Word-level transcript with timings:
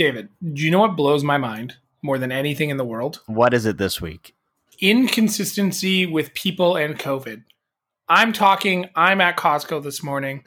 David, 0.00 0.30
do 0.54 0.62
you 0.62 0.70
know 0.70 0.78
what 0.78 0.96
blows 0.96 1.22
my 1.22 1.36
mind 1.36 1.76
more 2.00 2.16
than 2.16 2.32
anything 2.32 2.70
in 2.70 2.78
the 2.78 2.86
world? 2.86 3.20
What 3.26 3.52
is 3.52 3.66
it 3.66 3.76
this 3.76 4.00
week? 4.00 4.34
Inconsistency 4.80 6.06
with 6.06 6.32
people 6.32 6.74
and 6.74 6.98
COVID. 6.98 7.44
I'm 8.08 8.32
talking, 8.32 8.88
I'm 8.96 9.20
at 9.20 9.36
Costco 9.36 9.82
this 9.82 10.02
morning, 10.02 10.44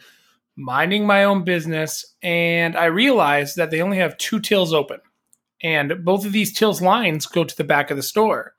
minding 0.56 1.06
my 1.06 1.26
own 1.26 1.44
business, 1.44 2.16
and 2.24 2.76
I 2.76 2.86
realized 2.86 3.56
that 3.58 3.70
they 3.70 3.84
only 3.84 3.98
have 3.98 4.18
two 4.18 4.40
tills 4.40 4.74
open. 4.74 5.02
And 5.62 6.04
both 6.04 6.26
of 6.26 6.32
these 6.32 6.52
tills 6.52 6.82
lines 6.82 7.28
go 7.28 7.44
to 7.44 7.56
the 7.56 7.64
back 7.64 7.92
of 7.92 7.98
the 7.98 8.02
store, 8.02 8.56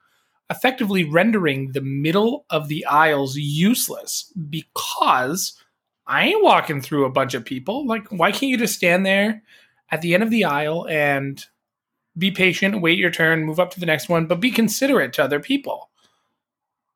effectively 0.48 1.02
rendering 1.02 1.72
the 1.72 1.80
middle 1.80 2.46
of 2.50 2.68
the 2.68 2.86
aisles 2.86 3.34
useless 3.36 4.32
because 4.48 5.60
I 6.06 6.26
ain't 6.26 6.44
walking 6.44 6.80
through 6.80 7.04
a 7.04 7.10
bunch 7.10 7.34
of 7.34 7.44
people. 7.44 7.84
Like, 7.84 8.06
why 8.12 8.30
can't 8.30 8.50
you 8.50 8.58
just 8.58 8.76
stand 8.76 9.04
there 9.04 9.42
at 9.94 10.00
the 10.00 10.12
end 10.12 10.24
of 10.24 10.30
the 10.30 10.44
aisle 10.44 10.88
and 10.88 11.46
be 12.18 12.32
patient, 12.32 12.82
wait 12.82 12.98
your 12.98 13.12
turn, 13.12 13.44
move 13.44 13.60
up 13.60 13.70
to 13.70 13.78
the 13.78 13.86
next 13.86 14.08
one, 14.08 14.26
but 14.26 14.40
be 14.40 14.50
considerate 14.50 15.12
to 15.12 15.22
other 15.22 15.38
people? 15.38 15.88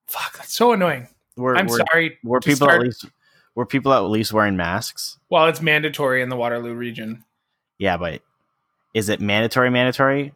Fuck, 0.08 0.36
that's 0.36 0.52
so 0.52 0.72
annoying. 0.72 1.06
Were, 1.36 1.56
I'm 1.56 1.68
were, 1.68 1.78
sorry. 1.92 2.18
Were 2.24 2.40
people 2.40 2.66
start- 2.66 2.80
at 2.80 2.86
least 2.86 3.06
were 3.54 3.66
people 3.66 3.92
at 3.92 4.00
least 4.00 4.32
wearing 4.32 4.56
masks? 4.56 5.16
Well, 5.30 5.46
it's 5.46 5.60
mandatory 5.60 6.22
in 6.22 6.28
the 6.28 6.34
Waterloo 6.36 6.74
region. 6.74 7.24
Yeah, 7.78 7.96
but 7.96 8.20
is 8.94 9.08
it 9.08 9.20
mandatory? 9.20 9.70
Mandatory? 9.70 10.34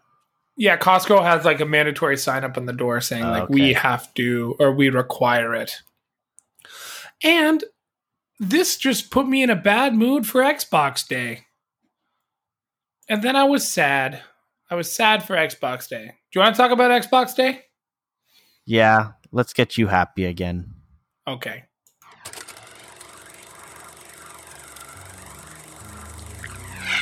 Yeah, 0.57 0.77
Costco 0.77 1.21
has 1.25 1.45
like 1.45 1.61
a 1.61 1.67
mandatory 1.67 2.17
sign 2.17 2.45
up 2.45 2.57
on 2.57 2.67
the 2.67 2.73
door 2.73 3.01
saying 3.01 3.25
Oh, 3.25 3.31
like 3.31 3.43
okay. 3.45 3.55
we 3.55 3.73
have 3.73 4.15
to 4.15 4.55
or 4.61 4.71
we 4.71 4.89
require 4.89 5.53
it. 5.55 5.83
And 7.25 7.65
this 8.39 8.77
just 8.77 9.11
put 9.11 9.27
me 9.27 9.43
in 9.43 9.51
a 9.51 9.57
bad 9.57 9.95
mood 9.97 10.29
for 10.29 10.43
Xbox 10.43 11.07
Day. 11.07 11.47
And 13.09 13.23
then 13.23 13.37
I 13.37 13.45
was 13.45 13.69
sad. 13.69 14.23
I 14.71 14.75
was 14.75 14.91
sad 14.91 15.23
for 15.25 15.35
Xbox 15.37 15.89
Day. 15.89 16.07
Do 16.33 16.39
you 16.39 16.41
want 16.41 16.55
to 16.55 16.63
talk 16.63 16.71
about 16.71 16.91
Xbox 17.03 17.35
Day? 17.35 17.63
Yeah. 18.65 19.13
Let's 19.33 19.53
get 19.53 19.77
you 19.77 19.87
happy 19.89 20.25
again. 20.27 20.75
Okay. 21.27 21.65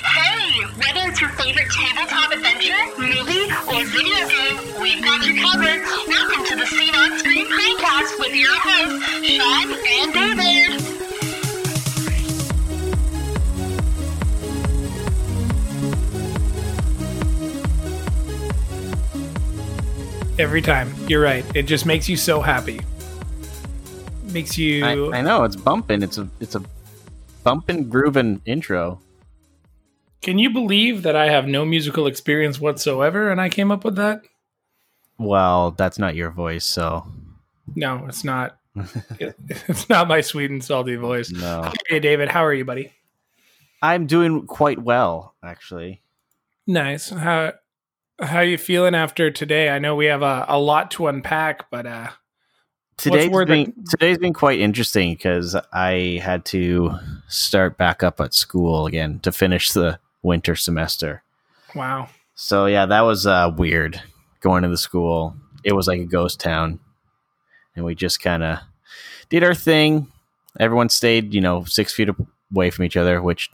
Hey, 0.05 0.65
whether 0.77 1.09
it's 1.11 1.21
your 1.21 1.31
favorite 1.31 1.69
tabletop 1.71 2.33
adventure, 2.33 2.75
movie, 2.98 3.51
or 3.69 3.84
video 3.87 4.28
game, 4.28 4.81
we've 4.81 5.03
got 5.05 5.27
you 5.27 5.43
covered. 5.43 5.83
Welcome 6.09 6.45
to 6.47 6.56
the 6.56 6.67
Scene 6.67 6.95
on 6.95 7.19
Screen 7.19 7.47
Cast 7.78 8.19
with 8.19 8.34
your 8.34 8.55
hosts, 8.55 9.05
Sean 9.27 9.73
and 9.73 10.12
David. 10.12 11.00
Every 20.41 20.63
time. 20.63 20.91
You're 21.07 21.21
right. 21.21 21.45
It 21.55 21.65
just 21.65 21.85
makes 21.85 22.09
you 22.09 22.17
so 22.17 22.41
happy. 22.41 22.81
Makes 24.33 24.57
you 24.57 24.83
I, 24.83 25.19
I 25.19 25.21
know 25.21 25.45
it's 25.45 25.55
bumping. 25.55 26.03
It's 26.03 26.17
a 26.17 26.27
it's 26.41 26.55
a 26.55 26.63
bumping 27.45 27.91
grooving 27.91 28.41
intro. 28.47 29.03
Can 30.23 30.39
you 30.39 30.49
believe 30.49 31.03
that 31.03 31.15
I 31.15 31.29
have 31.29 31.47
no 31.47 31.67
musical 31.67 32.07
experience 32.07 32.59
whatsoever 32.59 33.31
and 33.31 33.39
I 33.39 33.51
came 33.51 33.71
up 33.71 33.85
with 33.85 33.97
that? 33.97 34.23
Well, 35.19 35.73
that's 35.73 35.99
not 35.99 36.15
your 36.15 36.31
voice, 36.31 36.65
so 36.65 37.07
No, 37.77 38.07
it's 38.09 38.25
not. 38.25 38.57
it's 39.19 39.91
not 39.91 40.09
my 40.09 40.23
sweet 40.23 40.51
and 40.51 40.65
salty 40.65 40.97
voice. 40.97 41.31
no. 41.31 41.71
Hey, 41.87 42.01
David, 42.01 42.31
how 42.31 42.47
are 42.47 42.55
you, 42.55 42.65
buddy? 42.65 42.95
I'm 43.83 44.07
doing 44.07 44.47
quite 44.47 44.79
well, 44.79 45.35
actually. 45.45 46.01
Nice. 46.67 47.11
How 47.11 47.53
how 48.21 48.41
you 48.41 48.59
feeling 48.59 48.95
after 48.95 49.31
today? 49.31 49.71
I 49.71 49.79
know 49.79 49.95
we 49.95 50.07
have 50.07 50.23
a, 50.23 50.45
a 50.49 50.59
lot 50.59 50.91
to 50.93 51.07
unpack, 51.07 51.71
but 51.71 51.87
uh, 51.87 52.11
Today's 53.01 53.31
been, 53.31 53.72
today's 53.89 54.19
been 54.19 54.34
quite 54.34 54.61
interesting 54.61 55.15
because 55.15 55.56
I 55.72 56.21
had 56.22 56.44
to 56.47 56.99
start 57.28 57.78
back 57.78 58.03
up 58.03 58.21
at 58.21 58.34
school 58.34 58.84
again 58.84 59.21
to 59.21 59.33
finish 59.33 59.72
the 59.72 59.99
winter 60.22 60.55
semester. 60.55 61.22
wow. 61.75 62.09
So 62.34 62.67
yeah, 62.67 62.84
that 62.87 63.00
was 63.00 63.27
uh, 63.27 63.53
weird 63.56 64.03
going 64.41 64.65
to 64.65 64.69
the 64.69 64.77
school. 64.77 65.34
It 65.65 65.73
was 65.73 65.89
like 65.89 66.00
a 66.00 66.05
ghost 66.05 66.41
town, 66.41 66.78
and 67.75 67.87
we 67.87 67.94
just 67.94 68.21
kind 68.21 68.43
of 68.43 68.59
did 69.31 69.44
our 69.44 69.55
thing. 69.55 70.09
Everyone 70.59 70.91
stayed, 70.91 71.33
you 71.33 71.41
know, 71.41 71.65
six 71.65 71.94
feet 71.94 72.11
away 72.53 72.69
from 72.69 72.84
each 72.84 72.99
other, 72.99 73.23
which 73.23 73.50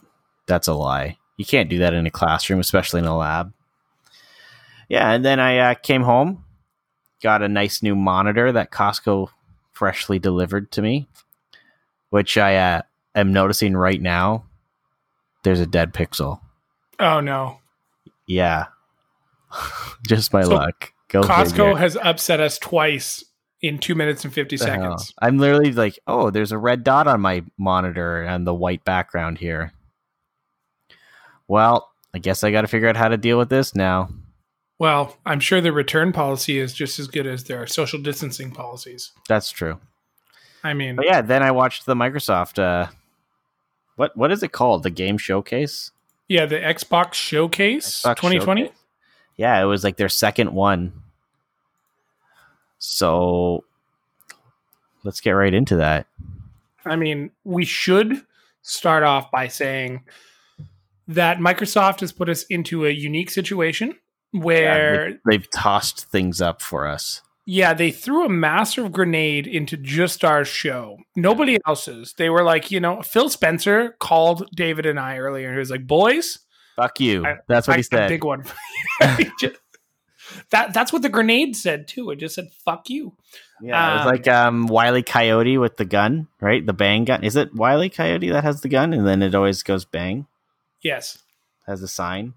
that's 0.47 0.67
a 0.67 0.75
lie. 0.75 1.19
You 1.37 1.45
can't 1.45 1.71
do 1.71 1.79
that 1.79 1.95
in 1.95 2.07
a 2.07 2.11
classroom, 2.11 2.59
especially 2.59 2.99
in 2.99 3.07
a 3.07 3.17
lab. 3.17 3.53
Yeah, 4.89 5.11
and 5.11 5.25
then 5.25 5.41
I 5.41 5.59
uh, 5.59 5.75
came 5.75 6.03
home, 6.03 6.45
got 7.23 7.43
a 7.43 7.49
nice 7.49 7.83
new 7.83 7.97
monitor 7.97 8.53
that 8.53 8.71
Costco 8.71 9.29
freshly 9.73 10.19
delivered 10.19 10.71
to 10.73 10.83
me, 10.83 11.09
which 12.11 12.39
I 12.39 12.57
uh, 12.57 12.83
am 13.15 13.33
noticing 13.33 13.77
right 13.77 14.01
now. 14.01 14.45
There's 15.43 15.61
a 15.61 15.67
dead 15.67 15.93
pixel. 15.93 16.41
Oh 16.99 17.21
no. 17.21 17.59
Yeah. 18.27 18.67
Just 20.07 20.33
my 20.33 20.43
So, 20.43 20.55
luck. 20.55 20.93
Go 21.09 21.23
Costco 21.23 21.51
figure. 21.51 21.77
has 21.77 21.97
upset 22.03 22.41
us 22.41 22.59
twice 22.59 23.25
in 23.63 23.79
two 23.79 23.95
minutes 23.95 24.25
and 24.25 24.33
fifty 24.33 24.57
The 24.57 24.67
hell. 24.67 24.99
seconds. 24.99 25.15
I'm 25.21 25.39
literally 25.39 25.73
like, 25.73 25.99
oh, 26.07 26.31
there's 26.31 26.53
a 26.53 26.59
red 26.59 26.85
dot 26.85 27.07
on 27.07 27.21
my 27.21 27.45
monitor 27.59 28.23
and 28.23 28.47
the 28.47 28.55
white 28.55 28.85
background 28.85 29.39
here. 29.39 29.73
Well, 31.49 31.91
I 32.15 32.19
guess 32.19 32.43
I 32.43 32.51
got 32.51 32.63
to 32.63 32.67
figure 32.69 32.89
out 32.89 32.97
how 32.97 33.09
to 33.09 33.17
deal 33.17 33.39
with 33.39 33.49
this 33.51 33.75
now. 33.75 34.09
Well, 34.79 35.17
I'm 35.25 35.41
sure 35.41 35.61
the 35.61 35.73
return 35.73 36.13
policy 36.13 36.59
is 36.59 36.75
just 36.75 36.99
as 36.99 37.07
good 37.09 37.27
as 37.27 37.45
their 37.45 37.67
social 37.67 37.99
distancing 38.01 38.51
policies. 38.51 39.13
That's 39.29 39.51
true. 39.51 39.81
I 40.63 40.75
mean, 40.75 40.97
But 40.97 41.07
yeah, 41.07 41.23
then 41.23 41.43
I 41.43 41.51
watched 41.51 41.87
the 41.87 41.95
Microsoft. 41.95 42.59
Uh, 42.59 42.91
what 43.97 44.17
what 44.17 44.31
is 44.33 44.43
it 44.43 44.53
called? 44.53 44.83
The 44.83 44.91
game 44.91 45.17
showcase. 45.17 45.93
yeah, 46.29 46.45
the 46.45 46.57
Xbox 46.59 47.15
Showcase 47.15 48.03
Xbox 48.03 48.17
2020. 48.17 48.63
Showcase? 48.65 48.77
Yeah, 49.37 49.61
it 49.63 49.65
was 49.67 49.85
like 49.85 49.97
their 49.97 50.09
second 50.09 50.53
one. 50.53 50.93
So 52.79 53.65
let's 55.05 55.21
get 55.21 55.31
right 55.33 55.55
into 55.55 55.77
that. 55.77 56.07
I 56.85 56.97
mean, 56.97 57.31
we 57.45 57.65
should 57.65 58.23
start 58.63 59.03
off 59.03 59.31
by 59.31 59.49
saying 59.49 60.05
that 61.09 61.39
Microsoft 61.39 62.01
has 62.01 62.13
put 62.13 62.29
us 62.29 62.43
into 62.45 62.85
a 62.87 62.91
unique 62.91 63.31
situation 63.31 63.95
where, 64.41 65.11
yeah, 65.11 65.17
They've 65.29 65.51
tossed 65.51 66.07
things 66.07 66.41
up 66.41 66.63
for 66.63 66.87
us. 66.87 67.23
Yeah, 67.49 67.75
they 67.75 67.93
threw 67.93 68.25
a 68.27 68.29
massive 68.29 68.91
grenade 68.91 69.47
into 69.47 69.77
just 69.77 70.25
our 70.25 70.45
show. 70.45 70.99
Nobody 71.15 71.59
else's. 71.67 72.13
They 72.19 72.29
were 72.29 72.43
like, 72.43 72.71
you 72.73 72.81
know, 72.81 73.03
Phil 73.03 73.29
Spencer 73.29 73.95
called 74.01 74.49
David 74.55 74.85
and 74.85 74.99
I 74.99 75.19
earlier. 75.19 75.53
He 75.53 75.59
was 75.59 75.71
like, 75.71 75.87
boys, 75.87 76.41
Fuck 76.75 77.01
you. 77.01 77.25
I- 77.25 77.39
That's 77.49 77.67
what 77.69 77.75
I 77.75 77.77
he 77.79 77.83
said. 77.85 78.09
big 78.09 78.25
one. 78.25 78.45
Just- 79.41 79.57
that 80.51 80.75
that's 80.75 80.93
what 80.93 81.03
the 81.03 81.09
grenade 81.09 81.55
said 81.55 81.87
too. 81.87 82.11
It 82.11 82.17
just 82.17 82.35
said 82.35 82.49
"fuck 82.65 82.91
you." 82.91 83.15
Yeah, 83.63 83.91
it 83.93 83.95
was 83.95 84.01
Um, 84.01 84.07
like 84.09 84.29
um 84.29 84.67
Wiley 84.67 85.05
Coyote 85.05 85.57
with 85.57 85.77
the 85.77 85.85
gun, 85.85 86.27
right? 86.41 86.67
The 86.67 86.73
bang 86.73 87.05
gun. 87.05 87.23
Is 87.23 87.37
it 87.37 87.55
Wiley 87.55 87.89
Coyote 87.89 88.29
that 88.31 88.43
has 88.43 88.61
the 88.61 88.69
gun 88.69 88.93
and 88.93 89.07
then 89.07 89.23
it 89.23 89.37
always 89.37 89.63
goes 89.63 89.85
bang? 89.85 90.27
Yes. 90.83 91.23
Has 91.69 91.81
a 91.81 91.87
sign. 91.89 92.35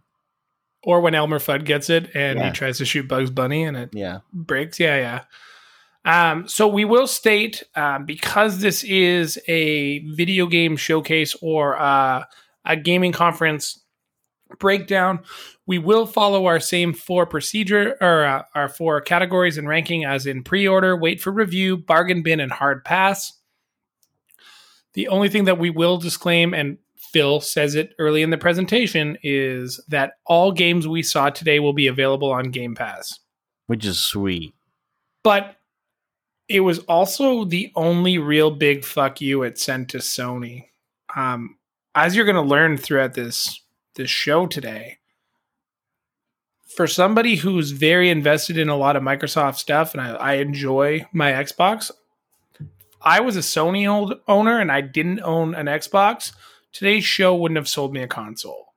Or 0.83 1.01
when 1.01 1.13
Elmer 1.13 1.39
Fudd 1.39 1.65
gets 1.65 1.89
it 1.89 2.09
and 2.15 2.39
Yeah. 2.39 2.45
he 2.47 2.51
tries 2.51 2.77
to 2.77 2.85
shoot 2.85 3.07
Bugs 3.07 3.29
Bunny 3.29 3.63
and 3.63 3.75
it 3.75 3.89
Yeah. 3.93 4.19
breaks. 4.31 4.79
Yeah, 4.79 4.95
yeah. 4.97 6.31
Um, 6.31 6.47
so 6.47 6.67
we 6.67 6.85
will 6.85 7.05
state 7.07 7.63
um, 7.75 8.05
because 8.05 8.61
this 8.61 8.83
is 8.85 9.37
a 9.47 9.99
video 10.15 10.47
game 10.47 10.77
showcase 10.77 11.35
or 11.41 11.77
uh, 11.77 12.23
a 12.65 12.75
gaming 12.77 13.11
conference 13.11 13.83
breakdown, 14.57 15.19
we 15.67 15.77
will 15.77 16.05
follow 16.07 16.45
our 16.45 16.59
same 16.59 16.93
four 16.93 17.25
procedure 17.25 17.95
or 18.01 18.23
uh, 18.25 18.43
our 18.55 18.69
four 18.69 19.01
categories 19.01 19.57
and 19.57 19.67
ranking 19.67 20.05
as 20.05 20.25
in 20.25 20.43
pre-order, 20.43 20.95
wait 20.95 21.21
for 21.21 21.31
review, 21.31 21.77
bargain 21.77 22.23
bin, 22.23 22.39
and 22.39 22.51
hard 22.53 22.83
pass. 22.85 23.33
The 24.93 25.09
only 25.09 25.29
thing 25.29 25.43
that 25.43 25.59
we 25.59 25.69
will 25.69 25.97
disclaim, 25.97 26.53
and 26.53 26.77
Phil 27.11 27.41
says 27.41 27.75
it 27.75 27.93
early 27.99 28.21
in 28.21 28.29
the 28.29 28.37
presentation, 28.37 29.17
is 29.23 29.79
that 29.87 30.13
all 30.25 30.51
games 30.51 30.87
we 30.87 31.01
saw 31.03 31.29
today 31.29 31.59
will 31.59 31.73
be 31.73 31.87
available 31.87 32.31
on 32.31 32.51
Game 32.51 32.75
Pass 32.75 33.19
Which 33.67 33.85
is 33.85 33.99
sweet. 33.99 34.53
but 35.23 35.55
it 36.47 36.61
was 36.61 36.79
also 36.79 37.45
the 37.45 37.71
only 37.75 38.17
real 38.17 38.49
big 38.49 38.83
fuck 38.83 39.21
you 39.21 39.43
it 39.43 39.59
sent 39.59 39.89
to 39.89 39.99
Sony. 39.99 40.65
Um, 41.15 41.57
as 41.93 42.15
you're 42.15 42.25
going 42.25 42.35
to 42.35 42.41
learn 42.41 42.77
throughout 42.77 43.13
this 43.13 43.61
this 43.95 44.09
show 44.09 44.47
today, 44.47 44.97
for 46.75 46.87
somebody 46.87 47.35
who's 47.35 47.71
very 47.71 48.09
invested 48.09 48.57
in 48.57 48.69
a 48.69 48.75
lot 48.77 48.95
of 48.95 49.03
Microsoft 49.03 49.57
stuff, 49.57 49.93
and 49.93 50.01
I, 50.01 50.11
I 50.13 50.33
enjoy 50.35 51.05
my 51.11 51.31
Xbox, 51.31 51.91
I 53.01 53.19
was 53.19 53.35
a 53.35 53.41
Sony 53.41 53.89
old 53.89 54.15
owner 54.27 54.59
and 54.59 54.71
I 54.71 54.81
didn't 54.81 55.21
own 55.21 55.53
an 55.55 55.67
Xbox. 55.67 56.33
Today's 56.71 57.03
show 57.03 57.35
wouldn't 57.35 57.57
have 57.57 57.67
sold 57.67 57.93
me 57.93 58.01
a 58.01 58.07
console. 58.07 58.73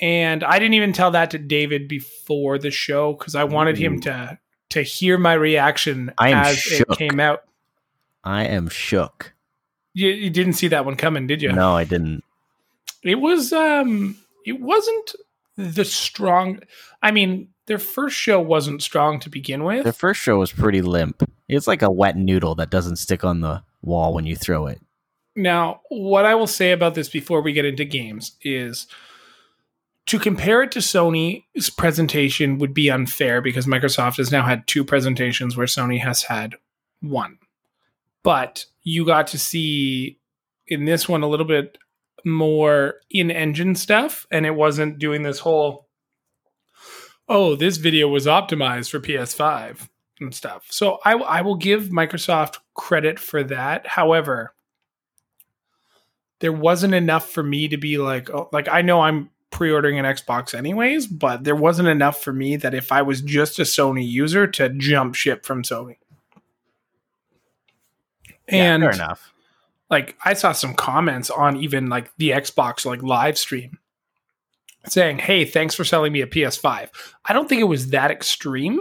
and 0.00 0.44
I 0.44 0.58
didn't 0.58 0.74
even 0.74 0.92
tell 0.92 1.10
that 1.12 1.30
to 1.32 1.38
David 1.38 1.88
before 1.88 2.58
the 2.58 2.70
show 2.70 3.12
because 3.14 3.34
I 3.34 3.44
wanted 3.44 3.76
him 3.78 4.00
to 4.02 4.38
to 4.70 4.82
hear 4.82 5.16
my 5.18 5.32
reaction 5.32 6.12
I 6.18 6.30
am 6.30 6.36
as 6.44 6.58
shook. 6.58 6.88
it 6.90 6.98
came 6.98 7.18
out. 7.20 7.44
I 8.22 8.44
am 8.44 8.68
shook. 8.68 9.32
You, 9.94 10.10
you 10.10 10.30
didn't 10.30 10.52
see 10.52 10.68
that 10.68 10.84
one 10.84 10.94
coming, 10.96 11.26
did 11.26 11.40
you? 11.42 11.50
No, 11.52 11.74
I 11.74 11.84
didn't. 11.84 12.22
It 13.02 13.16
was 13.16 13.52
um 13.52 14.16
it 14.46 14.60
wasn't 14.60 15.14
the 15.56 15.84
strong 15.84 16.60
I 17.02 17.10
mean, 17.10 17.48
their 17.66 17.78
first 17.78 18.16
show 18.16 18.40
wasn't 18.40 18.82
strong 18.82 19.18
to 19.20 19.30
begin 19.30 19.64
with. 19.64 19.84
Their 19.84 19.92
first 19.92 20.20
show 20.20 20.38
was 20.38 20.52
pretty 20.52 20.82
limp. 20.82 21.22
It's 21.48 21.66
like 21.66 21.82
a 21.82 21.90
wet 21.90 22.16
noodle 22.16 22.54
that 22.56 22.70
doesn't 22.70 22.96
stick 22.96 23.24
on 23.24 23.40
the 23.40 23.62
wall 23.82 24.14
when 24.14 24.26
you 24.26 24.36
throw 24.36 24.66
it. 24.66 24.80
Now, 25.38 25.82
what 25.88 26.26
I 26.26 26.34
will 26.34 26.48
say 26.48 26.72
about 26.72 26.96
this 26.96 27.08
before 27.08 27.40
we 27.40 27.52
get 27.52 27.64
into 27.64 27.84
games 27.84 28.32
is 28.42 28.88
to 30.06 30.18
compare 30.18 30.62
it 30.62 30.72
to 30.72 30.80
Sony's 30.80 31.70
presentation 31.70 32.58
would 32.58 32.74
be 32.74 32.90
unfair 32.90 33.40
because 33.40 33.64
Microsoft 33.64 34.16
has 34.16 34.32
now 34.32 34.44
had 34.44 34.66
two 34.66 34.84
presentations 34.84 35.56
where 35.56 35.68
Sony 35.68 36.00
has 36.00 36.24
had 36.24 36.56
one. 37.00 37.38
But 38.24 38.66
you 38.82 39.06
got 39.06 39.28
to 39.28 39.38
see 39.38 40.18
in 40.66 40.86
this 40.86 41.08
one 41.08 41.22
a 41.22 41.28
little 41.28 41.46
bit 41.46 41.78
more 42.24 42.94
in 43.08 43.30
engine 43.30 43.76
stuff, 43.76 44.26
and 44.32 44.44
it 44.44 44.56
wasn't 44.56 44.98
doing 44.98 45.22
this 45.22 45.38
whole, 45.38 45.86
oh, 47.28 47.54
this 47.54 47.76
video 47.76 48.08
was 48.08 48.26
optimized 48.26 48.90
for 48.90 48.98
PS5 48.98 49.88
and 50.18 50.34
stuff. 50.34 50.66
So 50.68 50.98
I, 51.04 51.12
I 51.12 51.42
will 51.42 51.54
give 51.54 51.90
Microsoft 51.90 52.56
credit 52.74 53.20
for 53.20 53.44
that. 53.44 53.86
However, 53.86 54.52
there 56.40 56.52
wasn't 56.52 56.94
enough 56.94 57.28
for 57.28 57.42
me 57.42 57.68
to 57.68 57.76
be 57.76 57.98
like, 57.98 58.30
oh, 58.30 58.48
like 58.52 58.68
I 58.68 58.82
know 58.82 59.00
I'm 59.00 59.30
pre-ordering 59.50 59.98
an 59.98 60.04
Xbox 60.04 60.54
anyways, 60.54 61.06
but 61.06 61.44
there 61.44 61.56
wasn't 61.56 61.88
enough 61.88 62.22
for 62.22 62.32
me 62.32 62.56
that 62.56 62.74
if 62.74 62.92
I 62.92 63.02
was 63.02 63.22
just 63.22 63.58
a 63.58 63.62
Sony 63.62 64.08
user 64.08 64.46
to 64.46 64.68
jump 64.68 65.14
ship 65.14 65.44
from 65.44 65.62
Sony. 65.62 65.96
And 68.46 68.82
yeah, 68.82 68.90
fair 68.90 69.04
enough. 69.04 69.32
like 69.90 70.16
I 70.24 70.34
saw 70.34 70.52
some 70.52 70.74
comments 70.74 71.30
on 71.30 71.56
even 71.56 71.88
like 71.88 72.10
the 72.16 72.30
Xbox 72.30 72.84
like 72.84 73.02
live 73.02 73.36
stream 73.36 73.78
saying, 74.86 75.18
"Hey, 75.18 75.44
thanks 75.44 75.74
for 75.74 75.84
selling 75.84 76.12
me 76.12 76.22
a 76.22 76.26
PS5." 76.26 76.88
I 77.26 77.32
don't 77.32 77.48
think 77.48 77.60
it 77.60 77.64
was 77.64 77.88
that 77.90 78.10
extreme, 78.10 78.80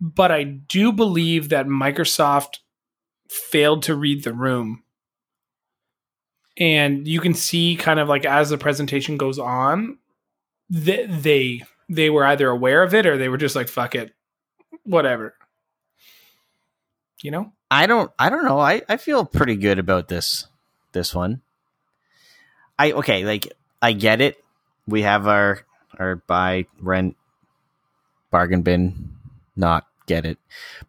but 0.00 0.32
I 0.32 0.42
do 0.42 0.90
believe 0.90 1.50
that 1.50 1.66
Microsoft 1.66 2.58
failed 3.28 3.84
to 3.84 3.94
read 3.94 4.24
the 4.24 4.32
room. 4.32 4.81
And 6.58 7.08
you 7.08 7.20
can 7.20 7.34
see 7.34 7.76
kind 7.76 7.98
of 7.98 8.08
like 8.08 8.24
as 8.24 8.50
the 8.50 8.58
presentation 8.58 9.16
goes 9.16 9.38
on, 9.38 9.98
they 10.68 11.06
they, 11.06 11.62
they 11.88 12.10
were 12.10 12.24
either 12.26 12.48
aware 12.48 12.82
of 12.82 12.94
it 12.94 13.06
or 13.06 13.16
they 13.16 13.28
were 13.28 13.38
just 13.38 13.56
like 13.56 13.68
fuck 13.68 13.94
it. 13.94 14.12
Whatever. 14.84 15.34
You 17.22 17.30
know? 17.30 17.52
I 17.70 17.86
don't 17.86 18.10
I 18.18 18.28
don't 18.28 18.44
know. 18.44 18.60
I, 18.60 18.82
I 18.88 18.98
feel 18.98 19.24
pretty 19.24 19.56
good 19.56 19.78
about 19.78 20.08
this 20.08 20.46
this 20.92 21.14
one. 21.14 21.40
I 22.78 22.92
okay, 22.92 23.24
like 23.24 23.50
I 23.80 23.92
get 23.92 24.20
it. 24.20 24.36
We 24.86 25.02
have 25.02 25.26
our 25.26 25.64
our 25.98 26.16
buy 26.16 26.66
rent 26.80 27.16
bargain 28.30 28.62
bin 28.62 29.16
not 29.56 29.86
get 30.06 30.26
it. 30.26 30.38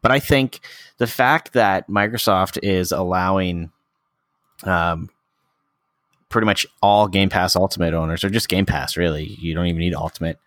But 0.01 0.11
I 0.11 0.19
think 0.19 0.59
the 0.97 1.07
fact 1.07 1.53
that 1.53 1.89
Microsoft 1.89 2.59
is 2.61 2.91
allowing 2.91 3.71
um 4.63 5.09
pretty 6.33 6.45
much 6.45 6.65
all 6.81 7.07
Game 7.07 7.29
Pass 7.29 7.55
Ultimate 7.55 7.93
owners 7.93 8.23
or 8.23 8.29
just 8.29 8.49
Game 8.49 8.65
Pass 8.65 8.97
really, 8.97 9.23
you 9.39 9.53
don't 9.53 9.67
even 9.67 9.79
need 9.79 9.93
Ultimate. 9.95 10.39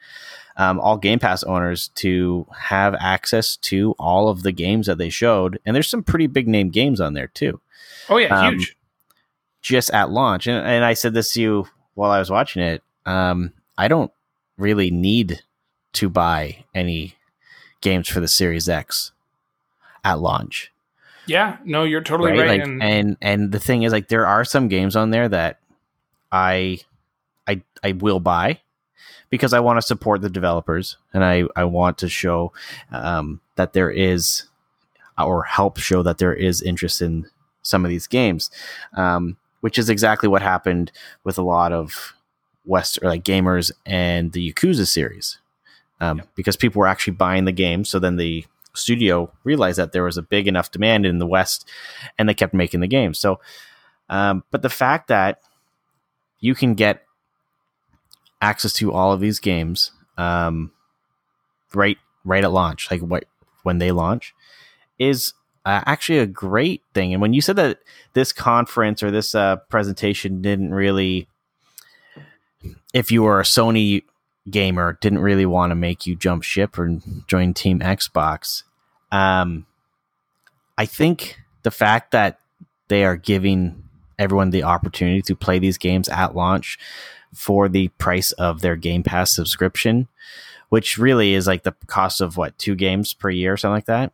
Um, 0.59 0.81
all 0.81 0.97
Game 0.97 1.19
Pass 1.19 1.43
owners 1.45 1.89
to 1.97 2.47
have 2.59 2.95
access 2.99 3.57
to 3.59 3.93
all 3.99 4.29
of 4.29 4.43
the 4.43 4.53
games 4.53 4.87
that 4.87 4.99
they 4.99 5.11
showed, 5.11 5.59
and 5.65 5.75
there's 5.77 5.89
some 5.89 6.03
pretty 6.03 6.27
big 6.27 6.49
name 6.49 6.71
games 6.71 7.01
on 7.01 7.15
there 7.15 7.29
too 7.29 7.61
Oh 8.09 8.17
yeah, 8.19 8.35
Um, 8.39 8.55
huge. 8.55 8.77
just 9.63 9.91
at 9.93 10.11
launch. 10.11 10.47
And, 10.47 10.67
and 10.67 10.85
I 10.85 10.95
said 10.95 11.15
this 11.15 11.33
to 11.33 11.41
you 11.43 11.69
while 11.95 12.11
I 12.11 12.19
was 12.19 12.31
watching 12.31 12.63
it. 12.63 12.83
Um, 13.05 13.53
I 13.79 13.89
don't 13.89 14.11
really 14.59 14.91
need 14.91 15.43
to 15.95 16.09
buy 16.09 16.65
any 16.75 17.15
games 17.81 18.09
for 18.09 18.21
the 18.21 18.29
Series 18.29 18.69
X 18.69 19.13
at 20.05 20.19
launch. 20.21 20.73
Yeah, 21.27 21.59
no, 21.65 21.85
you're 21.85 22.01
totally 22.03 22.31
Right? 22.33 22.41
right. 22.41 22.49
Like, 22.61 22.63
and 22.63 22.83
and 22.83 23.17
and 23.21 23.53
the 23.53 23.59
thing 23.59 23.83
is, 23.83 23.93
like, 23.93 24.09
there 24.09 24.27
are 24.27 24.45
some 24.45 24.69
games 24.69 24.95
on 24.97 25.11
there 25.11 25.29
that 25.29 25.59
I 26.31 26.81
I 27.47 27.63
I 27.83 27.93
will 27.93 28.21
buy 28.21 28.61
because 29.31 29.53
I 29.53 29.61
want 29.61 29.79
to 29.79 29.87
support 29.87 30.21
the 30.21 30.31
developers 30.31 30.97
and 31.13 31.25
I 31.25 31.45
I 31.55 31.65
want 31.65 31.99
to 31.99 32.09
show 32.09 32.53
um, 32.91 33.41
that 33.57 33.73
there 33.73 33.91
is 33.91 34.45
or 35.19 35.45
help 35.45 35.79
show 35.79 36.03
that 36.03 36.19
there 36.19 36.35
is 36.35 36.61
interest 36.63 37.01
in 37.01 37.27
some 37.63 37.85
of 37.85 37.89
these 37.89 38.07
games, 38.07 38.51
um, 38.97 39.37
which 39.61 39.79
is 39.79 39.89
exactly 39.89 40.29
what 40.29 40.43
happened 40.43 40.93
with 41.25 41.39
a 41.39 41.43
lot 41.43 41.73
of 41.73 42.15
West 42.65 42.99
or 43.03 43.09
like 43.09 43.25
gamers 43.25 43.71
and 43.85 44.33
the 44.33 44.53
Yakuza 44.53 44.87
series, 44.87 45.39
um, 46.01 46.23
because 46.35 46.57
people 46.57 46.81
were 46.81 46.87
actually 46.87 47.15
buying 47.15 47.45
the 47.45 47.53
game. 47.53 47.85
So 47.85 47.99
then 47.99 48.17
the 48.17 48.45
studio 48.75 49.33
realized 49.45 49.79
that 49.79 49.93
there 49.93 50.05
was 50.05 50.19
a 50.19 50.23
big 50.23 50.47
enough 50.47 50.71
demand 50.71 51.07
in 51.07 51.19
the 51.19 51.27
West, 51.27 51.69
and 52.19 52.29
they 52.29 52.35
kept 52.35 52.55
making 52.55 52.81
the 52.81 52.87
game. 52.87 53.15
So, 53.15 53.41
um, 54.09 54.45
but 54.51 54.63
the 54.63 54.69
fact 54.69 55.09
that 55.09 55.41
you 56.41 56.55
can 56.55 56.75
get 56.75 57.03
access 58.41 58.73
to 58.75 58.93
all 58.93 59.13
of 59.13 59.21
these 59.21 59.41
games 59.41 59.93
um, 60.19 60.71
right 61.75 61.99
right 62.25 62.45
at 62.45 62.53
launch, 62.53 62.91
like 62.91 63.01
what 63.01 63.25
when 63.63 63.79
they 63.79 63.93
launch, 63.93 64.35
is 64.99 65.33
uh, 65.65 65.83
actually 65.87 66.19
a 66.19 66.27
great 66.27 66.83
thing. 66.95 67.13
And 67.13 67.21
when 67.21 67.33
you 67.33 67.41
said 67.41 67.57
that 67.57 67.79
this 68.13 68.33
conference 68.33 69.03
or 69.03 69.11
this 69.11 69.35
uh, 69.35 69.57
presentation 69.69 70.43
didn't 70.43 70.73
really, 70.73 71.29
if 72.95 73.11
you 73.11 73.23
were 73.23 73.41
a 73.41 73.45
Sony 73.45 74.05
gamer, 74.49 74.99
didn't 75.01 75.19
really 75.19 75.47
want 75.47 75.71
to 75.71 75.75
make 75.75 76.07
you 76.07 76.15
jump 76.15 76.45
ship 76.45 76.79
or 76.79 76.99
join 77.27 77.53
Team 77.55 77.81
Xbox, 77.81 78.63
um, 79.11 79.67
I 80.79 80.87
think 80.87 81.39
the 81.63 81.71
fact 81.71 82.13
that 82.13 82.39
they 82.89 83.05
are 83.05 83.17
giving 83.17 83.86
everyone 84.19 84.51
the 84.51 84.63
opportunity 84.63 85.23
to 85.23 85.37
play 85.37 85.59
these 85.59 85.79
games 85.79 86.09
at 86.09 86.35
launch 86.35 86.79
for 87.35 87.69
the 87.69 87.89
price 87.89 88.33
of 88.33 88.61
their 88.61 88.77
Game 88.77 89.03
Pass 89.03 89.35
subscription, 89.35 90.09
which 90.69 90.99
really 90.99 91.35
is 91.35 91.47
like 91.47 91.63
the 91.63 91.75
cost 91.87 92.21
of 92.21 92.37
what 92.37 92.59
two 92.59 92.75
games 92.75 93.15
per 93.15 93.31
year, 93.31 93.55
or 93.55 93.57
something 93.57 93.75
like 93.75 93.87
that? 93.87 94.13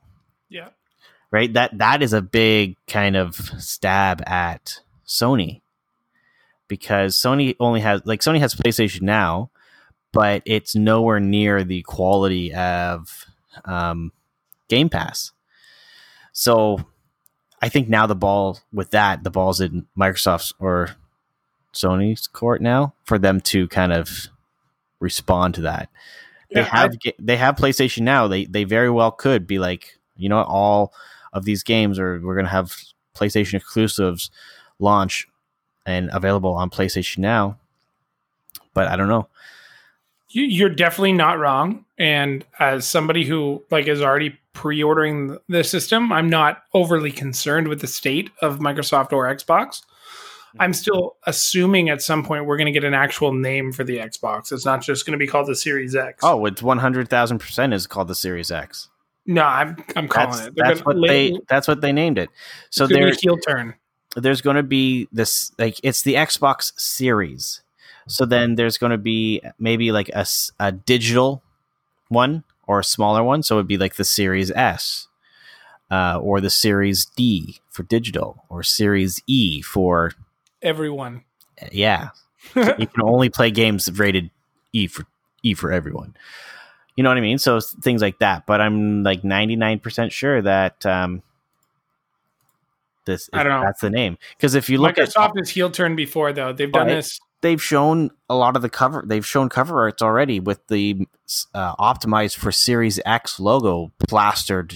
Yeah, 0.48 0.68
right? 1.30 1.52
That 1.52 1.78
that 1.78 2.02
is 2.02 2.12
a 2.12 2.22
big 2.22 2.76
kind 2.86 3.16
of 3.16 3.36
stab 3.36 4.22
at 4.26 4.80
sony. 5.06 5.60
Because 6.68 7.16
sony 7.16 7.54
only 7.60 7.80
has 7.80 8.00
like 8.06 8.20
sony 8.20 8.38
has 8.38 8.54
playstation 8.54 9.02
now 9.02 9.50
but 10.12 10.42
it's 10.44 10.76
nowhere 10.76 11.20
near 11.20 11.64
the 11.64 11.82
quality 11.82 12.54
of 12.54 13.26
um, 13.64 14.12
game 14.68 14.88
pass. 14.88 15.32
So 16.32 16.84
i 17.62 17.68
think 17.68 17.88
now 17.88 18.06
the 18.06 18.14
ball 18.14 18.58
with 18.72 18.90
that 18.90 19.24
the 19.24 19.30
ball's 19.30 19.60
in 19.60 19.86
microsoft's 19.98 20.52
or 20.58 20.94
sony's 21.72 22.26
court 22.26 22.60
now 22.60 22.92
for 23.04 23.18
them 23.18 23.40
to 23.40 23.66
kind 23.68 23.92
of 23.92 24.28
respond 25.00 25.54
to 25.54 25.62
that 25.62 25.88
they 26.52 26.60
Yeah, 26.60 26.66
have 26.66 27.00
ga- 27.00 27.14
they 27.18 27.38
have 27.38 27.56
PlayStation 27.56 28.02
now. 28.02 28.28
They 28.28 28.44
they 28.44 28.64
very 28.64 28.90
well 28.90 29.10
could 29.10 29.46
be 29.46 29.58
like, 29.58 29.98
you 30.18 30.28
know, 30.28 30.42
all 30.42 30.92
of 31.32 31.46
these 31.46 31.62
games 31.62 31.98
are 31.98 32.20
we're 32.20 32.36
gonna 32.36 32.48
have 32.48 32.76
PlayStation 33.16 33.54
exclusives 33.54 34.30
launch 34.78 35.26
and 35.86 36.10
available 36.12 36.52
on 36.52 36.68
PlayStation 36.68 37.18
now. 37.20 37.56
But 38.74 38.88
I 38.88 38.96
don't 38.96 39.08
know. 39.08 39.28
you, 40.28 40.42
you're 40.42 40.68
definitely 40.68 41.14
not 41.14 41.38
wrong. 41.38 41.86
And 41.96 42.44
as 42.58 42.86
somebody 42.86 43.24
who 43.24 43.64
like 43.70 43.86
is 43.86 44.02
already 44.02 44.36
pre-ordering 44.52 45.38
the 45.48 45.64
system, 45.64 46.12
I'm 46.12 46.28
not 46.28 46.62
overly 46.74 47.12
concerned 47.12 47.68
with 47.68 47.80
the 47.80 47.86
state 47.86 48.30
of 48.40 48.58
Microsoft 48.58 49.12
or 49.12 49.24
Xbox. 49.34 49.82
Hmm. 50.52 50.62
I'm 50.62 50.72
still 50.74 51.16
assuming 51.26 51.88
at 51.88 52.02
some 52.02 52.24
point 52.24 52.46
we're 52.46 52.56
going 52.58 52.66
to 52.66 52.72
get 52.72 52.84
an 52.84 52.94
actual 52.94 53.32
name 53.32 53.72
for 53.72 53.84
the 53.84 53.98
Xbox. 53.98 54.52
It's 54.52 54.64
not 54.64 54.82
just 54.82 55.06
going 55.06 55.12
to 55.12 55.18
be 55.18 55.26
called 55.26 55.46
the 55.48 55.56
Series 55.56 55.96
X. 55.96 56.20
Oh, 56.22 56.44
it's 56.46 56.62
one 56.62 56.78
hundred 56.78 57.08
thousand 57.08 57.38
percent 57.38 57.72
is 57.72 57.86
called 57.86 58.08
the 58.08 58.14
Series 58.14 58.50
X. 58.50 58.88
no, 59.26 59.42
I'm 59.42 59.82
I'm 59.96 60.08
calling 60.08 60.30
That's 60.30 60.46
it. 60.46 60.54
They're 60.56 60.68
that's 60.68 60.84
what 60.84 60.96
they 61.06 61.38
that's 61.48 61.68
what 61.68 61.80
they 61.80 61.92
named 61.92 62.18
it. 62.18 62.28
So 62.70 62.84
it's 62.84 62.92
gonna 62.92 63.04
there 63.06 63.12
be 63.12 63.16
a 63.16 63.20
heel 63.20 63.38
turn. 63.38 63.74
there's 64.16 64.40
going 64.42 64.56
to 64.56 64.62
be 64.62 65.08
this 65.12 65.52
like 65.58 65.78
it's 65.82 66.02
the 66.02 66.14
Xbox 66.14 66.78
Series. 66.78 67.62
So 68.08 68.26
then 68.26 68.56
there's 68.56 68.78
going 68.78 68.90
to 68.90 68.98
be 68.98 69.40
maybe 69.60 69.92
like 69.92 70.08
a, 70.08 70.26
a 70.58 70.72
digital 70.72 71.42
one 72.08 72.42
or 72.66 72.80
a 72.80 72.84
smaller 72.84 73.22
one. 73.22 73.42
So 73.42 73.56
it'd 73.56 73.66
be 73.66 73.78
like 73.78 73.94
the 73.94 74.04
Series 74.04 74.50
S 74.50 75.08
uh, 75.90 76.18
or 76.18 76.40
the 76.40 76.50
Series 76.50 77.04
D 77.04 77.60
for 77.70 77.82
digital 77.82 78.44
or 78.48 78.62
Series 78.62 79.22
E 79.26 79.62
for 79.62 80.12
Everyone. 80.62 81.24
yeah. 81.70 82.10
you 82.56 82.86
can 82.86 83.02
only 83.02 83.28
play 83.28 83.50
games 83.50 83.90
rated 83.98 84.30
E 84.72 84.86
for 84.86 85.06
E 85.42 85.54
for 85.54 85.72
everyone. 85.72 86.14
You 86.96 87.04
know 87.04 87.10
what 87.10 87.18
I 87.18 87.22
mean? 87.22 87.38
So 87.38 87.60
things 87.60 88.02
like 88.02 88.18
that. 88.18 88.46
But 88.46 88.60
I'm 88.60 89.02
like 89.02 89.22
99% 89.22 90.10
sure 90.10 90.42
that 90.42 90.84
um, 90.84 91.22
this 93.04 93.30
I 93.32 93.42
don't 93.42 93.52
know. 93.52 93.62
that's 93.62 93.80
the 93.80 93.90
name. 93.90 94.18
Because 94.36 94.54
if 94.54 94.68
you 94.68 94.78
look 94.78 94.98
at 94.98 95.08
Microsoft 95.08 95.38
has 95.38 95.50
heel 95.50 95.70
turn 95.70 95.96
before 95.96 96.32
though. 96.32 96.52
They've 96.52 96.70
done 96.70 96.88
this. 96.88 97.20
They've 97.42 97.62
shown 97.62 98.10
a 98.30 98.34
lot 98.34 98.56
of 98.56 98.62
the 98.62 98.70
cover 98.70 99.04
they've 99.06 99.26
shown 99.26 99.48
cover 99.48 99.80
arts 99.82 100.02
already 100.02 100.40
with 100.40 100.66
the 100.68 101.06
uh, 101.54 101.76
optimized 101.76 102.36
for 102.36 102.50
series 102.50 102.98
x 103.04 103.38
logo 103.38 103.92
plastered 104.08 104.74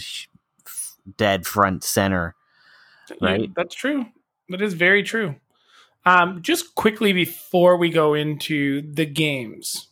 f- 0.66 0.96
dead 1.16 1.46
front 1.46 1.82
center 1.82 2.36
right? 3.20 3.42
Yeah, 3.42 3.46
that's 3.54 3.74
true. 3.74 4.06
That 4.48 4.62
is 4.62 4.74
very 4.74 5.02
true. 5.02 5.36
Um, 6.04 6.40
just 6.42 6.74
quickly 6.74 7.12
before 7.12 7.76
we 7.76 7.90
go 7.90 8.14
into 8.14 8.82
the 8.92 9.06
games, 9.06 9.88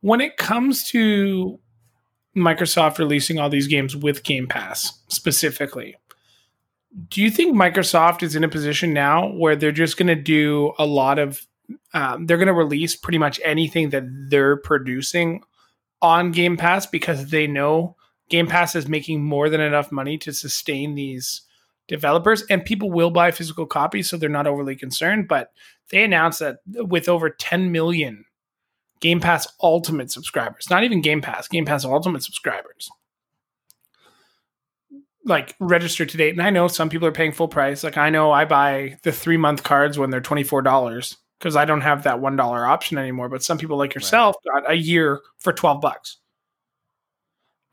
when 0.00 0.20
it 0.20 0.36
comes 0.36 0.88
to 0.90 1.60
Microsoft 2.34 2.98
releasing 2.98 3.38
all 3.38 3.50
these 3.50 3.66
games 3.66 3.94
with 3.94 4.22
Game 4.22 4.46
Pass 4.46 5.00
specifically, 5.08 5.96
do 7.08 7.22
you 7.22 7.30
think 7.30 7.56
Microsoft 7.56 8.22
is 8.22 8.34
in 8.34 8.44
a 8.44 8.48
position 8.48 8.92
now 8.92 9.28
where 9.32 9.56
they're 9.56 9.72
just 9.72 9.96
going 9.96 10.08
to 10.08 10.16
do 10.16 10.72
a 10.78 10.86
lot 10.86 11.18
of, 11.18 11.46
um, 11.94 12.26
they're 12.26 12.36
going 12.36 12.48
to 12.48 12.54
release 12.54 12.96
pretty 12.96 13.18
much 13.18 13.40
anything 13.44 13.90
that 13.90 14.04
they're 14.28 14.56
producing 14.56 15.42
on 16.02 16.32
Game 16.32 16.56
Pass 16.56 16.86
because 16.86 17.30
they 17.30 17.46
know 17.46 17.96
Game 18.28 18.46
Pass 18.46 18.74
is 18.74 18.88
making 18.88 19.22
more 19.22 19.48
than 19.48 19.60
enough 19.60 19.92
money 19.92 20.18
to 20.18 20.32
sustain 20.32 20.94
these 20.94 21.42
developers 21.90 22.42
and 22.42 22.64
people 22.64 22.88
will 22.88 23.10
buy 23.10 23.32
physical 23.32 23.66
copies 23.66 24.08
so 24.08 24.16
they're 24.16 24.28
not 24.28 24.46
overly 24.46 24.76
concerned 24.76 25.26
but 25.26 25.50
they 25.90 26.04
announced 26.04 26.38
that 26.38 26.58
with 26.68 27.08
over 27.08 27.28
10 27.28 27.72
million 27.72 28.24
game 29.00 29.18
pass 29.18 29.48
ultimate 29.60 30.08
subscribers 30.08 30.70
not 30.70 30.84
even 30.84 31.00
game 31.00 31.20
pass 31.20 31.48
game 31.48 31.64
pass 31.64 31.84
ultimate 31.84 32.22
subscribers 32.22 32.88
like 35.24 35.54
register 35.60 36.06
to 36.06 36.16
date. 36.16 36.30
And 36.30 36.42
i 36.42 36.50
know 36.50 36.68
some 36.68 36.88
people 36.88 37.06
are 37.06 37.12
paying 37.12 37.32
full 37.32 37.48
price. 37.48 37.84
Like 37.84 37.96
i 37.96 38.10
know 38.10 38.30
i 38.32 38.44
buy 38.44 38.98
the 39.02 39.12
three 39.12 39.36
month 39.36 39.62
cards 39.62 39.98
when 39.98 40.10
they're 40.10 40.20
$24 40.20 41.16
because 41.38 41.56
i 41.56 41.64
don't 41.64 41.82
have 41.82 42.04
that 42.04 42.16
$1 42.16 42.68
option 42.68 42.98
anymore. 42.98 43.28
But 43.28 43.42
some 43.42 43.58
people 43.58 43.76
like 43.76 43.94
yourself 43.94 44.36
got 44.44 44.70
a 44.70 44.74
year 44.74 45.20
for 45.38 45.52
12 45.52 45.80
bucks. 45.80 46.18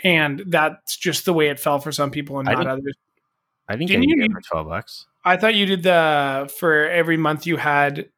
And 0.03 0.43
that's 0.47 0.95
just 0.95 1.25
the 1.25 1.33
way 1.33 1.47
it 1.49 1.59
fell 1.59 1.79
for 1.79 1.91
some 1.91 2.11
people 2.11 2.39
and 2.39 2.47
I 2.49 2.53
not 2.53 2.67
others. 2.67 2.95
I 3.67 3.75
think 3.75 3.89
Didn't 3.89 4.07
you 4.07 4.27
for 4.31 4.41
12 4.41 4.67
bucks. 4.67 5.07
I 5.25 5.37
thought 5.37 5.55
you 5.55 5.65
did 5.65 5.83
the 5.83 6.51
for 6.57 6.87
every 6.87 7.17
month 7.17 7.45
you 7.45 7.57
had 7.57 8.09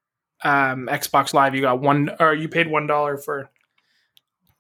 um 0.43 0.88
Xbox 0.91 1.33
Live, 1.33 1.55
you 1.55 1.62
got 1.62 1.81
one 1.81 2.12
or 2.19 2.33
you 2.33 2.48
paid 2.48 2.69
one 2.69 2.88
dollar 2.88 3.17
for 3.17 3.50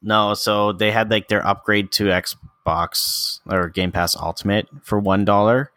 no 0.01 0.33
so 0.33 0.71
they 0.71 0.91
had 0.91 1.11
like 1.11 1.27
their 1.27 1.45
upgrade 1.45 1.91
to 1.91 2.05
xbox 2.65 3.39
or 3.49 3.69
game 3.69 3.91
pass 3.91 4.15
ultimate 4.15 4.67
for 4.83 4.99
one 4.99 5.25
dollar 5.25 5.71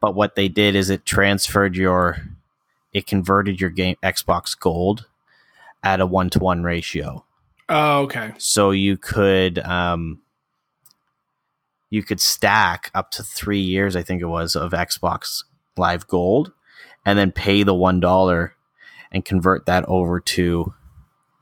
but 0.00 0.14
what 0.14 0.34
they 0.34 0.48
did 0.48 0.74
is 0.74 0.90
it 0.90 1.04
transferred 1.06 1.76
your 1.76 2.18
it 2.92 3.06
converted 3.06 3.60
your 3.60 3.70
game 3.70 3.96
xbox 4.02 4.58
gold 4.58 5.06
at 5.82 6.00
a 6.00 6.06
one-to-one 6.06 6.62
ratio 6.62 7.24
Oh, 7.68 8.02
okay. 8.02 8.32
so 8.38 8.70
you 8.70 8.96
could 8.96 9.58
um 9.60 10.20
you 11.90 12.02
could 12.02 12.20
stack 12.20 12.90
up 12.94 13.10
to 13.12 13.22
three 13.22 13.60
years 13.60 13.96
i 13.96 14.02
think 14.02 14.20
it 14.22 14.26
was 14.26 14.54
of 14.56 14.72
xbox 14.72 15.44
live 15.76 16.06
gold 16.06 16.52
and 17.04 17.18
then 17.18 17.32
pay 17.32 17.62
the 17.62 17.74
one 17.74 18.00
dollar 18.00 18.54
and 19.12 19.24
convert 19.24 19.66
that 19.66 19.84
over 19.86 20.20
to 20.20 20.74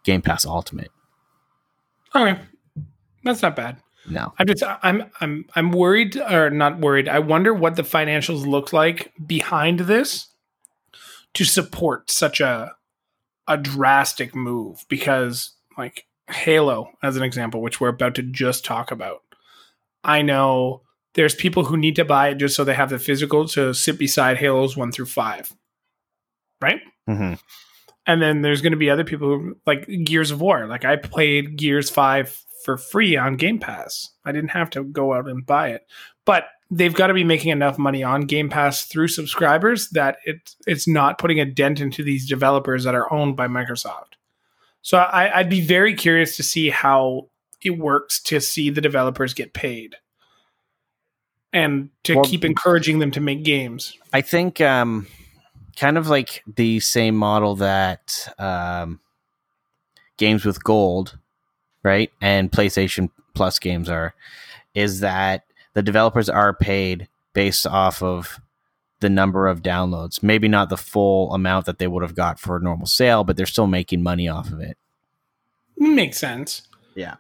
game 0.05 0.23
pass 0.23 0.45
ultimate 0.47 0.91
Okay. 2.17 2.39
That's 3.25 3.43
not 3.43 3.57
bad. 3.57 3.79
No 4.09 4.33
I'm 4.39 4.47
just 4.47 4.63
I'm 4.83 5.11
I'm 5.21 5.47
I'm 5.55 5.73
worried 5.73 6.17
or 6.17 6.51
not 6.51 6.79
worried. 6.79 7.09
I 7.09 7.19
wonder 7.19 7.55
what 7.55 7.77
the 7.77 7.83
financials 7.83 8.47
look 8.47 8.73
like 8.73 9.13
behind 9.27 9.81
this 9.81 10.29
to 11.35 11.45
support 11.45 12.11
such 12.11 12.41
a 12.41 12.73
a 13.47 13.57
drastic 13.57 14.35
move 14.35 14.85
because 14.89 15.53
like 15.77 16.07
Halo 16.29 16.91
as 17.03 17.17
an 17.17 17.23
example, 17.23 17.61
which 17.61 17.81
we're 17.81 17.89
about 17.89 18.15
to 18.17 18.23
just 18.23 18.65
talk 18.65 18.91
about. 18.91 19.23
I 20.03 20.23
know 20.23 20.83
there's 21.15 21.35
people 21.35 21.65
who 21.65 21.77
need 21.77 21.97
to 21.97 22.05
buy 22.05 22.29
it 22.29 22.37
just 22.37 22.57
so 22.57 22.65
they 22.65 22.75
have 22.75 22.91
the 22.91 22.99
physical 22.99 23.47
to 23.49 23.73
sit 23.75 23.99
beside 23.99 24.39
Halos 24.39 24.77
1 24.77 24.93
through 24.93 25.07
5. 25.07 25.55
Right? 26.61 26.81
Mm-hmm. 27.09 27.35
And 28.07 28.23
then 28.23 28.43
there's 28.43 28.61
going 28.61 28.73
to 28.73 28.79
be 28.79 28.91
other 28.91 29.05
people 29.05 29.29
who 29.29 29.57
like 29.67 29.87
Gears 30.05 30.31
of 30.31 30.41
War. 30.41 30.67
Like 30.67 30.85
I 30.85 30.97
played 30.97 31.57
Gears 31.57 31.91
5 31.91 32.44
for 32.65 32.77
free 32.77 33.17
on 33.17 33.37
Game 33.37 33.59
Pass. 33.59 34.11
I 34.25 34.33
didn't 34.33 34.51
have 34.51 34.71
to 34.71 34.83
go 34.85 35.13
out 35.15 35.29
and 35.29 35.45
buy 35.47 35.69
it. 35.69 35.87
But 36.25 36.47
they've 36.71 36.95
got 36.95 37.09
to 37.09 37.15
be 37.15 37.25
making 37.25 37.51
enough 37.51 37.79
money 37.79 38.03
on 38.03 38.23
Game 38.23 38.49
Pass 38.49 38.85
through 38.87 39.09
subscribers 39.09 39.91
that 39.91 40.17
it 40.25 40.55
it's 40.67 40.89
not 40.89 41.19
putting 41.19 41.39
a 41.39 41.45
dent 41.45 41.79
into 41.81 42.03
these 42.03 42.27
developers 42.29 42.85
that 42.85 42.95
are 42.95 43.13
owned 43.13 43.37
by 43.37 43.47
Microsoft. 43.47 44.15
So 44.83 44.99
I, 44.99 45.39
I'd 45.39 45.49
be 45.51 45.61
very 45.61 45.95
curious 45.95 46.37
to 46.37 46.43
see 46.43 46.71
how 46.71 47.29
it 47.63 47.79
works 47.79 48.21
to 48.25 48.41
see 48.41 48.69
the 48.71 48.81
developers 48.81 49.33
get 49.35 49.53
paid 49.55 49.97
and 51.53 51.91
to 52.05 52.17
Well- 52.17 52.25
keep 52.25 52.45
encouraging 52.45 52.99
them 52.99 53.11
to 53.13 53.21
make 53.21 53.45
games. 53.45 53.97
i 54.13 54.21
think 54.21 54.61
um 54.61 55.07
kind 55.77 55.97
of 55.97 56.09
like 56.09 56.43
the 56.57 56.81
same 56.81 57.15
model 57.17 57.55
that 57.57 58.29
um 58.39 59.01
games 60.19 60.45
with 60.45 60.63
gold 60.63 61.19
right 61.85 62.11
and 62.21 62.51
playstation 62.51 63.11
plus 63.35 63.59
games 63.61 63.89
are 63.89 64.15
is 64.75 65.01
that 65.01 65.45
the 65.75 65.83
developers 65.83 66.29
are 66.29 66.53
paid 66.53 67.09
based 67.33 67.67
off 67.67 68.03
of 68.03 68.41
the 69.01 69.09
number 69.09 69.47
of 69.47 69.63
downloads 69.63 70.23
maybe 70.23 70.49
not 70.49 70.69
the 70.71 70.77
full 70.77 71.33
amount 71.33 71.67
that 71.67 71.79
they 71.79 71.87
would 71.87 72.03
have 72.03 72.15
got 72.17 72.41
for 72.41 72.57
a 72.57 72.61
normal 72.61 72.87
sale 72.87 73.23
but 73.23 73.37
they're 73.37 73.47
still 73.47 73.67
making 73.67 74.03
money 74.03 74.29
off 74.29 74.51
of 74.51 74.61
it 74.61 74.77
Makes 75.77 76.19
sense. 76.19 76.63
Yeah. 76.95 77.17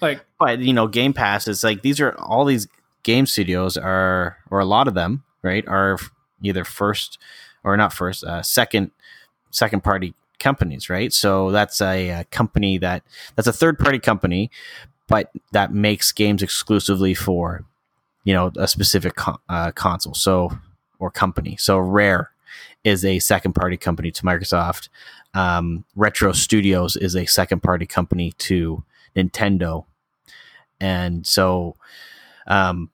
Like 0.00 0.24
but 0.38 0.60
you 0.60 0.72
know 0.72 0.86
game 0.86 1.12
pass 1.12 1.46
is 1.46 1.62
like 1.62 1.82
these 1.82 2.00
are 2.00 2.12
all 2.18 2.44
these 2.44 2.66
game 3.02 3.26
studios 3.26 3.76
are 3.76 4.38
or 4.50 4.60
a 4.60 4.64
lot 4.64 4.88
of 4.88 4.94
them 4.94 5.24
right 5.42 5.66
are 5.68 5.98
either 6.42 6.64
first 6.64 7.18
or 7.64 7.76
not 7.76 7.92
first 7.92 8.24
uh, 8.24 8.42
second 8.42 8.90
second 9.50 9.84
party 9.84 10.14
companies 10.40 10.90
right? 10.90 11.12
So 11.12 11.50
that's 11.50 11.80
a, 11.80 12.08
a 12.10 12.24
company 12.24 12.78
that 12.78 13.02
that's 13.36 13.48
a 13.48 13.52
third 13.52 13.78
party 13.78 13.98
company 13.98 14.50
but 15.06 15.32
that 15.50 15.74
makes 15.74 16.12
games 16.12 16.42
exclusively 16.42 17.14
for 17.14 17.64
you 18.24 18.32
know 18.32 18.50
a 18.56 18.68
specific 18.68 19.14
uh, 19.48 19.70
console 19.72 20.14
so 20.14 20.50
or 21.00 21.10
company. 21.10 21.56
So 21.58 21.78
rare 21.78 22.30
is 22.84 23.04
a 23.04 23.18
second 23.18 23.54
party 23.54 23.76
company 23.76 24.10
to 24.12 24.22
microsoft. 24.22 24.88
Um, 25.34 25.84
retro 25.96 26.32
studios 26.32 26.96
is 26.96 27.16
a 27.16 27.26
second 27.26 27.62
party 27.62 27.86
company 27.86 28.32
to 28.38 28.84
nintendo. 29.16 29.84
And 30.80 31.26
so 31.26 31.76
um, 32.46 32.90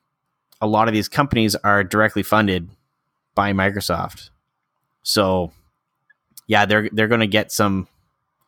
a 0.60 0.66
lot 0.66 0.88
of 0.88 0.94
these 0.94 1.08
companies 1.08 1.54
are 1.56 1.84
directly 1.84 2.22
funded 2.22 2.68
by 3.34 3.52
Microsoft. 3.52 4.30
So 5.02 5.52
yeah, 6.46 6.66
they're 6.66 6.88
they're 6.92 7.08
going 7.08 7.20
to 7.20 7.26
get 7.26 7.52
some 7.52 7.88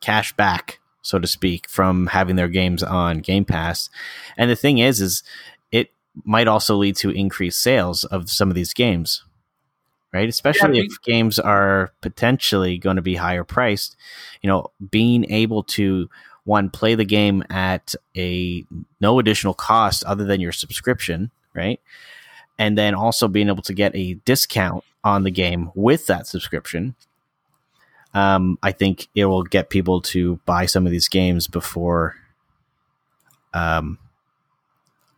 cash 0.00 0.32
back, 0.34 0.78
so 1.02 1.18
to 1.18 1.26
speak, 1.26 1.68
from 1.68 2.06
having 2.08 2.36
their 2.36 2.48
games 2.48 2.82
on 2.82 3.18
Game 3.18 3.44
Pass. 3.44 3.90
And 4.36 4.50
the 4.50 4.56
thing 4.56 4.78
is, 4.78 5.00
is 5.00 5.22
it 5.72 5.90
might 6.24 6.48
also 6.48 6.76
lead 6.76 6.96
to 6.96 7.10
increased 7.10 7.60
sales 7.62 8.04
of 8.04 8.30
some 8.30 8.48
of 8.48 8.54
these 8.54 8.72
games, 8.72 9.24
right? 10.12 10.28
Especially 10.28 10.78
Yeah, 10.78 10.84
if 10.84 11.02
games 11.02 11.38
are 11.38 11.92
potentially 12.00 12.78
going 12.78 12.96
to 12.96 13.02
be 13.02 13.16
higher 13.16 13.44
priced. 13.44 13.96
You 14.42 14.48
know, 14.48 14.70
being 14.90 15.30
able 15.30 15.62
to 15.64 16.08
one 16.44 16.70
play 16.70 16.94
the 16.94 17.04
game 17.04 17.44
at 17.50 17.94
a 18.16 18.64
no 19.00 19.18
additional 19.18 19.54
cost 19.54 20.02
other 20.04 20.24
than 20.24 20.40
your 20.40 20.52
subscription, 20.52 21.30
right? 21.54 21.80
And 22.58 22.76
then 22.76 22.94
also 22.94 23.28
being 23.28 23.48
able 23.48 23.62
to 23.62 23.74
get 23.74 23.94
a 23.94 24.14
discount 24.24 24.82
on 25.04 25.24
the 25.24 25.30
game 25.30 25.70
with 25.74 26.06
that 26.06 26.26
subscription. 26.26 26.94
Um, 28.18 28.58
I 28.62 28.72
think 28.72 29.06
it 29.14 29.26
will 29.26 29.42
get 29.44 29.70
people 29.70 30.00
to 30.02 30.40
buy 30.46 30.66
some 30.66 30.86
of 30.86 30.92
these 30.92 31.08
games 31.08 31.46
before, 31.46 32.16
um, 33.54 33.98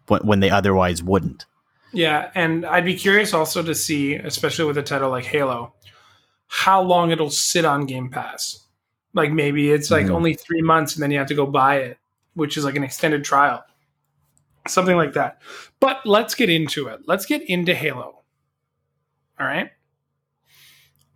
when, 0.08 0.20
when 0.22 0.40
they 0.40 0.50
otherwise 0.50 1.02
wouldn't. 1.02 1.46
Yeah, 1.92 2.30
and 2.34 2.66
I'd 2.66 2.84
be 2.84 2.94
curious 2.94 3.32
also 3.32 3.62
to 3.62 3.74
see, 3.74 4.14
especially 4.14 4.66
with 4.66 4.76
a 4.78 4.82
title 4.82 5.10
like 5.10 5.24
Halo, 5.24 5.72
how 6.48 6.82
long 6.82 7.10
it'll 7.10 7.30
sit 7.30 7.64
on 7.64 7.86
Game 7.86 8.10
Pass. 8.10 8.66
Like 9.14 9.32
maybe 9.32 9.70
it's 9.70 9.90
like 9.90 10.06
Mhm. 10.06 10.14
only 10.14 10.34
three 10.34 10.62
months 10.62 10.94
and 10.94 11.02
then 11.02 11.10
you 11.10 11.18
have 11.18 11.28
to 11.28 11.34
go 11.34 11.46
buy 11.46 11.76
it, 11.76 11.98
which 12.34 12.56
is 12.56 12.64
like 12.64 12.76
an 12.76 12.84
extended 12.84 13.24
trial. 13.24 13.64
Something 14.68 14.96
like 14.96 15.14
that. 15.14 15.40
But 15.80 16.04
let's 16.04 16.34
get 16.34 16.50
into 16.50 16.88
it. 16.88 17.00
Let's 17.06 17.24
get 17.26 17.42
into 17.42 17.74
Halo. 17.74 18.22
All 19.40 19.46
right. 19.46 19.70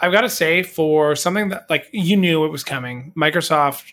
I've 0.01 0.13
got 0.13 0.23
to 0.23 0.29
say, 0.31 0.63
for 0.63 1.15
something 1.17 1.49
that 1.51 1.69
like 1.71 1.87
you 1.93 2.17
knew 2.17 2.45
it 2.45 2.49
was 2.51 2.65
coming, 2.65 3.13
Microsoft 3.17 3.93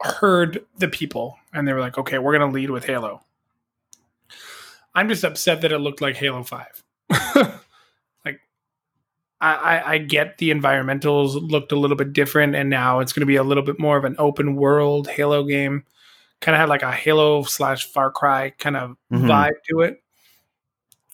heard 0.00 0.64
the 0.78 0.88
people 0.88 1.38
and 1.54 1.66
they 1.66 1.72
were 1.72 1.80
like, 1.80 1.96
okay, 1.98 2.18
we're 2.18 2.36
going 2.36 2.50
to 2.50 2.54
lead 2.54 2.70
with 2.70 2.84
Halo. 2.84 3.22
I'm 4.94 5.08
just 5.08 5.24
upset 5.24 5.62
that 5.62 5.72
it 5.72 5.78
looked 5.78 6.00
like 6.02 6.16
Halo 6.16 6.42
5. 6.42 6.84
like, 8.24 8.40
I, 9.40 9.54
I, 9.54 9.90
I 9.92 9.98
get 9.98 10.38
the 10.38 10.50
environmentals 10.50 11.34
looked 11.50 11.72
a 11.72 11.76
little 11.78 11.96
bit 11.96 12.12
different, 12.12 12.54
and 12.54 12.68
now 12.68 13.00
it's 13.00 13.12
going 13.12 13.20
to 13.20 13.26
be 13.26 13.36
a 13.36 13.42
little 13.42 13.62
bit 13.62 13.78
more 13.78 13.96
of 13.96 14.04
an 14.04 14.16
open 14.18 14.54
world 14.56 15.08
Halo 15.08 15.44
game. 15.44 15.84
Kind 16.40 16.54
of 16.54 16.60
had 16.60 16.68
like 16.68 16.82
a 16.82 16.92
Halo 16.92 17.42
slash 17.44 17.86
Far 17.86 18.10
Cry 18.10 18.50
kind 18.58 18.76
of 18.76 18.96
Mhm. 19.12 19.26
vibe 19.28 19.52
to 19.70 19.80
it, 19.80 20.02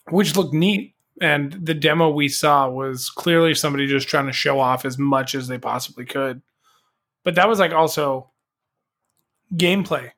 which 0.09 0.35
looked 0.35 0.53
neat. 0.53 0.93
And 1.21 1.53
the 1.53 1.73
demo 1.73 2.09
we 2.09 2.29
saw 2.29 2.69
was 2.69 3.09
clearly 3.09 3.53
somebody 3.53 3.87
just 3.87 4.07
trying 4.07 4.27
to 4.27 4.33
show 4.33 4.59
off 4.59 4.85
as 4.85 4.97
much 4.97 5.35
as 5.35 5.47
they 5.47 5.57
possibly 5.57 6.05
could. 6.05 6.41
But 7.23 7.35
that 7.35 7.49
was 7.49 7.59
like 7.59 7.73
also 7.73 8.31
gameplay, 9.53 10.11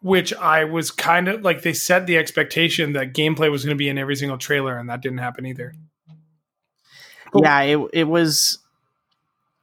which 0.00 0.32
I 0.34 0.64
was 0.64 0.90
kind 0.90 1.28
of 1.28 1.42
like 1.42 1.62
they 1.62 1.72
set 1.72 2.06
the 2.06 2.16
expectation 2.16 2.92
that 2.92 3.14
gameplay 3.14 3.50
was 3.50 3.64
going 3.64 3.76
to 3.76 3.78
be 3.78 3.88
in 3.88 3.98
every 3.98 4.16
single 4.16 4.38
trailer, 4.38 4.78
and 4.78 4.88
that 4.88 5.02
didn't 5.02 5.18
happen 5.18 5.46
either. 5.46 5.74
Cool. 7.32 7.42
Yeah, 7.42 7.62
it 7.62 7.78
it 7.92 8.04
was. 8.04 8.58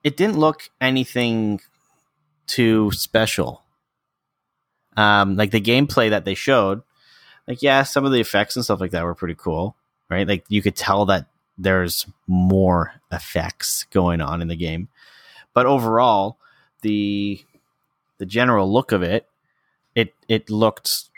It 0.03 0.17
didn't 0.17 0.37
look 0.37 0.69
anything 0.81 1.61
too 2.45 2.91
special. 2.91 3.63
Um, 4.97 5.37
like 5.37 5.51
the 5.51 5.61
gameplay 5.61 6.09
that 6.09 6.25
they 6.25 6.35
showed, 6.35 6.81
like 7.47 7.61
yeah, 7.61 7.83
some 7.83 8.05
of 8.05 8.11
the 8.11 8.19
effects 8.19 8.55
and 8.55 8.65
stuff 8.65 8.81
like 8.81 8.91
that 8.91 9.05
were 9.05 9.15
pretty 9.15 9.35
cool, 9.35 9.75
right? 10.13 10.27
Like 10.27 10.45
you 10.47 10.61
could 10.61 10.75
tell 10.75 11.05
that 11.05 11.27
there's 11.57 12.05
more 12.27 12.93
effects 13.11 13.85
going 13.91 14.21
on 14.21 14.41
in 14.41 14.47
the 14.47 14.55
game, 14.55 14.87
but 15.53 15.65
overall, 15.65 16.37
the 16.81 17.43
the 18.19 18.25
general 18.25 18.71
look 18.71 18.91
of 18.91 19.01
it, 19.03 19.27
it 19.95 20.13
it 20.27 20.49
looked 20.49 21.09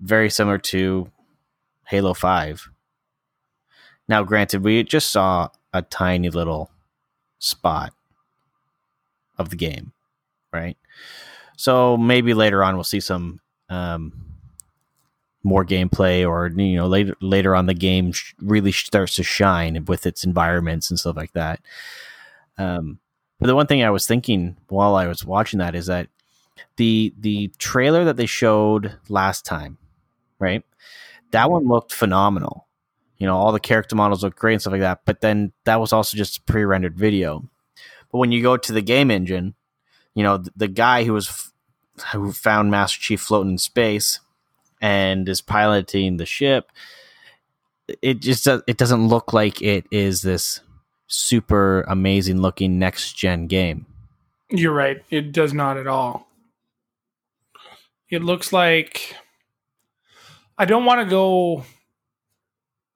very 0.00 0.30
similar 0.30 0.58
to 0.58 1.10
Halo 1.86 2.14
Five. 2.14 2.68
Now, 4.08 4.22
granted, 4.22 4.64
we 4.64 4.82
just 4.84 5.10
saw 5.10 5.50
a 5.72 5.82
tiny 5.82 6.30
little 6.30 6.70
spot 7.38 7.92
of 9.36 9.50
the 9.50 9.56
game, 9.56 9.92
right? 10.52 10.76
So 11.56 11.96
maybe 11.96 12.32
later 12.34 12.64
on 12.64 12.74
we'll 12.74 12.84
see 12.84 13.00
some 13.00 13.40
um, 13.68 14.27
more 15.42 15.64
gameplay, 15.64 16.28
or 16.28 16.48
you 16.48 16.76
know, 16.76 16.86
later 16.86 17.16
later 17.20 17.54
on 17.54 17.66
the 17.66 17.74
game 17.74 18.12
really 18.40 18.72
starts 18.72 19.14
to 19.16 19.22
shine 19.22 19.84
with 19.86 20.06
its 20.06 20.24
environments 20.24 20.90
and 20.90 20.98
stuff 20.98 21.16
like 21.16 21.32
that. 21.32 21.60
Um, 22.56 22.98
but 23.38 23.46
the 23.46 23.54
one 23.54 23.66
thing 23.66 23.82
I 23.84 23.90
was 23.90 24.06
thinking 24.06 24.56
while 24.68 24.96
I 24.96 25.06
was 25.06 25.24
watching 25.24 25.60
that 25.60 25.74
is 25.74 25.86
that 25.86 26.08
the 26.76 27.14
the 27.18 27.52
trailer 27.58 28.04
that 28.04 28.16
they 28.16 28.26
showed 28.26 28.96
last 29.08 29.44
time, 29.44 29.78
right? 30.38 30.64
That 31.30 31.50
one 31.50 31.68
looked 31.68 31.92
phenomenal 31.92 32.68
you 33.18 33.26
know 33.26 33.36
all 33.36 33.52
the 33.52 33.60
character 33.60 33.96
models 33.96 34.22
look 34.22 34.36
great 34.36 34.54
and 34.54 34.60
stuff 34.62 34.72
like 34.72 34.80
that 34.80 35.00
but 35.04 35.20
then 35.20 35.52
that 35.64 35.80
was 35.80 35.92
also 35.92 36.16
just 36.16 36.46
pre-rendered 36.46 36.96
video 36.96 37.48
but 38.10 38.18
when 38.18 38.32
you 38.32 38.42
go 38.42 38.56
to 38.56 38.72
the 38.72 38.80
game 38.80 39.10
engine 39.10 39.54
you 40.14 40.22
know 40.22 40.38
the, 40.38 40.50
the 40.56 40.68
guy 40.68 41.04
who 41.04 41.12
was 41.12 41.52
who 42.12 42.32
found 42.32 42.70
master 42.70 42.98
chief 43.00 43.20
floating 43.20 43.52
in 43.52 43.58
space 43.58 44.20
and 44.80 45.28
is 45.28 45.40
piloting 45.40 46.16
the 46.16 46.26
ship 46.26 46.70
it 48.02 48.20
just 48.20 48.46
it 48.46 48.76
doesn't 48.76 49.08
look 49.08 49.32
like 49.32 49.62
it 49.62 49.86
is 49.90 50.22
this 50.22 50.60
super 51.06 51.82
amazing 51.82 52.40
looking 52.40 52.78
next 52.78 53.14
gen 53.14 53.46
game 53.46 53.86
You're 54.50 54.72
right. 54.72 55.02
It 55.10 55.32
does 55.32 55.52
not 55.52 55.76
at 55.76 55.86
all. 55.86 56.26
It 58.10 58.22
looks 58.22 58.52
like 58.52 59.14
I 60.56 60.64
don't 60.64 60.86
want 60.86 61.00
to 61.02 61.10
go 61.10 61.64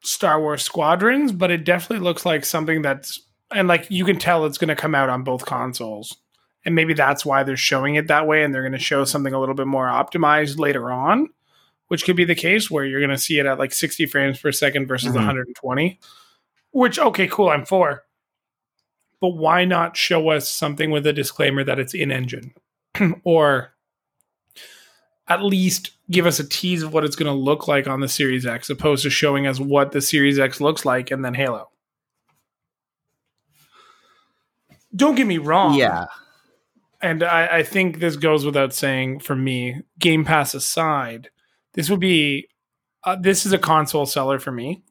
Star 0.02 0.40
Wars 0.40 0.62
Squadrons, 0.62 1.30
but 1.32 1.50
it 1.50 1.64
definitely 1.64 2.04
looks 2.04 2.24
like 2.24 2.44
something 2.44 2.80
that's 2.82 3.20
and 3.54 3.68
like 3.68 3.86
you 3.90 4.04
can 4.04 4.18
tell 4.18 4.46
it's 4.46 4.56
going 4.58 4.68
to 4.68 4.76
come 4.76 4.94
out 4.94 5.10
on 5.10 5.24
both 5.24 5.44
consoles. 5.44 6.16
And 6.64 6.74
maybe 6.74 6.94
that's 6.94 7.26
why 7.26 7.42
they're 7.42 7.56
showing 7.56 7.96
it 7.96 8.06
that 8.08 8.26
way 8.26 8.42
and 8.44 8.54
they're 8.54 8.62
going 8.62 8.72
to 8.72 8.78
show 8.78 9.04
something 9.04 9.34
a 9.34 9.40
little 9.40 9.54
bit 9.54 9.66
more 9.66 9.86
optimized 9.86 10.58
later 10.58 10.90
on, 10.90 11.28
which 11.92 12.06
could 12.06 12.16
be 12.16 12.24
the 12.24 12.34
case 12.34 12.70
where 12.70 12.86
you're 12.86 13.00
going 13.00 13.10
to 13.10 13.18
see 13.18 13.38
it 13.38 13.44
at 13.44 13.58
like 13.58 13.70
60 13.70 14.06
frames 14.06 14.40
per 14.40 14.50
second 14.50 14.86
versus 14.86 15.10
Mhm. 15.12 15.16
120. 15.16 16.00
Which 16.70 16.98
okay, 16.98 17.28
cool, 17.28 17.50
I'm 17.50 17.66
for. 17.66 18.04
But 19.20 19.34
why 19.36 19.66
not 19.66 19.94
show 19.94 20.30
us 20.30 20.48
something 20.48 20.90
with 20.90 21.06
a 21.06 21.12
disclaimer 21.12 21.62
that 21.64 21.78
it's 21.78 21.92
in 21.92 22.10
engine? 22.10 22.54
or 23.24 23.74
at 25.28 25.42
least 25.42 25.90
give 26.10 26.24
us 26.24 26.40
a 26.40 26.48
tease 26.48 26.82
of 26.82 26.94
what 26.94 27.04
it's 27.04 27.14
going 27.14 27.30
to 27.30 27.38
look 27.38 27.68
like 27.68 27.86
on 27.86 28.00
the 28.00 28.08
Series 28.08 28.46
X, 28.46 28.70
opposed 28.70 29.02
to 29.02 29.10
showing 29.10 29.46
us 29.46 29.60
what 29.60 29.92
the 29.92 30.00
Series 30.00 30.38
X 30.38 30.62
looks 30.62 30.86
like 30.86 31.10
and 31.10 31.22
then 31.22 31.34
Halo. 31.34 31.68
Don't 34.96 35.14
get 35.14 35.26
me 35.26 35.36
wrong. 35.36 35.74
Yeah. 35.74 36.06
And 37.02 37.22
I, 37.22 37.58
I 37.58 37.62
think 37.64 37.98
this 37.98 38.16
goes 38.16 38.46
without 38.46 38.72
saying 38.72 39.20
for 39.20 39.36
me, 39.36 39.82
Game 39.98 40.24
Pass 40.24 40.54
aside, 40.54 41.28
this 41.74 41.90
would 41.90 42.00
be 42.00 42.48
uh, 43.04 43.16
this 43.16 43.44
is 43.46 43.52
a 43.52 43.58
console 43.58 44.06
seller 44.06 44.38
for 44.38 44.52
me. 44.52 44.82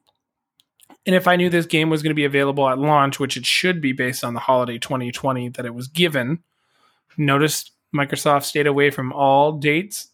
And 1.06 1.16
if 1.16 1.26
I 1.26 1.36
knew 1.36 1.50
this 1.50 1.66
game 1.66 1.90
was 1.90 2.02
going 2.02 2.10
to 2.10 2.14
be 2.14 2.24
available 2.24 2.68
at 2.68 2.78
launch, 2.78 3.18
which 3.18 3.36
it 3.36 3.44
should 3.44 3.80
be 3.80 3.92
based 3.92 4.22
on 4.22 4.34
the 4.34 4.40
holiday 4.40 4.78
2020 4.78 5.48
that 5.50 5.66
it 5.66 5.74
was 5.74 5.88
given, 5.88 6.42
notice 7.16 7.70
Microsoft 7.94 8.44
stayed 8.44 8.66
away 8.68 8.90
from 8.90 9.12
all 9.12 9.52
dates 9.52 10.08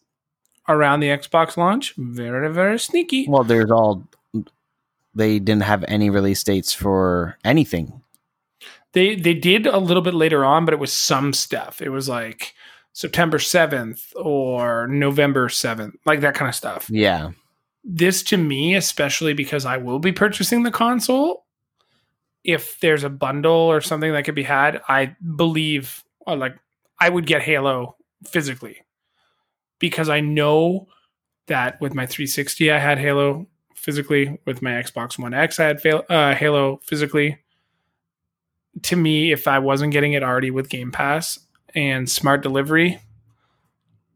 around 0.68 1.00
the 1.00 1.09
Xbox 1.09 1.57
launch. 1.57 1.94
Very, 1.96 2.52
very 2.52 2.78
sneaky. 2.78 3.26
well 3.28 3.44
there's 3.44 3.70
all 3.70 4.07
they 5.14 5.38
didn't 5.38 5.62
have 5.62 5.85
any 5.88 6.11
release 6.11 6.44
dates 6.44 6.72
for 6.72 7.37
anything 7.44 8.00
They 8.92 9.16
they 9.16 9.35
did 9.35 9.66
a 9.66 9.78
little 9.78 10.02
bit 10.02 10.14
later 10.14 10.44
on, 10.44 10.64
but 10.64 10.74
it 10.74 10.81
was 10.81 10.92
some 10.92 11.33
stuff. 11.33 11.83
It 11.83 11.90
was 11.90 12.09
like 12.09 12.54
September 12.98 13.38
7th 13.38 14.12
or 14.16 14.88
November 14.88 15.48
7th, 15.48 15.92
like 16.04 16.20
that 16.20 16.34
kind 16.34 16.48
of 16.48 16.54
stuff. 16.54 16.88
yeah 16.90 17.30
this 17.88 18.22
to 18.24 18.37
me, 18.37 18.74
especially 18.74 19.32
because 19.32 19.64
I 19.64 19.78
will 19.78 19.98
be 19.98 20.12
purchasing 20.12 20.62
the 20.62 20.70
console, 20.70 21.46
if 22.44 22.78
there's 22.80 23.02
a 23.02 23.08
bundle 23.08 23.52
or 23.52 23.80
something 23.80 24.12
that 24.12 24.24
could 24.24 24.34
be 24.34 24.42
had, 24.42 24.80
I 24.88 25.16
believe, 25.37 26.04
or 26.26 26.37
like, 26.37 26.56
I 27.00 27.08
would 27.08 27.26
get 27.26 27.42
Halo 27.42 27.96
physically 28.26 28.82
because 29.78 30.08
I 30.08 30.20
know 30.20 30.88
that 31.46 31.80
with 31.80 31.94
my 31.94 32.04
360, 32.04 32.70
I 32.70 32.78
had 32.78 32.98
Halo 32.98 33.46
physically. 33.74 34.38
With 34.44 34.61
my 34.61 34.72
Xbox 34.72 35.18
One 35.18 35.32
X, 35.32 35.58
I 35.58 35.64
had 35.64 35.80
fail- 35.80 36.04
uh, 36.11 36.34
Halo 36.34 36.80
physically. 36.82 37.38
To 38.82 38.96
me, 38.96 39.32
if 39.32 39.48
I 39.48 39.61
wasn't 39.61 39.92
getting 39.92 40.12
it 40.12 40.22
already 40.22 40.50
with 40.50 40.68
Game 40.68 40.92
Pass 40.92 41.38
and 41.74 42.11
smart 42.11 42.42
delivery, 42.42 43.00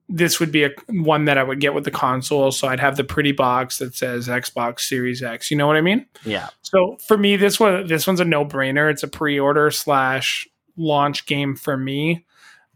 this 0.09 0.39
would 0.41 0.53
be 0.53 0.65
a 0.65 0.71
one 0.89 1.25
that 1.25 1.39
I 1.39 1.43
would 1.43 1.61
get 1.61 1.75
with 1.75 1.85
the 1.85 1.91
console. 1.91 2.53
So 2.53 2.69
I'd 2.69 2.81
have 2.81 2.97
the 2.97 3.05
pretty 3.05 3.33
box 3.33 3.79
that 3.79 3.95
says 3.95 4.29
Xbox 4.29 4.81
Series 4.81 5.23
X. 5.23 5.51
You 5.51 5.57
know 5.57 5.67
what 5.67 5.77
I 5.77 5.81
mean? 5.81 6.07
yeah 6.25 6.51
So 6.63 6.99
for 7.07 7.17
me, 7.17 7.37
this 7.37 7.59
one 7.59 7.87
this 7.87 8.07
one's 8.07 8.21
a 8.21 8.25
no 8.25 8.45
brainer. 8.45 8.91
It's 8.91 9.03
a 9.03 9.09
pre 9.09 9.39
order 9.39 9.71
slash 9.71 10.47
launch 10.77 11.27
game 11.27 11.57
for 11.57 11.77
me. 11.77 12.27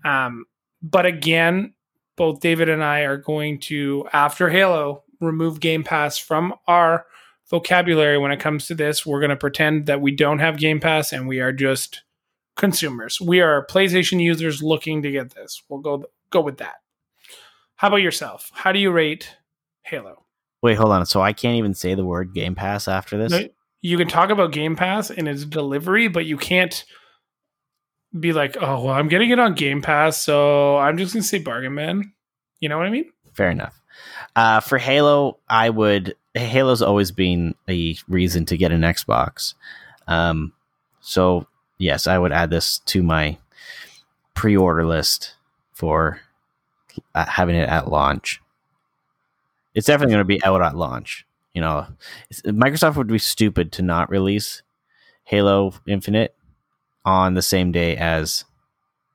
Um, 0.05 0.47
but 0.83 1.05
again, 1.05 1.75
both 2.17 2.41
David 2.41 2.69
and 2.69 2.83
I 2.83 3.01
are 3.01 3.17
going 3.17 3.61
to 3.61 4.09
after 4.13 4.49
Halo 4.49 5.03
remove 5.21 5.61
Game 5.61 5.85
Pass 5.85 6.19
from 6.19 6.55
our 6.67 7.07
vocabulary 7.51 8.19
when 8.19 8.33
it 8.33 8.41
comes 8.41 8.67
to 8.67 8.75
this. 8.75 9.05
We're 9.05 9.21
going 9.21 9.31
to 9.31 9.37
pretend 9.37 9.87
that 9.87 10.01
we 10.01 10.15
don't 10.15 10.39
have 10.39 10.59
Game 10.59 10.81
Pass 10.81 11.13
and 11.13 11.29
we 11.29 11.41
are 11.41 11.53
just 11.53 12.03
consumers. 12.57 13.21
We 13.21 13.41
are 13.41 13.67
PlayStation 13.67 14.21
users 14.21 14.63
looking 14.63 15.03
to 15.03 15.11
get 15.11 15.35
this. 15.35 15.63
We'll 15.69 15.81
go 15.81 16.05
go 16.31 16.41
with 16.41 16.59
that. 16.59 16.77
How 17.77 17.89
about 17.89 17.99
yourself? 17.99 18.51
How 18.53 18.73
do 18.73 18.79
you 18.79 18.91
rate 18.91 19.37
Halo? 19.83 20.23
wait 20.63 20.79
hold 20.79 20.91
on 20.91 21.05
so 21.05 21.21
i 21.21 21.35
can't 21.35 21.57
even 21.57 21.75
say 21.75 21.95
the 21.95 22.05
word 22.05 22.33
game 22.33 22.55
pass 22.55 22.89
after 22.89 23.19
this 23.19 23.31
No, 23.31 23.47
you 23.87 23.97
can 23.97 24.09
talk 24.09 24.31
about 24.31 24.51
Game 24.51 24.75
Pass 24.75 25.11
and 25.11 25.29
its 25.29 25.45
delivery, 25.45 26.09
but 26.09 26.27
you 26.27 26.37
can't 26.37 26.85
be 28.19 28.33
like, 28.33 28.57
oh, 28.61 28.85
well, 28.85 28.95
I'm 28.95 29.07
getting 29.07 29.31
it 29.31 29.39
on 29.39 29.55
Game 29.55 29.81
Pass, 29.81 30.21
so 30.21 30.77
I'm 30.77 30.99
just 30.99 31.15
going 31.15 31.23
to 31.23 31.29
say 31.29 31.39
bargain 31.39 31.75
man. 31.75 32.13
You 32.59 32.69
know 32.69 32.79
what 32.79 32.87
I 32.87 32.91
mean? 32.91 33.13
fair 33.35 33.51
enough. 33.51 33.79
Uh, 34.35 34.61
for 34.61 34.79
Halo, 34.79 35.39
I 35.49 35.71
would. 35.71 36.17
Halo's 36.35 36.83
always 36.83 37.13
been 37.13 37.55
a 37.69 37.97
reason 38.09 38.45
to 38.47 38.57
get 38.57 38.73
an 38.73 38.81
Xbox. 38.81 39.55
Um, 40.09 40.53
so 41.01 41.47
yes, 41.79 42.07
I 42.07 42.19
would 42.19 42.33
add 42.33 42.51
this 42.51 42.79
to 42.81 43.03
my 43.03 43.39
pre-order 44.35 44.85
list 44.85 45.35
for 45.73 46.21
uh, 47.15 47.27
having 47.27 47.57
it 47.57 47.69
at 47.69 47.91
launch. 47.91 48.41
It's 49.75 49.87
definitely 49.87 50.15
going 50.15 50.21
to 50.21 50.25
be 50.25 50.43
out 50.45 50.63
at 50.63 50.77
launch. 50.77 51.27
You 51.53 51.61
know, 51.63 51.87
Microsoft 52.45 52.97
would 52.97 53.07
be 53.07 53.19
stupid 53.19 53.73
to 53.73 53.83
not 53.83 54.11
release 54.11 54.63
Halo 55.25 55.73
Infinite 55.87 56.35
on 57.05 57.35
the 57.35 57.43
same 57.43 57.73
day 57.73 57.97
as 57.97 58.45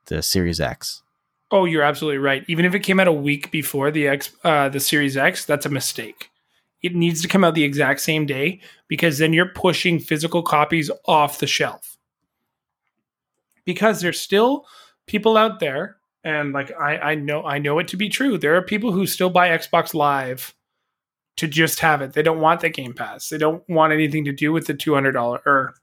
the 0.05 0.21
Series 0.21 0.59
X. 0.59 1.03
Oh, 1.51 1.65
you're 1.65 1.83
absolutely 1.83 2.17
right. 2.17 2.43
Even 2.47 2.65
if 2.65 2.73
it 2.73 2.79
came 2.79 2.99
out 2.99 3.07
a 3.07 3.11
week 3.11 3.51
before 3.51 3.91
the 3.91 4.07
X, 4.07 4.31
uh, 4.43 4.69
the 4.69 4.79
Series 4.79 5.17
X, 5.17 5.45
that's 5.45 5.65
a 5.65 5.69
mistake. 5.69 6.29
It 6.81 6.95
needs 6.95 7.21
to 7.21 7.27
come 7.27 7.43
out 7.43 7.53
the 7.53 7.63
exact 7.63 7.99
same 7.99 8.25
day 8.25 8.61
because 8.87 9.19
then 9.19 9.33
you're 9.33 9.49
pushing 9.49 9.99
physical 9.99 10.41
copies 10.41 10.89
off 11.05 11.39
the 11.39 11.47
shelf. 11.47 11.90
Because 13.65 14.01
there's 14.01 14.19
still 14.19 14.65
people 15.07 15.37
out 15.37 15.59
there, 15.59 15.97
and 16.23 16.53
like 16.53 16.71
I, 16.79 16.97
I 16.97 17.15
know 17.15 17.43
I 17.43 17.57
know 17.57 17.79
it 17.79 17.87
to 17.89 17.97
be 17.97 18.09
true. 18.09 18.37
There 18.37 18.55
are 18.55 18.61
people 18.61 18.91
who 18.91 19.05
still 19.05 19.29
buy 19.29 19.49
Xbox 19.49 19.93
Live 19.93 20.55
to 21.37 21.47
just 21.47 21.79
have 21.79 22.01
it. 22.01 22.13
They 22.13 22.23
don't 22.23 22.39
want 22.39 22.61
the 22.61 22.69
Game 22.69 22.93
Pass. 22.93 23.29
They 23.29 23.37
don't 23.37 23.63
want 23.69 23.93
anything 23.93 24.25
to 24.25 24.31
do 24.31 24.51
with 24.51 24.67
the 24.67 24.73
two 24.73 24.93
hundred 24.93 25.13
dollar 25.13 25.41
or 25.45 25.75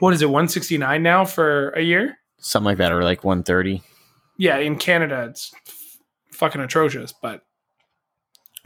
what 0.00 0.12
is 0.12 0.22
it, 0.22 0.30
one 0.30 0.48
sixty 0.48 0.78
nine 0.78 1.02
now 1.02 1.24
for 1.24 1.70
a 1.70 1.82
year? 1.82 2.18
Something 2.38 2.66
like 2.66 2.78
that, 2.78 2.92
or 2.92 3.02
like 3.02 3.24
one 3.24 3.42
thirty. 3.42 3.82
Yeah, 4.38 4.58
in 4.58 4.76
Canada 4.76 5.26
it's 5.30 5.52
f- 5.66 5.98
fucking 6.32 6.60
atrocious, 6.60 7.12
but 7.12 7.42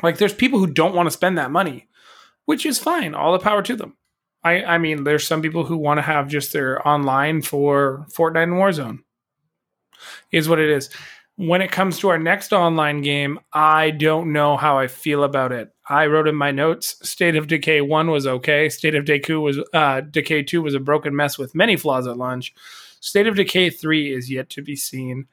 like 0.03 0.19
there's 0.19 0.35
people 0.35 0.59
who 0.59 0.67
don't 0.67 0.95
want 0.95 1.07
to 1.07 1.13
spend 1.13 1.39
that 1.39 1.53
money, 1.53 1.89
which 2.47 2.67
is 2.67 2.79
fine. 2.79 3.15
All 3.15 3.33
the 3.33 3.39
power 3.39 3.63
to 3.63 3.77
them. 3.77 3.97
I 4.43 4.65
I 4.65 4.79
mean, 4.79 5.05
there's 5.05 5.27
some 5.27 5.43
people 5.43 5.65
who 5.65 5.77
want 5.77 5.99
to 5.99 6.03
have 6.03 6.29
just 6.29 6.53
their 6.53 6.87
online 6.87 7.43
for 7.43 8.07
Fortnite 8.11 8.45
and 8.45 8.53
Warzone. 8.55 8.99
Is 10.33 10.49
what 10.49 10.59
it 10.59 10.71
is. 10.71 10.89
When 11.37 11.63
it 11.63 11.73
comes 11.73 11.99
to 12.01 12.09
our 12.09 12.19
next 12.19 12.53
online 12.53 13.01
game, 13.01 13.41
I 13.53 13.91
don't 13.91 14.33
know 14.33 14.57
how 14.57 14.79
I 14.79 14.89
feel 14.89 15.25
about 15.25 15.53
it. 15.53 15.73
I 15.89 16.07
wrote 16.07 16.29
in 16.29 16.35
my 16.35 16.51
notes: 16.51 16.97
State 17.09 17.37
of 17.37 17.47
Decay 17.47 17.81
one 17.81 18.11
was 18.11 18.27
okay. 18.27 18.69
State 18.69 18.95
of 18.95 19.05
Decay 19.05 19.35
was 19.35 19.59
uh, 19.73 20.01
Decay 20.03 20.43
two 20.45 20.63
was 20.63 20.75
a 20.75 20.81
broken 20.81 21.15
mess 21.17 21.39
with 21.39 21.55
many 21.55 21.77
flaws 21.77 22.07
at 22.07 22.17
launch. 22.17 22.55
State 23.01 23.27
of 23.27 23.37
Decay 23.37 23.71
three 23.71 24.13
is 24.15 24.31
yet 24.31 24.51
to 24.51 24.63
be 24.63 24.77
seen, 24.77 25.27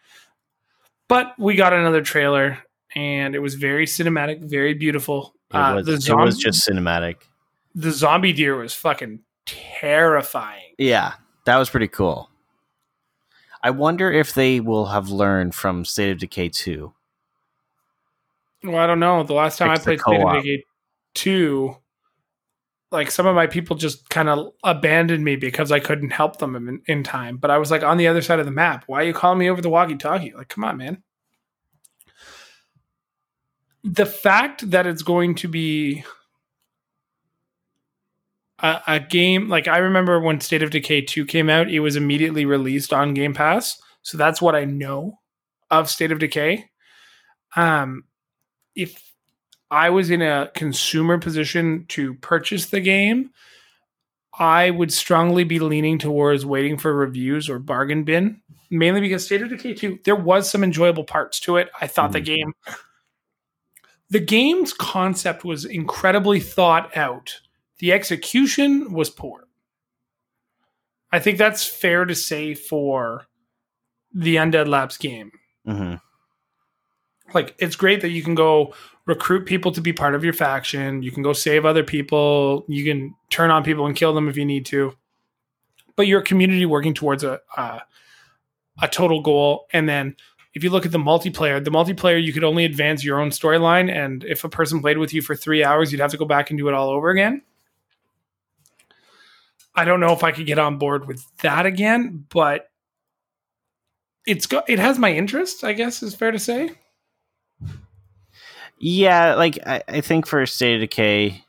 but 1.07 1.33
we 1.37 1.55
got 1.55 1.73
another 1.73 2.01
trailer 2.01 2.59
and 2.95 3.35
it 3.35 3.39
was 3.39 3.55
very 3.55 3.85
cinematic, 3.85 4.41
very 4.41 4.73
beautiful. 4.73 5.33
It, 5.51 5.57
Uh, 5.57 5.75
was, 5.75 5.85
the 5.85 6.13
it 6.13 6.17
was 6.17 6.37
just 6.37 6.67
cinematic. 6.67 7.17
The 7.77 7.91
zombie 7.91 8.33
deer 8.33 8.57
was 8.57 8.73
fucking 8.73 9.19
terrifying. 9.45 10.73
Yeah, 10.79 11.13
that 11.45 11.57
was 11.57 11.69
pretty 11.69 11.87
cool. 11.87 12.29
I 13.61 13.69
wonder 13.69 14.11
if 14.11 14.33
they 14.33 14.59
will 14.59 14.87
have 14.87 15.09
learned 15.09 15.53
from 15.53 15.85
State 15.85 16.11
of 16.11 16.17
Decay 16.17 16.49
2. 16.49 16.91
Well, 18.63 18.77
I 18.77 18.87
don't 18.87 18.99
know. 18.99 19.23
The 19.23 19.33
last 19.33 19.59
time 19.59 19.69
Fix 19.69 19.79
I 19.79 19.83
played 19.83 19.99
State 19.99 20.21
of. 20.21 20.43
Decay 20.43 20.63
two, 21.13 21.75
like 22.91 23.11
some 23.11 23.27
of 23.27 23.35
my 23.35 23.45
people 23.45 23.75
just 23.75 24.09
kind 24.09 24.27
of 24.27 24.53
abandoned 24.63 25.23
me 25.23 25.35
because 25.35 25.71
I 25.71 25.79
couldn't 25.79 26.09
help 26.09 26.37
them 26.37 26.55
in, 26.55 26.81
in 26.87 27.03
time. 27.03 27.37
But 27.37 27.51
I 27.51 27.59
was 27.59 27.69
like 27.69 27.83
on 27.83 27.97
the 27.97 28.07
other 28.07 28.23
side 28.23 28.39
of 28.39 28.45
the 28.45 28.51
map. 28.51 28.85
Why 28.87 29.01
are 29.01 29.05
you 29.05 29.13
calling 29.13 29.37
me 29.37 29.49
over 29.49 29.61
the 29.61 29.69
walkie-talkie? 29.69 30.33
Like, 30.35 30.49
come 30.49 30.63
on, 30.63 30.77
man. 30.77 31.03
The 33.83 34.05
fact 34.07 34.71
that 34.71 34.87
it's 34.87 35.03
going 35.03 35.35
to 35.35 35.47
be 35.47 36.03
a, 38.59 38.81
a 38.87 38.99
game 38.99 39.49
like 39.49 39.67
I 39.67 39.77
remember 39.79 40.19
when 40.19 40.41
State 40.41 40.63
of 40.63 40.71
Decay 40.71 41.01
2 41.01 41.25
came 41.25 41.49
out, 41.49 41.69
it 41.69 41.79
was 41.79 41.95
immediately 41.95 42.45
released 42.45 42.93
on 42.93 43.13
Game 43.13 43.33
Pass. 43.33 43.81
So 44.01 44.17
that's 44.17 44.41
what 44.41 44.55
I 44.55 44.65
know 44.65 45.19
of 45.71 45.89
State 45.89 46.11
of 46.11 46.19
Decay. 46.19 46.69
Um 47.55 48.03
if 48.75 49.03
I 49.71 49.89
was 49.89 50.11
in 50.11 50.21
a 50.21 50.51
consumer 50.55 51.17
position 51.17 51.85
to 51.89 52.13
purchase 52.15 52.67
the 52.67 52.79
game, 52.81 53.31
I 54.39 54.69
would 54.69 54.93
strongly 54.93 55.43
be 55.43 55.59
leaning 55.59 55.97
towards 55.97 56.45
waiting 56.45 56.77
for 56.77 56.93
reviews 56.93 57.49
or 57.49 57.59
bargain 57.59 58.03
bin, 58.03 58.41
mainly 58.69 59.01
because 59.01 59.25
State 59.25 59.41
of 59.41 59.49
Decay 59.49 59.73
2, 59.73 59.99
there 60.05 60.15
was 60.15 60.49
some 60.49 60.63
enjoyable 60.63 61.03
parts 61.03 61.39
to 61.41 61.57
it. 61.57 61.69
I 61.81 61.87
thought 61.87 62.11
the 62.11 62.21
Mhm. 62.21 62.25
game 62.25 62.53
the 64.09 64.19
game's 64.19 64.73
concept 64.73 65.43
was 65.43 65.65
incredibly 65.65 66.39
thought 66.39 66.95
out. 66.95 67.39
The 67.79 67.93
execution 67.93 68.91
was 68.91 69.09
poor. 69.09 69.47
I 71.11 71.19
think 71.19 71.37
that's 71.37 71.65
fair 71.65 72.05
to 72.05 72.15
say 72.15 72.53
for 72.53 73.27
the 74.13 74.35
Undead 74.35 74.67
Labs 74.67 74.97
game. 74.97 75.31
Hmm 75.65 75.95
like 77.33 77.55
it's 77.59 77.75
great 77.75 78.01
that 78.01 78.09
you 78.09 78.23
can 78.23 78.35
go 78.35 78.73
recruit 79.05 79.45
people 79.45 79.71
to 79.71 79.81
be 79.81 79.93
part 79.93 80.15
of 80.15 80.23
your 80.23 80.33
faction. 80.33 81.01
You 81.01 81.11
can 81.11 81.23
go 81.23 81.33
save 81.33 81.65
other 81.65 81.83
people. 81.83 82.65
You 82.67 82.83
can 82.83 83.15
turn 83.29 83.51
on 83.51 83.63
people 83.63 83.85
and 83.85 83.95
kill 83.95 84.13
them 84.13 84.27
if 84.27 84.37
you 84.37 84.45
need 84.45 84.65
to. 84.67 84.93
But 85.95 86.07
you're 86.07 86.21
a 86.21 86.25
community 86.25 86.65
working 86.65 86.93
towards 86.93 87.23
a 87.23 87.39
a, 87.55 87.81
a 88.81 88.87
total 88.87 89.21
goal. 89.21 89.67
And 89.73 89.87
then 89.87 90.15
if 90.53 90.63
you 90.63 90.69
look 90.69 90.85
at 90.85 90.91
the 90.91 90.97
multiplayer 90.97 91.63
the 91.63 91.71
multiplayer 91.71 92.21
you 92.23 92.33
could 92.33 92.43
only 92.43 92.65
advance 92.65 93.03
your 93.03 93.19
own 93.19 93.29
storyline. 93.29 93.91
And 93.91 94.23
if 94.23 94.43
a 94.43 94.49
person 94.49 94.81
played 94.81 94.97
with 94.97 95.13
you 95.13 95.21
for 95.21 95.35
three 95.35 95.63
hours 95.63 95.91
you'd 95.91 96.01
have 96.01 96.11
to 96.11 96.17
go 96.17 96.25
back 96.25 96.49
and 96.49 96.57
do 96.57 96.67
it 96.67 96.73
all 96.73 96.89
over 96.89 97.09
again 97.09 97.41
i 99.77 99.85
don't 99.85 99.99
know 100.01 100.11
if 100.11 100.23
i 100.23 100.31
could 100.31 100.45
get 100.45 100.59
on 100.59 100.77
board 100.77 101.07
with 101.07 101.23
that 101.37 101.65
again 101.65 102.25
but 102.29 102.69
it's 104.25 104.45
got 104.45 104.69
it 104.69 104.79
has 104.79 104.99
my 104.99 105.13
interest 105.13 105.63
i 105.63 105.71
guess 105.71 106.03
is 106.03 106.13
fair 106.15 106.31
to 106.31 106.39
say 106.39 106.71
Yeah, 108.79 109.33
like 109.35 109.57
I, 109.65 109.81
I 109.87 110.01
think 110.01 110.27
for 110.27 110.45
State 110.45 110.75
of 110.75 110.81
Decay, 110.81 111.43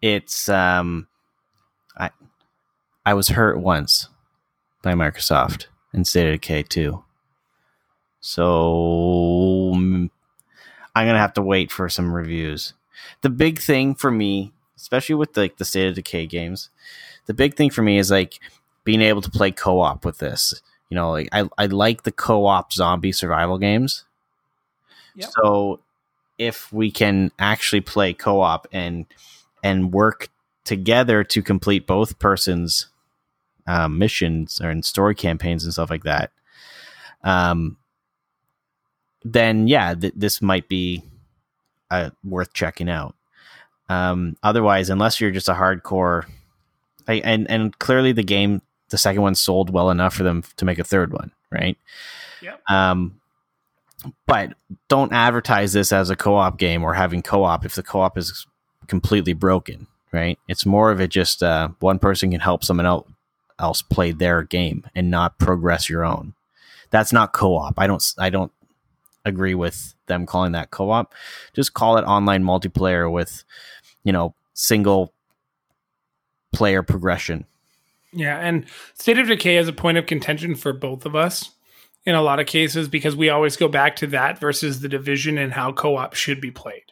it's 0.00 0.48
um, 0.48 1.08
I 1.96 2.10
I 3.04 3.14
was 3.14 3.28
hurt 3.28 3.58
once 3.58 4.08
by 4.82 4.92
Microsoft 4.94 5.66
in 5.92 6.04
State 6.04 6.28
of 6.28 6.34
Decay 6.40 6.62
2. 6.62 7.02
So 8.20 9.72
mm, 9.74 10.10
I'm 10.94 11.06
gonna 11.06 11.18
have 11.18 11.34
to 11.34 11.42
wait 11.42 11.72
for 11.72 11.88
some 11.88 12.12
reviews. 12.12 12.74
The 13.22 13.30
big 13.30 13.58
thing 13.58 13.94
for 13.94 14.10
me, 14.10 14.52
especially 14.80 15.14
with 15.14 15.36
like 15.36 15.58
the 15.58 15.64
State 15.64 15.88
of 15.88 15.94
Decay 15.94 16.26
games, 16.26 16.70
the 17.26 17.34
big 17.34 17.54
thing 17.54 17.70
for 17.70 17.82
me 17.82 17.98
is 17.98 18.10
like 18.10 18.40
being 18.84 19.02
able 19.02 19.20
to 19.22 19.30
play 19.30 19.50
co-op 19.50 20.04
with 20.04 20.18
this. 20.18 20.62
You 20.88 20.96
know, 20.96 21.12
like 21.12 21.28
I, 21.32 21.48
I 21.56 21.66
like 21.66 22.02
the 22.02 22.12
co-op 22.12 22.72
zombie 22.72 23.12
survival 23.12 23.58
games. 23.58 24.04
Yep. 25.14 25.30
So 25.32 25.80
if 26.38 26.72
we 26.72 26.90
can 26.90 27.30
actually 27.38 27.82
play 27.82 28.12
co-op 28.12 28.66
and 28.72 29.06
and 29.62 29.92
work 29.92 30.28
together 30.64 31.22
to 31.24 31.42
complete 31.42 31.86
both 31.86 32.18
persons 32.18 32.86
um, 33.66 33.98
missions 33.98 34.60
or 34.60 34.70
in 34.70 34.82
story 34.82 35.14
campaigns 35.14 35.64
and 35.64 35.72
stuff 35.72 35.90
like 35.90 36.04
that, 36.04 36.32
um, 37.22 37.76
then 39.22 39.68
yeah, 39.68 39.94
th- 39.94 40.14
this 40.16 40.40
might 40.40 40.68
be 40.68 41.04
uh, 41.90 42.10
worth 42.24 42.52
checking 42.52 42.88
out. 42.88 43.14
Um, 43.90 44.36
otherwise, 44.44 44.88
unless 44.88 45.20
you're 45.20 45.32
just 45.32 45.48
a 45.48 45.54
hardcore, 45.54 46.24
I, 47.08 47.14
and 47.24 47.50
and 47.50 47.76
clearly 47.80 48.12
the 48.12 48.22
game, 48.22 48.62
the 48.90 48.98
second 48.98 49.22
one 49.22 49.34
sold 49.34 49.70
well 49.70 49.90
enough 49.90 50.14
for 50.14 50.22
them 50.22 50.44
to 50.56 50.64
make 50.64 50.78
a 50.78 50.84
third 50.84 51.12
one, 51.12 51.32
right? 51.50 51.76
Yep. 52.40 52.60
Um, 52.70 53.20
but 54.26 54.54
don't 54.88 55.12
advertise 55.12 55.72
this 55.72 55.92
as 55.92 56.08
a 56.08 56.16
co-op 56.16 56.56
game 56.56 56.84
or 56.84 56.94
having 56.94 57.20
co-op 57.20 57.64
if 57.64 57.74
the 57.74 57.82
co-op 57.82 58.16
is 58.16 58.46
completely 58.86 59.32
broken, 59.32 59.88
right? 60.12 60.38
It's 60.46 60.64
more 60.64 60.92
of 60.92 61.00
it 61.00 61.10
just 61.10 61.42
uh, 61.42 61.70
one 61.80 61.98
person 61.98 62.30
can 62.30 62.40
help 62.40 62.62
someone 62.64 62.86
else 62.86 63.08
else 63.58 63.82
play 63.82 64.12
their 64.12 64.44
game 64.44 64.86
and 64.94 65.10
not 65.10 65.38
progress 65.38 65.90
your 65.90 66.04
own. 66.04 66.34
That's 66.90 67.12
not 67.12 67.32
co-op. 67.32 67.74
I 67.76 67.88
don't. 67.88 68.04
I 68.18 68.30
don't 68.30 68.52
agree 69.24 69.54
with 69.54 69.94
them 70.06 70.26
calling 70.26 70.52
that 70.52 70.70
co-op. 70.70 71.12
Just 71.54 71.74
call 71.74 71.98
it 71.98 72.02
online 72.02 72.42
multiplayer 72.42 73.10
with, 73.10 73.44
you 74.04 74.12
know, 74.12 74.34
single 74.54 75.12
player 76.52 76.82
progression. 76.82 77.44
Yeah, 78.12 78.38
and 78.38 78.66
State 78.94 79.18
of 79.18 79.28
Decay 79.28 79.56
is 79.56 79.68
a 79.68 79.72
point 79.72 79.98
of 79.98 80.06
contention 80.06 80.54
for 80.54 80.72
both 80.72 81.06
of 81.06 81.14
us 81.14 81.50
in 82.04 82.14
a 82.14 82.22
lot 82.22 82.40
of 82.40 82.46
cases 82.46 82.88
because 82.88 83.14
we 83.14 83.28
always 83.28 83.56
go 83.56 83.68
back 83.68 83.96
to 83.96 84.06
that 84.08 84.38
versus 84.38 84.80
the 84.80 84.88
division 84.88 85.38
and 85.38 85.52
how 85.52 85.72
co-op 85.72 86.14
should 86.14 86.40
be 86.40 86.50
played. 86.50 86.84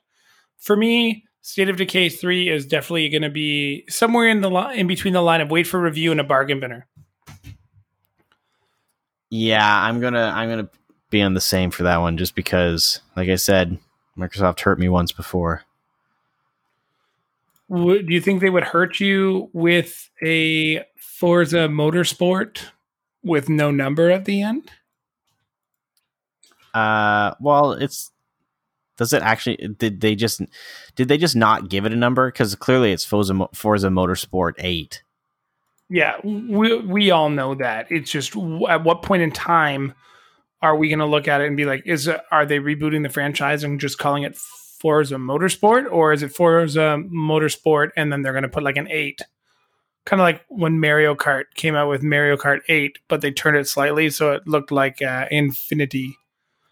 For 0.58 0.76
me, 0.76 1.24
State 1.40 1.68
of 1.68 1.76
Decay 1.76 2.10
3 2.10 2.50
is 2.50 2.66
definitely 2.66 3.08
going 3.08 3.22
to 3.22 3.30
be 3.30 3.84
somewhere 3.88 4.28
in 4.28 4.42
the 4.42 4.50
li- 4.50 4.78
in 4.78 4.86
between 4.86 5.14
the 5.14 5.22
line 5.22 5.40
of 5.40 5.50
wait 5.50 5.66
for 5.66 5.80
review 5.80 6.10
and 6.10 6.20
a 6.20 6.24
bargain 6.24 6.60
binner. 6.60 6.82
Yeah, 9.30 9.82
I'm 9.82 10.00
gonna 10.00 10.32
I'm 10.34 10.48
gonna 10.48 10.70
be 11.10 11.20
on 11.20 11.34
the 11.34 11.40
same 11.40 11.70
for 11.70 11.82
that 11.82 11.98
one 11.98 12.16
just 12.16 12.34
because, 12.34 13.00
like 13.14 13.28
I 13.28 13.34
said, 13.34 13.78
Microsoft 14.16 14.60
hurt 14.60 14.78
me 14.78 14.88
once 14.88 15.12
before. 15.12 15.64
Would, 17.68 18.06
do 18.06 18.14
you 18.14 18.20
think 18.20 18.40
they 18.40 18.50
would 18.50 18.64
hurt 18.64 18.98
you 18.98 19.50
with 19.52 20.10
a 20.22 20.84
Forza 20.96 21.68
Motorsport 21.68 22.60
with 23.22 23.48
no 23.48 23.70
number 23.70 24.10
at 24.10 24.24
the 24.24 24.42
end? 24.42 24.70
Uh, 26.72 27.34
well, 27.40 27.72
it's 27.72 28.10
does 28.96 29.12
it 29.12 29.22
actually 29.22 29.56
did 29.78 30.00
they 30.00 30.14
just 30.14 30.42
did 30.96 31.08
they 31.08 31.18
just 31.18 31.36
not 31.36 31.68
give 31.68 31.86
it 31.86 31.92
a 31.92 31.96
number 31.96 32.30
because 32.30 32.54
clearly 32.56 32.92
it's 32.92 33.04
Forza 33.04 33.48
Forza 33.54 33.88
Motorsport 33.88 34.54
eight. 34.58 35.02
Yeah, 35.88 36.16
we 36.24 36.76
we 36.80 37.10
all 37.10 37.30
know 37.30 37.54
that. 37.54 37.90
It's 37.90 38.10
just 38.10 38.36
at 38.68 38.84
what 38.84 39.02
point 39.02 39.22
in 39.22 39.30
time 39.30 39.94
are 40.60 40.76
we 40.76 40.88
going 40.88 40.98
to 40.98 41.06
look 41.06 41.28
at 41.28 41.40
it 41.40 41.46
and 41.46 41.56
be 41.56 41.64
like, 41.64 41.86
is 41.86 42.10
are 42.30 42.44
they 42.44 42.58
rebooting 42.58 43.04
the 43.04 43.08
franchise 43.08 43.62
and 43.62 43.80
just 43.80 43.98
calling 43.98 44.24
it 44.24 44.36
Forza 44.78 45.16
Motorsport, 45.16 45.90
or 45.90 46.12
is 46.12 46.22
it 46.22 46.32
Forza 46.32 47.02
Motorsport 47.12 47.90
and 47.96 48.12
then 48.12 48.22
they're 48.22 48.32
going 48.32 48.42
to 48.42 48.48
put 48.48 48.62
like 48.62 48.76
an 48.76 48.88
eight? 48.90 49.20
Kind 50.04 50.20
of 50.20 50.24
like 50.24 50.44
when 50.48 50.80
Mario 50.80 51.14
Kart 51.14 51.44
came 51.54 51.74
out 51.74 51.88
with 51.88 52.02
Mario 52.02 52.36
Kart 52.36 52.60
8, 52.68 52.98
but 53.08 53.20
they 53.20 53.30
turned 53.30 53.56
it 53.56 53.68
slightly 53.68 54.08
so 54.08 54.32
it 54.32 54.46
looked 54.46 54.70
like 54.70 55.02
uh, 55.02 55.26
infinity 55.30 56.16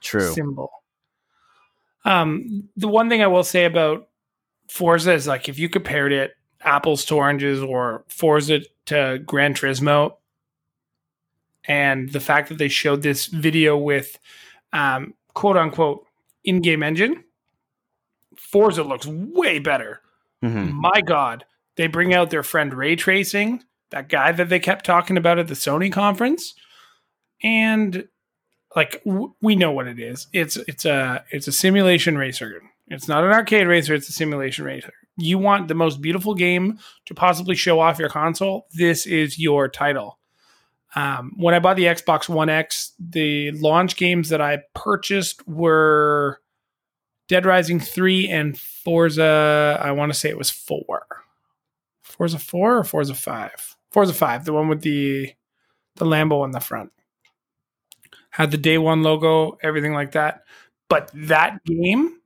True. 0.00 0.32
symbol. 0.32 0.70
Um, 2.04 2.68
the 2.76 2.88
one 2.88 3.08
thing 3.08 3.22
I 3.22 3.26
will 3.26 3.44
say 3.44 3.64
about 3.64 4.08
Forza 4.68 5.12
is 5.12 5.26
like 5.26 5.48
if 5.48 5.58
you 5.58 5.68
compared 5.68 6.12
it 6.12 6.34
apples 6.62 7.04
to 7.06 7.16
oranges 7.16 7.60
or 7.60 8.04
Forza 8.08 8.60
to 8.86 9.20
Gran 9.26 9.54
Turismo, 9.54 10.16
and 11.68 12.10
the 12.10 12.20
fact 12.20 12.48
that 12.48 12.58
they 12.58 12.68
showed 12.68 13.02
this 13.02 13.26
video 13.26 13.76
with 13.76 14.18
um, 14.72 15.14
quote 15.34 15.56
unquote 15.56 16.06
in 16.44 16.60
game 16.60 16.82
engine, 16.82 17.24
Forza 18.38 18.83
looks 18.83 19.07
way 19.07 19.59
better. 19.59 20.01
Mhm. 20.44 20.72
My 20.72 21.01
God, 21.01 21.44
they 21.77 21.87
bring 21.87 22.14
out 22.14 22.31
their 22.31 22.42
friend 22.42 22.72
ray 22.75 22.96
tracing, 22.96 23.62
that 23.90 24.09
guy 24.09 24.33
that 24.33 24.49
they 24.49 24.59
kept 24.59 24.85
talking 24.85 25.16
about 25.16 25.38
at 25.38 25.49
the 25.49 25.55
Sony 25.55 25.92
conference, 25.92 26.55
and 27.42 28.07
like 28.75 29.03
w- 29.05 29.35
we 29.40 29.57
know 29.57 29.72
what 29.72 29.87
it 29.87 29.99
is. 29.99 30.27
It's 30.33 30.57
it's 30.68 30.85
a 30.85 31.25
it's 31.31 31.49
a 31.49 31.53
simulation 31.53 32.18
racer. 32.18 32.62
It's 32.88 33.09
not 33.09 33.25
an 33.25 33.31
arcade 33.31 33.66
racer. 33.66 33.94
It's 33.94 34.09
a 34.09 34.12
simulation 34.12 34.64
racer. 34.64 34.92
You 35.16 35.38
want 35.38 35.68
the 35.68 35.75
most 35.75 36.01
beautiful 36.03 36.35
game 36.35 36.79
to 37.07 37.14
possibly 37.14 37.55
show 37.57 37.81
off 37.81 37.99
your 37.99 38.11
console. 38.11 38.66
This 38.75 39.07
is 39.07 39.38
your 39.38 39.68
title. 39.68 40.18
Um, 40.94 41.33
when 41.37 41.53
I 41.55 41.59
bought 41.59 41.77
the 41.77 41.85
Xbox 41.85 42.29
One 42.29 42.49
X, 42.49 42.92
the 42.99 43.51
launch 43.53 43.96
games 43.96 44.29
that 44.29 44.40
I 44.40 44.61
purchased 44.75 45.46
were 45.49 46.40
Dead 47.28 47.44
Rising 47.44 47.80
3 47.80 48.28
and 48.28 48.58
Forza, 48.58 49.80
I 49.82 49.90
want 49.92 50.12
to 50.12 50.18
say 50.18 50.28
it 50.28 50.38
was 50.38 50.50
4. 50.50 51.04
Forza 52.02 52.38
4 52.38 52.78
or 52.78 52.84
Forza 52.84 53.14
5? 53.14 53.76
Forza 53.90 54.14
5, 54.14 54.44
the 54.44 54.52
one 54.52 54.68
with 54.68 54.82
the 54.82 55.32
the 55.96 56.04
Lambo 56.04 56.42
on 56.42 56.52
the 56.52 56.60
front. 56.60 56.92
Had 58.30 58.50
the 58.50 58.58
day 58.58 58.78
one 58.78 59.02
logo, 59.02 59.58
everything 59.62 59.94
like 59.94 60.12
that. 60.12 60.42
But 60.88 61.10
that 61.14 61.64
game 61.64 62.20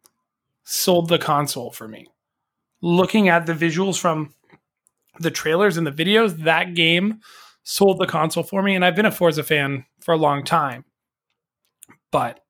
sold 0.65 1.09
the 1.09 1.19
console 1.19 1.71
for 1.71 1.89
me. 1.89 2.09
Looking 2.83 3.29
at 3.29 3.47
the 3.47 3.53
visuals 3.53 3.99
from 3.99 4.35
the 5.21 5.31
trailers 5.31 5.77
and 5.77 5.87
the 5.87 5.93
videos, 5.93 6.45
that 6.45 6.75
game 6.75 7.21
sold 7.63 7.99
the 7.99 8.07
console 8.07 8.43
for 8.43 8.63
me. 8.63 8.75
And 8.75 8.85
I've 8.85 8.97
been 8.97 9.07
a 9.07 9.13
Forza 9.13 9.45
fan 9.45 9.85
for 10.01 10.13
a 10.13 10.19
long 10.19 10.45
time. 10.45 10.85
But 12.11 12.41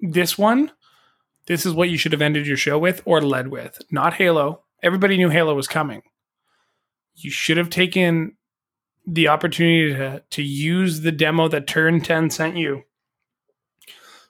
this 0.00 0.38
one, 0.38 0.70
this 1.50 1.66
is 1.66 1.74
what 1.74 1.90
you 1.90 1.98
should 1.98 2.12
have 2.12 2.22
ended 2.22 2.46
your 2.46 2.56
show 2.56 2.78
with 2.78 3.02
or 3.04 3.20
led 3.20 3.48
with, 3.48 3.82
not 3.90 4.14
Halo. 4.14 4.62
Everybody 4.84 5.16
knew 5.16 5.30
Halo 5.30 5.52
was 5.52 5.66
coming. 5.66 6.02
You 7.16 7.28
should 7.32 7.56
have 7.56 7.70
taken 7.70 8.36
the 9.04 9.26
opportunity 9.26 9.92
to, 9.92 10.22
to 10.30 10.42
use 10.44 11.00
the 11.00 11.10
demo 11.10 11.48
that 11.48 11.66
Turn 11.66 12.02
10 12.02 12.30
sent 12.30 12.56
you 12.56 12.84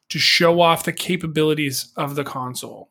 to 0.09 0.19
show 0.19 0.63
off 0.63 0.85
the 0.85 0.95
capabilities 0.95 1.93
of 1.95 2.15
the 2.15 2.25
console. 2.25 2.89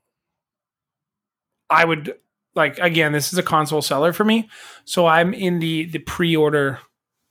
I 1.67 1.83
would 1.85 2.13
like 2.53 2.77
again, 2.77 3.13
this 3.13 3.33
is 3.33 3.39
a 3.39 3.43
console 3.43 3.81
seller 3.81 4.13
for 4.13 4.25
me, 4.25 4.47
so 4.85 5.07
I'm 5.07 5.33
in 5.33 5.57
the 5.57 5.85
the 5.85 5.99
pre-order 5.99 6.77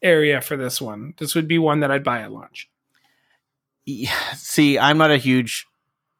area 0.02 0.40
for 0.40 0.56
this 0.56 0.80
one. 0.80 1.14
This 1.18 1.36
would 1.36 1.46
be 1.46 1.60
one 1.60 1.78
that 1.78 1.92
I'd 1.92 2.02
buy 2.02 2.22
at 2.22 2.32
launch. 2.32 2.68
Yeah, 3.86 4.32
See, 4.34 4.80
I'm 4.80 4.98
not 4.98 5.12
a 5.12 5.16
huge 5.16 5.64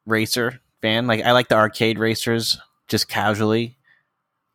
racer 0.07 0.61
fan. 0.81 1.07
Like 1.07 1.23
I 1.23 1.33
like 1.33 1.49
the 1.49 1.57
arcade 1.57 1.99
racers 1.99 2.59
just 2.87 3.09
casually, 3.09 3.77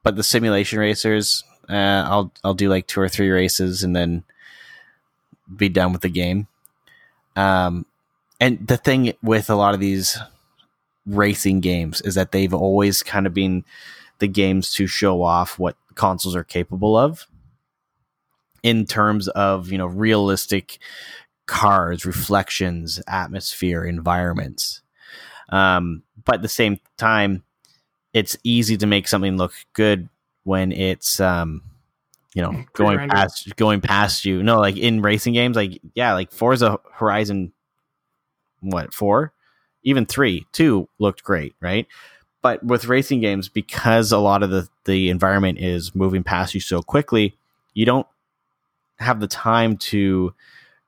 but 0.03 0.15
the 0.15 0.23
simulation 0.23 0.79
racers, 0.79 1.43
uh, 1.69 1.73
I'll 2.07 2.31
I'll 2.43 2.53
do 2.53 2.69
like 2.69 2.87
two 2.87 3.01
or 3.01 3.09
three 3.09 3.29
races 3.29 3.83
and 3.83 3.95
then 3.95 4.23
be 5.55 5.69
done 5.69 5.91
with 5.91 6.01
the 6.01 6.09
game. 6.09 6.47
Um, 7.35 7.85
and 8.39 8.67
the 8.67 8.77
thing 8.77 9.13
with 9.21 9.49
a 9.49 9.55
lot 9.55 9.73
of 9.73 9.79
these 9.79 10.17
racing 11.05 11.59
games 11.59 12.01
is 12.01 12.15
that 12.15 12.31
they've 12.31 12.53
always 12.53 13.03
kind 13.03 13.27
of 13.27 13.33
been 13.33 13.63
the 14.19 14.27
games 14.27 14.73
to 14.73 14.87
show 14.87 15.21
off 15.21 15.59
what 15.59 15.75
consoles 15.95 16.35
are 16.35 16.43
capable 16.43 16.97
of 16.97 17.27
in 18.61 18.85
terms 18.85 19.27
of 19.29 19.71
you 19.71 19.77
know 19.77 19.85
realistic 19.85 20.79
cars, 21.45 22.05
reflections, 22.05 23.01
atmosphere, 23.07 23.83
environments. 23.83 24.81
Um, 25.53 26.01
but 26.25 26.35
at 26.35 26.41
the 26.41 26.49
same 26.49 26.79
time, 26.97 27.43
it's 28.11 28.35
easy 28.43 28.75
to 28.77 28.87
make 28.87 29.07
something 29.07 29.37
look 29.37 29.53
good 29.73 30.09
when 30.45 30.71
it's 30.71 31.19
um, 31.19 31.61
you 32.33 32.41
know 32.41 32.51
going 32.73 32.97
Pre-rendered. 32.97 33.11
past 33.11 33.55
going 33.55 33.79
past 33.79 34.25
you. 34.25 34.41
No, 34.41 34.59
like 34.59 34.77
in 34.77 35.01
racing 35.01 35.33
games, 35.33 35.55
like 35.55 35.79
yeah, 35.93 36.13
like 36.13 36.31
Forza 36.31 36.79
Horizon, 36.93 37.53
what 38.61 38.93
four, 38.95 39.31
even 39.83 40.07
three, 40.07 40.47
two 40.53 40.89
looked 40.97 41.23
great, 41.23 41.53
right? 41.61 41.87
But 42.41 42.63
with 42.63 42.85
racing 42.85 43.21
games, 43.21 43.47
because 43.47 44.11
a 44.11 44.17
lot 44.17 44.41
of 44.41 44.49
the 44.49 44.67
the 44.85 45.09
environment 45.09 45.59
is 45.59 45.93
moving 45.93 46.23
past 46.23 46.55
you 46.55 46.61
so 46.61 46.81
quickly, 46.81 47.37
you 47.75 47.85
don't 47.85 48.07
have 48.97 49.19
the 49.19 49.27
time 49.27 49.77
to 49.77 50.33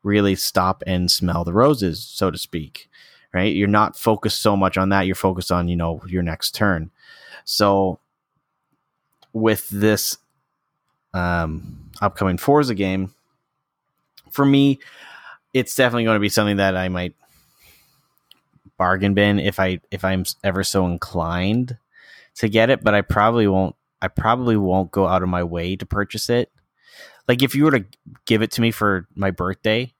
really 0.01 0.35
stop 0.35 0.83
and 0.87 1.11
smell 1.11 1.43
the 1.43 1.53
roses, 1.53 2.03
so 2.03 2.31
to 2.31 2.37
speak. 2.37 2.89
Right? 3.35 3.53
You're 3.53 3.67
not 3.67 3.97
focused 3.97 4.41
so 4.41 4.55
much 4.55 4.77
on 4.77 4.89
that. 4.89 5.07
You're 5.07 5.15
focused 5.15 5.51
on, 5.51 5.67
you 5.67 5.75
know, 5.75 6.01
your 6.07 6.23
next 6.23 6.55
turn. 6.55 6.89
So 7.43 7.99
with 9.33 9.69
this 9.69 10.17
um, 11.13 11.91
upcoming 12.01 12.37
Forza 12.37 12.73
game, 12.73 13.13
for 14.31 14.45
me, 14.45 14.79
it's 15.53 15.75
definitely 15.75 16.05
going 16.05 16.15
to 16.15 16.21
be 16.21 16.29
something 16.29 16.57
that 16.57 16.77
I 16.77 16.87
might 16.87 17.13
bargain 18.77 19.13
bin 19.13 19.39
if 19.39 19.59
I 19.59 19.79
if 19.91 20.03
I'm 20.03 20.23
ever 20.43 20.63
so 20.63 20.85
inclined 20.85 21.77
to 22.35 22.49
get 22.49 22.69
it, 22.69 22.83
but 22.83 22.93
I 22.93 23.01
probably 23.01 23.47
won't. 23.47 23.75
I 24.01 24.07
probably 24.07 24.57
won't 24.57 24.91
go 24.91 25.07
out 25.07 25.23
of 25.23 25.29
my 25.29 25.43
way 25.43 25.75
to 25.75 25.85
purchase 25.85 26.29
it. 26.29 26.51
Like 27.27 27.41
if 27.41 27.55
you 27.55 27.65
were 27.65 27.71
to 27.71 27.85
give 28.25 28.41
it 28.41 28.51
to 28.51 28.61
me 28.61 28.71
for 28.71 29.07
my 29.15 29.31
birthday, 29.31 29.93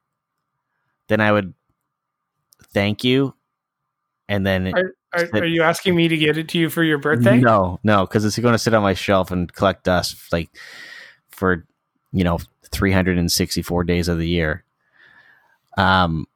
then 1.08 1.20
I 1.20 1.32
would 1.32 1.54
thank 2.72 3.04
you, 3.04 3.34
and 4.28 4.46
then 4.46 4.72
Are, 4.74 4.94
are, 5.14 5.28
are 5.34 5.44
you 5.46 5.62
asking 5.62 5.94
me 5.96 6.08
to 6.08 6.16
get 6.16 6.36
it 6.36 6.48
to 6.50 6.58
you 6.58 6.70
for 6.70 6.82
your 6.82 6.98
birthday? 6.98 7.38
no, 7.38 7.78
no, 7.82 8.06
because 8.06 8.24
it's 8.24 8.38
going 8.38 8.52
to 8.52 8.58
sit 8.58 8.74
on 8.74 8.82
my 8.82 8.94
shelf 8.94 9.30
and 9.30 9.52
collect 9.52 9.84
dust 9.84 10.32
like 10.32 10.50
for 11.30 11.66
you 12.12 12.24
know 12.24 12.38
364 12.72 13.84
days 13.84 14.08
of 14.08 14.18
the 14.18 14.28
year. 14.28 14.64
Um, 15.76 16.26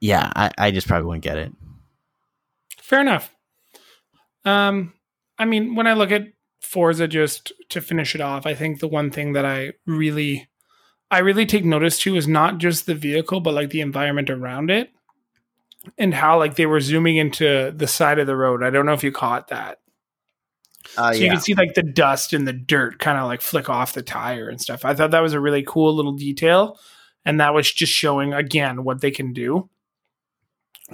yeah, 0.00 0.32
I, 0.34 0.50
I 0.58 0.70
just 0.70 0.86
probably 0.86 1.06
wouldn't 1.06 1.24
get 1.24 1.38
it. 1.38 1.52
Fair 2.80 3.00
enough. 3.00 3.34
Um, 4.44 4.94
I 5.38 5.44
mean, 5.44 5.74
when 5.74 5.86
I 5.86 5.92
look 5.92 6.10
at 6.10 6.28
Forza, 6.60 7.06
just 7.08 7.52
to 7.70 7.80
finish 7.80 8.14
it 8.14 8.20
off, 8.20 8.46
I 8.46 8.54
think 8.54 8.80
the 8.80 8.88
one 8.88 9.10
thing 9.10 9.32
that 9.34 9.44
I 9.44 9.72
really, 9.86 10.48
I 11.10 11.18
really 11.18 11.46
take 11.46 11.64
notice 11.64 11.98
to 12.00 12.16
is 12.16 12.28
not 12.28 12.58
just 12.58 12.86
the 12.86 12.94
vehicle, 12.94 13.40
but 13.40 13.54
like 13.54 13.70
the 13.70 13.80
environment 13.80 14.30
around 14.30 14.70
it, 14.70 14.90
and 15.96 16.12
how 16.12 16.38
like 16.38 16.56
they 16.56 16.66
were 16.66 16.80
zooming 16.80 17.16
into 17.16 17.72
the 17.74 17.86
side 17.86 18.18
of 18.18 18.26
the 18.26 18.36
road. 18.36 18.62
I 18.62 18.70
don't 18.70 18.86
know 18.86 18.92
if 18.92 19.04
you 19.04 19.12
caught 19.12 19.48
that. 19.48 19.78
Uh, 20.96 21.12
so 21.12 21.18
you 21.18 21.30
can 21.30 21.40
see 21.40 21.54
like 21.54 21.74
the 21.74 21.82
dust 21.82 22.32
and 22.32 22.46
the 22.46 22.52
dirt 22.52 22.98
kind 22.98 23.18
of 23.18 23.26
like 23.26 23.40
flick 23.40 23.68
off 23.68 23.92
the 23.92 24.02
tire 24.02 24.48
and 24.48 24.60
stuff. 24.60 24.84
I 24.84 24.94
thought 24.94 25.10
that 25.10 25.20
was 25.20 25.34
a 25.34 25.40
really 25.40 25.62
cool 25.66 25.94
little 25.94 26.14
detail, 26.14 26.78
and 27.24 27.40
that 27.40 27.54
was 27.54 27.72
just 27.72 27.92
showing 27.92 28.32
again 28.32 28.84
what 28.84 29.00
they 29.00 29.10
can 29.10 29.32
do 29.32 29.68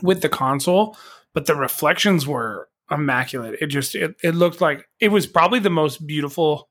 with 0.02 0.22
the 0.22 0.28
console. 0.28 0.96
But 1.32 1.46
the 1.46 1.56
reflections 1.56 2.26
were 2.26 2.68
immaculate. 2.90 3.58
It 3.60 3.66
just 3.66 3.94
it, 3.94 4.14
it 4.22 4.34
looked 4.34 4.60
like 4.60 4.88
it 5.00 5.08
was 5.08 5.26
probably 5.26 5.58
the 5.58 5.70
most 5.70 6.06
beautiful 6.06 6.68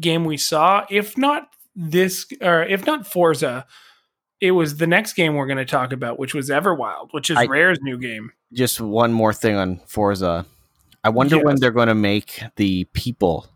game 0.00 0.24
we 0.24 0.36
saw, 0.36 0.86
if 0.90 1.18
not 1.18 1.48
this 1.76 2.26
or 2.40 2.62
if 2.62 2.86
not 2.86 3.06
Forza. 3.06 3.66
It 4.40 4.52
was 4.52 4.78
the 4.78 4.86
next 4.86 5.12
game 5.12 5.34
we're 5.34 5.46
going 5.46 5.58
to 5.58 5.66
talk 5.66 5.92
about, 5.92 6.18
which 6.18 6.32
was 6.34 6.48
Everwild, 6.48 7.08
which 7.12 7.28
is 7.28 7.36
I- 7.36 7.44
Rare's 7.44 7.78
new 7.82 7.98
game. 7.98 8.32
just 8.54 8.80
one 8.80 9.12
more 9.12 9.34
thing 9.34 9.56
on 9.56 9.80
Forza. 9.86 10.46
I 11.04 11.10
wonder 11.10 11.42
when 11.42 11.56
they're 11.60 11.70
going 11.70 11.88
to 11.88 11.94
make 11.94 12.42
the 12.56 12.84
people 12.94 13.46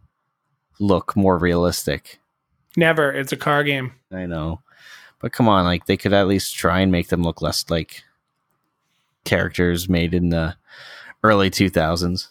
look 0.80 1.14
more 1.16 1.38
realistic. 1.38 2.18
Never, 2.76 3.10
it's 3.12 3.32
a 3.32 3.36
car 3.36 3.62
game. 3.64 3.92
I 4.12 4.26
know, 4.26 4.60
but 5.20 5.32
come 5.32 5.48
on, 5.48 5.64
like 5.64 5.86
they 5.86 5.96
could 5.96 6.12
at 6.12 6.26
least 6.28 6.54
try 6.54 6.80
and 6.80 6.90
make 6.92 7.08
them 7.08 7.22
look 7.22 7.40
less 7.40 7.64
like 7.70 8.02
characters 9.24 9.88
made 9.88 10.14
in 10.14 10.28
the 10.30 10.56
early 11.22 11.50
2000s. 11.50 12.28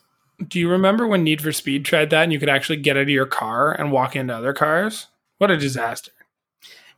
Do 0.47 0.59
you 0.59 0.69
remember 0.69 1.07
when 1.07 1.23
Need 1.23 1.41
for 1.41 1.51
Speed 1.51 1.85
tried 1.85 2.09
that 2.09 2.23
and 2.23 2.33
you 2.33 2.39
could 2.39 2.49
actually 2.49 2.77
get 2.77 2.97
out 2.97 3.03
of 3.03 3.09
your 3.09 3.25
car 3.25 3.71
and 3.71 3.91
walk 3.91 4.15
into 4.15 4.35
other 4.35 4.53
cars? 4.53 5.07
What 5.37 5.51
a 5.51 5.57
disaster. 5.57 6.11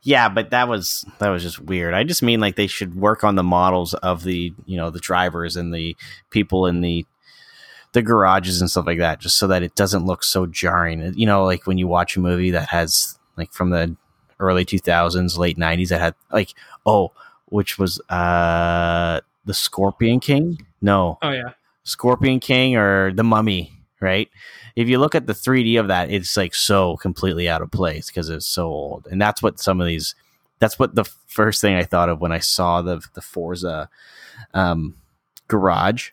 Yeah, 0.02 0.28
but 0.28 0.50
that 0.50 0.68
was 0.68 1.04
that 1.18 1.30
was 1.30 1.42
just 1.42 1.58
weird. 1.58 1.92
I 1.94 2.04
just 2.04 2.22
mean 2.22 2.38
like 2.38 2.54
they 2.56 2.68
should 2.68 2.94
work 2.94 3.24
on 3.24 3.34
the 3.34 3.42
models 3.42 3.92
of 3.94 4.22
the 4.22 4.52
you 4.64 4.76
know 4.76 4.90
the 4.90 5.00
drivers 5.00 5.56
and 5.56 5.74
the 5.74 5.96
people 6.30 6.66
in 6.66 6.80
the 6.80 7.04
the 7.92 8.02
garages 8.02 8.60
and 8.60 8.70
stuff 8.70 8.86
like 8.86 8.98
that, 8.98 9.18
just 9.20 9.36
so 9.36 9.46
that 9.48 9.62
it 9.62 9.74
doesn't 9.74 10.04
look 10.06 10.22
so 10.22 10.46
jarring. 10.46 11.12
You 11.16 11.26
know, 11.26 11.44
like 11.44 11.66
when 11.66 11.78
you 11.78 11.88
watch 11.88 12.16
a 12.16 12.20
movie 12.20 12.50
that 12.52 12.68
has 12.68 13.18
like 13.36 13.52
from 13.52 13.70
the 13.70 13.96
early 14.38 14.64
two 14.64 14.78
thousands, 14.78 15.38
late 15.38 15.58
nineties, 15.58 15.88
that 15.88 16.00
had 16.00 16.14
like 16.30 16.50
oh, 16.84 17.10
which 17.46 17.78
was 17.78 18.00
uh 18.08 19.20
the 19.44 19.54
Scorpion 19.54 20.20
King? 20.20 20.64
No, 20.80 21.18
Oh 21.22 21.30
yeah. 21.30 21.50
Scorpion 21.82 22.38
King 22.38 22.76
or 22.76 23.12
the 23.12 23.24
Mummy, 23.24 23.72
right? 24.00 24.28
If 24.76 24.88
you 24.88 24.98
look 24.98 25.14
at 25.14 25.26
the 25.26 25.32
3D 25.32 25.80
of 25.80 25.88
that, 25.88 26.10
it's 26.10 26.36
like 26.36 26.54
so 26.54 26.96
completely 26.98 27.48
out 27.48 27.62
of 27.62 27.70
place 27.70 28.08
because 28.08 28.28
it's 28.28 28.46
so 28.46 28.66
old. 28.66 29.08
And 29.10 29.20
that's 29.20 29.42
what 29.42 29.58
some 29.58 29.80
of 29.80 29.86
these 29.86 30.14
that's 30.58 30.78
what 30.78 30.94
the 30.94 31.04
first 31.26 31.60
thing 31.60 31.74
I 31.74 31.82
thought 31.82 32.08
of 32.08 32.20
when 32.20 32.32
I 32.32 32.38
saw 32.38 32.82
the 32.82 33.02
the 33.14 33.22
Forza 33.22 33.88
um 34.54 34.96
garage. 35.48 36.10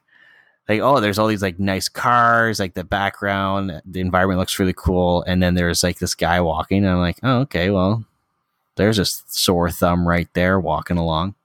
Like, 0.69 0.79
oh, 0.79 1.01
there's 1.01 1.19
all 1.19 1.27
these 1.27 1.41
like 1.41 1.59
nice 1.59 1.89
cars, 1.89 2.57
like 2.57 2.73
the 2.73 2.85
background, 2.85 3.81
the 3.85 3.99
environment 3.99 4.39
looks 4.39 4.57
really 4.59 4.73
cool, 4.73 5.21
and 5.23 5.43
then 5.43 5.55
there's 5.55 5.83
like 5.83 5.99
this 5.99 6.15
guy 6.15 6.39
walking, 6.39 6.85
and 6.85 6.93
I'm 6.93 6.99
like, 6.99 7.19
oh, 7.21 7.39
okay, 7.41 7.69
well, 7.69 8.05
there's 8.75 8.97
a 8.97 9.05
sore 9.05 9.69
thumb 9.69 10.07
right 10.07 10.29
there 10.33 10.59
walking 10.59 10.97
along. 10.97 11.35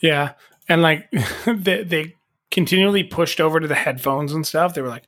Yeah. 0.00 0.32
And 0.68 0.82
like 0.82 1.10
they 1.46 1.82
they 1.82 2.16
continually 2.50 3.02
pushed 3.02 3.40
over 3.40 3.58
to 3.60 3.66
the 3.66 3.74
headphones 3.74 4.32
and 4.32 4.46
stuff. 4.46 4.74
They 4.74 4.82
were 4.82 4.88
like, 4.88 5.04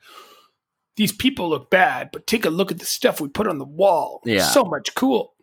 these 0.96 1.12
people 1.12 1.48
look 1.48 1.70
bad, 1.70 2.10
but 2.12 2.26
take 2.26 2.44
a 2.44 2.50
look 2.50 2.70
at 2.70 2.78
the 2.78 2.86
stuff 2.86 3.20
we 3.20 3.28
put 3.28 3.46
on 3.48 3.58
the 3.58 3.64
wall. 3.64 4.20
Yeah. 4.24 4.44
So 4.44 4.64
much 4.64 4.94
cool. 4.94 5.34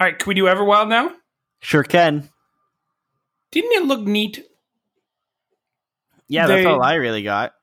All 0.00 0.06
right, 0.06 0.18
can 0.18 0.28
we 0.28 0.34
do 0.34 0.44
Everwild 0.44 0.88
now? 0.88 1.12
Sure 1.60 1.82
can. 1.82 2.28
Didn't 3.50 3.72
it 3.72 3.86
look 3.86 4.00
neat? 4.00 4.44
Yeah, 6.28 6.46
They- 6.46 6.56
that's 6.56 6.66
all 6.66 6.82
I 6.82 6.94
really 6.94 7.22
got. 7.22 7.54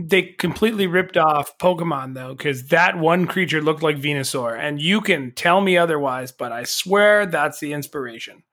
They 0.00 0.22
completely 0.22 0.86
ripped 0.86 1.16
off 1.16 1.58
Pokemon 1.58 2.14
though, 2.14 2.32
because 2.34 2.68
that 2.68 2.96
one 2.98 3.26
creature 3.26 3.60
looked 3.60 3.82
like 3.82 3.96
Venusaur, 3.96 4.56
and 4.56 4.80
you 4.80 5.00
can 5.00 5.32
tell 5.32 5.60
me 5.60 5.76
otherwise, 5.76 6.30
but 6.30 6.52
I 6.52 6.62
swear 6.64 7.26
that's 7.26 7.58
the 7.58 7.72
inspiration. 7.72 8.44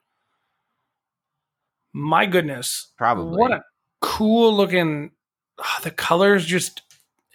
My 1.93 2.25
goodness, 2.25 2.91
Probably. 2.97 3.37
what 3.37 3.51
a 3.51 3.63
cool 4.01 4.55
looking! 4.55 5.11
ah, 5.59 5.79
the 5.83 5.91
colors 5.91 6.45
just 6.45 6.81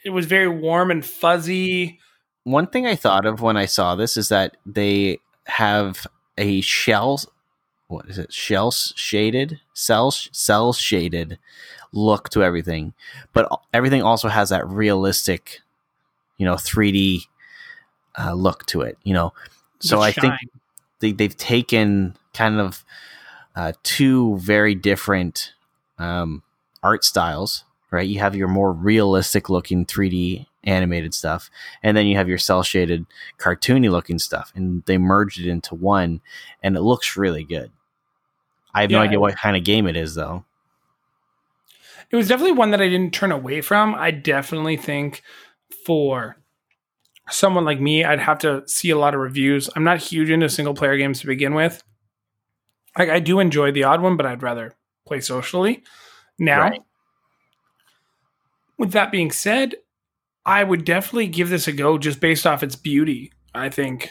it 0.04 0.10
was 0.10 0.26
very 0.26 0.48
warm 0.48 0.90
and 0.90 1.04
fuzzy. 1.04 1.98
One 2.44 2.66
thing 2.66 2.86
I 2.86 2.96
thought 2.96 3.26
of 3.26 3.40
when 3.40 3.56
I 3.56 3.66
saw 3.66 3.94
this 3.94 4.16
is 4.16 4.28
that 4.28 4.56
they 4.64 5.18
have 5.44 6.06
a 6.38 6.60
shell. 6.60 7.20
What 7.88 8.06
is 8.08 8.18
it? 8.18 8.32
Shell 8.32 8.70
shaded, 8.70 9.60
cel 9.74 10.10
cel 10.10 10.72
shaded 10.72 11.38
look 11.92 12.28
to 12.30 12.42
everything, 12.42 12.94
but 13.32 13.50
everything 13.72 14.02
also 14.02 14.28
has 14.28 14.50
that 14.50 14.66
realistic, 14.68 15.60
you 16.38 16.46
know, 16.46 16.54
3D 16.54 17.26
uh, 18.18 18.32
look 18.32 18.64
to 18.66 18.82
it. 18.82 18.96
You 19.02 19.14
know, 19.14 19.32
so 19.80 19.96
the 19.96 20.02
I 20.02 20.12
think 20.12 20.34
they, 21.00 21.12
they've 21.12 21.36
taken 21.36 22.16
kind 22.32 22.60
of 22.60 22.84
uh, 23.56 23.72
two 23.82 24.36
very 24.38 24.74
different 24.74 25.52
um, 25.98 26.42
art 26.82 27.04
styles, 27.04 27.64
right? 27.90 28.09
You 28.09 28.18
have 28.20 28.37
your 28.37 28.48
more 28.48 28.72
realistic 28.72 29.48
looking 29.48 29.85
3D 29.87 30.46
animated 30.64 31.14
stuff, 31.14 31.50
and 31.83 31.96
then 31.96 32.07
you 32.07 32.16
have 32.16 32.29
your 32.29 32.38
cel 32.38 32.62
shaded, 32.62 33.07
cartoony 33.38 33.90
looking 33.90 34.18
stuff, 34.18 34.53
and 34.55 34.83
they 34.87 34.98
merged 34.98 35.40
it 35.40 35.48
into 35.48 35.74
one, 35.74 36.20
and 36.62 36.76
it 36.76 36.83
looks 36.83 37.16
really 37.16 37.44
good. 37.44 37.70
I 38.74 38.83
have 38.83 38.90
no 38.90 39.00
idea 39.00 39.18
what 39.18 39.37
kind 39.37 39.57
of 39.57 39.64
game 39.64 39.87
it 39.87 39.96
is, 39.96 40.14
though. 40.14 40.44
it 42.11 42.16
was 42.16 42.29
definitely 42.29 42.53
one 42.53 42.70
that 42.70 42.81
I 42.81 42.88
didn't 42.88 43.12
turn 43.14 43.33
away 43.33 43.61
from. 43.61 43.94
I 43.94 44.11
definitely 44.12 44.76
think 44.76 45.22
for 45.85 46.37
someone 47.31 47.64
like 47.64 47.81
me, 47.81 48.05
I'd 48.05 48.20
have 48.20 48.38
to 48.40 48.62
see 48.66 48.90
a 48.90 48.98
lot 48.98 49.14
of 49.14 49.20
reviews. 49.20 49.68
I'm 49.74 49.85
not 49.85 49.98
huge 49.98 50.31
into 50.31 50.48
single 50.48 50.74
player 50.74 50.96
games 50.96 51.20
to 51.20 51.26
begin 51.26 51.55
with. 51.55 51.83
Like 52.98 53.09
I 53.09 53.20
do 53.20 53.40
enjoy 53.40 53.72
the 53.72 53.85
odd 53.85 54.03
one, 54.03 54.16
but 54.16 54.26
I'd 54.26 54.42
rather 54.42 54.74
play 55.07 55.20
socially. 55.20 55.83
Now, 56.38 56.62
Right. 56.62 56.81
With 58.81 58.93
that 58.93 59.12
being 59.12 59.31
said, 59.31 59.77
I 60.45 60.64
would 60.64 60.85
definitely 60.85 61.29
give 61.29 61.51
this 61.51 61.69
a 61.69 61.73
go 61.73 61.99
just 61.99 62.19
based 62.19 62.47
off 62.47 62.64
its 62.64 62.75
beauty. 62.75 63.33
I 63.55 63.69
think. 63.69 64.11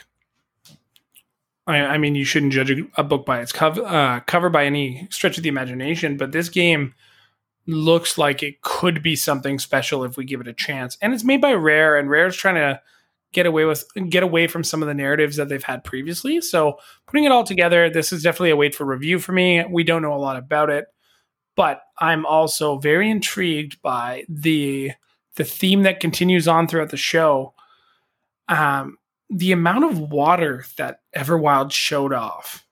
I, 1.66 1.78
I 1.78 1.98
mean, 1.98 2.16
you 2.16 2.24
shouldn't 2.24 2.54
judge 2.54 2.72
a, 2.72 2.78
a 2.96 3.04
book 3.04 3.26
by 3.26 3.42
its 3.42 3.52
cover, 3.52 3.84
uh, 3.84 4.22
cover 4.22 4.50
by 4.50 4.66
any 4.66 5.08
stretch 5.12 5.38
of 5.38 5.44
the 5.44 5.50
imagination, 5.50 6.18
but 6.18 6.32
this 6.32 6.50
game 6.50 6.94
looks 7.68 8.18
like 8.18 8.42
it 8.42 8.62
could 8.62 9.04
be 9.04 9.16
something 9.16 9.60
special 9.60 10.04
if 10.04 10.18
we 10.18 10.26
give 10.26 10.42
it 10.42 10.48
a 10.48 10.54
chance. 10.54 10.98
And 11.02 11.14
it's 11.14 11.24
made 11.24 11.42
by 11.42 11.54
Rare, 11.54 11.98
and 11.98 12.10
Rare's 12.10 12.36
trying 12.36 12.56
to 12.56 12.82
get 13.32 13.46
away 13.46 13.66
with 13.66 13.86
get 14.10 14.24
away 14.24 14.48
from 14.48 14.64
some 14.64 14.82
of 14.82 14.88
the 14.88 14.94
narratives 14.94 15.38
that 15.38 15.50
they've 15.50 15.64
had 15.64 15.84
previously. 15.84 16.42
So 16.42 16.78
putting 17.08 17.24
it 17.24 17.32
all 17.32 17.44
together, 17.44 17.90
this 17.90 18.12
is 18.12 18.24
definitely 18.24 18.52
a 18.52 18.56
wait 18.56 18.76
for 18.76 18.86
review 18.86 19.20
for 19.20 19.32
me. 19.32 19.64
We 19.66 19.84
don't 19.84 20.02
know 20.02 20.14
a 20.14 20.16
lot 20.16 20.38
about 20.38 20.70
it, 20.70 20.86
but 21.60 21.82
I'm 21.98 22.26
also 22.26 22.78
very 22.78 23.12
intrigued 23.12 23.82
by 23.82 24.24
the 24.30 24.94
the 25.36 25.44
theme 25.44 25.84
that 25.84 26.00
continues 26.00 26.48
on 26.48 26.70
throughout 26.70 26.90
the 26.90 26.96
show. 26.96 27.54
Um, 28.48 28.98
the 29.30 29.52
amount 29.52 29.84
of 29.84 30.00
water 30.00 30.64
that 30.78 31.02
Everwild 31.14 31.74
showed 31.74 32.14
off 32.14 32.66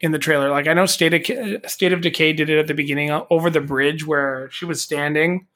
in 0.00 0.10
the 0.10 0.18
trailer. 0.18 0.50
Like 0.50 0.66
I 0.66 0.72
know 0.72 0.84
State 0.84 1.14
of 1.14 1.70
State 1.70 1.92
of 1.92 2.00
Decay 2.00 2.32
did 2.32 2.50
it 2.50 2.58
at 2.58 2.66
the 2.66 2.74
beginning 2.74 3.12
uh, 3.12 3.22
over 3.30 3.50
the 3.50 3.60
bridge 3.60 4.04
where 4.04 4.50
she 4.50 4.64
was 4.64 4.82
standing, 4.82 5.46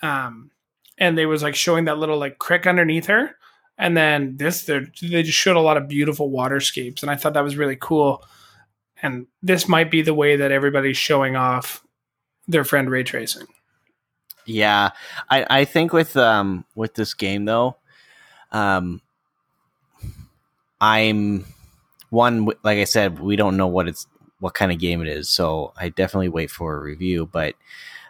um, 0.00 0.52
and 0.96 1.18
they 1.18 1.26
was 1.26 1.42
like 1.42 1.54
showing 1.54 1.84
that 1.84 1.98
little 1.98 2.16
like 2.16 2.38
crick 2.38 2.66
underneath 2.66 3.08
her. 3.08 3.36
And 3.76 3.94
then 3.94 4.38
this, 4.38 4.62
they 4.62 5.22
just 5.22 5.36
showed 5.36 5.56
a 5.56 5.60
lot 5.60 5.76
of 5.76 5.86
beautiful 5.86 6.30
waterscapes, 6.30 7.02
and 7.02 7.10
I 7.10 7.16
thought 7.16 7.34
that 7.34 7.44
was 7.44 7.58
really 7.58 7.76
cool. 7.78 8.24
And 9.02 9.26
this 9.42 9.68
might 9.68 9.90
be 9.90 10.00
the 10.00 10.14
way 10.14 10.36
that 10.36 10.50
everybody's 10.50 10.96
showing 10.96 11.36
off 11.36 11.84
their 12.50 12.64
friend 12.64 12.90
ray 12.90 13.02
tracing. 13.02 13.46
Yeah, 14.46 14.90
I, 15.28 15.46
I 15.50 15.64
think 15.64 15.92
with 15.92 16.16
um 16.16 16.64
with 16.74 16.94
this 16.94 17.14
game 17.14 17.44
though, 17.44 17.76
um, 18.52 19.00
I'm 20.80 21.44
one 22.10 22.46
like 22.62 22.78
I 22.78 22.84
said, 22.84 23.20
we 23.20 23.36
don't 23.36 23.56
know 23.56 23.68
what 23.68 23.88
it's 23.88 24.06
what 24.40 24.54
kind 24.54 24.72
of 24.72 24.78
game 24.78 25.02
it 25.02 25.08
is, 25.08 25.28
so 25.28 25.72
I 25.76 25.90
definitely 25.90 26.30
wait 26.30 26.50
for 26.50 26.76
a 26.76 26.80
review. 26.80 27.26
But 27.26 27.54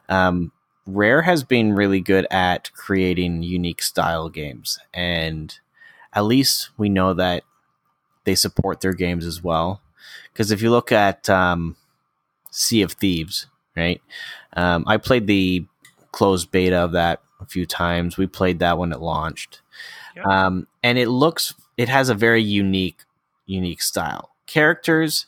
um, 0.08 0.52
Rare 0.86 1.22
has 1.22 1.44
been 1.44 1.74
really 1.74 2.00
good 2.00 2.26
at 2.30 2.72
creating 2.72 3.42
unique 3.42 3.82
style 3.82 4.28
games, 4.28 4.78
and 4.94 5.58
at 6.12 6.24
least 6.24 6.70
we 6.78 6.88
know 6.88 7.14
that 7.14 7.42
they 8.24 8.34
support 8.34 8.80
their 8.80 8.94
games 8.94 9.26
as 9.26 9.42
well. 9.42 9.82
Because 10.32 10.50
if 10.50 10.62
you 10.62 10.70
look 10.70 10.92
at 10.92 11.28
um, 11.28 11.76
Sea 12.50 12.82
of 12.82 12.92
Thieves, 12.92 13.46
right? 13.76 14.00
Um, 14.54 14.84
I 14.86 14.96
played 14.96 15.26
the 15.26 15.64
closed 16.12 16.50
beta 16.50 16.76
of 16.76 16.92
that 16.92 17.20
a 17.40 17.46
few 17.46 17.66
times. 17.66 18.16
We 18.16 18.26
played 18.26 18.58
that 18.60 18.78
when 18.78 18.92
it 18.92 19.00
launched, 19.00 19.60
Yep. 20.16 20.26
um, 20.26 20.66
and 20.82 20.98
it 20.98 21.08
looks 21.08 21.54
it 21.76 21.88
has 21.88 22.08
a 22.08 22.14
very 22.14 22.42
unique 22.42 23.04
unique 23.46 23.82
style. 23.82 24.30
Characters 24.46 25.26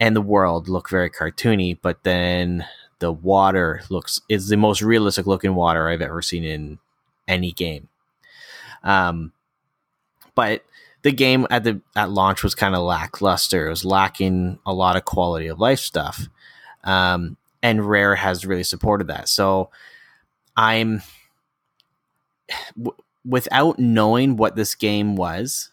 and 0.00 0.14
the 0.16 0.22
world 0.22 0.68
look 0.68 0.88
very 0.88 1.10
cartoony, 1.10 1.78
but 1.80 2.02
then 2.04 2.64
the 3.00 3.12
water 3.12 3.82
looks 3.90 4.20
is 4.28 4.48
the 4.48 4.56
most 4.56 4.82
realistic 4.82 5.26
looking 5.26 5.54
water 5.54 5.88
I've 5.88 6.02
ever 6.02 6.22
seen 6.22 6.44
in 6.44 6.78
any 7.28 7.52
game. 7.52 7.88
Um, 8.82 9.32
but 10.34 10.64
the 11.02 11.12
game 11.12 11.46
at 11.50 11.64
the 11.64 11.80
at 11.94 12.10
launch 12.10 12.42
was 12.42 12.54
kind 12.54 12.74
of 12.74 12.82
lackluster. 12.82 13.66
It 13.66 13.70
was 13.70 13.84
lacking 13.84 14.58
a 14.66 14.72
lot 14.72 14.96
of 14.96 15.04
quality 15.04 15.46
of 15.48 15.60
life 15.60 15.78
stuff. 15.80 16.28
Um, 16.84 17.36
and 17.62 17.88
Rare 17.88 18.14
has 18.14 18.46
really 18.46 18.62
supported 18.62 19.08
that. 19.08 19.28
So 19.28 19.70
I'm 20.56 21.02
w- 22.76 22.96
without 23.24 23.78
knowing 23.78 24.36
what 24.36 24.56
this 24.56 24.74
game 24.74 25.16
was, 25.16 25.70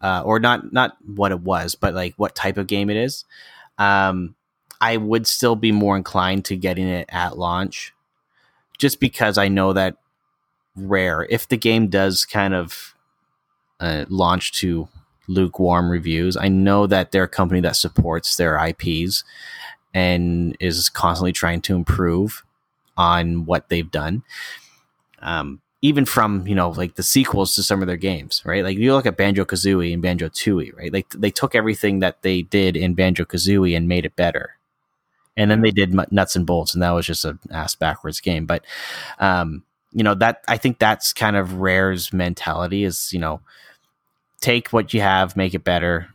uh, 0.00 0.22
or 0.24 0.40
not 0.40 0.72
not 0.72 0.96
what 1.04 1.32
it 1.32 1.40
was, 1.40 1.74
but 1.74 1.94
like 1.94 2.14
what 2.16 2.34
type 2.34 2.56
of 2.56 2.66
game 2.66 2.90
it 2.90 2.96
is. 2.96 3.24
Um, 3.78 4.34
I 4.80 4.96
would 4.96 5.26
still 5.26 5.56
be 5.56 5.72
more 5.72 5.96
inclined 5.96 6.44
to 6.46 6.56
getting 6.56 6.88
it 6.88 7.06
at 7.10 7.36
launch, 7.38 7.92
just 8.78 8.98
because 9.00 9.36
I 9.36 9.48
know 9.48 9.72
that 9.72 9.96
Rare, 10.76 11.26
if 11.28 11.48
the 11.48 11.58
game 11.58 11.88
does 11.88 12.24
kind 12.24 12.54
of 12.54 12.94
uh, 13.78 14.06
launch 14.08 14.52
to 14.60 14.88
lukewarm 15.28 15.90
reviews, 15.90 16.36
I 16.36 16.48
know 16.48 16.86
that 16.86 17.12
they're 17.12 17.24
a 17.24 17.28
company 17.28 17.60
that 17.60 17.76
supports 17.76 18.36
their 18.36 18.56
IPs 18.56 19.22
and 19.94 20.56
is 20.60 20.88
constantly 20.88 21.32
trying 21.32 21.60
to 21.62 21.74
improve 21.74 22.44
on 22.96 23.46
what 23.46 23.68
they've 23.68 23.90
done. 23.90 24.22
Um, 25.20 25.60
even 25.82 26.04
from 26.04 26.46
you 26.46 26.54
know 26.54 26.70
like 26.70 26.94
the 26.96 27.02
sequels 27.02 27.54
to 27.54 27.62
some 27.62 27.80
of 27.80 27.86
their 27.86 27.96
games, 27.96 28.42
right? 28.44 28.62
Like 28.62 28.76
you 28.76 28.92
look 28.92 29.06
at 29.06 29.16
Banjo 29.16 29.44
Kazooie 29.44 29.92
and 29.92 30.02
Banjo 30.02 30.28
Tooie, 30.28 30.76
right? 30.76 30.92
Like 30.92 31.08
they 31.10 31.30
took 31.30 31.54
everything 31.54 32.00
that 32.00 32.22
they 32.22 32.42
did 32.42 32.76
in 32.76 32.94
Banjo 32.94 33.24
Kazooie 33.24 33.76
and 33.76 33.88
made 33.88 34.04
it 34.04 34.16
better, 34.16 34.56
and 35.36 35.50
then 35.50 35.62
they 35.62 35.70
did 35.70 35.94
Nuts 36.12 36.36
and 36.36 36.46
Bolts, 36.46 36.74
and 36.74 36.82
that 36.82 36.90
was 36.90 37.06
just 37.06 37.24
an 37.24 37.38
ass 37.50 37.74
backwards 37.74 38.20
game. 38.20 38.44
But 38.44 38.64
um, 39.18 39.64
you 39.92 40.04
know 40.04 40.14
that 40.16 40.42
I 40.48 40.58
think 40.58 40.78
that's 40.78 41.12
kind 41.14 41.36
of 41.36 41.54
Rare's 41.54 42.12
mentality 42.12 42.84
is 42.84 43.12
you 43.12 43.18
know 43.18 43.40
take 44.40 44.68
what 44.72 44.92
you 44.92 45.00
have, 45.00 45.36
make 45.36 45.54
it 45.54 45.64
better, 45.64 46.08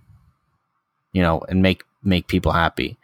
you 1.12 1.22
know, 1.22 1.42
and 1.50 1.62
make 1.62 1.84
make 2.04 2.28
people 2.28 2.52
happy. 2.52 2.98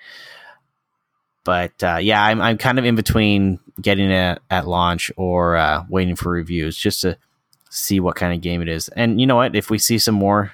But 1.44 1.84
uh, 1.84 1.98
yeah, 2.02 2.24
I'm 2.24 2.40
I'm 2.42 2.58
kind 2.58 2.78
of 2.78 2.86
in 2.86 2.96
between 2.96 3.60
getting 3.82 4.12
it 4.12 4.40
at 4.50 4.68
launch 4.68 5.12
or 5.18 5.56
uh, 5.56 5.86
waiting 5.90 6.16
for 6.16 6.32
reviews 6.32 6.78
just 6.78 7.02
to 7.02 7.18
see 7.70 8.00
what 8.00 8.16
kind 8.16 8.34
of 8.34 8.42
game 8.42 8.62
it 8.62 8.68
is. 8.68 8.90
And 8.90 9.20
you 9.20 9.26
know 9.26 9.38
what? 9.38 9.56
If 9.56 9.70
we 9.70 9.80
see 9.80 9.98
some 9.98 10.16
more, 10.16 10.52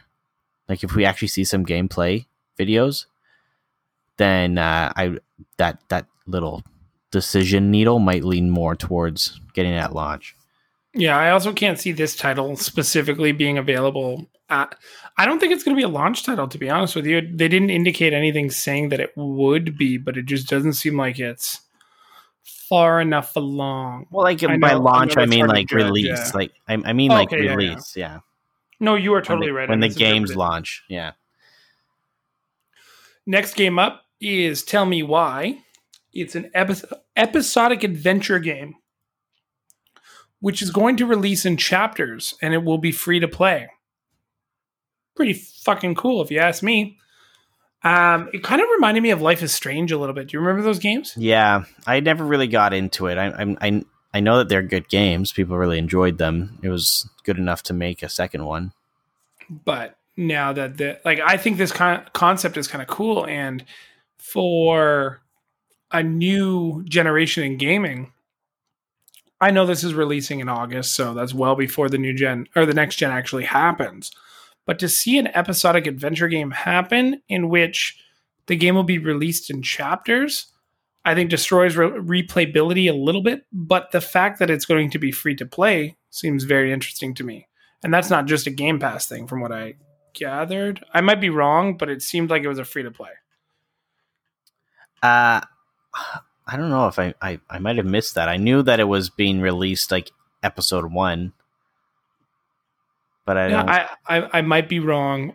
like 0.69 0.83
if 0.83 0.95
we 0.95 1.03
actually 1.03 1.27
see 1.27 1.43
some 1.43 1.65
gameplay 1.65 2.25
videos, 2.57 3.05
then 4.17 4.57
uh, 4.57 4.93
I 4.95 5.17
that 5.57 5.79
that 5.89 6.05
little 6.25 6.63
decision 7.11 7.71
needle 7.71 7.99
might 7.99 8.23
lean 8.23 8.49
more 8.49 8.75
towards 8.75 9.41
getting 9.53 9.73
it 9.73 9.77
at 9.77 9.93
launch. 9.93 10.35
Yeah, 10.93 11.17
I 11.17 11.31
also 11.31 11.53
can't 11.53 11.79
see 11.79 11.91
this 11.91 12.15
title 12.15 12.55
specifically 12.55 13.31
being 13.31 13.57
available. 13.57 14.27
At, 14.49 14.75
I 15.17 15.25
don't 15.25 15.39
think 15.39 15.51
it's 15.51 15.63
going 15.63 15.75
to 15.75 15.79
be 15.79 15.83
a 15.83 15.89
launch 15.89 16.23
title, 16.23 16.47
to 16.47 16.57
be 16.57 16.69
honest 16.69 16.95
with 16.95 17.05
you. 17.05 17.19
They 17.21 17.49
didn't 17.49 17.69
indicate 17.69 18.13
anything 18.13 18.49
saying 18.49 18.89
that 18.89 18.99
it 19.01 19.11
would 19.17 19.77
be, 19.77 19.97
but 19.97 20.15
it 20.15 20.25
just 20.25 20.47
doesn't 20.47 20.73
seem 20.73 20.95
like 20.97 21.19
it's 21.19 21.61
far 22.69 23.01
enough 23.01 23.35
along. 23.35 24.07
Well, 24.09 24.23
like 24.23 24.41
I 24.43 24.47
by 24.47 24.55
know- 24.55 24.67
I 24.67 24.73
launch, 24.75 25.17
I, 25.17 25.25
mean 25.25 25.47
like 25.47 25.67
judge, 25.67 25.75
release. 25.83 26.05
yeah. 26.07 26.31
Like 26.33 26.51
I, 26.67 26.73
I 26.85 26.93
mean 26.93 27.09
like 27.11 27.27
Okay, 27.27 27.43
yeah, 27.43 27.49
yeah. 27.51 27.55
release. 27.55 27.97
Yeah. 27.97 28.19
No, 28.79 28.95
you 28.95 29.11
are 29.13 29.17
When 29.17 29.23
totally 29.25 29.47
the- 29.47 29.53
right. 29.53 29.69
When 29.69 29.79
the 29.81 29.89
games 29.89 30.35
launch. 30.35 30.83
Yeah. 30.87 31.11
Next 33.25 33.55
game 33.55 33.77
up 33.77 34.03
is 34.21 34.63
Tell 34.63 34.85
Me 34.85 35.03
Why. 35.03 35.59
It's 36.13 36.35
an 36.35 36.49
epi- 36.53 36.87
episodic 37.15 37.83
adventure 37.83 38.39
game, 38.39 38.75
which 40.39 40.61
is 40.61 40.71
going 40.71 40.95
to 40.97 41.05
release 41.05 41.45
in 41.45 41.57
chapters 41.57 42.35
and 42.41 42.53
it 42.53 42.63
will 42.63 42.77
be 42.77 42.91
free 42.93 43.19
to 43.19 43.27
play. 43.27 43.67
Pretty 45.17 45.33
fucking 45.33 45.95
cool, 45.95 46.21
if 46.21 46.31
you 46.31 46.39
ask 46.39 46.63
me. 46.63 46.97
Um, 47.83 48.29
it 48.33 48.43
kind 48.43 48.61
of 48.61 48.67
reminded 48.73 49.01
me 49.03 49.09
of 49.11 49.21
Life 49.21 49.43
is 49.43 49.53
Strange 49.53 49.91
a 49.91 49.97
little 49.97 50.15
bit. 50.15 50.29
Do 50.29 50.37
you 50.37 50.39
remember 50.39 50.61
those 50.63 50.79
games? 50.79 51.13
Yeah. 51.17 51.65
I 51.85 51.99
never 51.99 52.23
really 52.23 52.47
got 52.47 52.73
into 52.73 53.07
it. 53.07 53.17
I, 53.17 53.55
I 53.61 53.83
I 54.13 54.19
know 54.21 54.37
that 54.37 54.47
they're 54.49 54.63
good 54.63 54.87
games. 54.89 55.31
People 55.33 55.57
really 55.57 55.77
enjoyed 55.77 56.17
them. 56.17 56.57
It 56.63 56.69
was 56.69 57.09
good 57.23 57.37
enough 57.37 57.61
to 57.63 57.73
make 57.73 58.01
a 58.01 58.09
second 58.09 58.45
one. 58.45 58.71
but 59.49 59.97
now 60.19 60.51
that 60.51 60.77
the 60.77 60.99
like 61.05 61.19
i 61.19 61.37
think 61.37 61.57
this 61.57 61.71
kind 61.71 62.01
concept 62.13 62.57
is 62.57 62.67
kind 62.67 62.81
of 62.81 62.87
cool 62.87 63.23
and 63.27 63.63
for 64.17 65.21
a 65.91 66.01
new 66.01 66.83
generation 66.85 67.43
in 67.43 67.55
gaming 67.55 68.11
i 69.39 69.51
know 69.51 69.63
this 69.65 69.83
is 69.83 69.93
releasing 69.93 70.39
in 70.39 70.49
august 70.49 70.95
so 70.95 71.13
that's 71.13 71.35
well 71.35 71.55
before 71.55 71.87
the 71.87 71.99
new 71.99 72.13
gen 72.15 72.47
or 72.55 72.65
the 72.65 72.73
next 72.73 72.95
gen 72.95 73.11
actually 73.11 73.43
happens 73.45 74.11
but 74.67 74.77
to 74.77 74.87
see 74.87 75.17
an 75.17 75.27
episodic 75.27 75.87
adventure 75.87 76.27
game 76.27 76.51
happen 76.51 77.19
in 77.27 77.49
which 77.49 77.97
the 78.45 78.55
game 78.55 78.75
will 78.75 78.83
be 78.83 78.99
released 78.99 79.49
in 79.49 79.63
chapters 79.63 80.51
i 81.05 81.15
think 81.15 81.31
destroys 81.31 81.75
re- 81.75 82.23
replayability 82.23 82.87
a 82.87 82.95
little 82.95 83.23
bit 83.23 83.45
but 83.51 83.91
the 83.91 84.01
fact 84.01 84.37
that 84.37 84.51
it's 84.51 84.65
going 84.65 84.91
to 84.91 84.99
be 84.99 85.11
free 85.11 85.35
to 85.35 85.45
play 85.45 85.97
seems 86.11 86.43
very 86.43 86.71
interesting 86.71 87.15
to 87.15 87.23
me 87.23 87.47
and 87.83 87.93
that's 87.93 88.09
not 88.09 88.25
just 88.25 88.47
a 88.47 88.51
Game 88.51 88.79
Pass 88.79 89.07
thing, 89.07 89.27
from 89.27 89.41
what 89.41 89.51
I 89.51 89.75
gathered. 90.13 90.83
I 90.93 91.01
might 91.01 91.21
be 91.21 91.29
wrong, 91.29 91.77
but 91.77 91.89
it 91.89 92.01
seemed 92.01 92.29
like 92.29 92.43
it 92.43 92.47
was 92.47 92.59
a 92.59 92.65
free 92.65 92.83
to 92.83 92.91
play. 92.91 93.11
Uh 95.03 95.41
I 96.49 96.55
don't 96.55 96.69
know 96.69 96.87
if 96.87 96.97
I, 96.97 97.13
I 97.21 97.39
I 97.49 97.59
might 97.59 97.77
have 97.77 97.85
missed 97.85 98.15
that. 98.15 98.29
I 98.29 98.37
knew 98.37 98.63
that 98.63 98.79
it 98.79 98.85
was 98.85 99.09
being 99.09 99.41
released 99.41 99.91
like 99.91 100.11
episode 100.41 100.91
one. 100.91 101.33
But 103.27 103.37
I 103.37 103.47
Yeah, 103.49 103.63
I, 104.07 104.17
I 104.19 104.29
I 104.37 104.41
might 104.41 104.69
be 104.69 104.79
wrong. 104.79 105.33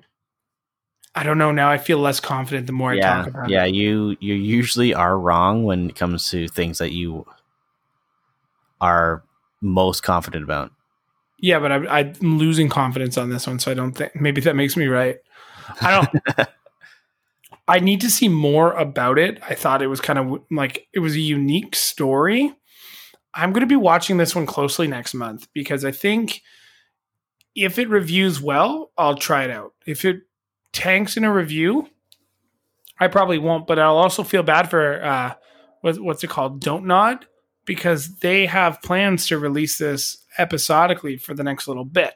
I 1.15 1.25
don't 1.25 1.37
know. 1.37 1.53
Now 1.53 1.71
I 1.71 1.77
feel 1.77 1.99
less 1.99 2.21
confident 2.21 2.67
the 2.67 2.73
more 2.73 2.91
I 2.91 2.97
yeah, 2.97 3.17
talk 3.17 3.27
about 3.27 3.51
yeah, 3.51 3.67
it. 3.67 3.75
you 3.75 4.17
you 4.19 4.35
usually 4.35 4.95
are 4.95 5.17
wrong 5.17 5.63
when 5.63 5.91
it 5.91 5.95
comes 5.95 6.31
to 6.31 6.49
things 6.49 6.79
that 6.79 6.93
you 6.93 7.27
are 8.81 9.23
most 9.61 10.03
confident 10.03 10.43
about. 10.43 10.73
Yeah, 11.39 11.59
but 11.59 11.71
I, 11.71 11.99
I'm 11.99 12.39
losing 12.39 12.71
confidence 12.71 13.19
on 13.19 13.29
this 13.29 13.47
one, 13.47 13.59
so 13.59 13.71
I 13.71 13.75
don't 13.75 13.93
think 13.93 14.17
maybe 14.17 14.41
that 14.41 14.57
makes 14.57 14.75
me 14.75 14.87
right. 14.87 15.19
I 15.83 15.91
don't. 15.91 16.49
I 17.69 17.79
need 17.79 18.01
to 18.01 18.11
see 18.11 18.29
more 18.29 18.73
about 18.73 19.19
it. 19.19 19.39
I 19.47 19.55
thought 19.55 19.83
it 19.83 19.89
was 19.89 20.01
kind 20.01 20.19
of 20.19 20.41
like 20.51 20.87
it 20.95 21.01
was 21.01 21.15
a 21.15 21.21
unique 21.21 21.77
story. 21.77 22.55
I'm 23.35 23.53
going 23.53 23.61
to 23.61 23.67
be 23.67 23.77
watching 23.77 24.17
this 24.17 24.35
one 24.35 24.47
closely 24.47 24.89
next 24.89 25.13
month 25.13 25.47
because 25.53 25.85
I 25.85 25.91
think 25.91 26.43
if 27.55 27.79
it 27.79 27.89
reviews 27.89 28.41
well, 28.41 28.91
I'll 28.97 29.17
try 29.17 29.45
it 29.45 29.51
out. 29.51 29.75
If 29.87 30.05
it 30.05 30.23
tanks 30.73 31.17
in 31.17 31.25
a 31.25 31.33
review, 31.33 31.89
I 32.99 33.09
probably 33.09 33.39
won't. 33.39 33.67
But 33.67 33.79
I'll 33.79 33.97
also 33.97 34.23
feel 34.23 34.43
bad 34.43 34.71
for 34.71 35.03
uh, 35.03 35.35
what, 35.81 35.99
what's 36.01 36.25
it 36.25 36.31
called, 36.31 36.61
Don't 36.61 36.87
Nod, 36.87 37.27
because 37.65 38.17
they 38.17 38.47
have 38.47 38.83
plans 38.83 39.27
to 39.29 39.39
release 39.39 39.79
this 39.79 40.19
episodically 40.39 41.17
for 41.17 41.35
the 41.35 41.45
next 41.45 41.69
little 41.69 41.85
bit. 41.85 42.15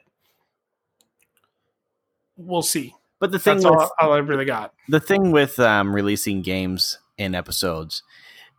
We'll 2.37 2.63
see. 2.63 2.95
But 3.19 3.33
the 3.33 3.39
thing 3.39 3.55
That's 3.57 3.65
with 3.65 3.75
all, 3.81 3.91
all 3.99 4.13
I 4.13 4.19
really 4.19 4.45
got. 4.45 4.75
the 4.89 5.01
thing 5.01 5.31
with 5.33 5.59
um, 5.59 5.95
releasing 5.95 6.43
games 6.43 6.99
in 7.17 7.35
episodes, 7.35 8.03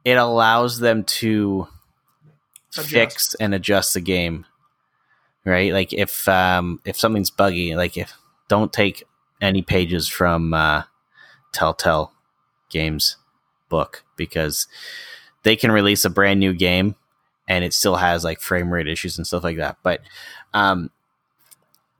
it 0.03 0.17
allows 0.17 0.79
them 0.79 1.03
to 1.03 1.67
Adjust. 2.73 2.89
fix 2.89 3.35
and 3.35 3.53
adjust 3.53 3.93
the 3.93 4.01
game. 4.01 4.45
Right? 5.47 5.71
Like 5.71 5.93
if 5.93 6.27
um, 6.27 6.81
if 6.85 6.99
something's 6.99 7.31
buggy, 7.31 7.75
like 7.75 7.95
if 7.95 8.13
don't 8.49 8.73
take 8.73 9.03
any 9.41 9.61
pages 9.61 10.07
from 10.07 10.53
uh, 10.53 10.83
Telltale 11.53 12.11
Games 12.69 13.15
book 13.69 14.03
because 14.17 14.67
they 15.43 15.55
can 15.55 15.71
release 15.71 16.03
a 16.03 16.09
brand 16.09 16.39
new 16.39 16.53
game 16.53 16.95
and 17.47 17.63
it 17.63 17.73
still 17.73 17.95
has 17.95 18.23
like 18.23 18.41
frame 18.41 18.73
rate 18.73 18.87
issues 18.87 19.17
and 19.17 19.25
stuff 19.25 19.43
like 19.43 19.57
that. 19.57 19.77
But 19.83 20.01
um, 20.53 20.91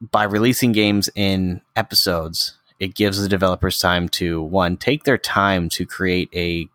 by 0.02 0.24
releasing 0.24 0.74
games 0.74 1.10
in 1.16 1.62
episodes, 1.76 2.58
it 2.80 2.96
gives 2.96 3.22
the 3.22 3.30
developers 3.30 3.80
time 3.80 4.10
to 4.10 4.42
one 4.42 4.78
take 4.78 5.06
their 5.06 5.18
time 5.18 5.70
to 5.70 5.86
create 5.86 6.30
a 6.36 6.68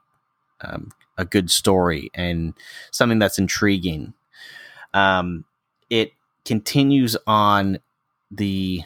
um, 0.62 0.90
a 1.18 1.24
good 1.24 1.50
story 1.50 2.10
and 2.14 2.54
something 2.90 3.18
that's 3.18 3.38
intriguing. 3.38 4.14
Um, 4.94 5.44
it 5.90 6.12
continues 6.44 7.16
on 7.26 7.78
the 8.30 8.82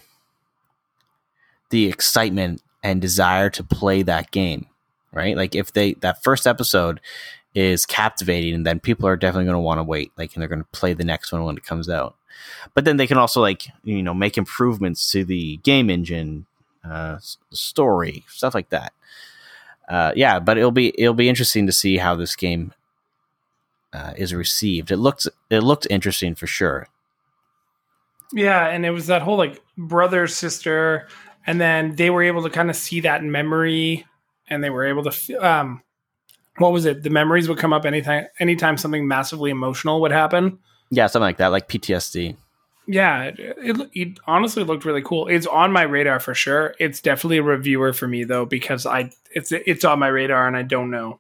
the 1.71 1.87
excitement 1.87 2.63
and 2.83 3.01
desire 3.01 3.51
to 3.51 3.65
play 3.65 4.03
that 4.03 4.31
game, 4.31 4.67
right? 5.13 5.37
Like 5.37 5.55
if 5.55 5.73
they 5.73 5.95
that 5.95 6.23
first 6.23 6.47
episode 6.47 7.01
is 7.55 7.87
captivating, 7.87 8.55
and 8.55 8.67
then 8.67 8.81
people 8.81 9.09
are 9.09 9.17
definitely 9.17 9.47
going 9.47 9.55
to 9.55 9.61
want 9.61 9.79
to 9.79 9.85
wait, 9.85 10.13
like, 10.17 10.35
and 10.35 10.41
they're 10.41 10.49
going 10.49 10.63
to 10.63 10.69
play 10.79 10.93
the 10.93 11.05
next 11.05 11.33
one 11.33 11.43
when 11.45 11.57
it 11.57 11.65
comes 11.65 11.89
out. 11.89 12.15
But 12.75 12.85
then 12.85 12.99
they 12.99 13.07
can 13.07 13.19
also 13.19 13.41
like 13.41 13.69
you 13.83 14.03
know 14.03 14.15
make 14.15 14.37
improvements 14.37 15.11
to 15.13 15.25
the 15.25 15.57
game 15.59 15.91
engine, 15.91 16.47
uh, 16.85 17.19
story, 17.51 18.25
stuff 18.29 18.55
like 18.55 18.69
that. 18.71 18.93
Uh, 19.89 20.13
yeah, 20.17 20.39
but 20.39 20.59
it'll 20.59 20.71
be 20.71 20.93
it'll 21.01 21.15
be 21.15 21.29
interesting 21.29 21.67
to 21.67 21.73
see 21.73 21.97
how 21.97 22.15
this 22.15 22.37
game 22.37 22.73
uh, 23.93 24.13
is 24.17 24.35
received. 24.35 24.91
It 24.91 24.99
looks 24.99 25.27
it 25.49 25.61
looked 25.61 25.87
interesting 25.89 26.35
for 26.35 26.47
sure. 26.47 26.89
Yeah, 28.33 28.67
and 28.67 28.85
it 28.85 28.91
was 28.91 29.07
that 29.07 29.23
whole 29.23 29.37
like 29.37 29.63
brother 29.77 30.27
sister, 30.27 31.09
and 31.47 31.61
then 31.61 31.95
they 31.97 32.11
were 32.11 32.23
able 32.23 32.43
to 32.43 32.51
kind 32.51 32.71
of 32.71 32.77
see 32.77 33.01
that 33.01 33.23
memory, 33.23 34.05
and 34.49 34.63
they 34.63 34.71
were 34.71 34.87
able 34.87 35.05
to, 35.05 35.37
um, 35.37 35.83
what 36.59 36.73
was 36.73 36.87
it? 36.87 37.03
The 37.03 37.11
memories 37.11 37.49
would 37.49 37.59
come 37.59 37.73
up 37.73 37.85
anytime, 37.85 38.27
anytime 38.39 38.77
something 38.77 39.07
massively 39.07 39.51
emotional 39.51 40.01
would 40.01 40.13
happen. 40.13 40.59
Yeah, 40.91 41.07
something 41.07 41.25
like 41.25 41.39
that, 41.39 41.49
like 41.49 41.69
PTSD. 41.69 42.37
Yeah, 42.89 43.25
it, 43.25 43.39
it, 43.39 43.91
it 43.95 44.19
honestly 44.27 44.63
looked 44.63 44.85
really 44.85 45.03
cool. 45.03 45.27
It's 45.27 45.47
on 45.47 45.73
my 45.73 45.83
radar 45.83 46.21
for 46.21 46.35
sure. 46.35 46.75
It's 46.79 47.01
definitely 47.01 47.39
a 47.39 47.43
reviewer 47.43 47.93
for 47.93 48.07
me 48.07 48.23
though 48.23 48.45
because 48.45 48.87
I 48.87 49.11
it's 49.33 49.51
it's 49.51 49.85
on 49.85 49.99
my 49.99 50.07
radar 50.07 50.47
and 50.47 50.57
I 50.57 50.63
don't 50.63 50.91
know. 50.91 51.19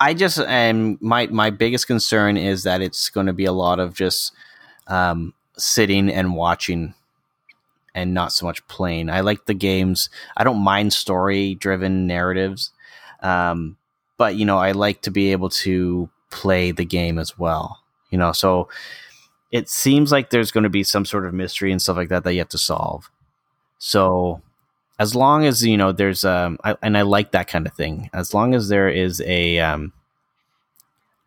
I 0.00 0.14
just 0.14 0.40
um 0.40 0.98
my 1.00 1.28
my 1.28 1.50
biggest 1.50 1.86
concern 1.86 2.36
is 2.36 2.64
that 2.64 2.82
it's 2.82 3.08
going 3.08 3.26
to 3.26 3.32
be 3.32 3.44
a 3.44 3.52
lot 3.52 3.78
of 3.78 3.94
just 3.94 4.32
um, 4.88 5.32
sitting 5.56 6.10
and 6.10 6.34
watching, 6.34 6.94
and 7.94 8.14
not 8.14 8.32
so 8.32 8.46
much 8.46 8.66
playing. 8.68 9.10
I 9.10 9.20
like 9.20 9.46
the 9.46 9.54
games. 9.54 10.08
I 10.36 10.44
don't 10.44 10.62
mind 10.62 10.92
story 10.92 11.54
driven 11.54 12.06
narratives, 12.06 12.72
um, 13.22 13.76
but 14.16 14.36
you 14.36 14.44
know 14.44 14.58
I 14.58 14.72
like 14.72 15.02
to 15.02 15.10
be 15.10 15.32
able 15.32 15.50
to 15.50 16.08
play 16.30 16.70
the 16.70 16.84
game 16.84 17.18
as 17.18 17.38
well. 17.38 17.80
You 18.10 18.18
know, 18.18 18.32
so 18.32 18.68
it 19.50 19.68
seems 19.68 20.12
like 20.12 20.30
there's 20.30 20.50
going 20.50 20.64
to 20.64 20.70
be 20.70 20.84
some 20.84 21.04
sort 21.04 21.26
of 21.26 21.34
mystery 21.34 21.72
and 21.72 21.82
stuff 21.82 21.96
like 21.96 22.08
that 22.08 22.24
that 22.24 22.32
you 22.32 22.38
have 22.38 22.48
to 22.50 22.58
solve. 22.58 23.10
So 23.78 24.42
as 24.98 25.14
long 25.14 25.46
as 25.46 25.64
you 25.64 25.76
know 25.76 25.92
there's 25.92 26.24
um 26.24 26.58
I, 26.62 26.76
and 26.82 26.96
I 26.96 27.02
like 27.02 27.32
that 27.32 27.48
kind 27.48 27.66
of 27.66 27.72
thing. 27.72 28.10
As 28.12 28.34
long 28.34 28.54
as 28.54 28.68
there 28.68 28.88
is 28.88 29.20
a 29.22 29.58
um 29.58 29.92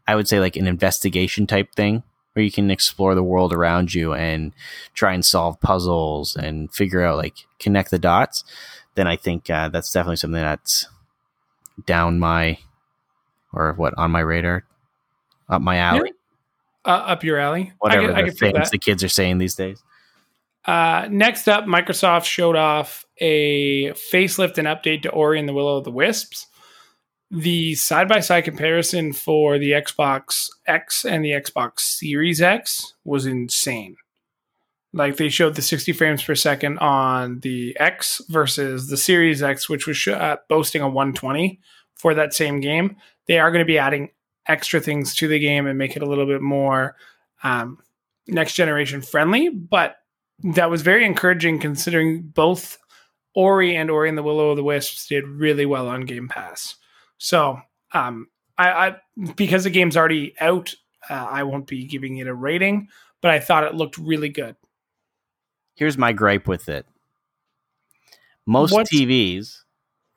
I 0.08 0.16
would 0.16 0.28
say 0.28 0.40
like 0.40 0.56
an 0.56 0.68
investigation 0.68 1.48
type 1.48 1.74
thing 1.76 2.04
where 2.34 2.44
you 2.44 2.52
can 2.52 2.72
explore 2.72 3.16
the 3.16 3.24
world 3.24 3.54
around 3.54 3.94
you 3.94 4.14
and 4.14 4.54
try 4.94 5.14
and 5.14 5.24
solve 5.24 5.60
puzzles 5.62 6.36
and 6.36 6.74
figure 6.74 7.04
out 7.04 7.18
like 7.18 7.46
connect 7.60 7.92
the 7.92 8.00
dots, 8.00 8.44
then 8.96 9.08
I 9.08 9.16
think 9.16 9.50
uh, 9.50 9.70
that's 9.70 9.92
definitely 9.92 10.18
something 10.18 10.42
that's 10.42 10.88
down 11.86 12.20
my 12.20 12.58
or 13.52 13.74
what 13.74 13.94
on 13.98 14.12
my 14.12 14.20
radar, 14.20 14.66
up 15.50 15.62
my 15.62 15.78
alley, 15.78 16.12
Uh, 16.86 16.90
up 16.90 17.24
your 17.24 17.38
alley. 17.38 17.72
whatever 17.80 18.14
I 18.14 18.20
I 18.20 18.22
the 18.24 18.30
can 18.30 18.54
things 18.54 18.72
the 18.72 18.78
kids 18.78 19.04
are 19.04 19.10
saying 19.10 19.38
these 19.38 19.56
days. 19.56 19.82
Uh, 20.66 21.08
next 21.12 21.48
up, 21.48 21.66
Microsoft 21.66 22.26
showed 22.26 22.56
off 22.56 23.06
a 23.20 23.92
facelift 23.92 24.58
and 24.58 24.68
update 24.68 25.02
to 25.04 25.10
Ori 25.10 25.40
and 25.40 25.48
the 25.48 25.54
Will 25.54 25.78
of 25.78 25.84
the 25.84 25.92
Wisps. 25.92 26.48
The 27.36 27.74
side 27.74 28.08
by 28.08 28.20
side 28.20 28.44
comparison 28.44 29.12
for 29.12 29.58
the 29.58 29.72
Xbox 29.72 30.52
X 30.68 31.04
and 31.04 31.26
the 31.26 31.32
Xbox 31.32 31.80
Series 31.80 32.44
X 32.44 32.94
was 33.06 33.26
insane. 33.26 33.96
Like 34.94 35.18
they 35.18 35.30
showed 35.30 35.56
the 35.56 35.64
60 35.64 35.94
frames 35.94 36.22
per 36.22 36.36
second 36.36 36.78
on 36.78 37.40
the 37.40 37.76
X 37.80 38.22
versus 38.30 38.88
the 38.88 38.98
Series 38.98 39.42
X, 39.42 39.68
which 39.68 39.88
was 39.88 39.98
sh- 39.98 40.10
uh, 40.10 40.38
boasting 40.48 40.84
a 40.84 40.88
120 40.88 41.60
for 41.96 42.14
that 42.14 42.36
same 42.36 42.60
game. 42.60 42.98
They 43.28 43.40
are 43.40 43.50
going 43.50 43.66
to 43.66 43.66
be 43.66 43.80
adding 43.80 44.12
extra 44.48 44.80
things 44.80 45.16
to 45.16 45.28
the 45.28 45.40
game 45.40 45.66
and 45.66 45.76
make 45.76 45.96
it 45.96 46.04
a 46.04 46.08
little 46.08 46.28
bit 46.28 46.44
more 46.44 46.96
um, 47.42 47.80
next 48.28 48.54
generation 48.54 49.02
friendly, 49.02 49.50
but 49.50 49.96
that 50.44 50.70
was 50.70 50.84
very 50.84 51.04
encouraging 51.04 51.58
considering 51.58 52.22
both 52.22 52.78
Ori 53.34 53.76
and 53.76 53.90
Ori 53.90 54.08
and 54.08 54.20
the 54.20 54.24
Willow 54.24 54.52
of 54.52 54.58
the 54.58 54.64
Wisps 54.64 55.08
did 55.08 55.26
really 55.26 55.66
well 55.66 55.88
on 55.88 56.02
Game 56.02 56.28
Pass. 56.28 56.76
So, 57.24 57.62
um, 57.94 58.28
I, 58.58 58.70
I 58.90 58.96
because 59.38 59.64
the 59.64 59.70
game's 59.70 59.96
already 59.96 60.34
out, 60.42 60.74
uh, 61.10 61.14
I 61.30 61.44
won't 61.44 61.68
be 61.68 61.86
giving 61.86 62.18
it 62.18 62.28
a 62.28 62.34
rating, 62.34 62.90
but 63.22 63.32
I 63.32 63.40
thought 63.40 63.64
it 63.64 63.76
looked 63.76 63.98
really 63.98 64.28
good. 64.28 64.58
Here's 65.76 65.98
my 65.98 66.12
gripe 66.12 66.50
with 66.50 66.68
it. 66.68 66.86
Most 68.46 68.74
What's- 68.74 68.90
TVs, 68.92 69.64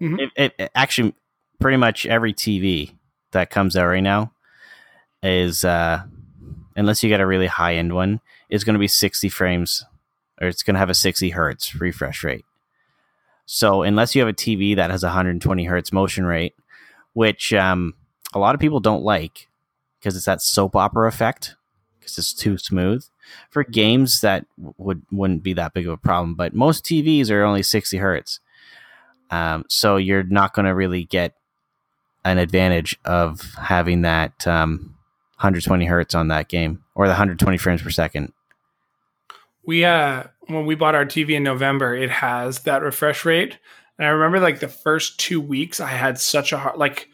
Mhm. 0.02 0.18
it, 0.20 0.30
it, 0.36 0.54
it- 0.58 0.70
actually, 0.74 1.14
pretty 1.60 1.76
much 1.76 2.06
every 2.06 2.34
TV 2.34 2.92
that 3.30 3.50
comes 3.50 3.76
out 3.76 3.86
right 3.86 4.02
now 4.02 4.32
is, 5.22 5.64
uh, 5.64 6.02
unless 6.74 7.04
you 7.04 7.08
get 7.08 7.20
a 7.20 7.26
really 7.26 7.46
high 7.46 7.76
end 7.76 7.94
one, 7.94 8.20
is 8.50 8.64
going 8.64 8.74
to 8.74 8.80
be 8.80 8.88
60 8.88 9.28
frames 9.28 9.84
or 10.40 10.48
it's 10.48 10.64
going 10.64 10.74
to 10.74 10.80
have 10.80 10.90
a 10.90 10.94
60 10.94 11.30
hertz 11.30 11.76
refresh 11.76 12.24
rate. 12.24 12.44
So 13.46 13.82
unless 13.84 14.16
you 14.16 14.20
have 14.22 14.28
a 14.28 14.32
TV 14.34 14.74
that 14.74 14.90
has 14.90 15.04
120 15.04 15.64
hertz 15.66 15.92
motion 15.92 16.26
rate, 16.26 16.54
which 17.16 17.54
um, 17.54 17.94
a 18.34 18.38
lot 18.38 18.54
of 18.54 18.60
people 18.60 18.78
don't 18.78 19.02
like 19.02 19.48
because 19.98 20.14
it's 20.14 20.26
that 20.26 20.42
soap 20.42 20.76
opera 20.76 21.08
effect 21.08 21.56
because 21.98 22.18
it's 22.18 22.34
too 22.34 22.58
smooth. 22.58 23.06
For 23.48 23.64
games 23.64 24.20
that 24.20 24.44
would 24.76 25.00
wouldn't 25.10 25.42
be 25.42 25.54
that 25.54 25.72
big 25.72 25.86
of 25.86 25.94
a 25.94 25.96
problem, 25.96 26.34
but 26.34 26.52
most 26.54 26.84
TVs 26.84 27.30
are 27.30 27.42
only 27.42 27.62
60 27.62 27.96
hertz, 27.96 28.40
um, 29.30 29.64
so 29.66 29.96
you're 29.96 30.24
not 30.24 30.52
going 30.52 30.66
to 30.66 30.74
really 30.74 31.04
get 31.04 31.32
an 32.22 32.36
advantage 32.36 32.98
of 33.06 33.40
having 33.54 34.02
that 34.02 34.46
um, 34.46 34.94
120 35.38 35.86
hertz 35.86 36.14
on 36.14 36.28
that 36.28 36.48
game 36.48 36.84
or 36.94 37.06
the 37.06 37.12
120 37.12 37.56
frames 37.56 37.80
per 37.80 37.88
second. 37.88 38.34
We 39.64 39.86
uh 39.86 40.24
when 40.48 40.66
we 40.66 40.74
bought 40.74 40.94
our 40.94 41.06
TV 41.06 41.30
in 41.30 41.44
November, 41.44 41.96
it 41.96 42.10
has 42.10 42.60
that 42.64 42.82
refresh 42.82 43.24
rate. 43.24 43.58
And 43.98 44.06
I 44.06 44.10
remember 44.10 44.40
like 44.40 44.60
the 44.60 44.68
first 44.68 45.18
2 45.20 45.40
weeks 45.40 45.80
I 45.80 45.88
had 45.88 46.18
such 46.18 46.52
a 46.52 46.58
hard 46.58 46.76
like 46.76 47.08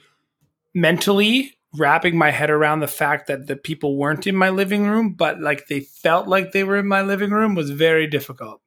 mentally 0.74 1.57
wrapping 1.76 2.16
my 2.16 2.30
head 2.30 2.51
around 2.51 2.80
the 2.80 2.87
fact 2.87 3.28
that 3.28 3.47
the 3.47 3.57
people 3.57 3.97
weren't 3.97 4.26
in 4.26 4.37
my 4.37 4.51
living 4.51 4.87
room, 4.87 5.14
but 5.14 5.41
like 5.41 5.68
they 5.68 5.80
felt 5.80 6.28
like 6.28 6.53
they 6.53 6.64
were 6.64 6.76
in 6.76 6.87
my 6.87 7.03
living 7.03 7.30
room 7.30 7.55
was 7.55 7.70
very 7.70 8.07
difficult. 8.07 8.61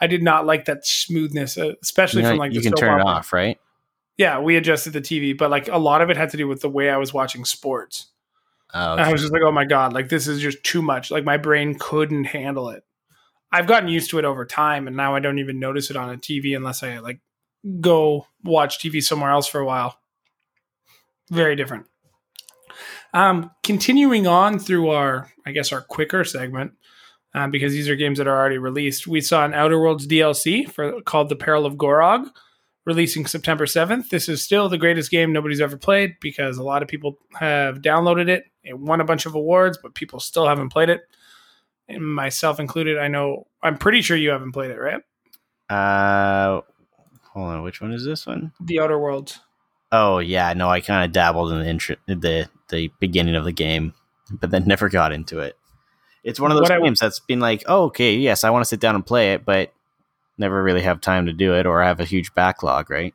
I 0.00 0.06
did 0.06 0.22
not 0.22 0.46
like 0.46 0.66
that 0.66 0.86
smoothness, 0.86 1.56
uh, 1.56 1.72
especially 1.82 2.20
You, 2.20 2.24
know, 2.24 2.30
from 2.30 2.38
like 2.38 2.52
you 2.52 2.60
the 2.60 2.70
can 2.70 2.76
turn 2.76 3.00
it 3.00 3.04
off, 3.04 3.32
right? 3.32 3.58
Yeah, 4.16 4.38
we 4.40 4.56
adjusted 4.56 4.92
the 4.92 5.00
TV, 5.00 5.36
but 5.36 5.50
like 5.50 5.68
a 5.68 5.78
lot 5.78 6.00
of 6.00 6.10
it 6.10 6.16
had 6.16 6.30
to 6.30 6.36
do 6.36 6.46
with 6.46 6.60
the 6.60 6.68
way 6.68 6.90
I 6.90 6.96
was 6.96 7.12
watching 7.12 7.44
sports. 7.44 8.06
Oh, 8.72 8.94
I 8.96 9.10
was 9.10 9.20
just 9.20 9.32
like, 9.32 9.42
oh 9.42 9.52
my 9.52 9.64
God, 9.64 9.92
like 9.92 10.08
this 10.08 10.26
is 10.26 10.40
just 10.40 10.62
too 10.64 10.82
much. 10.82 11.10
Like 11.10 11.24
my 11.24 11.36
brain 11.36 11.76
couldn't 11.78 12.24
handle 12.24 12.70
it. 12.70 12.84
I've 13.52 13.68
gotten 13.68 13.88
used 13.88 14.10
to 14.10 14.18
it 14.18 14.24
over 14.24 14.44
time, 14.44 14.88
and 14.88 14.96
now 14.96 15.14
I 15.14 15.20
don't 15.20 15.38
even 15.38 15.60
notice 15.60 15.90
it 15.90 15.96
on 15.96 16.10
a 16.10 16.16
TV 16.16 16.56
unless 16.56 16.82
I 16.82 16.98
like 16.98 17.20
go 17.80 18.26
watch 18.42 18.78
TV 18.78 19.02
somewhere 19.02 19.30
else 19.30 19.46
for 19.46 19.60
a 19.60 19.66
while. 19.66 19.98
Very 21.30 21.56
different. 21.56 21.86
Um, 23.12 23.50
continuing 23.62 24.26
on 24.26 24.58
through 24.58 24.90
our, 24.90 25.30
I 25.46 25.52
guess, 25.52 25.72
our 25.72 25.80
quicker 25.80 26.24
segment, 26.24 26.72
um, 27.32 27.50
because 27.50 27.72
these 27.72 27.88
are 27.88 27.96
games 27.96 28.18
that 28.18 28.26
are 28.26 28.36
already 28.36 28.58
released. 28.58 29.06
We 29.06 29.20
saw 29.20 29.44
an 29.44 29.54
Outer 29.54 29.80
Worlds 29.80 30.06
DLC 30.06 30.68
for 30.70 31.00
called 31.02 31.28
The 31.28 31.36
Peril 31.36 31.64
of 31.64 31.78
Gorgon, 31.78 32.30
releasing 32.84 33.24
September 33.26 33.66
seventh. 33.66 34.10
This 34.10 34.28
is 34.28 34.42
still 34.42 34.68
the 34.68 34.78
greatest 34.78 35.10
game 35.10 35.32
nobody's 35.32 35.60
ever 35.60 35.76
played 35.76 36.16
because 36.20 36.58
a 36.58 36.64
lot 36.64 36.82
of 36.82 36.88
people 36.88 37.18
have 37.34 37.78
downloaded 37.78 38.28
it. 38.28 38.44
It 38.64 38.78
won 38.78 39.00
a 39.00 39.04
bunch 39.04 39.26
of 39.26 39.34
awards, 39.36 39.78
but 39.80 39.94
people 39.94 40.18
still 40.18 40.48
haven't 40.48 40.70
played 40.70 40.88
it, 40.88 41.02
and 41.88 42.04
myself 42.04 42.58
included. 42.58 42.98
I 42.98 43.06
know. 43.08 43.46
I'm 43.62 43.78
pretty 43.78 44.02
sure 44.02 44.16
you 44.16 44.30
haven't 44.30 44.52
played 44.52 44.72
it, 44.72 44.78
right? 44.78 45.02
Uh, 45.70 46.62
hold 47.34 47.48
on. 47.50 47.62
Which 47.62 47.80
one 47.82 47.92
is 47.92 48.04
this 48.04 48.26
one? 48.26 48.52
The 48.60 48.80
Outer 48.80 48.98
Worlds. 48.98 49.40
Oh 49.92 50.18
yeah, 50.18 50.52
no, 50.54 50.68
I 50.70 50.80
kind 50.80 51.04
of 51.04 51.12
dabbled 51.12 51.52
in 51.52 51.58
the 51.60 51.68
intro, 51.68 51.96
the 52.06 52.48
the 52.70 52.90
beginning 52.98 53.34
of 53.36 53.44
the 53.44 53.52
game, 53.52 53.92
but 54.30 54.50
then 54.50 54.64
never 54.66 54.88
got 54.88 55.12
into 55.12 55.40
it. 55.40 55.56
It's 56.24 56.40
one 56.40 56.50
of 56.50 56.56
those 56.56 56.70
What 56.70 56.72
I- 56.72 56.80
games 56.80 57.00
that's 57.00 57.20
been 57.20 57.40
like, 57.40 57.62
oh, 57.66 57.84
okay, 57.84 58.14
yes, 58.14 58.44
I 58.44 58.50
want 58.50 58.64
to 58.64 58.68
sit 58.68 58.80
down 58.80 58.94
and 58.94 59.04
play 59.04 59.34
it, 59.34 59.44
but 59.44 59.72
never 60.38 60.62
really 60.62 60.80
have 60.80 61.00
time 61.00 61.26
to 61.26 61.32
do 61.32 61.54
it 61.54 61.66
or 61.66 61.82
have 61.82 62.00
a 62.00 62.04
huge 62.04 62.34
backlog, 62.34 62.90
right? 62.90 63.14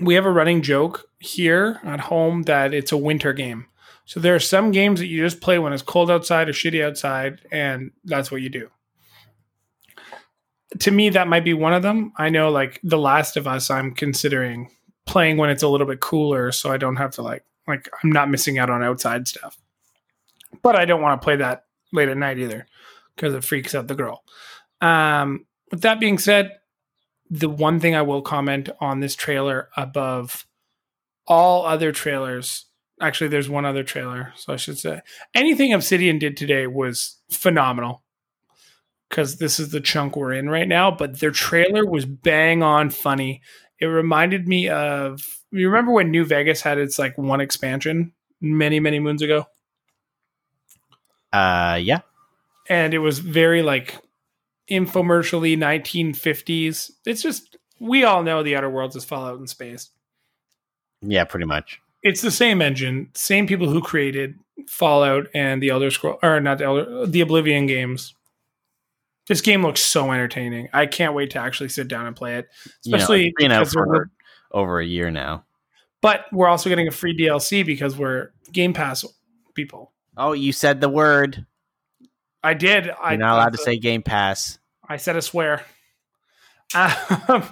we 0.00 0.14
have 0.16 0.26
a 0.26 0.30
running 0.30 0.60
joke 0.60 1.08
here 1.20 1.78
at 1.84 2.00
home 2.00 2.42
that 2.42 2.74
it's 2.74 2.90
a 2.90 2.96
winter 2.96 3.32
game. 3.32 3.64
So 4.06 4.18
there 4.18 4.34
are 4.34 4.40
some 4.40 4.72
games 4.72 4.98
that 4.98 5.06
you 5.06 5.22
just 5.22 5.40
play 5.40 5.56
when 5.60 5.72
it's 5.72 5.82
cold 5.84 6.10
outside 6.10 6.48
or 6.48 6.52
shitty 6.52 6.84
outside, 6.84 7.40
and 7.52 7.92
that's 8.04 8.30
what 8.30 8.42
you 8.42 8.48
do. 8.50 8.70
To 10.80 10.90
me, 10.90 11.10
that 11.10 11.28
might 11.28 11.44
be 11.44 11.54
one 11.54 11.72
of 11.72 11.82
them. 11.82 12.12
I 12.16 12.30
know, 12.30 12.50
like 12.50 12.80
The 12.82 12.98
Last 12.98 13.36
of 13.36 13.46
Us, 13.46 13.70
I'm 13.70 13.94
considering 13.94 14.70
playing 15.06 15.36
when 15.36 15.50
it's 15.50 15.62
a 15.62 15.68
little 15.68 15.86
bit 15.86 16.00
cooler, 16.00 16.52
so 16.52 16.70
I 16.70 16.76
don't 16.76 16.96
have 16.96 17.12
to 17.12 17.22
like 17.22 17.44
like 17.66 17.88
I'm 18.02 18.10
not 18.10 18.30
missing 18.30 18.58
out 18.58 18.70
on 18.70 18.82
outside 18.82 19.28
stuff. 19.28 19.56
But 20.62 20.76
I 20.76 20.84
don't 20.84 21.02
want 21.02 21.20
to 21.20 21.24
play 21.24 21.36
that 21.36 21.64
late 21.92 22.08
at 22.08 22.16
night 22.16 22.38
either 22.38 22.66
because 23.14 23.34
it 23.34 23.44
freaks 23.44 23.74
out 23.74 23.88
the 23.88 23.94
girl. 23.94 24.24
Um, 24.80 25.46
with 25.70 25.82
that 25.82 26.00
being 26.00 26.18
said, 26.18 26.52
the 27.30 27.48
one 27.48 27.80
thing 27.80 27.94
I 27.94 28.02
will 28.02 28.22
comment 28.22 28.68
on 28.80 29.00
this 29.00 29.14
trailer 29.14 29.68
above 29.76 30.46
all 31.26 31.64
other 31.64 31.90
trailers, 31.90 32.66
actually, 33.00 33.28
there's 33.28 33.48
one 33.48 33.64
other 33.64 33.82
trailer, 33.82 34.32
so 34.36 34.52
I 34.52 34.56
should 34.56 34.78
say 34.78 35.00
anything 35.34 35.72
Obsidian 35.72 36.18
did 36.18 36.36
today 36.36 36.66
was 36.66 37.18
phenomenal 37.30 38.03
because 39.08 39.36
this 39.38 39.58
is 39.60 39.70
the 39.70 39.80
chunk 39.80 40.16
we're 40.16 40.32
in 40.32 40.48
right 40.48 40.68
now. 40.68 40.90
But 40.90 41.20
their 41.20 41.30
trailer 41.30 41.86
was 41.86 42.04
bang 42.04 42.62
on 42.62 42.90
funny. 42.90 43.40
It 43.80 43.86
reminded 43.86 44.46
me 44.48 44.68
of 44.68 45.20
you 45.50 45.68
remember 45.68 45.92
when 45.92 46.10
New 46.10 46.24
Vegas 46.24 46.62
had 46.62 46.78
its 46.78 46.98
like 46.98 47.16
one 47.18 47.40
expansion 47.40 48.12
many 48.40 48.80
many 48.80 48.98
moons 49.00 49.22
ago, 49.22 49.46
Uh, 51.32 51.78
yeah, 51.82 52.00
and 52.68 52.94
it 52.94 52.98
was 52.98 53.18
very 53.18 53.62
like 53.62 53.98
infomercially 54.70 55.56
1950s. 55.56 56.90
It's 57.04 57.22
just 57.22 57.56
we 57.80 58.04
all 58.04 58.22
know 58.22 58.42
the 58.42 58.56
Outer 58.56 58.70
Worlds 58.70 58.96
is 58.96 59.04
Fallout 59.04 59.38
in 59.38 59.46
space. 59.46 59.90
yeah, 61.02 61.24
pretty 61.24 61.46
much. 61.46 61.80
It's 62.02 62.20
the 62.22 62.30
same 62.30 62.60
engine, 62.62 63.10
same 63.14 63.46
people 63.46 63.68
who 63.68 63.80
created 63.80 64.38
Fallout 64.68 65.26
and 65.34 65.62
the 65.62 65.70
Elder 65.70 65.90
Scroll 65.90 66.18
or 66.22 66.40
not 66.40 66.58
the 66.58 66.64
Elder, 66.64 67.06
the 67.06 67.20
Oblivion 67.20 67.66
games. 67.66 68.14
This 69.26 69.40
game 69.40 69.62
looks 69.62 69.80
so 69.80 70.10
entertaining. 70.12 70.68
I 70.72 70.86
can't 70.86 71.14
wait 71.14 71.30
to 71.30 71.38
actually 71.38 71.70
sit 71.70 71.88
down 71.88 72.06
and 72.06 72.14
play 72.14 72.36
it. 72.36 72.48
especially 72.84 72.84
You 72.84 72.90
know, 72.92 72.96
Especially 72.96 73.26
it's 73.28 73.34
been 73.38 73.52
out 73.52 73.58
because 73.60 73.76
we're- 73.76 74.06
over 74.52 74.78
a 74.80 74.84
year 74.86 75.10
now. 75.10 75.44
but 76.02 76.26
we're 76.32 76.46
also 76.48 76.68
getting 76.68 76.86
a 76.86 76.92
free 76.92 77.16
DLC 77.16 77.64
because 77.64 77.96
we're 77.96 78.30
Game 78.52 78.72
Pass 78.74 79.04
people. 79.54 79.92
Oh, 80.16 80.32
you 80.32 80.52
said 80.52 80.80
the 80.80 80.88
word. 80.88 81.44
I 82.42 82.54
did. 82.54 82.90
I, 82.90 83.12
You're 83.12 83.18
not 83.20 83.34
allowed 83.36 83.52
to 83.54 83.58
say 83.58 83.78
Game 83.78 84.02
Pass. 84.02 84.58
I 84.88 84.98
said 84.98 85.16
a 85.16 85.22
swear. 85.22 85.64
Um, 86.74 87.44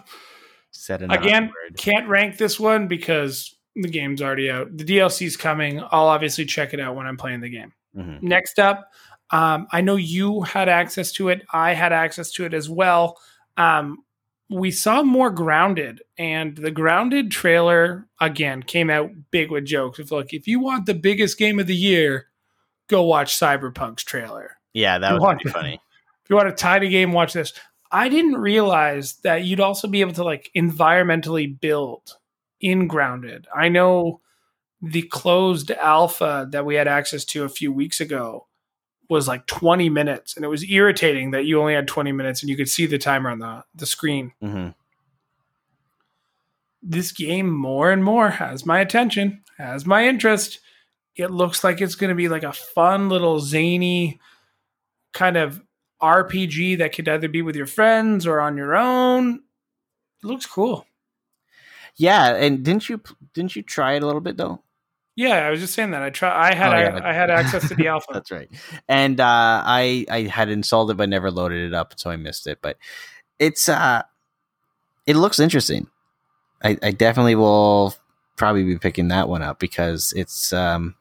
Said 0.70 1.03
an 1.03 1.11
Again, 1.11 1.45
word. 1.47 1.77
can't 1.77 2.09
rank 2.09 2.39
this 2.39 2.59
one 2.59 2.89
because 2.89 3.55
the 3.77 3.89
game's 3.89 4.20
already 4.23 4.51
out. 4.51 4.77
The 4.77 4.85
DLC's 4.85 5.37
coming. 5.37 5.81
I'll 5.81 6.07
obviously 6.09 6.45
check 6.45 6.73
it 6.75 6.81
out 6.81 6.95
when 6.97 7.07
I'm 7.07 7.16
playing 7.16 7.41
the 7.41 7.49
game. 7.51 7.73
Mhm. 7.97 8.23
Next 8.23 8.59
up, 8.59 8.91
Um, 9.33 9.66
I 9.72 9.80
know 9.80 9.97
you 9.97 10.43
had 10.43 10.68
access 10.68 11.11
to 11.12 11.30
it. 11.30 11.43
I 11.53 11.72
had 11.72 11.93
access 11.93 12.30
to 12.33 12.45
it 12.45 12.53
as 12.53 12.68
well. 12.68 13.18
Um, 13.57 14.05
we 14.51 14.70
saw 14.70 15.03
more 15.03 15.30
grounded, 15.30 16.03
and 16.18 16.55
the 16.55 16.70
grounded 16.70 17.30
trailer 17.30 18.07
again 18.20 18.62
came 18.62 18.91
out 18.91 19.11
big 19.30 19.51
with 19.51 19.64
jokes. 19.64 19.99
If 19.99 20.12
like 20.12 20.35
if 20.35 20.47
you 20.47 20.61
want 20.61 20.85
the 20.85 20.95
biggest 20.95 21.39
game 21.39 21.59
of 21.59 21.66
the 21.66 21.74
year, 21.74 22.26
go 22.89 23.03
watch 23.03 23.35
Cyberpunk's 23.39 24.05
trailer. 24.05 24.59
Yeah, 24.74 24.99
that 24.99 25.18
was 25.18 25.35
pretty 25.35 25.51
funny. 25.51 25.80
If 26.24 26.30
you 26.30 26.37
want 26.37 26.49
a 26.49 26.53
tiny 26.53 26.89
game, 26.89 27.12
watch 27.12 27.33
this. 27.33 27.53
I 27.91 28.09
didn't 28.09 28.37
realize 28.37 29.14
that 29.24 29.43
you'd 29.43 29.59
also 29.59 29.89
be 29.89 30.03
able 30.03 30.12
to 30.12 30.22
like 30.22 30.53
environmentally 30.57 31.61
build 31.61 32.16
in 32.61 32.87
grounded. 32.87 33.49
I 33.53 33.68
know 33.68 34.20
the 34.80 35.03
closed 35.03 35.72
alpha 35.72 36.47
that 36.53 36.64
we 36.64 36.76
had 36.76 36.87
access 36.87 37.24
to 37.24 37.43
a 37.43 37.49
few 37.49 37.72
weeks 37.72 38.01
ago 38.01 38.47
was 39.13 39.29
like 39.29 39.47
20 39.47 39.89
minutes 39.89 40.35
and 40.35 40.45
it 40.45 40.49
was 40.49 40.69
irritating 40.69 41.31
that 41.31 41.45
you 41.45 41.61
only 41.61 41.75
had 41.75 41.87
20 41.87 42.11
minutes 42.13 42.43
and 42.43 42.51
you 42.51 42.57
could 42.57 42.69
see 42.69 42.87
the 42.87 42.99
timer 42.99 43.31
on 43.31 43.39
the, 43.39 43.65
the 43.75 43.87
screen 43.87 44.33
hmm 44.41 44.69
this 46.83 47.13
game 47.13 47.51
more 47.51 47.93
and 47.93 48.03
more 48.03 48.29
has 48.31 48.67
my 48.67 48.81
attention, 48.81 49.43
has 49.57 49.87
my 49.87 50.07
interest. 50.07 50.59
It 51.15 51.31
looks 51.31 51.63
like 51.63 51.81
it's 51.81 51.95
going 51.95 52.09
to 52.09 52.17
be 52.17 52.29
like 52.29 52.43
a 52.43 52.53
fun 52.53 53.09
little 53.09 53.39
zany 53.39 54.19
kind 55.13 55.37
of 55.37 55.63
RPG 56.03 56.79
that 56.79 56.95
could 56.95 57.09
either 57.09 57.29
be 57.29 57.43
with 57.43 57.55
your 57.55 57.67
friends 57.67 58.27
or 58.27 58.41
on 58.41 58.57
your 58.57 58.75
own. 58.75 59.43
It 60.23 60.27
looks 60.27 60.47
cool. 60.47 60.87
Yeah, 61.95 62.35
and 62.35 62.65
didn't 62.65 62.89
you 62.89 63.01
didn't 63.35 63.55
you 63.55 63.63
try 63.63 63.93
it 63.93 64.03
a 64.03 64.07
little 64.07 64.21
bit 64.21 64.37
though? 64.37 64.63
Yeah, 65.15 65.47
I 65.47 65.51
was 65.51 65.61
just 65.61 65.75
saying 65.75 65.91
that. 65.91 66.03
I 66.03 66.11
try. 66.11 66.51
I 66.51 66.55
had 66.55 66.73
Oh, 66.73 66.77
I, 66.77 66.83
yeah. 66.83 67.01
I 67.05 67.13
had 67.13 67.31
access 67.31 67.69
to 67.69 67.75
the 67.75 67.87
alpha. 67.89 68.09
That's 68.13 68.31
right. 68.31 68.49
And 68.89 69.21
uh, 69.21 69.63
I 69.65 70.07
I 70.11 70.23
had 70.23 70.49
installed 70.49 70.91
it 70.91 70.97
but 70.97 71.09
never 71.09 71.31
loaded 71.31 71.67
it 71.67 71.75
up, 71.75 71.95
so 71.97 72.11
I 72.11 72.17
missed 72.17 72.47
it. 72.47 72.59
But 72.63 72.79
it's 73.39 73.69
uh, 73.69 74.03
it 75.07 75.17
looks 75.17 75.39
interesting. 75.39 75.89
I, 76.65 76.79
I 76.83 76.91
definitely 76.93 77.35
will 77.35 77.95
probably 78.37 78.65
be 78.65 78.79
picking 78.79 79.09
that 79.09 79.29
one 79.29 79.43
up 79.43 79.59
because 79.59 80.15
it's 80.17 80.53
um, 80.53 80.95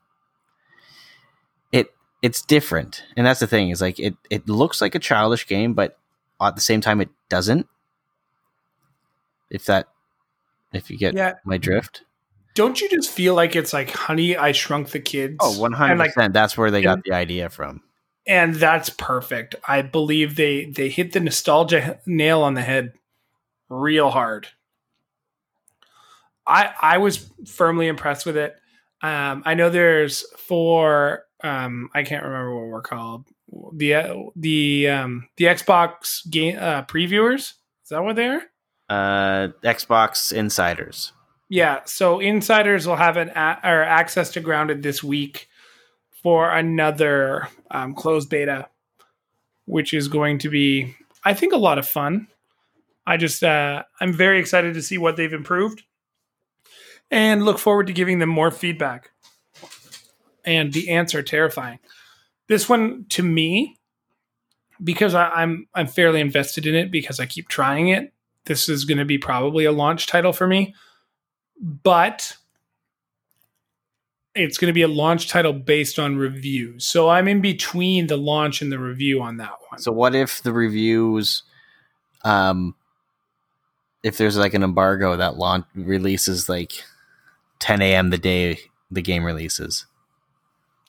it 1.72 1.94
it's 2.22 2.42
different, 2.42 3.04
and 3.16 3.26
that's 3.26 3.40
the 3.40 3.48
thing 3.48 3.70
is 3.70 3.80
like 3.80 4.00
it 4.00 4.16
it 4.30 4.50
looks 4.50 4.82
like 4.82 4.96
a 4.96 5.00
childish 5.00 5.48
game, 5.48 5.74
but 5.74 5.98
at 6.42 6.56
the 6.56 6.62
same 6.62 6.82
time 6.82 7.00
it 7.00 7.10
doesn't. 7.30 7.68
If 9.50 9.66
that, 9.66 9.88
if 10.74 10.90
you 10.90 10.98
get 10.98 11.14
yeah, 11.14 11.36
my 11.46 11.58
drift. 11.58 12.04
Don't 12.56 12.80
you 12.82 12.90
just 12.90 13.10
feel 13.12 13.34
like 13.36 13.56
it's 13.56 13.74
like 13.74 13.92
Honey, 13.92 14.36
I 14.38 14.52
Shrunk 14.52 14.90
the 14.90 15.00
Kids? 15.00 15.38
Oh, 15.40 15.60
100 15.60 15.92
And 15.92 16.00
like 16.00 16.14
percent. 16.14 16.34
That's 16.34 16.58
where 16.58 16.72
they 16.72 16.82
got 16.82 17.04
the 17.04 17.14
idea 17.14 17.50
from. 17.50 17.82
and 18.28 18.56
that's 18.56 18.90
perfect. 18.90 19.56
I 19.68 19.82
believe 19.82 20.36
they 20.36 20.66
they 20.66 20.90
hit 20.90 21.14
the 21.14 21.20
nostalgia 21.20 22.00
nail 22.06 22.42
on 22.42 22.54
the 22.54 22.62
head 22.62 22.94
real 23.70 24.10
hard. 24.12 24.48
I 26.46 26.72
I 26.82 26.98
was 26.98 27.30
firmly 27.48 27.88
impressed 27.88 28.26
with 28.26 28.38
it. 28.38 28.56
Um, 29.02 29.44
I 29.46 29.54
know 29.56 29.70
there's 29.70 30.24
four. 30.38 31.24
Um, 31.44 31.90
I 31.94 32.04
can't 32.04 32.24
remember 32.24 32.54
what 32.56 32.68
we're 32.68 32.82
called. 32.82 33.26
The 33.74 34.30
the 34.36 34.90
um, 34.90 35.28
the 35.38 35.46
Xbox 35.46 36.30
game 36.30 36.58
uh, 36.60 36.84
previewers. 36.84 37.54
Is 37.84 37.90
that 37.90 38.04
what 38.04 38.16
they're? 38.16 38.44
Uh, 38.90 39.50
Xbox 39.64 40.32
Insiders. 40.34 41.14
Yeah, 41.52 41.82
so 41.84 42.22
insiders 42.22 42.88
will 42.88 42.96
have 42.96 43.18
an 43.18 43.28
a- 43.36 43.60
or 43.62 43.84
access 43.84 44.30
to 44.32 44.40
Grounded 44.40 44.84
this 44.84 45.04
week 45.04 45.50
for 46.24 46.50
another 46.50 47.50
um, 47.70 47.94
closed 47.94 48.30
beta, 48.30 48.70
which 49.66 49.94
is 49.94 50.08
going 50.08 50.38
to 50.40 50.50
be, 50.50 50.96
I 51.26 51.34
think, 51.34 51.52
a 51.52 51.58
lot 51.58 51.78
of 51.78 51.86
fun. 51.86 52.30
I 53.06 53.18
just, 53.18 53.44
uh, 53.44 53.84
I'm 54.00 54.14
very 54.14 54.40
excited 54.40 54.76
to 54.76 54.82
see 54.82 54.98
what 54.98 55.18
they've 55.18 55.34
improved, 55.34 55.84
and 57.12 57.44
look 57.44 57.60
forward 57.60 57.88
to 57.88 57.94
giving 57.94 58.20
them 58.20 58.30
more 58.30 58.50
feedback. 58.50 59.12
And 60.46 60.72
the 60.72 60.90
are 60.90 61.22
terrifying. 61.22 61.80
This 62.48 62.70
one, 62.70 63.08
to 63.10 63.24
me, 63.24 63.76
because 64.82 65.14
I, 65.14 65.28
I'm 65.28 65.68
I'm 65.76 65.88
fairly 65.88 66.22
invested 66.22 66.66
in 66.66 66.76
it 66.76 66.92
because 66.92 67.20
I 67.20 67.26
keep 67.26 67.50
trying 67.50 67.90
it. 67.90 68.14
This 68.46 68.70
is 68.70 68.86
going 68.86 69.00
to 69.00 69.06
be 69.06 69.18
probably 69.18 69.66
a 69.66 69.74
launch 69.74 70.08
title 70.08 70.32
for 70.32 70.48
me 70.48 70.74
but 71.62 72.36
it's 74.34 74.58
going 74.58 74.68
to 74.70 74.74
be 74.74 74.82
a 74.82 74.88
launch 74.88 75.30
title 75.30 75.54
based 75.54 76.00
on 76.00 76.18
reviews. 76.18 76.86
So 76.86 77.10
I'm 77.10 77.28
in 77.28 77.42
between 77.42 78.08
the 78.08 78.18
launch 78.18 78.62
and 78.62 78.72
the 78.72 78.80
review 78.80 79.22
on 79.22 79.38
that 79.38 79.54
one. 79.70 79.80
So 79.80 79.92
what 79.92 80.16
if 80.16 80.42
the 80.42 80.54
reviews, 80.54 81.44
um, 82.24 82.76
if 84.04 84.18
there's 84.18 84.38
like 84.38 84.54
an 84.54 84.64
embargo 84.64 85.16
that 85.18 85.38
launch 85.38 85.66
releases 85.76 86.50
like 86.50 86.84
10 87.60 87.82
a.m. 87.82 88.10
the 88.10 88.18
day 88.18 88.60
the 88.90 89.02
game 89.02 89.24
releases, 89.24 89.86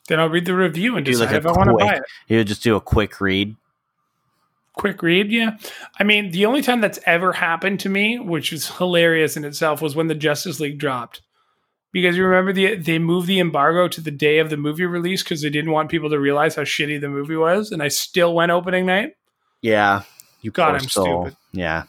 then 0.09 0.18
I'll 0.18 0.29
read 0.31 0.47
the 0.47 0.55
review 0.55 0.97
and 0.97 1.05
Do 1.05 1.12
like 1.12 1.29
decide 1.29 1.35
a 1.35 1.39
if 1.39 1.47
I 1.47 1.53
want 1.53 1.70
to 1.70 1.85
buy 1.85 1.95
it. 1.97 2.03
you 2.29 2.43
just 2.45 2.62
do 2.62 2.77
a 2.77 2.81
quick 2.81 3.20
read. 3.20 3.57
Quick 4.75 5.03
read, 5.03 5.31
yeah. 5.31 5.59
I 5.99 6.05
mean, 6.05 6.31
the 6.31 6.47
only 6.47 6.62
time 6.62 6.81
that's 6.81 6.99
ever 7.05 7.33
happened 7.33 7.81
to 7.81 7.89
me, 7.89 8.18
which 8.18 8.53
is 8.53 8.77
hilarious 8.79 9.37
in 9.37 9.45
itself, 9.45 9.83
was 9.83 9.95
when 9.95 10.07
the 10.07 10.14
Justice 10.14 10.61
League 10.61 10.79
dropped. 10.79 11.20
Because 11.93 12.16
you 12.16 12.25
remember 12.25 12.55
the 12.55 12.77
they 12.77 12.99
moved 12.99 13.27
the 13.27 13.39
embargo 13.39 13.87
to 13.87 14.01
the 14.01 14.11
day 14.11 14.39
of 14.39 14.49
the 14.49 14.57
movie 14.57 14.87
release 14.87 15.23
because 15.23 15.43
they 15.43 15.51
didn't 15.51 15.73
want 15.73 15.91
people 15.91 16.09
to 16.09 16.18
realize 16.18 16.55
how 16.55 16.62
shitty 16.62 16.99
the 17.01 17.11
movie 17.11 17.37
was, 17.37 17.70
and 17.70 17.83
I 17.83 17.89
still 17.89 18.35
went 18.35 18.51
opening 18.51 18.87
night. 18.87 19.12
Yeah, 19.61 20.05
you 20.41 20.51
got 20.51 20.68
poor 20.70 20.77
I'm 20.77 20.89
soul. 20.89 21.05
stupid. 21.05 21.37
Yeah, 21.53 21.83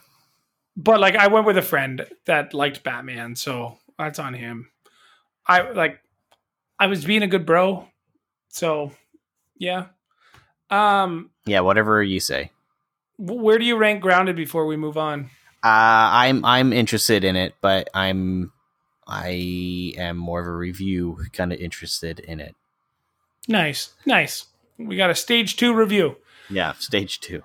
but 0.76 1.00
like 1.00 1.16
I 1.16 1.28
went 1.28 1.46
with 1.46 1.56
a 1.56 1.62
friend 1.62 2.04
that 2.26 2.52
liked 2.52 2.84
Batman, 2.84 3.34
so 3.34 3.78
that's 3.98 4.18
on 4.18 4.34
him. 4.34 4.68
I 5.46 5.70
like 5.70 6.00
I 6.78 6.86
was 6.86 7.04
being 7.04 7.22
a 7.22 7.26
good 7.26 7.46
bro. 7.46 7.88
So, 8.48 8.92
yeah. 9.56 9.86
Um 10.70 11.30
yeah. 11.46 11.60
Whatever 11.60 12.02
you 12.02 12.20
say. 12.20 12.50
Wh- 13.16 13.42
where 13.42 13.58
do 13.58 13.64
you 13.64 13.76
rank 13.76 14.02
Grounded 14.02 14.36
before 14.36 14.66
we 14.66 14.76
move 14.76 14.96
on? 14.96 15.30
Uh, 15.62 16.12
I'm 16.12 16.44
I'm 16.44 16.72
interested 16.72 17.24
in 17.24 17.36
it, 17.36 17.54
but 17.60 17.88
I'm 17.94 18.52
I 19.06 19.92
am 19.96 20.16
more 20.16 20.40
of 20.40 20.46
a 20.46 20.54
review 20.54 21.18
kind 21.32 21.52
of 21.52 21.58
interested 21.58 22.20
in 22.20 22.40
it. 22.40 22.54
Nice. 23.48 23.94
Nice. 24.06 24.46
We 24.78 24.96
got 24.96 25.10
a 25.10 25.14
stage 25.14 25.56
2 25.56 25.74
review. 25.74 26.16
Yeah, 26.50 26.72
stage 26.74 27.20
two. 27.20 27.42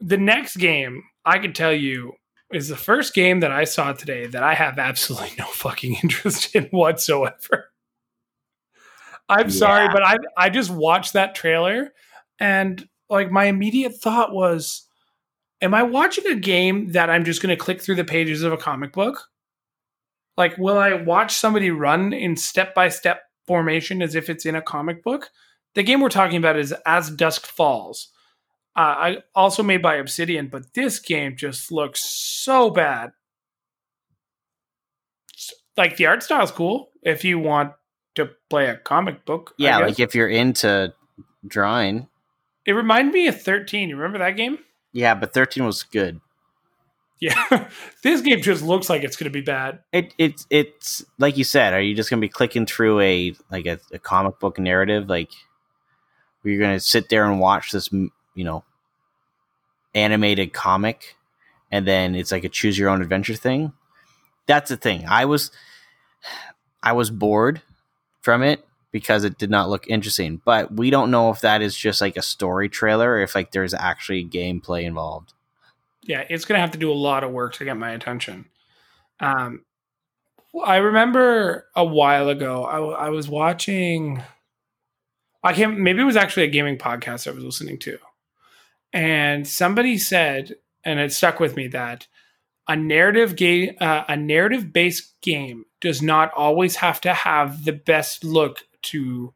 The 0.00 0.16
next 0.16 0.56
game, 0.56 1.04
I 1.24 1.38
can 1.38 1.52
tell 1.52 1.72
you, 1.72 2.14
is 2.52 2.68
the 2.68 2.76
first 2.76 3.14
game 3.14 3.40
that 3.40 3.50
I 3.50 3.64
saw 3.64 3.92
today 3.92 4.26
that 4.26 4.42
I 4.42 4.54
have 4.54 4.78
absolutely 4.78 5.32
no 5.38 5.46
fucking 5.46 5.96
interest 6.02 6.54
in 6.54 6.64
whatsoever. 6.66 7.70
I'm 9.28 9.50
sorry, 9.50 9.88
but 9.88 10.02
I 10.02 10.16
I 10.36 10.48
just 10.48 10.70
watched 10.70 11.12
that 11.12 11.34
trailer 11.34 11.92
and 12.40 12.88
like 13.10 13.30
my 13.30 13.44
immediate 13.44 13.94
thought 13.96 14.32
was 14.32 14.87
am 15.60 15.74
I 15.74 15.82
watching 15.82 16.26
a 16.26 16.34
game 16.34 16.92
that 16.92 17.10
I'm 17.10 17.24
just 17.24 17.42
going 17.42 17.56
to 17.56 17.62
click 17.62 17.80
through 17.80 17.96
the 17.96 18.04
pages 18.04 18.42
of 18.42 18.52
a 18.52 18.56
comic 18.56 18.92
book? 18.92 19.28
Like 20.36 20.56
will 20.56 20.78
I 20.78 20.92
watch 20.94 21.34
somebody 21.34 21.70
run 21.70 22.12
in 22.12 22.36
step-by-step 22.36 23.22
formation 23.46 24.02
as 24.02 24.14
if 24.14 24.30
it's 24.30 24.46
in 24.46 24.54
a 24.54 24.62
comic 24.62 25.02
book? 25.02 25.30
The 25.74 25.82
game 25.82 26.00
we're 26.00 26.08
talking 26.08 26.36
about 26.36 26.58
is 26.58 26.74
As 26.86 27.10
Dusk 27.10 27.46
Falls. 27.46 28.08
Uh, 28.76 28.80
I 28.80 29.16
also 29.34 29.62
made 29.62 29.82
by 29.82 29.96
Obsidian, 29.96 30.48
but 30.48 30.74
this 30.74 31.00
game 31.00 31.36
just 31.36 31.72
looks 31.72 32.00
so 32.00 32.70
bad. 32.70 33.10
Like 35.76 35.96
the 35.96 36.06
art 36.06 36.22
style's 36.22 36.52
cool 36.52 36.90
if 37.02 37.24
you 37.24 37.38
want 37.38 37.72
to 38.14 38.30
play 38.50 38.68
a 38.68 38.76
comic 38.76 39.24
book. 39.24 39.54
Yeah, 39.58 39.78
like 39.78 39.98
if 39.98 40.14
you're 40.14 40.28
into 40.28 40.92
drawing. 41.46 42.08
it 42.66 42.72
reminded 42.72 43.14
me 43.14 43.26
of 43.28 43.40
13. 43.40 43.88
You 43.88 43.96
remember 43.96 44.18
that 44.18 44.36
game? 44.36 44.58
Yeah, 44.98 45.14
but 45.14 45.32
13 45.32 45.64
was 45.64 45.84
good. 45.84 46.20
Yeah. 47.20 47.68
this 48.02 48.20
game 48.20 48.42
just 48.42 48.64
looks 48.64 48.90
like 48.90 49.04
it's 49.04 49.14
going 49.14 49.30
to 49.30 49.38
be 49.38 49.44
bad. 49.44 49.78
It 49.92 50.12
it's 50.18 50.44
it's 50.50 51.04
like 51.18 51.36
you 51.36 51.44
said. 51.44 51.72
Are 51.72 51.80
you 51.80 51.94
just 51.94 52.10
gonna 52.10 52.18
be 52.18 52.28
clicking 52.28 52.66
through 52.66 52.98
a 52.98 53.34
like 53.48 53.66
a, 53.66 53.78
a 53.92 54.00
comic 54.00 54.40
book 54.40 54.58
narrative, 54.58 55.08
like 55.08 55.30
where 56.42 56.52
you're 56.52 56.60
gonna 56.60 56.80
sit 56.80 57.10
there 57.10 57.24
and 57.24 57.38
watch 57.38 57.70
this, 57.70 57.92
you 57.92 58.10
know, 58.44 58.64
animated 59.94 60.52
comic, 60.52 61.16
and 61.70 61.86
then 61.86 62.16
it's 62.16 62.32
like 62.32 62.42
a 62.42 62.48
choose 62.48 62.76
your 62.76 62.88
own 62.88 63.00
adventure 63.00 63.36
thing? 63.36 63.72
That's 64.46 64.68
the 64.68 64.76
thing. 64.76 65.06
I 65.06 65.26
was 65.26 65.52
I 66.82 66.90
was 66.90 67.08
bored 67.10 67.62
from 68.20 68.42
it 68.42 68.67
because 68.98 69.22
it 69.22 69.38
did 69.38 69.50
not 69.50 69.68
look 69.68 69.86
interesting. 69.86 70.42
But 70.44 70.72
we 70.74 70.90
don't 70.90 71.12
know 71.12 71.30
if 71.30 71.40
that 71.42 71.62
is 71.62 71.76
just 71.76 72.00
like 72.00 72.16
a 72.16 72.22
story 72.22 72.68
trailer 72.68 73.12
or 73.12 73.20
if 73.20 73.36
like 73.36 73.52
there's 73.52 73.74
actually 73.74 74.24
gameplay 74.24 74.82
involved. 74.82 75.34
yeah, 76.02 76.24
it's 76.28 76.44
to 76.44 76.56
have 76.56 76.72
to 76.72 76.78
do 76.78 76.90
a 76.90 76.94
lot 76.94 77.22
of 77.22 77.30
work 77.30 77.54
to 77.54 77.64
get 77.64 77.76
my 77.76 77.92
attention. 77.92 78.46
Um, 79.20 79.64
I 80.64 80.76
remember 80.76 81.66
a 81.76 81.84
while 81.84 82.28
ago, 82.28 82.64
I 82.64 83.10
was 83.10 83.28
watching. 83.28 84.22
I 85.44 85.52
can't. 85.52 85.78
Maybe 85.78 86.00
it 86.00 86.04
was 86.04 86.16
actually 86.16 86.44
a 86.44 86.50
gaming 86.50 86.78
podcast 86.78 87.28
I 87.28 87.30
was 87.30 87.44
listening 87.44 87.78
to, 87.80 87.98
and 88.92 89.46
somebody 89.46 89.96
said, 89.96 90.56
and 90.84 90.98
it 90.98 91.12
stuck 91.12 91.38
with 91.38 91.54
me 91.54 91.68
that 91.68 92.08
a 92.66 92.76
narrative 92.76 93.36
game, 93.36 93.76
uh, 93.80 94.04
a 94.08 94.16
narrative 94.16 94.72
based 94.72 95.20
game, 95.20 95.64
does 95.80 96.02
not 96.02 96.32
always 96.34 96.76
have 96.76 97.00
to 97.02 97.14
have 97.14 97.64
the 97.64 97.72
best 97.72 98.24
look 98.24 98.64
to 98.82 99.34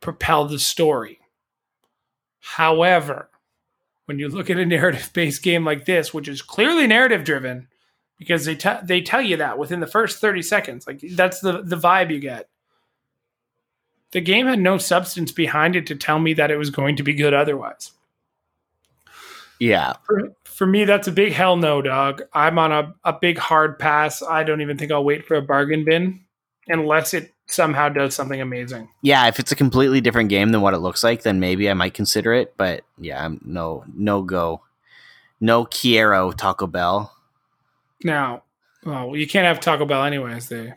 propel 0.00 0.46
the 0.46 0.58
story. 0.58 1.20
However, 2.40 3.28
when 4.06 4.18
you 4.18 4.28
look 4.28 4.50
at 4.50 4.58
a 4.58 4.66
narrative 4.66 5.10
based 5.12 5.42
game 5.42 5.64
like 5.64 5.84
this, 5.84 6.14
which 6.14 6.28
is 6.28 6.42
clearly 6.42 6.86
narrative 6.86 7.24
driven, 7.24 7.68
because 8.18 8.44
they 8.44 8.54
te- 8.54 8.84
they 8.84 9.00
tell 9.00 9.20
you 9.20 9.36
that 9.36 9.58
within 9.58 9.80
the 9.80 9.86
first 9.86 10.20
30 10.20 10.42
seconds, 10.42 10.86
like 10.86 11.00
that's 11.12 11.40
the 11.40 11.62
the 11.62 11.76
vibe 11.76 12.10
you 12.10 12.20
get. 12.20 12.48
The 14.12 14.20
game 14.20 14.46
had 14.46 14.60
no 14.60 14.78
substance 14.78 15.32
behind 15.32 15.76
it 15.76 15.86
to 15.88 15.96
tell 15.96 16.18
me 16.18 16.32
that 16.34 16.50
it 16.50 16.56
was 16.56 16.70
going 16.70 16.96
to 16.96 17.02
be 17.02 17.12
good 17.12 17.34
otherwise. 17.34 17.92
Yeah. 19.58 19.94
For, 20.04 20.32
for 20.44 20.66
me, 20.66 20.84
that's 20.84 21.08
a 21.08 21.12
big 21.12 21.32
hell 21.32 21.56
no, 21.56 21.82
dog. 21.82 22.22
I'm 22.32 22.58
on 22.58 22.72
a, 22.72 22.94
a 23.04 23.14
big 23.20 23.38
hard 23.38 23.78
pass. 23.78 24.22
I 24.22 24.44
don't 24.44 24.60
even 24.60 24.78
think 24.78 24.92
I'll 24.92 25.04
wait 25.04 25.26
for 25.26 25.34
a 25.34 25.42
bargain 25.42 25.84
bin 25.84 26.20
unless 26.68 27.14
it 27.14 27.32
somehow 27.46 27.88
does 27.88 28.14
something 28.14 28.40
amazing. 28.40 28.88
Yeah, 29.02 29.26
if 29.28 29.38
it's 29.38 29.52
a 29.52 29.56
completely 29.56 30.00
different 30.00 30.30
game 30.30 30.50
than 30.50 30.60
what 30.60 30.74
it 30.74 30.78
looks 30.78 31.04
like, 31.04 31.22
then 31.22 31.40
maybe 31.40 31.70
I 31.70 31.74
might 31.74 31.94
consider 31.94 32.32
it. 32.32 32.54
But 32.56 32.82
yeah, 32.98 33.24
I'm 33.24 33.40
no 33.44 33.84
no 33.94 34.22
go. 34.22 34.62
No 35.40 35.64
Quiero 35.66 36.32
Taco 36.32 36.66
Bell. 36.66 37.12
Now, 38.02 38.42
well, 38.84 39.16
you 39.16 39.26
can't 39.26 39.46
have 39.46 39.60
Taco 39.60 39.84
Bell 39.84 40.04
anyways. 40.04 40.48
They 40.48 40.74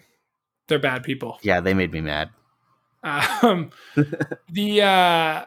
they're 0.68 0.80
bad 0.80 1.04
people. 1.04 1.40
Yeah, 1.42 1.60
they 1.60 1.74
made 1.74 1.92
me 1.92 2.02
mad. 2.02 2.30
Um, 3.04 3.72
the 4.50 4.82
uh, 4.82 5.46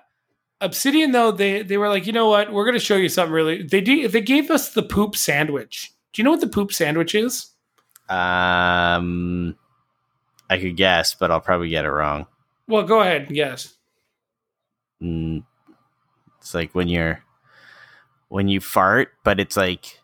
Obsidian 0.61 1.13
though 1.13 1.31
they 1.31 1.63
they 1.63 1.77
were 1.77 1.89
like, 1.89 2.07
you 2.07 2.13
know 2.13 2.29
what, 2.29 2.53
we're 2.53 2.65
going 2.65 2.79
to 2.79 2.85
show 2.85 2.97
you 2.97 3.09
something 3.09 3.33
really. 3.33 3.63
They 3.63 3.81
do, 3.81 4.09
they 4.09 4.21
gave 4.21 4.51
us 4.51 4.73
the 4.73 4.83
poop 4.83 5.17
sandwich. 5.17 5.93
Do 6.13 6.21
you 6.21 6.25
know 6.25 6.31
what 6.31 6.41
the 6.41 6.47
poop 6.47 6.73
sandwich 6.73 7.15
is? 7.15 7.51
Um, 8.09 9.57
I 10.53 10.59
could 10.59 10.77
guess, 10.77 11.15
but 11.15 11.31
I'll 11.31 11.41
probably 11.41 11.71
get 11.71 11.87
it 11.87 11.91
wrong. 11.91 12.27
Well, 12.69 12.83
go 12.83 13.01
ahead 13.01 13.23
and 13.23 13.35
guess. 13.35 13.75
Mm, 15.03 15.45
it's 16.39 16.55
like 16.55 16.75
when 16.75 16.89
you're 16.89 17.25
when 18.29 18.49
you 18.49 18.61
fart, 18.61 19.09
but 19.25 19.41
it's 19.41 19.57
like 19.57 19.99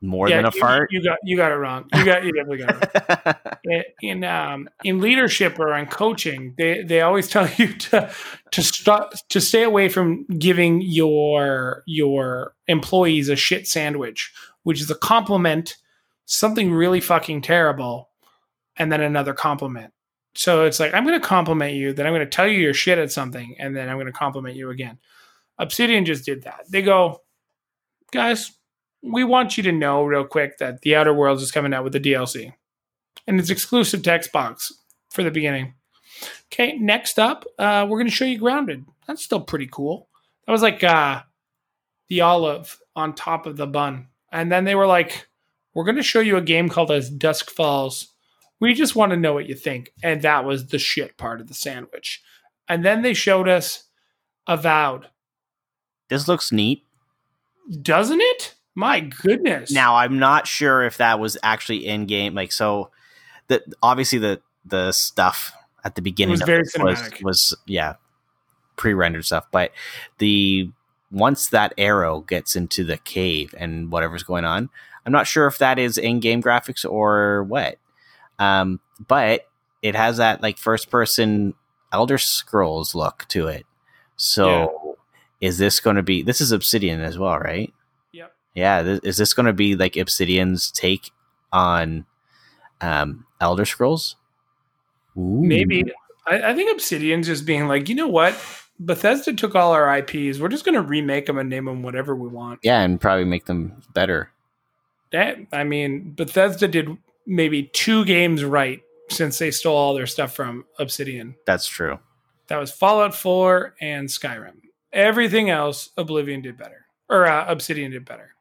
more 0.00 0.30
than 0.30 0.46
a 0.46 0.50
you, 0.54 0.60
fart. 0.60 0.90
You 0.90 1.04
got 1.04 1.18
you 1.22 1.36
got 1.36 1.52
it 1.52 1.56
wrong. 1.56 1.84
You 1.94 2.04
got 2.04 2.24
you 2.24 2.32
definitely 2.32 2.64
got 2.64 2.82
it. 2.82 3.56
Wrong. 3.66 3.82
in 4.00 4.24
um 4.24 4.68
in 4.84 5.02
leadership 5.02 5.58
or 5.58 5.76
in 5.76 5.86
coaching, 5.86 6.54
they 6.56 6.82
they 6.82 7.02
always 7.02 7.28
tell 7.30 7.48
you 7.58 7.74
to 7.74 8.10
to 8.52 8.62
stop 8.62 9.12
to 9.28 9.38
stay 9.38 9.64
away 9.64 9.90
from 9.90 10.24
giving 10.38 10.80
your 10.80 11.82
your 11.86 12.54
employees 12.68 13.28
a 13.28 13.36
shit 13.36 13.68
sandwich, 13.68 14.32
which 14.62 14.80
is 14.80 14.90
a 14.90 14.94
compliment, 14.94 15.76
something 16.24 16.72
really 16.72 17.02
fucking 17.02 17.42
terrible, 17.42 18.08
and 18.76 18.90
then 18.90 19.00
another 19.00 19.34
compliment. 19.34 19.92
So 20.34 20.64
it's 20.64 20.78
like 20.78 20.92
I'm 20.94 21.04
going 21.06 21.20
to 21.20 21.26
compliment 21.26 21.74
you, 21.74 21.92
then 21.92 22.06
I'm 22.06 22.12
going 22.12 22.24
to 22.24 22.30
tell 22.30 22.46
you 22.46 22.58
you're 22.58 22.74
shit 22.74 22.98
at 22.98 23.10
something, 23.10 23.56
and 23.58 23.74
then 23.76 23.88
I'm 23.88 23.96
going 23.96 24.06
to 24.06 24.12
compliment 24.12 24.56
you 24.56 24.70
again. 24.70 24.98
Obsidian 25.58 26.04
just 26.04 26.24
did 26.24 26.42
that. 26.42 26.64
They 26.68 26.82
go, 26.82 27.22
guys, 28.12 28.52
we 29.02 29.24
want 29.24 29.56
you 29.56 29.62
to 29.64 29.72
know 29.72 30.04
real 30.04 30.24
quick 30.24 30.58
that 30.58 30.82
The 30.82 30.96
Outer 30.96 31.14
Worlds 31.14 31.42
is 31.42 31.52
coming 31.52 31.72
out 31.72 31.84
with 31.84 31.92
the 31.92 32.00
DLC. 32.00 32.52
And 33.26 33.40
it's 33.40 33.50
exclusive 33.50 34.02
to 34.02 34.10
Xbox 34.10 34.72
for 35.10 35.22
the 35.22 35.30
beginning. 35.30 35.74
Okay, 36.52 36.76
next 36.78 37.18
up, 37.18 37.44
uh, 37.58 37.86
we're 37.88 37.98
going 37.98 38.08
to 38.08 38.14
show 38.14 38.24
you 38.24 38.38
Grounded. 38.38 38.84
That's 39.06 39.22
still 39.22 39.40
pretty 39.40 39.68
cool. 39.70 40.08
That 40.46 40.52
was 40.52 40.62
like 40.62 40.84
uh, 40.84 41.22
the 42.08 42.20
olive 42.20 42.78
on 42.94 43.14
top 43.14 43.46
of 43.46 43.56
the 43.56 43.66
bun. 43.66 44.08
And 44.32 44.50
then 44.50 44.64
they 44.64 44.74
were 44.74 44.86
like, 44.86 45.26
we're 45.74 45.84
going 45.84 45.96
to 45.96 46.02
show 46.02 46.20
you 46.20 46.36
a 46.36 46.42
game 46.42 46.68
called 46.68 46.90
As 46.90 47.10
Dusk 47.10 47.50
Falls. 47.50 48.14
We 48.60 48.74
just 48.74 48.96
want 48.96 49.10
to 49.10 49.16
know 49.16 49.34
what 49.34 49.48
you 49.48 49.54
think. 49.54 49.92
And 50.02 50.22
that 50.22 50.44
was 50.44 50.68
the 50.68 50.78
shit 50.78 51.16
part 51.16 51.40
of 51.40 51.48
the 51.48 51.54
sandwich. 51.54 52.22
And 52.68 52.84
then 52.84 53.02
they 53.02 53.14
showed 53.14 53.48
us 53.48 53.84
Avowed. 54.46 55.08
This 56.08 56.28
looks 56.28 56.52
neat. 56.52 56.84
Doesn't 57.82 58.20
it? 58.20 58.54
My 58.74 59.00
goodness. 59.00 59.72
Now 59.72 59.96
I'm 59.96 60.18
not 60.18 60.46
sure 60.46 60.84
if 60.84 60.98
that 60.98 61.18
was 61.18 61.36
actually 61.42 61.86
in 61.86 62.06
game. 62.06 62.34
Like 62.34 62.52
so, 62.52 62.90
the 63.48 63.62
obviously 63.82 64.18
the 64.18 64.40
the 64.64 64.92
stuff 64.92 65.52
at 65.84 65.94
the 65.94 66.02
beginning 66.02 66.32
was 66.32 66.42
it 66.42 66.48
was, 66.48 67.00
cinematic. 67.00 67.22
was 67.24 67.54
yeah 67.66 67.94
pre-rendered 68.76 69.24
stuff, 69.24 69.46
but 69.50 69.72
the 70.18 70.70
once 71.10 71.48
that 71.48 71.72
arrow 71.78 72.20
gets 72.20 72.54
into 72.54 72.84
the 72.84 72.98
cave 72.98 73.54
and 73.56 73.90
whatever's 73.90 74.22
going 74.22 74.44
on, 74.44 74.68
I'm 75.06 75.12
not 75.12 75.26
sure 75.26 75.46
if 75.46 75.58
that 75.58 75.78
is 75.78 75.96
in-game 75.96 76.42
graphics 76.42 76.88
or 76.88 77.44
what. 77.44 77.78
Um, 78.38 78.80
but 79.06 79.42
it 79.82 79.94
has 79.94 80.18
that 80.18 80.42
like 80.42 80.58
first-person 80.58 81.54
Elder 81.92 82.18
Scrolls 82.18 82.94
look 82.94 83.26
to 83.28 83.48
it. 83.48 83.64
So 84.16 84.96
is 85.40 85.58
this 85.58 85.80
going 85.80 85.96
to 85.96 86.02
be? 86.02 86.22
This 86.22 86.40
is 86.40 86.52
Obsidian 86.52 87.00
as 87.00 87.18
well, 87.18 87.38
right? 87.38 87.72
Yep. 88.12 88.32
Yeah, 88.54 88.82
th- 88.82 89.00
is 89.02 89.16
this 89.16 89.34
going 89.34 89.46
to 89.46 89.52
be 89.52 89.76
like 89.76 89.96
Obsidian's 89.96 90.70
take 90.70 91.10
on 91.52 92.06
um, 92.80 93.26
Elder 93.40 93.64
Scrolls? 93.64 94.16
Ooh. 95.16 95.42
Maybe. 95.42 95.84
I, 96.26 96.50
I 96.50 96.54
think 96.54 96.72
Obsidian's 96.72 97.26
just 97.26 97.46
being 97.46 97.68
like, 97.68 97.88
you 97.88 97.94
know 97.94 98.08
what? 98.08 98.36
Bethesda 98.78 99.32
took 99.32 99.54
all 99.54 99.72
our 99.72 99.98
IPs. 99.98 100.38
We're 100.38 100.48
just 100.48 100.64
going 100.64 100.74
to 100.74 100.82
remake 100.82 101.26
them 101.26 101.38
and 101.38 101.48
name 101.48 101.64
them 101.64 101.82
whatever 101.82 102.14
we 102.14 102.28
want. 102.28 102.60
Yeah, 102.62 102.80
and 102.80 103.00
probably 103.00 103.24
make 103.24 103.46
them 103.46 103.82
better. 103.94 104.30
That, 105.12 105.38
I 105.52 105.64
mean, 105.64 106.12
Bethesda 106.14 106.68
did 106.68 106.98
maybe 107.26 107.64
two 107.64 108.04
games 108.04 108.44
right 108.44 108.80
since 109.10 109.38
they 109.38 109.50
stole 109.50 109.76
all 109.76 109.94
their 109.94 110.06
stuff 110.06 110.34
from 110.34 110.64
Obsidian. 110.78 111.36
That's 111.46 111.66
true. 111.66 111.98
That 112.48 112.58
was 112.58 112.70
Fallout 112.70 113.14
4 113.14 113.74
and 113.80 114.08
Skyrim. 114.08 114.60
Everything 114.92 115.50
else, 115.50 115.90
Oblivion 115.96 116.42
did 116.42 116.56
better. 116.56 116.86
Or 117.08 117.26
uh, 117.26 117.46
Obsidian 117.48 117.90
did 117.90 118.04
better. 118.04 118.34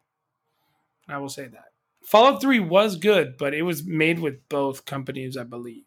I 1.08 1.18
will 1.18 1.30
say 1.30 1.48
that. 1.48 1.66
Fallout 2.04 2.42
3 2.42 2.60
was 2.60 2.98
good, 2.98 3.38
but 3.38 3.54
it 3.54 3.64
was 3.64 3.86
made 3.86 4.20
with 4.20 4.48
both 4.50 4.86
companies, 4.86 5.38
I 5.38 5.44
believe. 5.44 5.86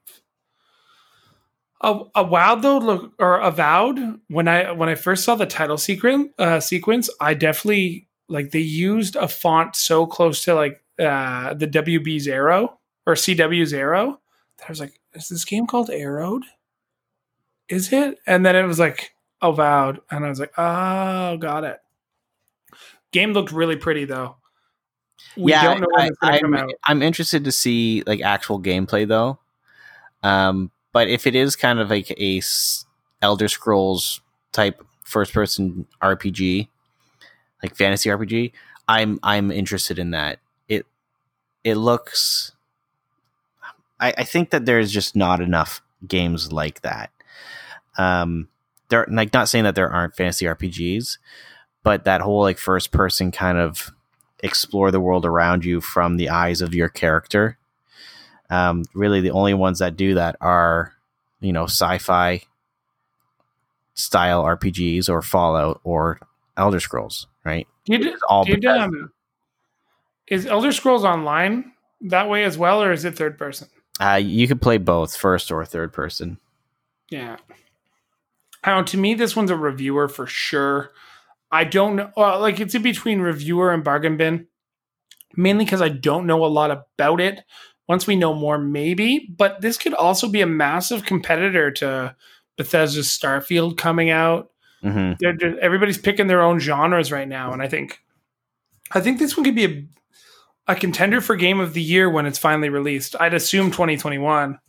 A, 1.81 2.01
a 2.17 2.25
WoW 2.25 2.57
though, 2.57 2.79
look 2.79 3.13
or 3.21 3.39
Avowed. 3.39 4.21
When 4.27 4.49
I 4.49 4.73
when 4.73 4.89
I 4.89 4.97
first 4.97 5.25
saw 5.25 5.37
the 5.37 5.47
title 5.47 5.79
sequence, 5.79 6.33
uh, 6.37 6.59
sequence, 6.59 7.09
I 7.21 7.35
definitely 7.35 8.09
like 8.29 8.51
they 8.51 8.59
used 8.59 9.15
a 9.15 9.29
font 9.29 9.77
so 9.77 10.05
close 10.05 10.43
to 10.45 10.55
like 10.55 10.83
uh, 10.99 11.55
the 11.55 11.69
WB's 11.69 12.27
arrow 12.27 12.78
or 13.09 13.15
CW's 13.15 13.73
arrow 13.73 14.21
that 14.59 14.67
I 14.69 14.71
was 14.71 14.81
like, 14.81 15.01
is 15.15 15.29
this 15.29 15.47
game 15.47 15.67
called 15.67 15.89
Arrowed? 15.89 16.45
Is 17.71 17.91
it? 17.91 18.19
And 18.27 18.45
then 18.45 18.55
it 18.55 18.65
was 18.65 18.79
like 18.79 19.15
Avowed, 19.41 20.01
and 20.11 20.25
I 20.25 20.29
was 20.29 20.39
like, 20.39 20.53
oh, 20.59 21.39
got 21.39 21.65
it. 21.65 21.79
Game 23.11 23.33
looked 23.33 23.51
really 23.51 23.77
pretty 23.77 24.05
though. 24.05 24.37
We 25.37 25.53
yeah, 25.53 25.65
don't 25.65 25.81
know 25.81 25.87
when 25.91 26.03
I, 26.03 26.07
it's 26.09 26.19
gonna 26.19 26.41
come 26.41 26.55
I'm, 26.55 26.61
out. 26.65 26.71
I'm 26.85 27.03
interested 27.03 27.45
to 27.45 27.53
see 27.53 28.03
like 28.07 28.21
actual 28.21 28.61
gameplay 28.61 29.09
though. 29.09 29.39
Um, 30.23 30.71
but 30.93 31.09
if 31.09 31.27
it 31.27 31.35
is 31.35 31.57
kind 31.57 31.79
of 31.79 31.89
like 31.89 32.11
a 32.11 32.43
Elder 33.23 33.49
Scrolls 33.49 34.21
type 34.53 34.85
first 35.05 35.33
person 35.33 35.87
RPG, 36.03 36.69
like 37.63 37.75
fantasy 37.75 38.11
RPG, 38.11 38.53
I'm 38.87 39.19
I'm 39.23 39.51
interested 39.51 39.99
in 39.99 40.11
that. 40.11 40.41
It 40.69 40.85
it 41.65 41.77
looks. 41.77 42.53
I, 44.01 44.15
I 44.19 44.25
think 44.25 44.51
that 44.51 44.67
there's 44.67 44.93
just 44.93 45.17
not 45.17 45.41
enough 45.41 45.83
games 46.07 46.53
like 46.53 46.83
that. 46.83 47.11
Um, 47.97 48.49
there 48.89 49.07
like 49.11 49.33
not 49.33 49.49
saying 49.49 49.65
that 49.65 49.75
there 49.75 49.91
aren't 49.91 50.17
fantasy 50.17 50.47
RPGs, 50.47 51.19
but 51.83 52.05
that 52.05 52.21
whole 52.21 52.43
like 52.43 52.59
first 52.59 52.91
person 52.91 53.31
kind 53.31 53.59
of 53.59 53.91
explore 54.41 54.91
the 54.91 55.01
world 55.01 55.27
around 55.27 55.65
you 55.65 55.81
from 55.81 56.17
the 56.17 56.29
eyes 56.29 56.63
of 56.63 56.75
your 56.75 56.89
character. 56.89 57.59
Um, 58.51 58.85
really, 58.95 59.21
the 59.21 59.31
only 59.31 59.55
ones 59.55 59.81
that 59.81 59.97
do 59.97 60.15
that 60.15 60.37
are, 60.41 60.95
you 61.41 61.53
know, 61.53 61.65
sci-fi 61.65 62.43
style 63.95 64.45
RPGs 64.45 65.09
or 65.11 65.21
Fallout 65.23 65.81
or 65.85 66.21
Elder 66.57 66.81
Scrolls, 66.81 67.27
right? 67.45 67.67
Did, 67.85 68.07
It's 68.07 68.23
all 68.29 68.45
did, 68.45 68.65
um, 68.65 69.13
is 70.27 70.47
Elder 70.47 70.73
Scrolls 70.73 71.05
Online 71.05 71.73
that 72.03 72.29
way 72.29 72.45
as 72.45 72.57
well, 72.57 72.83
or 72.83 72.93
is 72.93 73.05
it 73.05 73.17
third 73.17 73.37
person? 73.39 73.69
Uh, 74.01 74.15
you 74.23 74.47
could 74.49 74.63
play 74.63 74.79
both 74.79 75.17
first 75.17 75.51
or 75.51 75.65
third 75.65 75.93
person. 75.93 76.39
Yeah. 77.11 77.37
I 78.65 78.71
don't 78.71 78.87
to 78.89 78.97
me, 78.97 79.15
this 79.15 79.35
one's 79.37 79.51
a 79.51 79.57
reviewer 79.57 80.09
for 80.09 80.27
sure. 80.27 80.91
I 81.51 81.65
don't 81.65 81.97
know. 81.97 82.11
Well, 82.17 82.41
like, 82.41 82.61
it's 82.61 82.75
in 82.75 82.83
between 82.83 83.21
reviewer 83.21 83.73
and 83.73 83.83
bargain 83.83 84.17
bin, 84.17 84.47
mainly 85.37 85.65
because 85.65 85.81
I 85.81 85.89
don't 85.89 86.27
know 86.27 86.45
a 86.45 86.47
lot 86.47 86.71
about 86.71 87.21
it. 87.21 87.43
Once 87.89 88.07
we 88.07 88.17
know 88.17 88.35
more, 88.35 88.59
maybe. 88.59 89.27
But 89.35 89.63
this 89.63 89.79
could 89.79 89.95
also 89.95 90.29
be 90.29 90.43
a 90.43 90.47
massive 90.47 91.05
competitor 91.07 91.71
to 91.73 92.15
Bethesda's 92.59 93.09
Starfield 93.09 93.79
coming 93.79 94.11
out. 94.11 94.51
hmm 94.83 95.13
They're, 95.21 95.37
they're- 95.39 95.59
everybody's 95.61 95.97
picking 95.99 96.27
their 96.27 96.43
own 96.43 96.59
genres 96.59 97.11
right 97.11 97.29
now, 97.29 97.53
and 97.53 97.63
I 97.63 97.69
think, 97.69 97.99
I 98.93 99.01
think 99.01 99.19
this 99.19 99.37
one 99.37 99.45
could 99.45 99.55
be 99.55 99.65
a, 99.65 99.87
a 100.69 100.77
contender 100.77 101.21
for 101.23 101.35
Game 101.35 101.59
of 101.59 101.73
the 101.73 101.83
Year 101.83 102.09
when 102.11 102.27
it's 102.27 102.39
finally 102.39 102.69
released. 102.69 103.17
I'd 103.19 103.35
assume 103.35 103.71
2021. 103.71 104.61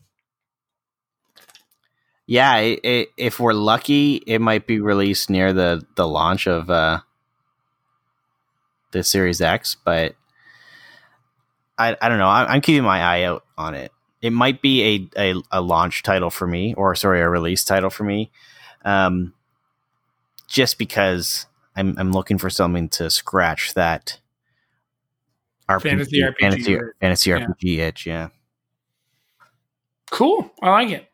Yeah, 2.26 2.52
i 2.52 2.80
i 2.84 3.08
if 3.18 3.39
we're 3.39 3.54
lucky, 3.54 4.16
it 4.26 4.39
might 4.39 4.66
be 4.66 4.80
released 4.80 5.30
near 5.30 5.52
the 5.52 5.84
the 5.95 6.08
launch 6.08 6.47
of 6.47 6.70
uh, 6.70 7.00
the 8.91 9.04
Series 9.04 9.41
X, 9.41 9.76
but 9.84 10.16
I 11.78 11.97
I 12.00 12.08
don't 12.08 12.20
know. 12.20 12.30
I'm, 12.30 12.47
I'm 12.47 12.62
keeping 12.62 12.84
my 12.84 13.02
eye 13.02 13.24
out 13.24 13.43
on 13.58 13.74
it. 13.74 13.91
It 14.22 14.32
might 14.32 14.62
be 14.62 15.10
a, 15.18 15.32
a 15.32 15.41
a 15.54 15.62
launch 15.62 16.04
title 16.04 16.30
for 16.30 16.45
me, 16.45 16.76
or 16.76 16.93
sorry, 16.93 17.20
a 17.22 17.28
release 17.28 17.64
title 17.64 17.89
for 17.89 18.04
me, 18.04 18.32
um, 18.86 19.34
just 20.47 20.78
because 20.78 21.47
I'm 21.76 21.95
I'm 21.97 22.12
looking 22.12 22.38
for 22.38 22.52
something 22.52 22.89
to 22.89 23.10
scratch 23.10 23.74
that 23.74 24.20
RPG, 25.70 25.82
Fantasy 25.84 26.22
RPG 26.22 26.36
fantasy, 26.39 26.76
or- 26.76 26.95
fantasy 26.99 27.30
yeah. 27.30 27.38
RPG 27.45 27.78
itch. 27.80 28.05
Yeah. 28.05 28.30
Cool. 30.11 30.51
I 30.61 30.70
like 30.72 30.89
it. 30.89 31.09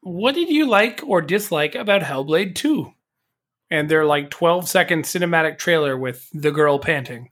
What 0.00 0.34
did 0.34 0.48
you 0.48 0.66
like 0.66 1.02
or 1.06 1.20
dislike 1.20 1.74
about 1.74 2.02
Hellblade 2.02 2.54
2? 2.54 2.92
And 3.70 3.90
their 3.90 4.06
like 4.06 4.30
12 4.30 4.66
second 4.68 5.04
cinematic 5.04 5.58
trailer 5.58 5.96
with 5.98 6.28
the 6.32 6.50
girl 6.50 6.78
panting. 6.78 7.30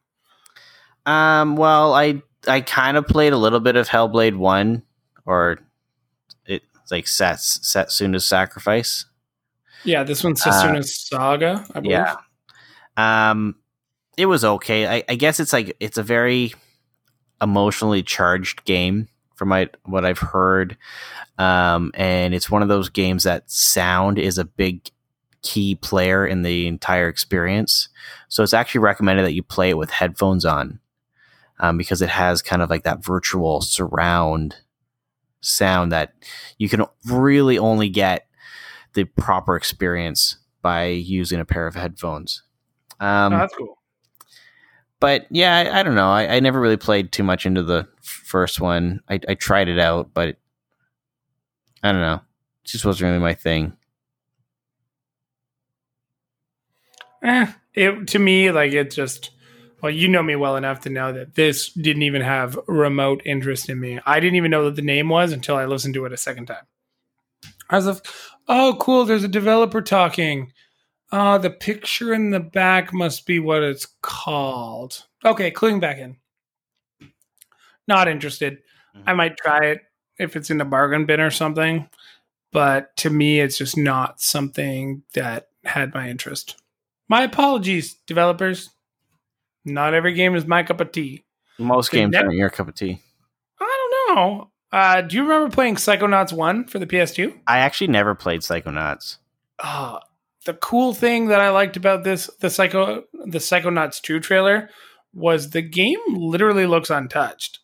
Um. 1.07 1.57
Well, 1.57 1.95
I 1.95 2.20
I 2.47 2.61
kind 2.61 2.97
of 2.97 3.07
played 3.07 3.33
a 3.33 3.39
little 3.39 3.61
bit 3.61 3.77
of 3.77 3.89
Hellblade 3.89 4.37
One, 4.37 4.83
or 5.24 5.59
it's 6.45 6.91
like 6.91 7.07
Sat 7.07 7.39
Satsuna's 7.39 8.27
Sacrifice. 8.27 9.07
Yeah, 9.85 10.03
this 10.03 10.24
one's 10.24 10.43
Sasuna's 10.43 11.07
Saga, 11.09 11.64
I 11.74 11.81
believe. 11.81 11.93
Yeah. 11.93 12.16
Um. 12.97 13.55
It 14.16 14.27
was 14.27 14.45
okay. 14.45 14.87
I, 14.87 15.05
I 15.09 15.14
guess 15.14 15.41
it's 15.41 15.53
like 15.53 15.77
it's 15.79 15.97
a 15.97 16.03
very 16.03 16.53
emotionally 17.41 18.03
charged 18.03 18.64
game 18.64 19.09
from 19.34 19.49
my 19.49 19.68
what 19.84 20.05
I've 20.05 20.18
heard. 20.18 20.76
Um, 21.39 21.93
and 21.95 22.34
it's 22.34 22.51
one 22.51 22.62
of 22.62 22.68
those 22.68 22.89
games 22.89 23.24
that 23.24 23.51
sound 23.51 24.18
is 24.18 24.39
a 24.39 24.45
big 24.45 24.91
key 25.43 25.74
player 25.74 26.26
in 26.26 26.43
the 26.43 26.66
entire 26.66 27.09
experience. 27.09 27.89
So 28.28 28.43
it's 28.43 28.55
actually 28.55 28.80
recommended 28.80 29.24
that 29.24 29.34
you 29.34 29.43
play 29.43 29.70
it 29.70 29.78
with 29.78 29.91
headphones 29.91 30.45
on, 30.45 30.80
um, 31.61 31.76
because 31.76 32.03
it 32.03 32.09
has 32.09 32.43
kind 32.43 32.62
of 32.62 32.70
like 32.70 32.84
that 32.84 33.05
virtual 33.05 33.61
surround 33.61 34.57
sound 35.43 35.93
that 35.93 36.14
you 36.59 36.68
can 36.68 36.84
really 37.05 37.59
only 37.59 37.89
get 37.89 38.26
the 38.95 39.05
proper 39.05 39.55
experience 39.57 40.39
by 40.62 40.87
using 40.87 41.39
a 41.39 41.45
pair 41.45 41.66
of 41.66 41.76
headphones. 41.76 42.43
Um, 42.99 43.34
Oh, 43.34 43.39
that's 43.39 43.55
cool. 43.55 43.78
But 45.01 45.27
yeah, 45.31 45.57
I, 45.57 45.81
I 45.81 45.83
don't 45.83 45.95
know. 45.95 46.11
I, 46.11 46.37
I 46.37 46.41
never 46.41 46.61
really 46.61 46.77
played 46.77 47.13
too 47.13 47.23
much 47.23 47.47
into 47.47 47.63
the 47.63 47.87
first 48.03 48.61
one. 48.61 49.01
I, 49.09 49.21
I 49.29 49.35
tried 49.35 49.69
it 49.69 49.79
out, 49.79 50.11
but 50.15 50.37
I 51.83 51.93
don't 51.93 52.01
know. 52.01 52.21
It 52.65 52.69
just 52.69 52.85
wasn't 52.85 53.09
really 53.09 53.21
my 53.21 53.35
thing. 53.35 53.77
Eh, 57.23 57.47
it 57.75 58.09
to 58.09 58.19
me 58.19 58.51
like 58.51 58.73
it 58.73 58.91
just 58.91 59.31
well, 59.83 59.93
you 59.93 60.09
know 60.09 60.23
me 60.23 60.37
well 60.37 60.57
enough 60.57 60.81
to 60.81 60.91
know 60.91 61.13
that 61.13 61.35
this 61.35 61.71
didn't 61.71 62.03
even 62.03 62.23
have 62.23 62.59
remote 62.67 63.21
interest 63.25 63.69
in 63.69 63.79
me. 63.79 64.01
I 64.07 64.21
didn't 64.21 64.37
even 64.37 64.51
know 64.51 64.65
what 64.65 64.77
the 64.77 64.83
name 64.83 65.09
was 65.09 65.33
until 65.33 65.57
I 65.57 65.67
listened 65.67 65.95
to 65.95 66.05
it 66.07 66.13
a 66.13 66.17
second 66.17 66.47
time. 66.47 66.65
I 67.69 67.77
was 67.77 67.87
like, 67.87 68.07
"Oh, 68.49 68.77
cool! 68.81 69.05
There's 69.05 69.25
a 69.25 69.29
developer 69.29 69.83
talking. 69.83 70.53
Uh, 71.13 71.39
the 71.39 71.51
picture 71.51 72.13
in 72.13 72.31
the 72.31 72.41
back 72.41 72.93
must 72.93 73.27
be 73.27 73.39
what 73.39 73.63
it's 73.63 73.87
called." 74.03 75.07
Okay, 75.25 75.51
clicking 75.51 75.81
back 75.81 75.99
in. 75.99 76.17
Not 77.89 78.09
interested. 78.09 78.59
I 79.07 79.13
might 79.13 79.37
try 79.37 79.67
it 79.67 79.83
if 80.19 80.37
it's 80.37 80.51
in 80.51 80.61
a 80.61 80.65
bargain 80.65 81.05
bin 81.07 81.21
or 81.21 81.31
something, 81.31 81.89
but 82.53 82.97
to 82.99 83.11
me, 83.11 83.41
it's 83.41 83.59
just 83.59 83.77
not 83.77 84.21
something 84.21 85.03
that 85.15 85.49
had 85.65 85.95
my 85.95 86.09
interest. 86.09 86.57
My 87.09 87.23
apologies, 87.23 87.95
developers. 88.07 88.71
Not 89.65 89.95
every 89.95 90.15
game 90.15 90.35
is 90.35 90.47
my 90.47 90.63
cup 90.63 90.81
of 90.81 90.93
tea. 90.93 91.25
Most 91.59 91.91
The 91.91 91.99
games 91.99 92.13
next- 92.13 92.25
aren't 92.25 92.37
your 92.37 92.51
cup 92.51 92.69
of 92.69 92.75
tea. 92.75 93.01
I 93.61 93.89
don't 94.07 94.17
know. 94.17 94.51
Uh, 94.73 95.01
do 95.03 95.17
you 95.17 95.23
remember 95.23 95.55
playing 95.55 95.77
Psychonauts 95.77 96.33
1 96.33 96.65
for 96.67 96.79
the 96.79 96.87
PS2? 96.87 97.39
I 97.47 97.59
actually 97.59 97.89
never 97.89 98.15
played 98.15 98.41
Psychonauts. 98.41 99.19
Uh, 99.59 99.99
the 100.47 100.55
cool 100.55 100.95
thing 100.95 101.27
that 101.29 101.41
I 101.41 101.51
liked 101.51 101.77
about 101.77 102.03
this, 102.05 102.29
the 102.41 102.49
Psycho, 102.51 103.05
the 103.27 103.39
Psychonauts 103.39 104.01
2 104.01 104.19
trailer, 104.21 104.71
was 105.13 105.51
the 105.51 105.63
game 105.63 105.99
literally 106.09 106.67
looks 106.67 106.91
untouched. 106.91 107.61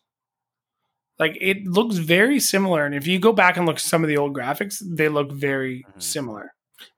Like 1.19 1.37
it 1.39 1.65
looks 1.65 1.97
very 1.97 2.39
similar, 2.39 2.85
and 2.85 2.95
if 2.95 3.05
you 3.07 3.19
go 3.19 3.33
back 3.33 3.57
and 3.57 3.65
look 3.65 3.75
at 3.77 3.81
some 3.81 4.03
of 4.03 4.07
the 4.09 4.17
old 4.17 4.35
graphics, 4.35 4.81
they 4.85 5.09
look 5.09 5.31
very 5.31 5.85
Mhm. 5.95 6.01
similar. 6.01 6.53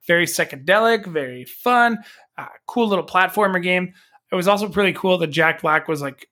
Very 0.06 0.26
psychedelic, 0.26 1.06
very 1.06 1.44
fun, 1.44 1.98
uh, 2.38 2.46
cool 2.66 2.88
little 2.88 3.04
platformer 3.06 3.62
game. 3.62 3.92
It 4.32 4.34
was 4.34 4.48
also 4.48 4.68
pretty 4.68 4.92
cool 4.94 5.18
that 5.18 5.28
Jack 5.28 5.60
Black 5.62 5.86
was 5.86 6.00
like 6.02 6.28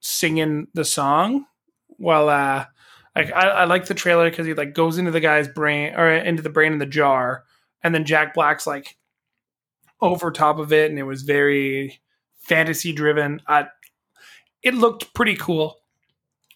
singing 0.00 0.68
the 0.74 0.84
song 0.84 1.44
while 1.88 2.28
uh 2.28 2.64
like 3.16 3.32
I, 3.32 3.48
I 3.48 3.64
like 3.64 3.86
the 3.86 3.94
trailer 3.94 4.30
because 4.30 4.46
he 4.46 4.54
like 4.54 4.72
goes 4.74 4.96
into 4.96 5.10
the 5.10 5.20
guy's 5.20 5.48
brain 5.48 5.94
or 5.96 6.08
into 6.10 6.42
the 6.42 6.50
brain 6.50 6.72
in 6.72 6.78
the 6.78 6.86
jar, 6.86 7.44
and 7.82 7.94
then 7.94 8.04
Jack 8.04 8.34
Black's 8.34 8.66
like 8.66 8.96
over 10.00 10.30
top 10.30 10.58
of 10.58 10.72
it, 10.72 10.90
and 10.90 10.98
it 10.98 11.04
was 11.04 11.22
very 11.22 12.00
fantasy 12.38 12.92
driven. 12.92 13.40
Uh, 13.46 13.64
it 14.62 14.74
looked 14.74 15.14
pretty 15.14 15.36
cool. 15.36 15.78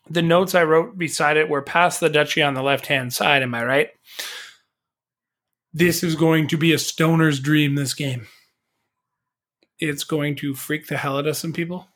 The 0.08 0.22
notes 0.22 0.54
I 0.54 0.64
wrote 0.64 0.98
beside 0.98 1.36
it 1.36 1.48
were 1.48 1.62
past 1.62 2.00
the 2.00 2.10
dutchie 2.10 2.46
on 2.46 2.54
the 2.54 2.62
left 2.62 2.86
hand 2.86 3.12
side. 3.12 3.42
Am 3.42 3.54
I 3.54 3.64
right? 3.64 3.90
This 5.72 6.02
is 6.02 6.16
going 6.16 6.48
to 6.48 6.56
be 6.56 6.72
a 6.72 6.78
stoner's 6.78 7.40
dream. 7.40 7.74
This 7.76 7.94
game. 7.94 8.26
It's 9.78 10.04
going 10.04 10.36
to 10.36 10.54
freak 10.54 10.86
the 10.86 10.96
hell 10.96 11.18
out 11.18 11.26
of 11.26 11.36
some 11.36 11.52
people. 11.52 11.88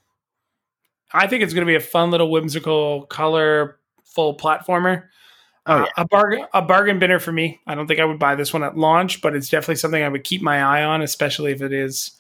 I 1.13 1.27
think 1.27 1.43
it's 1.43 1.55
going 1.55 1.67
to 1.67 1.71
be 1.71 1.77
a 1.77 1.81
fun 1.81 2.11
little 2.11 2.31
whimsical, 2.31 3.03
colorful 3.07 4.37
platformer. 4.37 5.05
Oh, 5.67 5.83
Uh, 5.83 5.87
a 5.97 6.05
bargain, 6.07 6.47
a 6.55 6.63
bargain 6.63 7.01
binner 7.01 7.21
for 7.21 7.33
me. 7.33 7.61
I 7.67 7.75
don't 7.75 7.87
think 7.87 8.01
I 8.01 8.05
would 8.05 8.19
buy 8.19 8.35
this 8.37 8.53
one 8.53 8.63
at 8.63 8.77
launch, 8.77 9.21
but 9.21 9.35
it's 9.35 9.49
definitely 9.49 9.77
something 9.77 10.03
I 10.03 10.09
would 10.09 10.25
keep 10.25 10.43
my 10.43 10.63
eye 10.63 10.85
on, 10.85 11.03
especially 11.03 11.53
if 11.53 11.61
it 11.63 11.73
is 11.73 12.13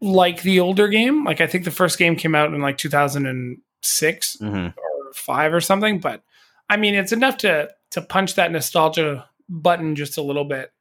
like 0.00 0.42
the 0.42 0.60
older 0.60 0.88
game. 0.88 1.24
Like 1.24 1.40
I 1.40 1.46
think 1.46 1.64
the 1.64 1.70
first 1.70 1.98
game 1.98 2.16
came 2.16 2.34
out 2.34 2.52
in 2.52 2.60
like 2.60 2.78
2006 2.78 4.36
hmm 4.40 4.66
or 4.66 5.12
five 5.14 5.52
or 5.54 5.60
something. 5.60 6.00
But 6.00 6.22
I 6.68 6.76
mean, 6.76 6.94
it's 6.94 7.12
enough 7.12 7.38
to 7.38 7.70
to 7.90 8.02
punch 8.02 8.34
that 8.34 8.52
nostalgia 8.52 9.28
button 9.48 9.94
just 9.94 10.18
a 10.18 10.22
little 10.22 10.44
bit. 10.44 10.72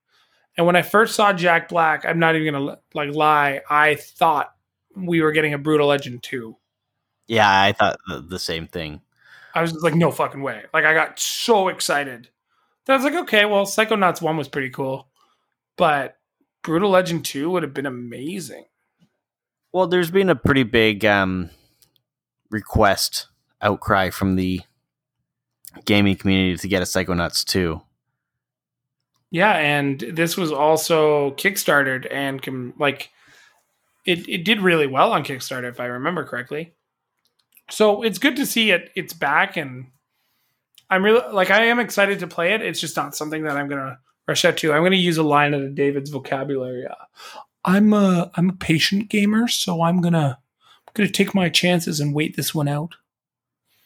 And 0.57 0.65
when 0.65 0.75
I 0.75 0.81
first 0.81 1.15
saw 1.15 1.33
Jack 1.33 1.69
Black, 1.69 2.05
I'm 2.05 2.19
not 2.19 2.35
even 2.35 2.53
gonna 2.53 2.79
like 2.93 3.13
lie. 3.13 3.61
I 3.69 3.95
thought 3.95 4.53
we 4.95 5.21
were 5.21 5.31
getting 5.31 5.53
a 5.53 5.57
Brutal 5.59 5.88
Legend 5.88 6.23
two. 6.23 6.57
Yeah, 7.27 7.47
I 7.49 7.73
thought 7.73 7.99
the, 8.07 8.21
the 8.21 8.39
same 8.39 8.67
thing. 8.67 9.01
I 9.57 9.61
was 9.61 9.71
just 9.71 9.83
like, 9.83 9.95
no 9.95 10.11
fucking 10.11 10.41
way. 10.41 10.63
Like 10.73 10.85
I 10.85 10.93
got 10.93 11.19
so 11.19 11.67
excited. 11.67 12.29
Then 12.85 12.93
I 12.93 12.97
was 12.97 13.03
like, 13.03 13.23
okay, 13.23 13.45
well, 13.45 13.65
Psychonauts 13.65 14.21
one 14.21 14.37
was 14.37 14.47
pretty 14.47 14.69
cool, 14.69 15.07
but 15.77 16.17
Brutal 16.61 16.91
Legend 16.91 17.25
two 17.25 17.49
would 17.49 17.63
have 17.63 17.73
been 17.73 17.85
amazing. 17.85 18.65
Well, 19.73 19.87
there's 19.87 20.11
been 20.11 20.29
a 20.29 20.35
pretty 20.35 20.63
big 20.63 21.05
um, 21.05 21.49
request 22.49 23.27
outcry 23.61 24.11
from 24.11 24.35
the 24.35 24.61
gaming 25.85 26.15
community 26.15 26.57
to 26.57 26.67
get 26.67 26.81
a 26.81 26.85
Psychonauts 26.85 27.43
2. 27.45 27.81
Yeah, 29.31 29.53
and 29.53 29.99
this 29.99 30.37
was 30.37 30.51
also 30.51 31.31
Kickstarted 31.31 32.07
and 32.11 32.41
com- 32.41 32.73
like 32.79 33.09
it 34.05 34.27
it 34.29 34.45
did 34.45 34.61
really 34.61 34.87
well 34.87 35.11
on 35.11 35.25
Kickstarter 35.25 35.69
if 35.69 35.81
I 35.81 35.85
remember 35.85 36.23
correctly. 36.23 36.73
So 37.70 38.03
it's 38.03 38.20
good 38.20 38.36
to 38.38 38.45
see 38.45 38.72
it 38.72 38.91
it's 38.95 39.13
back 39.13 39.57
and 39.57 39.88
I'm 40.89 41.03
really 41.03 41.22
like 41.34 41.51
I 41.51 41.65
am 41.65 41.80
excited 41.80 42.20
to 42.20 42.28
play 42.28 42.53
it. 42.53 42.61
It's 42.61 42.80
just 42.80 42.95
not 42.95 43.15
something 43.15 43.43
that 43.43 43.57
I'm 43.57 43.68
to 43.82 43.97
rush 44.28 44.45
out 44.45 44.57
to. 44.57 44.72
I'm 44.72 44.82
to 44.91 44.97
use 44.97 45.18
a 45.18 45.24
line 45.24 45.53
out 45.53 45.61
of 45.61 45.76
David's 45.76 46.09
vocabulary. 46.09 46.86
Uh, 46.86 46.95
I'm 47.65 47.91
a 47.93 48.32
I'm 48.36 48.49
a 48.49 48.53
patient 48.53 49.09
gamer, 49.09 49.47
so 49.47 49.82
I'm 49.82 50.01
to 50.13 50.38
I'm 50.88 50.93
to 51.07 51.13
take 51.13 51.36
my 51.36 51.49
chances 51.49 51.99
and 51.99 52.13
wait 52.13 52.36
this 52.36 52.55
one 52.55 52.68
out. 52.68 52.95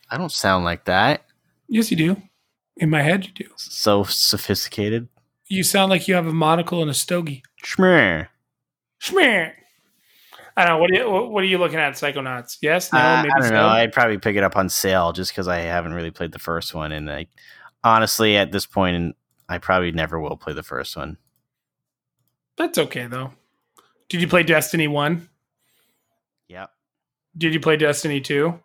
I 0.09 0.17
don't 0.17 0.31
sound 0.31 0.65
like 0.65 0.85
that. 0.85 1.25
Yes, 1.67 1.89
you 1.89 1.97
do. 1.97 2.21
In 2.77 2.89
my 2.89 3.01
head 3.01 3.25
you 3.25 3.31
do. 3.31 3.49
So 3.55 4.03
sophisticated. 4.03 5.07
You 5.47 5.63
sound 5.63 5.89
like 5.89 6.07
you 6.07 6.15
have 6.15 6.27
a 6.27 6.33
monocle 6.33 6.81
and 6.81 6.89
a 6.89 6.93
stogie. 6.93 7.43
Schmear. 7.63 8.27
Schmear. 9.01 9.53
I 10.57 10.65
don't 10.65 10.75
know. 10.75 10.77
What 10.79 10.91
are 10.91 10.93
you, 10.95 11.09
what 11.29 11.43
are 11.43 11.47
you 11.47 11.57
looking 11.57 11.79
at, 11.79 11.93
Psychonauts? 11.93 12.57
Yes, 12.61 12.91
no, 12.91 12.99
Uh, 12.99 13.21
maybe 13.23 13.31
I 13.33 13.39
don't 13.39 13.47
so. 13.49 13.53
know. 13.55 13.67
I'd 13.67 13.93
probably 13.93 14.17
pick 14.17 14.35
it 14.35 14.43
up 14.43 14.55
on 14.57 14.69
sale 14.69 15.11
just 15.13 15.31
because 15.31 15.47
I 15.47 15.57
haven't 15.59 15.93
really 15.93 16.11
played 16.11 16.31
the 16.33 16.39
first 16.39 16.73
one, 16.73 16.91
and 16.91 17.09
I 17.11 17.27
honestly, 17.83 18.37
at 18.37 18.51
this 18.51 18.65
point, 18.65 19.15
I 19.47 19.57
probably 19.57 19.91
never 19.91 20.19
will 20.19 20.37
play 20.37 20.53
the 20.53 20.63
first 20.63 20.95
one. 20.97 21.17
That's 22.57 22.77
okay 22.77 23.07
though. 23.07 23.31
Did 24.09 24.21
you 24.21 24.27
play 24.27 24.43
Destiny 24.43 24.87
1? 24.87 25.29
Yep. 26.49 26.69
Did 27.37 27.53
you 27.53 27.59
play 27.61 27.77
Destiny 27.77 28.19
2? 28.19 28.59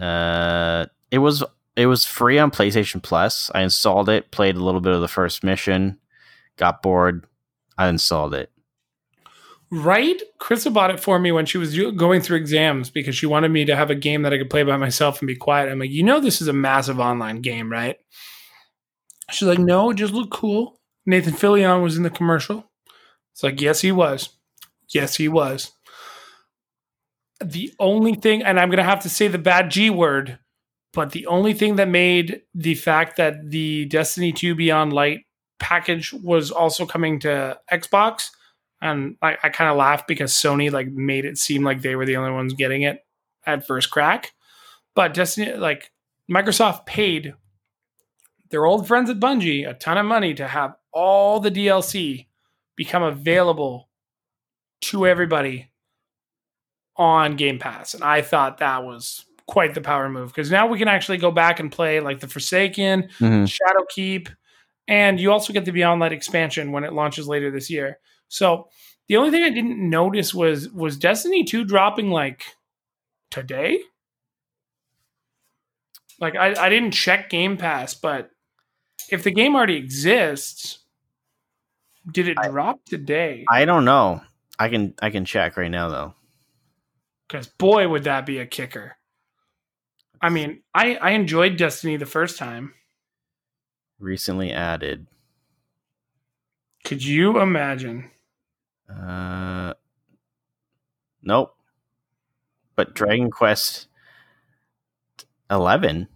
Uh, 0.00 0.86
it 1.10 1.18
was 1.18 1.42
it 1.76 1.86
was 1.86 2.04
free 2.04 2.38
on 2.38 2.50
PlayStation 2.50 3.02
Plus. 3.02 3.50
I 3.54 3.62
installed 3.62 4.08
it, 4.10 4.30
played 4.30 4.56
a 4.56 4.62
little 4.62 4.80
bit 4.82 4.92
of 4.92 5.00
the 5.00 5.08
first 5.08 5.42
mission, 5.42 5.98
got 6.56 6.82
bored, 6.82 7.26
I 7.78 7.88
installed 7.88 8.34
it. 8.34 8.50
Right? 9.72 10.20
Krista 10.40 10.72
bought 10.72 10.90
it 10.90 10.98
for 10.98 11.18
me 11.18 11.30
when 11.30 11.46
she 11.46 11.56
was 11.56 11.76
going 11.92 12.20
through 12.20 12.38
exams 12.38 12.90
because 12.90 13.14
she 13.14 13.26
wanted 13.26 13.50
me 13.50 13.64
to 13.66 13.76
have 13.76 13.88
a 13.90 13.94
game 13.94 14.22
that 14.22 14.32
I 14.32 14.38
could 14.38 14.50
play 14.50 14.64
by 14.64 14.76
myself 14.76 15.20
and 15.20 15.28
be 15.28 15.36
quiet. 15.36 15.70
I'm 15.70 15.78
like, 15.78 15.90
you 15.90 16.02
know, 16.02 16.18
this 16.18 16.40
is 16.40 16.48
a 16.48 16.52
massive 16.52 16.98
online 16.98 17.40
game, 17.40 17.70
right? 17.70 17.96
She's 19.30 19.46
like, 19.46 19.60
no, 19.60 19.92
just 19.92 20.12
look 20.12 20.30
cool. 20.30 20.80
Nathan 21.06 21.34
Fillion 21.34 21.82
was 21.82 21.96
in 21.96 22.02
the 22.02 22.10
commercial. 22.10 22.68
It's 23.32 23.44
like, 23.44 23.60
yes, 23.60 23.80
he 23.80 23.92
was. 23.92 24.30
Yes, 24.88 25.16
he 25.16 25.28
was. 25.28 25.72
The 27.42 27.72
only 27.78 28.14
thing, 28.14 28.42
and 28.42 28.58
I'm 28.58 28.70
going 28.70 28.78
to 28.78 28.82
have 28.82 29.02
to 29.02 29.08
say 29.08 29.28
the 29.28 29.38
bad 29.38 29.70
G 29.70 29.88
word, 29.88 30.40
but 30.92 31.12
the 31.12 31.26
only 31.26 31.54
thing 31.54 31.76
that 31.76 31.88
made 31.88 32.42
the 32.54 32.74
fact 32.74 33.16
that 33.16 33.50
the 33.50 33.84
Destiny 33.84 34.32
2 34.32 34.56
Beyond 34.56 34.92
Light 34.92 35.20
package 35.60 36.12
was 36.12 36.50
also 36.50 36.84
coming 36.86 37.20
to 37.20 37.58
Xbox 37.72 38.30
and 38.82 39.16
I, 39.22 39.36
I 39.42 39.48
kind 39.50 39.70
of 39.70 39.76
laughed 39.76 40.06
because 40.08 40.32
Sony 40.32 40.70
like 40.70 40.88
made 40.88 41.24
it 41.24 41.38
seem 41.38 41.62
like 41.64 41.82
they 41.82 41.96
were 41.96 42.06
the 42.06 42.16
only 42.16 42.32
ones 42.32 42.54
getting 42.54 42.82
it 42.82 43.04
at 43.46 43.66
first 43.66 43.90
crack. 43.90 44.32
But 44.94 45.14
Destiny, 45.14 45.52
like 45.54 45.92
Microsoft 46.30 46.86
paid 46.86 47.34
their 48.50 48.64
old 48.66 48.88
friends 48.88 49.08
at 49.10 49.20
Bungie 49.20 49.68
a 49.68 49.74
ton 49.74 49.98
of 49.98 50.06
money 50.06 50.34
to 50.34 50.46
have 50.46 50.74
all 50.92 51.40
the 51.40 51.50
DLC 51.50 52.26
become 52.76 53.02
available 53.02 53.88
to 54.82 55.06
everybody 55.06 55.70
on 56.96 57.36
Game 57.36 57.58
Pass. 57.58 57.94
And 57.94 58.02
I 58.02 58.22
thought 58.22 58.58
that 58.58 58.84
was 58.84 59.24
quite 59.46 59.74
the 59.74 59.80
power 59.80 60.08
move 60.08 60.28
because 60.30 60.50
now 60.50 60.66
we 60.66 60.78
can 60.78 60.88
actually 60.88 61.18
go 61.18 61.30
back 61.30 61.60
and 61.60 61.70
play 61.72 62.00
like 62.00 62.20
the 62.20 62.28
Forsaken, 62.28 63.08
Mhm. 63.18 63.46
Shadowkeep, 63.48 64.28
and 64.88 65.18
you 65.20 65.32
also 65.32 65.52
get 65.52 65.64
the 65.64 65.72
Beyond 65.72 66.00
Light 66.00 66.12
expansion 66.12 66.72
when 66.72 66.84
it 66.84 66.92
launches 66.92 67.26
later 67.28 67.50
this 67.50 67.70
year. 67.70 67.98
So 68.30 68.68
the 69.08 69.16
only 69.16 69.30
thing 69.32 69.42
I 69.42 69.50
didn't 69.50 69.78
notice 69.90 70.32
was 70.32 70.70
was 70.70 70.96
Destiny 70.96 71.44
2 71.44 71.64
dropping 71.64 72.10
like 72.10 72.44
today? 73.30 73.80
Like 76.20 76.36
I, 76.36 76.54
I 76.54 76.68
didn't 76.68 76.92
check 76.92 77.28
Game 77.28 77.56
Pass, 77.56 77.94
but 77.94 78.30
if 79.10 79.24
the 79.24 79.30
game 79.32 79.56
already 79.56 79.76
exists, 79.76 80.78
did 82.10 82.28
it 82.28 82.38
I- 82.38 82.48
drop 82.48 82.84
today? 82.86 83.44
I 83.50 83.64
don't 83.64 83.84
know. 83.84 84.22
I 84.58 84.68
can 84.68 84.94
I 85.02 85.10
can 85.10 85.24
check 85.24 85.56
right 85.56 85.70
now 85.70 85.88
though. 85.88 86.14
Because 87.26 87.46
boy, 87.48 87.88
would 87.88 88.04
that 88.04 88.26
be 88.26 88.38
a 88.38 88.46
kicker. 88.46 88.96
I 90.20 90.28
mean, 90.28 90.62
I, 90.74 90.96
I 90.96 91.10
enjoyed 91.12 91.56
Destiny 91.56 91.96
the 91.96 92.04
first 92.04 92.36
time. 92.36 92.74
Recently 93.98 94.52
added. 94.52 95.06
Could 96.84 97.02
you 97.04 97.40
imagine? 97.40 98.10
Uh, 98.90 99.74
nope. 101.22 101.54
But 102.76 102.94
Dragon 102.94 103.30
Quest 103.30 103.88
eleven 105.50 106.08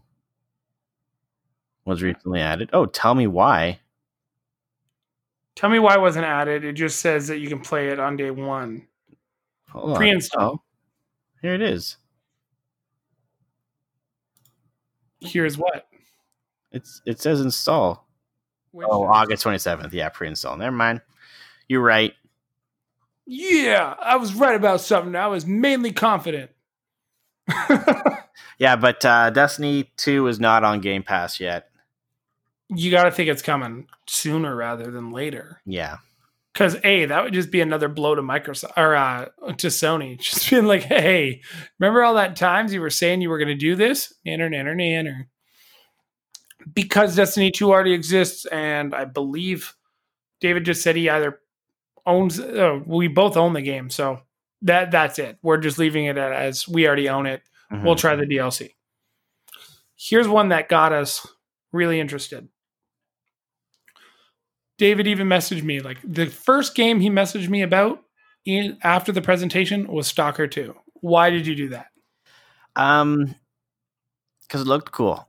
was 1.84 2.02
recently 2.02 2.40
added. 2.40 2.70
Oh, 2.72 2.86
tell 2.86 3.14
me 3.14 3.26
why. 3.26 3.80
Tell 5.54 5.70
me 5.70 5.78
why 5.78 5.94
it 5.94 6.00
wasn't 6.00 6.24
added. 6.24 6.64
It 6.64 6.72
just 6.72 7.00
says 7.00 7.28
that 7.28 7.38
you 7.38 7.48
can 7.48 7.60
play 7.60 7.88
it 7.88 8.00
on 8.00 8.16
day 8.16 8.30
one. 8.30 8.86
Hold. 9.70 9.96
Pre-install. 9.96 10.52
Oh, 10.54 10.62
here 11.42 11.54
it 11.54 11.62
is. 11.62 11.96
Here's 15.20 15.56
what. 15.56 15.86
It's 16.72 17.02
it 17.06 17.20
says 17.20 17.40
install. 17.40 18.08
Which- 18.72 18.86
Oh, 18.90 19.04
August 19.04 19.42
twenty 19.42 19.58
seventh. 19.58 19.92
Yeah, 19.94 20.08
pre-install. 20.08 20.56
Never 20.56 20.74
mind. 20.74 21.00
You're 21.68 21.82
right. 21.82 22.12
Yeah, 23.26 23.94
I 24.00 24.16
was 24.16 24.34
right 24.34 24.54
about 24.54 24.80
something. 24.80 25.14
I 25.16 25.28
was 25.28 25.46
mainly 25.46 25.92
confident. 25.92 26.50
Yeah, 28.58 28.76
but 28.76 29.04
uh, 29.04 29.30
Destiny 29.30 29.90
two 29.96 30.28
is 30.28 30.38
not 30.38 30.62
on 30.62 30.80
Game 30.80 31.02
Pass 31.02 31.40
yet. 31.40 31.70
you 32.68 32.90
got 32.90 33.04
to 33.04 33.10
think 33.10 33.28
it's 33.28 33.42
coming 33.42 33.88
sooner 34.06 34.54
rather 34.54 34.90
than 34.92 35.10
later. 35.10 35.60
Yeah. 35.66 35.96
Because 36.52 36.76
a 36.84 37.06
that 37.06 37.24
would 37.24 37.32
just 37.34 37.50
be 37.50 37.60
another 37.60 37.88
blow 37.88 38.14
to 38.14 38.22
Microsoft 38.22 38.72
or 38.76 38.94
uh, 38.94 39.24
to 39.56 39.66
Sony, 39.66 40.18
just 40.20 40.48
being 40.48 40.66
like, 40.66 40.82
"Hey, 40.82 41.42
remember 41.80 42.04
all 42.04 42.14
that 42.14 42.36
times 42.36 42.72
you 42.72 42.80
were 42.80 42.90
saying 42.90 43.22
you 43.22 43.28
were 43.28 43.38
going 43.38 43.48
to 43.48 43.54
do 43.56 43.74
this?" 43.74 44.12
Nanner, 44.24 44.48
nanner, 44.48 44.74
nanner. 44.76 45.24
Because 46.72 47.16
Destiny 47.16 47.50
Two 47.50 47.72
already 47.72 47.92
exists, 47.92 48.46
and 48.46 48.94
I 48.94 49.04
believe 49.04 49.74
David 50.40 50.64
just 50.64 50.82
said 50.82 50.94
he 50.94 51.10
either 51.10 51.40
owns. 52.06 52.38
Uh, 52.40 52.80
we 52.86 53.08
both 53.08 53.36
own 53.36 53.52
the 53.52 53.62
game, 53.62 53.90
so 53.90 54.20
that 54.62 54.90
that's 54.90 55.18
it. 55.18 55.38
We're 55.42 55.58
just 55.58 55.78
leaving 55.78 56.06
it 56.06 56.16
as 56.18 56.66
we 56.68 56.86
already 56.86 57.08
own 57.08 57.26
it. 57.26 57.42
Mhm. 57.72 57.84
We'll 57.84 57.96
try 57.96 58.16
the 58.16 58.26
DLC. 58.26 58.70
Here's 59.96 60.28
one 60.28 60.48
that 60.50 60.68
got 60.68 60.92
us 60.92 61.26
really 61.72 62.00
interested. 62.00 62.48
David 64.76 65.06
even 65.06 65.28
messaged 65.28 65.62
me 65.62 65.80
like 65.80 65.98
the 66.04 66.26
first 66.26 66.74
game 66.74 66.98
he 67.00 67.08
messaged 67.08 67.48
me 67.48 67.62
about 67.62 68.02
in 68.44 68.76
after 68.82 69.12
the 69.12 69.22
presentation 69.22 69.86
was 69.86 70.06
Stalker 70.08 70.46
2. 70.46 70.74
Why 70.94 71.30
did 71.30 71.46
you 71.46 71.54
do 71.54 71.68
that? 71.70 71.86
um, 72.76 73.34
because 74.42 74.62
it 74.62 74.66
looked 74.66 74.90
cool. 74.92 75.26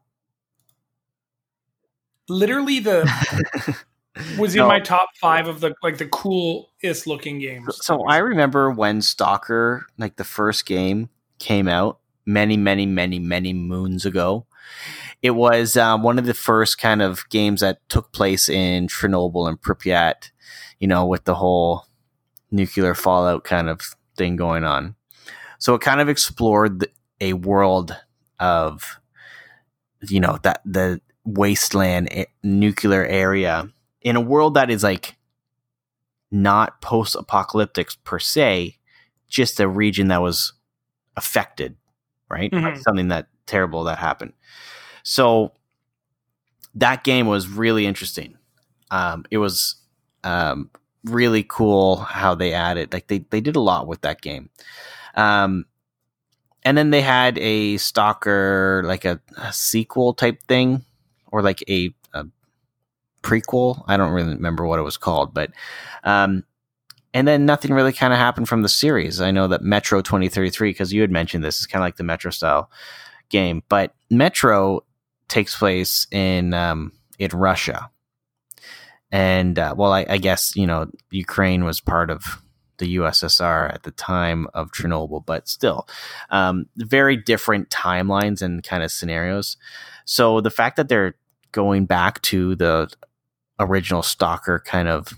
Literally 2.28 2.80
the 2.80 3.06
was 4.38 4.54
in 4.56 4.60
No. 4.60 4.68
my 4.68 4.80
top 4.80 5.10
5 5.20 5.48
of 5.48 5.60
the 5.60 5.74
like 5.84 5.98
the 5.98 6.08
coolest 6.08 7.06
looking 7.08 7.40
games. 7.40 7.78
So 7.86 8.04
I 8.08 8.18
remember 8.18 8.72
when 8.72 9.02
Stalker, 9.02 9.86
like 9.98 10.16
the 10.16 10.24
first 10.24 10.66
game, 10.66 11.10
came 11.40 11.68
out 11.68 12.00
many, 12.26 12.58
many, 12.58 12.86
many, 12.86 13.20
many 13.20 13.54
moons 13.54 14.06
ago. 14.06 14.46
It 15.22 15.32
was 15.32 15.76
um, 15.78 16.02
one 16.04 16.18
of 16.20 16.26
the 16.26 16.34
first 16.34 16.78
kind 16.80 17.02
of 17.02 17.28
games 17.30 17.62
that 17.62 17.88
took 17.90 18.12
place 18.12 18.48
in 18.50 18.88
Chernobyl 18.88 19.48
and 19.50 19.60
Pripyat, 19.62 20.32
you 20.80 20.88
know, 20.88 21.06
with 21.06 21.26
the 21.26 21.36
whole 21.36 21.86
nuclear 22.52 22.94
fallout 22.96 23.44
kind 23.44 23.70
of 23.70 23.82
thing 24.18 24.36
going 24.36 24.64
on. 24.64 24.96
So 25.60 25.74
it 25.76 25.82
kind 25.82 26.00
of 26.02 26.10
explored 26.10 26.80
the- 26.80 26.90
a 27.22 27.34
world 27.34 27.96
of, 28.40 29.00
you 30.08 30.20
know, 30.20 30.38
that 30.44 30.62
the 30.66 31.02
wasteland 31.24 32.08
a- 32.12 32.28
nuclear 32.44 33.06
area 33.06 33.70
in 34.06 34.16
a 34.16 34.22
world 34.22 34.54
that 34.54 34.70
is 34.70 34.84
like 34.84 35.16
not 36.32 36.80
post 36.80 37.16
apocalyptic 37.16 37.90
per 38.04 38.20
se, 38.20 38.78
just 39.28 39.60
a 39.60 39.68
region 39.68 40.08
that 40.10 40.22
was 40.22 40.54
affected, 41.18 41.76
right? 42.30 42.52
Mhm. 42.52 42.82
something 42.82 43.08
that 43.10 43.28
terrible 43.48 43.84
that 43.86 43.98
happened. 43.98 44.34
So 45.04 45.54
that 46.76 47.04
game 47.04 47.26
was 47.28 47.48
really 47.48 47.86
interesting. 47.86 48.38
Um, 48.92 49.26
it 49.32 49.40
was 49.40 49.76
um, 50.24 50.70
really 51.04 51.44
cool 51.44 51.98
how 51.98 52.36
they 52.36 52.54
added, 52.54 52.94
like 52.94 53.08
they, 53.08 53.20
they 53.30 53.42
did 53.42 53.56
a 53.56 53.62
lot 53.62 53.88
with 53.88 54.02
that 54.02 54.22
game. 54.22 54.50
Um, 55.16 55.66
and 56.64 56.78
then 56.78 56.92
they 56.92 57.02
had 57.02 57.38
a 57.40 57.78
stalker, 57.78 58.84
like 58.86 59.06
a, 59.06 59.20
a 59.38 59.52
sequel 59.52 60.14
type 60.14 60.44
thing, 60.44 60.84
or 61.32 61.42
like 61.42 61.64
a 61.70 61.94
prequel. 63.26 63.84
I 63.88 63.98
don't 63.98 64.14
really 64.14 64.36
remember 64.36 64.66
what 64.66 64.80
it 64.80 64.84
was 64.84 64.98
called, 64.98 65.34
but 65.34 65.52
um, 66.04 66.44
and 67.14 67.28
then 67.28 67.46
nothing 67.46 67.74
really 67.74 67.92
kind 67.92 68.14
of 68.14 68.20
happened 68.20 68.48
from 68.48 68.62
the 68.62 68.70
series. 68.70 69.20
I 69.20 69.32
know 69.32 69.48
that 69.48 69.62
Metro 69.62 70.02
2033, 70.02 70.70
because 70.70 70.94
you 70.94 71.02
had 71.02 71.12
mentioned 71.12 71.44
this, 71.44 71.60
is 71.60 71.68
kind 71.68 71.82
of 71.82 71.88
like 71.88 71.98
the 71.98 72.04
Metro 72.04 72.30
style 72.30 72.70
game, 73.30 73.64
but 73.68 73.94
Metro 74.10 74.86
takes 75.28 75.58
place 75.58 76.08
in 76.12 76.54
um, 76.54 76.92
in 77.18 77.32
Russia, 77.32 77.90
and 79.12 79.58
uh, 79.58 79.74
well, 79.76 79.92
I, 79.92 80.06
I 80.08 80.18
guess 80.20 80.56
you 80.56 80.68
know 80.68 80.90
Ukraine 81.10 81.66
was 81.66 81.82
part 81.82 82.10
of 82.10 82.42
the 82.78 82.98
USSR 82.98 83.74
at 83.74 83.84
the 83.84 83.92
time 83.92 84.48
of 84.54 84.72
Chernobyl, 84.72 85.26
but 85.26 85.48
still, 85.48 85.88
um, 86.30 86.68
very 86.76 87.16
different 87.16 87.70
timelines 87.70 88.42
and 88.42 88.62
kind 88.64 88.84
of 88.84 88.92
scenarios. 88.92 89.58
So 90.04 90.42
the 90.42 90.52
fact 90.52 90.76
that 90.76 90.90
they're 90.90 91.16
going 91.54 91.86
back 91.86 92.22
to 92.22 92.54
the 92.56 92.92
original 93.60 94.04
Stalker 94.04 94.64
kind 94.66 94.88
of 94.88 95.14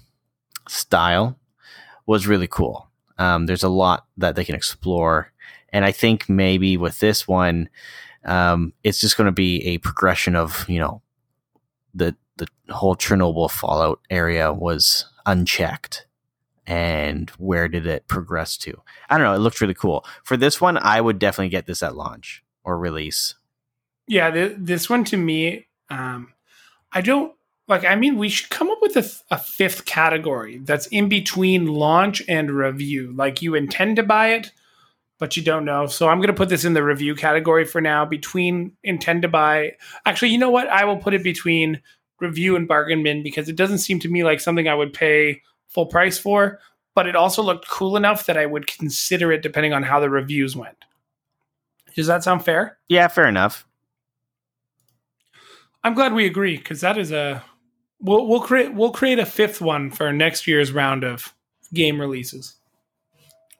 style 0.67 1.37
was 2.05 2.27
really 2.27 2.47
cool. 2.47 2.89
Um, 3.17 3.45
there's 3.45 3.63
a 3.63 3.69
lot 3.69 4.05
that 4.17 4.35
they 4.35 4.45
can 4.45 4.55
explore, 4.55 5.31
and 5.69 5.83
I 5.83 5.91
think 5.91 6.29
maybe 6.29 6.77
with 6.77 6.99
this 6.99 7.27
one, 7.27 7.69
um, 8.25 8.73
it's 8.83 9.01
just 9.01 9.17
going 9.17 9.25
to 9.25 9.31
be 9.31 9.65
a 9.67 9.79
progression 9.79 10.35
of 10.35 10.65
you 10.69 10.79
know 10.79 11.01
the 11.93 12.15
the 12.37 12.47
whole 12.69 12.95
Chernobyl 12.95 13.49
Fallout 13.49 13.99
area 14.09 14.53
was 14.53 15.05
unchecked 15.25 16.07
and 16.67 17.29
where 17.37 17.69
did 17.69 17.87
it 17.87 18.07
progress 18.07 18.57
to? 18.57 18.81
I 19.09 19.17
don't 19.17 19.25
know. 19.25 19.33
It 19.33 19.39
looked 19.39 19.61
really 19.61 19.73
cool. 19.73 20.05
For 20.23 20.35
this 20.35 20.59
one, 20.59 20.77
I 20.77 20.99
would 20.99 21.17
definitely 21.17 21.49
get 21.49 21.65
this 21.65 21.81
at 21.81 21.95
launch 21.95 22.43
or 22.63 22.77
release. 22.77 23.35
Yeah, 24.05 24.29
th- 24.29 24.55
this 24.57 24.89
one 24.89 25.05
to 25.05 25.17
me, 25.17 25.67
um, 25.89 26.33
I 26.91 26.99
don't 27.01 27.33
like. 27.67 27.85
I 27.85 27.95
mean, 27.95 28.17
we 28.17 28.29
should 28.29 28.49
come 28.49 28.69
up 28.69 28.79
with 28.81 28.95
a, 28.95 29.01
th- 29.01 29.21
a 29.31 29.37
fifth 29.37 29.85
category 29.85 30.59
that's 30.59 30.87
in 30.87 31.09
between 31.09 31.67
launch 31.67 32.21
and 32.27 32.51
review. 32.51 33.13
Like 33.15 33.41
you 33.41 33.55
intend 33.55 33.95
to 33.97 34.03
buy 34.03 34.29
it, 34.29 34.51
but 35.19 35.35
you 35.35 35.43
don't 35.43 35.65
know. 35.65 35.87
So 35.87 36.09
I'm 36.09 36.19
going 36.19 36.27
to 36.27 36.33
put 36.33 36.49
this 36.49 36.65
in 36.65 36.73
the 36.73 36.83
review 36.83 37.15
category 37.15 37.65
for 37.65 37.81
now. 37.81 38.05
Between 38.05 38.73
intend 38.83 39.23
to 39.23 39.27
buy, 39.27 39.73
actually, 40.05 40.29
you 40.29 40.37
know 40.37 40.51
what? 40.51 40.67
I 40.67 40.85
will 40.85 40.97
put 40.97 41.13
it 41.13 41.23
between 41.23 41.81
review 42.19 42.55
and 42.55 42.67
bargain 42.67 43.03
bin 43.03 43.23
because 43.23 43.49
it 43.49 43.55
doesn't 43.55 43.79
seem 43.79 43.99
to 43.99 44.09
me 44.09 44.23
like 44.23 44.39
something 44.39 44.67
I 44.67 44.75
would 44.75 44.93
pay 44.93 45.41
full 45.67 45.85
price 45.85 46.17
for, 46.17 46.59
but 46.95 47.07
it 47.07 47.15
also 47.15 47.43
looked 47.43 47.67
cool 47.67 47.95
enough 47.95 48.25
that 48.25 48.37
I 48.37 48.45
would 48.45 48.67
consider 48.67 49.31
it 49.31 49.43
depending 49.43 49.73
on 49.73 49.83
how 49.83 49.99
the 49.99 50.09
reviews 50.09 50.55
went. 50.55 50.77
Does 51.95 52.07
that 52.07 52.23
sound 52.23 52.45
fair? 52.45 52.77
Yeah, 52.87 53.07
fair 53.07 53.27
enough. 53.27 53.67
I'm 55.83 55.93
glad 55.93 56.13
we 56.13 56.25
agree 56.25 56.57
because 56.57 56.81
that 56.81 56.97
is 56.97 57.11
a 57.11 57.43
we'll 57.99 58.27
we'll 58.27 58.41
create 58.41 58.73
we'll 58.73 58.91
create 58.91 59.19
a 59.19 59.25
fifth 59.25 59.61
one 59.61 59.91
for 59.91 60.11
next 60.13 60.47
year's 60.47 60.71
round 60.71 61.03
of 61.03 61.33
game 61.73 61.99
releases. 61.99 62.55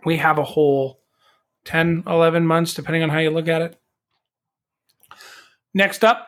We 0.06 0.18
have 0.18 0.38
a 0.38 0.44
whole 0.44 1.02
10, 1.66 2.04
11 2.08 2.46
months 2.46 2.74
depending 2.74 3.04
on 3.04 3.10
how 3.10 3.20
you 3.20 3.30
look 3.30 3.48
at 3.48 3.62
it. 3.62 3.80
Next 5.74 6.04
up, 6.04 6.28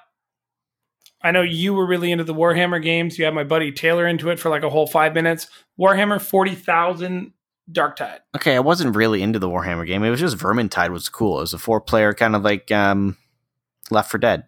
I 1.22 1.32
know 1.32 1.42
you 1.42 1.74
were 1.74 1.86
really 1.86 2.12
into 2.12 2.24
the 2.24 2.34
Warhammer 2.34 2.82
games. 2.82 3.18
You 3.18 3.26
had 3.26 3.34
my 3.34 3.44
buddy 3.44 3.72
Taylor 3.72 4.06
into 4.08 4.30
it 4.30 4.40
for 4.40 4.50
like 4.50 4.64
a 4.64 4.70
whole 4.70 4.88
five 4.88 5.14
minutes. 5.14 5.48
Warhammer 5.80 6.22
40,000 6.22 7.34
Darktide. 7.72 8.20
Okay, 8.36 8.56
I 8.56 8.60
wasn't 8.60 8.96
really 8.96 9.22
into 9.22 9.40
the 9.40 9.50
Warhammer 9.50 9.86
game. 9.86 10.04
It 10.04 10.10
was 10.10 10.20
just 10.20 10.38
Vermintide 10.38 10.90
was 10.90 11.08
cool. 11.10 11.38
It 11.38 11.42
was 11.42 11.54
a 11.54 11.58
four 11.60 11.80
player 11.82 12.14
kind 12.14 12.36
of 12.36 12.44
like 12.44 12.72
um, 12.72 13.18
Left 13.92 14.10
4 14.12 14.20
Dead, 14.20 14.46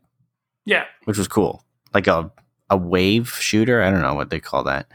Yeah. 0.66 0.86
which 1.06 1.18
was 1.18 1.28
cool. 1.28 1.64
Like 1.94 2.08
a 2.08 2.32
a 2.72 2.78
wave 2.78 3.30
shooter. 3.30 3.84
I 3.84 3.92
don't 3.92 4.02
know 4.02 4.16
what 4.16 4.32
they 4.32 4.40
call 4.40 4.64
that. 4.64 4.88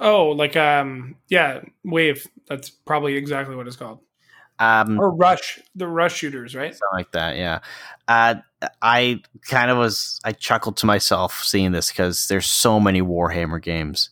Oh, 0.00 0.30
like 0.30 0.56
um 0.56 1.16
yeah, 1.28 1.62
Wave. 1.84 2.26
That's 2.48 2.68
probably 2.68 3.14
exactly 3.16 3.54
what 3.54 3.66
it's 3.68 3.76
called. 3.76 4.00
Um, 4.58 4.98
Or 5.00 5.10
Rush, 5.10 5.58
the 5.74 5.88
Rush 5.88 6.16
shooters, 6.16 6.54
right? 6.54 6.74
something 6.74 6.88
like 6.92 7.12
that. 7.12 7.36
Yeah. 7.36 7.60
Uh, 8.08 8.34
I 8.82 9.22
kind 9.48 9.70
of 9.70 9.78
was. 9.78 10.20
I 10.24 10.32
chuckled 10.32 10.76
to 10.78 10.86
myself 10.86 11.42
seeing 11.44 11.72
this 11.72 11.90
because 11.90 12.26
there's 12.28 12.46
so 12.46 12.78
many 12.78 13.00
Warhammer 13.00 13.62
games. 13.62 14.10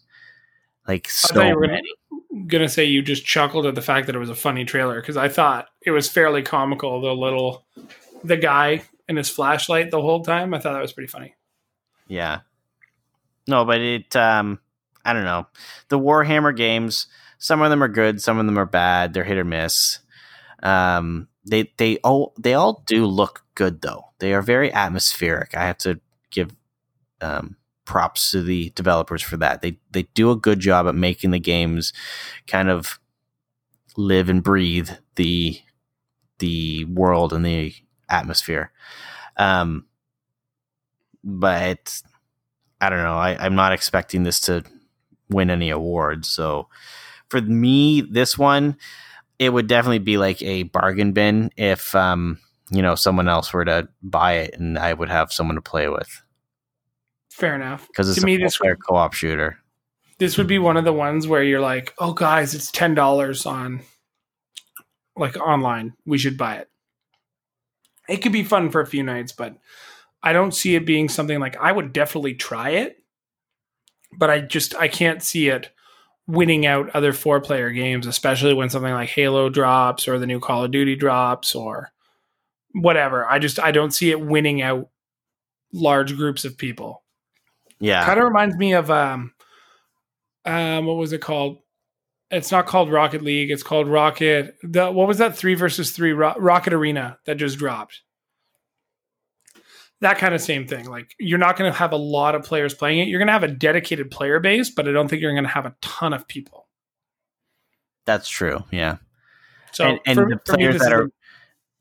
Like 0.87 1.09
I 1.09 1.11
so 1.11 1.35
thought 1.35 1.49
you 1.49 1.55
were 1.57 1.67
gonna, 1.67 1.73
many. 2.33 2.47
gonna 2.47 2.69
say 2.69 2.85
you 2.85 3.03
just 3.03 3.27
chuckled 3.27 3.67
at 3.67 3.75
the 3.75 3.83
fact 3.83 4.07
that 4.07 4.17
it 4.17 4.21
was 4.21 4.31
a 4.31 4.35
funny 4.35 4.65
trailer 4.65 5.01
because 5.01 5.19
I 5.19 5.29
thought 5.29 5.67
it 5.83 5.91
was 5.91 6.09
fairly 6.09 6.43
comical. 6.43 7.01
The 7.03 7.13
little, 7.13 7.67
the 8.25 8.39
guy 8.39 8.85
and 9.09 9.19
his 9.19 9.29
flashlight 9.29 9.91
the 9.91 10.01
whole 10.01 10.25
time. 10.25 10.55
I 10.55 10.61
thought 10.61 10.73
that 10.73 10.81
was 10.81 10.93
pretty 10.95 11.09
funny. 11.09 11.35
Yeah. 12.09 12.41
No, 13.47 13.65
but 13.65 13.81
it. 13.81 14.15
Um, 14.17 14.59
I 15.05 15.13
don't 15.13 15.25
know. 15.25 15.47
The 15.89 15.99
Warhammer 15.99 16.55
games. 16.57 17.07
Some 17.39 17.63
of 17.63 17.71
them 17.71 17.83
are 17.83 17.89
good. 17.89 18.21
Some 18.21 18.39
of 18.39 18.47
them 18.47 18.59
are 18.59 18.67
bad. 18.67 19.15
They're 19.15 19.25
hit 19.25 19.39
or 19.39 19.45
miss. 19.45 20.01
Um, 20.63 21.29
they 21.47 21.73
they 21.77 21.99
all 21.99 22.35
they 22.39 22.55
all 22.55 22.83
do 22.87 23.07
look 23.07 23.45
good 23.55 23.81
though. 23.81 24.07
They 24.19 24.35
are 24.35 24.43
very 24.43 24.73
atmospheric. 24.73 25.57
I 25.57 25.67
have 25.67 25.79
to 25.79 26.01
give 26.31 26.51
um, 27.21 27.57
props 27.85 28.33
to 28.33 28.43
the 28.43 28.71
developers 28.71 29.23
for 29.23 29.37
that. 29.39 29.63
They 29.63 29.79
they 29.91 30.05
do 30.15 30.31
a 30.31 30.37
good 30.37 30.61
job 30.61 30.87
at 30.87 30.95
making 30.95 31.31
the 31.31 31.39
games 31.39 31.93
kind 32.47 32.69
of 32.69 32.99
live 33.97 34.29
and 34.29 34.43
breathe 34.43 34.91
the 35.17 35.61
the 36.39 36.85
world 36.85 37.33
and 37.33 37.45
the 37.45 37.75
atmosphere. 38.09 38.73
Um, 39.37 39.87
but 41.29 42.01
I 42.81 42.89
don't 42.91 43.03
know. 43.03 43.17
I, 43.19 43.37
I'm 43.39 43.55
not 43.55 43.73
expecting 43.73 44.23
this 44.23 44.41
to 44.43 44.65
win 45.29 45.51
any 45.51 45.69
awards. 45.71 46.29
So 46.29 46.69
for 47.29 47.41
me, 47.43 48.01
this 48.01 48.39
one, 48.39 48.77
it 49.39 49.51
would 49.53 49.67
definitely 49.67 49.99
be 49.99 50.17
like 50.17 50.41
a 50.43 50.63
bargain 50.65 51.13
bin 51.13 51.51
if 51.57 51.95
um, 51.95 52.39
you 52.71 52.81
know 52.83 52.95
someone 52.95 53.29
else 53.29 53.53
were 53.53 53.65
to 53.67 53.89
buy 54.03 54.35
it 54.35 54.55
and 54.59 54.79
I 54.79 54.93
would 54.95 55.11
have 55.11 55.33
someone 55.33 55.57
to 55.57 55.63
play 55.63 55.89
with 55.89 56.23
Fair 57.31 57.55
enough. 57.55 57.87
because 57.89 58.09
it's 58.09 58.19
To 58.21 58.27
me, 58.27 58.35
a 58.37 58.39
this 58.39 58.59
player 58.59 58.77
co-op 58.77 59.13
shooter. 59.13 59.59
this 60.19 60.39
would 60.39 60.47
be 60.49 60.59
one 60.59 60.77
of 60.77 60.85
the 60.85 60.93
ones 60.93 61.29
where 61.29 61.43
you're 61.43 61.61
like, 61.61 61.95
oh 61.99 62.13
guys, 62.15 62.55
it's 62.55 62.73
ten 62.73 62.95
dollars 62.95 63.45
on 63.47 63.83
like 65.17 65.37
online. 65.37 65.93
We 66.07 66.19
should 66.19 66.37
buy 66.39 66.57
it. 66.57 66.69
It 68.09 68.19
could 68.19 68.33
be 68.33 68.45
fun 68.45 68.71
for 68.71 68.81
a 68.81 68.87
few 68.87 69.03
nights, 69.03 69.33
but 69.33 69.55
I 70.23 70.33
don't 70.33 70.55
see 70.55 70.75
it 70.75 70.87
being 70.87 71.09
something 71.09 71.39
like 71.39 71.57
I 71.57 71.71
would 71.71 71.93
definitely 71.93 72.35
try 72.35 72.71
it, 72.71 72.97
but 74.17 74.31
I 74.31 74.41
just 74.41 74.75
I 74.75 74.89
can't 74.89 75.23
see 75.23 75.49
it 75.49 75.71
winning 76.27 76.67
out 76.67 76.91
other 76.91 77.13
four 77.13 77.41
player 77.41 77.71
games, 77.71 78.07
especially 78.07 78.55
when 78.55 78.69
something 78.69 78.93
like 78.93 79.09
Halo 79.09 79.49
drops 79.49 80.09
or 80.09 80.19
the 80.19 80.27
new 80.27 80.41
Call 80.41 80.65
of 80.65 80.71
Duty 80.71 80.97
drops 80.97 81.55
or 81.55 81.91
whatever. 82.73 83.27
I 83.27 83.39
just 83.39 83.61
I 83.61 83.71
don't 83.71 83.93
see 83.95 84.11
it 84.11 84.21
winning 84.21 84.61
out 84.61 84.89
large 85.73 86.17
groups 86.17 86.45
of 86.45 86.59
people. 86.59 87.03
Yeah, 87.81 88.05
kind 88.05 88.19
of 88.19 88.25
reminds 88.25 88.57
me 88.57 88.75
of 88.75 88.91
um 88.91 89.33
um 90.45 90.87
what 90.87 90.97
was 90.97 91.13
it 91.13 91.21
called? 91.21 91.59
It's 92.31 92.51
not 92.51 92.67
called 92.67 92.91
rocket 92.93 93.23
league 93.23 93.51
it's 93.51 93.63
called 93.63 93.89
rocket 93.89 94.57
the 94.63 94.91
what 94.93 95.09
was 95.09 95.17
that 95.17 95.39
three 95.39 95.55
versus 95.55 95.93
three 95.93 96.13
Ro- 96.13 96.35
rocket 96.37 96.75
arena 96.75 97.19
that 97.25 97.37
just 97.37 97.59
dropped 97.59 98.03
that 100.01 100.19
kind 100.19 100.35
of 100.35 100.41
same 100.41 100.67
thing. 100.67 100.87
Like 100.87 101.15
you're 101.19 101.39
not 101.39 101.57
going 101.57 101.71
to 101.73 101.77
have 101.79 101.93
a 101.93 101.97
lot 101.97 102.35
of 102.35 102.45
players 102.45 102.75
playing 102.75 103.01
it. 103.01 103.09
You're 103.09 103.19
going 103.19 103.27
to 103.27 103.33
have 103.33 103.43
a 103.43 103.49
dedicated 103.49 104.11
player 104.11 104.39
base 104.41 104.71
but 104.71 104.87
i 104.89 104.93
don't 104.93 105.09
think 105.09 105.21
you're 105.23 105.33
going 105.33 105.45
to 105.45 105.51
have 105.51 105.67
a 105.67 105.75
ton 105.81 106.13
of 106.13 106.27
people. 106.29 106.67
That's 108.05 108.29
true. 108.29 108.65
Yeah, 108.71 108.97
so 109.73 109.85
and, 109.85 110.01
and 110.07 110.15
for- 110.17 110.29
the 110.29 110.41
for 110.47 110.53
me, 110.53 110.59
players 110.67 110.79
this 110.81 110.89
are 110.89 111.03
a- 111.05 111.11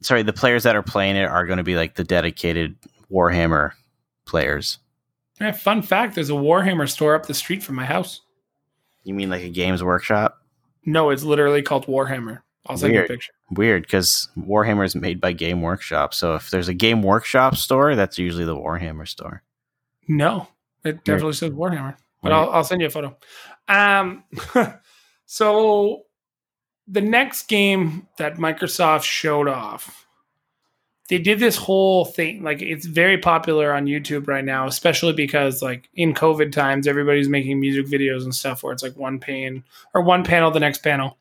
sorry, 0.01 0.24
the 0.24 0.34
players 0.34 0.63
that 0.63 0.76
are 0.76 0.84
playing 0.84 1.15
it 1.15 1.26
are 1.26 1.45
going 1.45 1.57
to 1.57 1.63
be 1.63 1.76
like 1.76 1.95
the 1.95 2.03
dedicated 2.03 2.76
Warhammer 3.11 3.72
players. 4.26 4.80
yeah, 5.39 5.51
fun 5.53 5.82
fact 5.82 6.15
there's 6.15 6.30
a 6.30 6.34
warhammer 6.34 6.89
store 6.89 7.15
up 7.15 7.28
the 7.28 7.34
street 7.34 7.64
from 7.64 7.76
my 7.76 7.85
house. 7.85 8.22
You 9.03 9.14
mean 9.14 9.30
like 9.30 9.44
a 9.44 9.49
Games 9.49 9.84
Workshop? 9.84 10.38
no 10.85 11.10
it's 11.11 11.23
literally 11.23 11.61
called 11.61 11.85
warhammer. 11.85 12.39
I'll 12.65 12.77
send 12.77 12.94
you 12.94 13.03
a 13.03 13.07
picture 13.07 13.31
Weird, 13.49 13.84
because 13.84 14.28
Warhammer 14.38 14.86
is 14.86 14.95
made 14.95 15.22
by 15.22 15.32
Game 15.32 15.61
Workshop. 15.61 16.14
So 16.14 16.36
if 16.36 16.49
there's 16.49 16.68
a 16.68 16.74
Game 16.74 17.02
Workshop 17.02 17.56
store, 17.56 17.95
that's 17.95 18.18
usually 18.18 18.44
the 18.44 18.56
Warhammer 18.56 19.07
store. 19.07 19.44
No, 20.07 20.48
it 20.84 21.03
definitely 21.03 21.34
says 21.34 21.52
Warhammer, 21.52 21.95
but 22.22 22.34
I'll, 22.34 22.49
I'll 22.49 22.64
send 22.64 22.82
you 22.82 22.88
a 22.88 22.90
photo. 22.90 23.15
Um, 23.68 24.24
so 25.26 26.03
the 26.88 27.02
next 27.02 27.48
game 27.48 28.07
that 28.18 28.38
Microsoft 28.38 29.03
showed 29.03 29.48
off, 29.48 30.07
they 31.10 31.18
did 31.18 31.40
this 31.40 31.56
whole 31.56 32.06
thing. 32.06 32.44
Like 32.44 32.61
it's 32.61 32.86
very 32.86 33.18
popular 33.18 33.74
on 33.74 33.86
YouTube 33.86 34.28
right 34.28 34.44
now, 34.44 34.68
especially 34.68 35.14
because 35.14 35.61
like 35.61 35.90
in 35.94 36.14
COVID 36.14 36.52
times, 36.52 36.88
everybody's 36.88 37.30
making 37.30 37.60
music 37.60 37.86
videos 37.86 38.24
and 38.24 38.36
stuff 38.36 38.64
where 38.64 38.74
it's 38.74 38.84
like 38.84 38.98
one 38.98 39.19
pane 39.19 39.64
or 39.94 40.02
one 40.02 40.24
panel, 40.24 40.52
the 40.52 40.60
next 40.60 40.84
panel, 40.84 41.18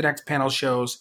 the 0.00 0.08
next 0.08 0.26
panel 0.26 0.50
shows. 0.50 0.98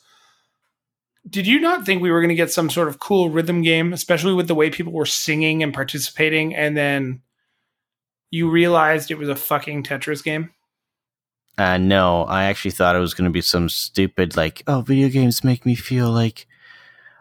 Did 1.29 1.47
you 1.47 1.59
not 1.59 1.85
think 1.85 2.01
we 2.01 2.11
were 2.11 2.21
going 2.21 2.29
to 2.29 2.35
get 2.35 2.51
some 2.51 2.69
sort 2.69 2.87
of 2.87 2.99
cool 2.99 3.29
rhythm 3.29 3.61
game, 3.61 3.93
especially 3.93 4.33
with 4.33 4.47
the 4.47 4.55
way 4.55 4.69
people 4.69 4.93
were 4.93 5.05
singing 5.05 5.61
and 5.63 5.73
participating, 5.73 6.55
and 6.55 6.75
then 6.75 7.21
you 8.31 8.49
realized 8.49 9.11
it 9.11 9.17
was 9.17 9.29
a 9.29 9.35
fucking 9.35 9.83
Tetris 9.83 10.23
game? 10.23 10.51
Uh, 11.57 11.77
no, 11.77 12.23
I 12.23 12.45
actually 12.45 12.71
thought 12.71 12.95
it 12.95 12.99
was 12.99 13.13
going 13.13 13.29
to 13.29 13.33
be 13.33 13.41
some 13.41 13.67
stupid, 13.69 14.37
like, 14.37 14.63
oh, 14.65 14.81
video 14.81 15.09
games 15.09 15.43
make 15.43 15.65
me 15.65 15.75
feel 15.75 16.09
like 16.09 16.47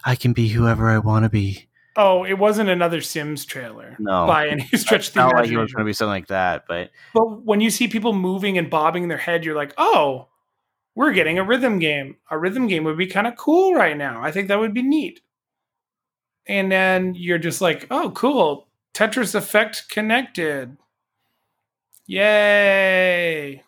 I 0.05 0.15
can 0.15 0.33
be 0.33 0.49
whoever 0.49 0.89
I 0.89 0.99
want 0.99 1.25
to 1.25 1.29
be. 1.29 1.67
Oh, 1.97 2.25
it 2.25 2.35
wasn't 2.35 2.71
another 2.71 3.01
Sims 3.01 3.45
trailer 3.45 3.97
No. 3.99 4.27
by 4.29 4.47
any 4.49 4.63
stretch 4.69 5.09
of 5.09 5.15
the 5.15 5.21
Felt 5.21 5.35
like 5.35 5.49
it 5.51 5.57
was 5.57 5.73
imagination. 5.73 5.75
going 5.77 5.85
to 5.85 5.89
be 5.89 5.93
something 5.93 6.11
like 6.13 6.29
that, 6.29 6.65
but 6.69 6.91
But 7.13 7.43
when 7.45 7.61
you 7.61 7.71
see 7.71 7.89
people 7.89 8.13
moving 8.13 8.57
and 8.57 8.71
bobbing 8.71 9.09
their 9.09 9.19
head, 9.19 9.45
you're 9.45 9.57
like, 9.57 9.75
oh, 9.77 10.29
we're 10.99 11.13
getting 11.13 11.39
a 11.39 11.45
rhythm 11.45 11.79
game. 11.79 12.17
A 12.29 12.37
rhythm 12.37 12.67
game 12.67 12.83
would 12.83 12.99
be 12.99 13.07
kind 13.07 13.29
of 13.29 13.37
cool 13.37 13.73
right 13.73 13.97
now. 13.97 14.21
I 14.21 14.33
think 14.33 14.49
that 14.49 14.59
would 14.59 14.75
be 14.75 14.83
neat. 14.83 15.21
And 16.49 16.73
then 16.73 17.15
you're 17.15 17.39
just 17.39 17.61
like, 17.61 17.87
oh, 17.89 18.11
cool. 18.11 18.67
Tetris 18.95 19.37
Effect 19.37 19.89
connected. 19.91 20.77
Yay. 22.09 23.63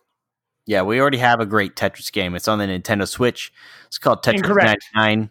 yeah, 0.67 0.83
we 0.83 1.01
already 1.01 1.19
have 1.19 1.39
a 1.39 1.47
great 1.47 1.77
Tetris 1.77 2.11
game. 2.11 2.35
It's 2.35 2.49
on 2.49 2.59
the 2.59 2.65
Nintendo 2.65 3.07
Switch. 3.07 3.53
It's 3.87 3.99
called 3.99 4.25
Tetris 4.25 4.39
Incorrect. 4.39 4.87
99. 4.97 5.31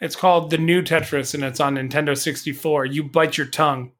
It's 0.00 0.16
called 0.16 0.50
the 0.50 0.58
new 0.58 0.82
Tetris 0.82 1.32
and 1.32 1.44
it's 1.44 1.60
on 1.60 1.76
Nintendo 1.76 2.18
64. 2.18 2.86
You 2.86 3.04
bite 3.04 3.38
your 3.38 3.46
tongue. 3.46 3.92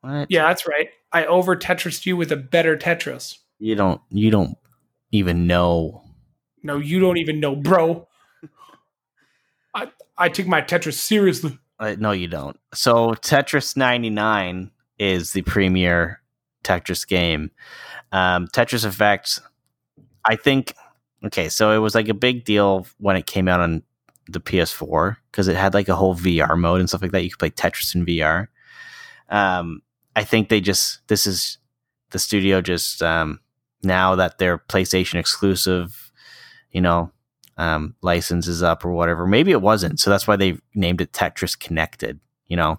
What? 0.00 0.26
Yeah, 0.28 0.48
that's 0.48 0.66
right. 0.66 0.88
I 1.12 1.26
over 1.26 1.54
Tetris 1.54 2.04
you 2.06 2.16
with 2.16 2.32
a 2.32 2.36
better 2.36 2.76
Tetris. 2.76 3.38
You 3.60 3.76
don't. 3.76 4.00
You 4.10 4.32
don't 4.32 4.58
even 5.14 5.46
know. 5.46 6.02
No, 6.62 6.78
you 6.78 6.98
don't 6.98 7.18
even 7.18 7.38
know, 7.38 7.54
bro. 7.54 8.08
I 9.74 9.88
I 10.18 10.28
take 10.28 10.48
my 10.48 10.60
Tetris 10.60 10.94
seriously. 10.94 11.58
Uh, 11.78 11.94
no, 11.98 12.10
you 12.10 12.28
don't. 12.28 12.58
So 12.72 13.12
Tetris 13.12 13.76
99 13.76 14.70
is 14.98 15.32
the 15.32 15.42
premier 15.42 16.20
Tetris 16.64 17.06
game. 17.06 17.50
Um, 18.12 18.48
Tetris 18.48 18.84
Effect, 18.84 19.40
I 20.24 20.36
think. 20.36 20.74
Okay, 21.24 21.48
so 21.48 21.70
it 21.72 21.78
was 21.78 21.94
like 21.94 22.08
a 22.08 22.14
big 22.14 22.44
deal 22.44 22.86
when 22.98 23.16
it 23.16 23.26
came 23.26 23.48
out 23.48 23.60
on 23.60 23.82
the 24.28 24.40
PS4 24.40 25.16
because 25.30 25.48
it 25.48 25.56
had 25.56 25.74
like 25.74 25.88
a 25.88 25.96
whole 25.96 26.14
VR 26.14 26.58
mode 26.58 26.80
and 26.80 26.88
stuff 26.88 27.02
like 27.02 27.12
that. 27.12 27.22
You 27.22 27.30
could 27.30 27.38
play 27.38 27.50
Tetris 27.50 27.94
in 27.94 28.06
VR. 28.06 28.48
Um, 29.28 29.82
I 30.16 30.24
think 30.24 30.48
they 30.48 30.60
just 30.60 31.06
this 31.08 31.26
is 31.26 31.58
the 32.10 32.18
studio 32.18 32.60
just 32.60 33.02
um, 33.02 33.40
now 33.84 34.14
that 34.16 34.38
they're 34.38 34.58
PlayStation 34.58 35.16
exclusive, 35.16 36.12
you 36.72 36.80
know, 36.80 37.10
um, 37.56 37.94
license 38.02 38.46
is 38.48 38.62
up 38.62 38.84
or 38.84 38.92
whatever. 38.92 39.26
Maybe 39.26 39.52
it 39.52 39.62
wasn't, 39.62 40.00
so 40.00 40.10
that's 40.10 40.26
why 40.26 40.36
they 40.36 40.58
named 40.74 41.00
it 41.00 41.12
Tetris 41.12 41.58
Connected. 41.58 42.18
You 42.46 42.56
know, 42.56 42.78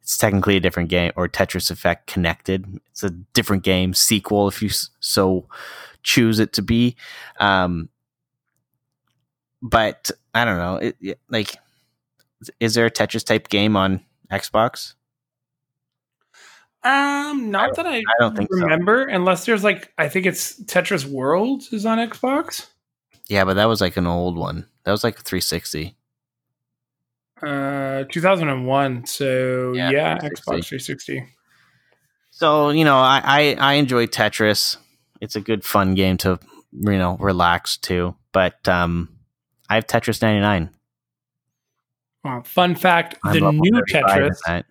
it's 0.00 0.16
technically 0.16 0.56
a 0.56 0.60
different 0.60 0.88
game, 0.88 1.12
or 1.16 1.28
Tetris 1.28 1.70
Effect 1.70 2.06
Connected. 2.06 2.80
It's 2.90 3.02
a 3.04 3.10
different 3.10 3.62
game 3.62 3.92
sequel 3.94 4.48
if 4.48 4.62
you 4.62 4.70
so 5.00 5.46
choose 6.02 6.38
it 6.38 6.52
to 6.54 6.62
be. 6.62 6.96
Um, 7.38 7.88
but 9.62 10.10
I 10.34 10.44
don't 10.44 10.56
know, 10.58 10.76
it- 10.76 11.20
like, 11.28 11.56
is 12.58 12.74
there 12.74 12.86
a 12.86 12.90
Tetris 12.90 13.24
type 13.24 13.48
game 13.48 13.76
on 13.76 14.00
Xbox? 14.32 14.94
Um, 16.82 17.50
not 17.50 17.76
that 17.76 17.86
I, 17.86 17.98
I 17.98 18.02
don't 18.18 18.36
think 18.36 18.48
so. 18.52 18.60
remember, 18.60 19.04
unless 19.04 19.44
there's 19.44 19.62
like 19.62 19.92
I 19.98 20.08
think 20.08 20.24
it's 20.26 20.58
Tetris 20.64 21.04
World 21.04 21.64
is 21.72 21.84
on 21.84 21.98
Xbox. 21.98 22.68
Yeah, 23.28 23.44
but 23.44 23.54
that 23.54 23.66
was 23.66 23.80
like 23.80 23.96
an 23.96 24.06
old 24.06 24.36
one. 24.36 24.66
That 24.84 24.92
was 24.92 25.04
like 25.04 25.16
360. 25.16 25.94
Uh, 27.42 28.04
2001. 28.10 29.06
So 29.06 29.72
Yeah, 29.74 29.90
yeah, 29.90 30.18
360. 30.18 30.26
Xbox 30.26 30.66
360. 30.66 31.26
So 32.30 32.70
you 32.70 32.84
know, 32.84 32.96
I, 32.96 33.20
I 33.24 33.56
I 33.58 33.72
enjoy 33.74 34.06
Tetris. 34.06 34.78
It's 35.20 35.36
a 35.36 35.40
good 35.40 35.64
fun 35.64 35.94
game 35.94 36.16
to 36.18 36.40
you 36.72 36.98
know 36.98 37.18
relax 37.18 37.76
to. 37.78 38.14
But 38.32 38.66
um, 38.68 39.18
I 39.68 39.74
have 39.74 39.86
Tetris 39.86 40.22
99. 40.22 40.70
Uh, 42.24 42.42
fun 42.42 42.74
fact: 42.74 43.16
I'm 43.24 43.34
the 43.34 43.52
new 43.52 43.82
Tetris. 43.90 44.64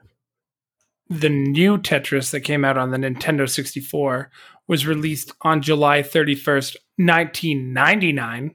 The 1.10 1.30
new 1.30 1.78
Tetris 1.78 2.32
that 2.32 2.42
came 2.42 2.64
out 2.64 2.78
on 2.78 2.92
the 2.92 2.98
Nintendo 2.98 3.50
64 3.50 4.30
was 4.68 4.86
released 4.86 5.32
on 5.42 5.62
July 5.62 6.04
31st, 6.04 6.76
1999, 6.98 8.54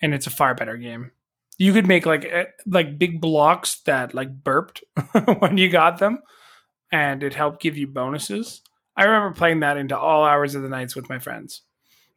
and 0.00 0.14
it's 0.14 0.26
a 0.26 0.30
far 0.30 0.54
better 0.54 0.78
game. 0.78 1.10
You 1.58 1.72
could 1.72 1.86
make 1.86 2.06
like 2.06 2.24
eh, 2.24 2.46
like 2.66 2.98
big 2.98 3.20
blocks 3.20 3.80
that 3.82 4.14
like 4.14 4.42
burped 4.42 4.82
when 5.38 5.58
you 5.58 5.68
got 5.68 5.98
them, 5.98 6.20
and 6.90 7.22
it 7.22 7.34
helped 7.34 7.60
give 7.60 7.76
you 7.76 7.86
bonuses. 7.86 8.62
I 8.96 9.04
remember 9.04 9.36
playing 9.36 9.60
that 9.60 9.76
into 9.76 9.98
all 9.98 10.24
hours 10.24 10.54
of 10.54 10.62
the 10.62 10.68
nights 10.68 10.96
with 10.96 11.10
my 11.10 11.18
friends. 11.18 11.62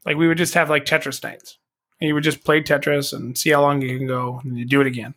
Like 0.05 0.15
we 0.15 0.27
would 0.27 0.38
just 0.38 0.53
have 0.53 0.69
like 0.69 0.85
Tetris 0.85 1.23
nights, 1.23 1.57
and 1.99 2.07
you 2.07 2.13
would 2.13 2.23
just 2.23 2.45
play 2.45 2.61
Tetris 2.61 3.11
and 3.11 3.38
see 3.38 3.49
how 3.49 3.61
long 3.61 3.81
you 3.81 3.97
can 3.97 4.07
go, 4.07 4.39
and 4.43 4.57
you 4.57 4.65
do 4.65 4.79
it 4.79 4.88
again. 4.88 5.15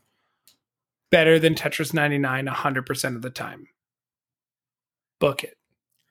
Better 1.11 1.39
than 1.39 1.55
Tetris 1.55 1.95
99 1.95 2.47
100% 2.47 3.17
of 3.17 3.23
the 3.23 3.31
time. 3.31 3.69
Book 5.25 5.45
it. 5.45 5.57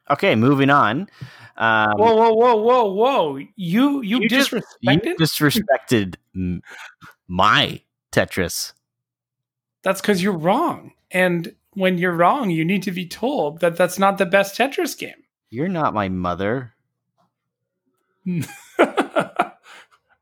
Okay, 0.10 0.36
moving 0.36 0.70
on. 0.70 1.10
Um, 1.56 1.94
Whoa, 1.98 2.16
whoa, 2.16 2.34
whoa, 2.34 2.56
whoa, 2.56 2.86
whoa! 2.94 3.38
You 3.56 4.02
you, 4.02 4.22
You 4.22 4.28
just- 4.30 4.52
you 4.52 4.60
disrespected? 4.90 6.16
disrespected 6.36 6.62
my 7.28 7.82
Tetris. 8.12 8.74
That's 9.84 10.02
because 10.02 10.22
you're 10.24 10.38
wrong. 10.38 10.94
And 11.12 11.56
when 11.74 11.98
you're 11.98 12.14
wrong, 12.16 12.50
you 12.50 12.66
need 12.66 12.84
to 12.84 12.92
be 12.92 13.06
told 13.08 13.60
that 13.60 13.76
that's 13.78 14.00
not 14.00 14.18
the 14.18 14.26
best 14.26 14.58
Tetris 14.58 14.98
game. 14.98 15.24
You're 15.50 15.68
not 15.70 15.94
my 15.94 16.10
mother. 16.10 16.74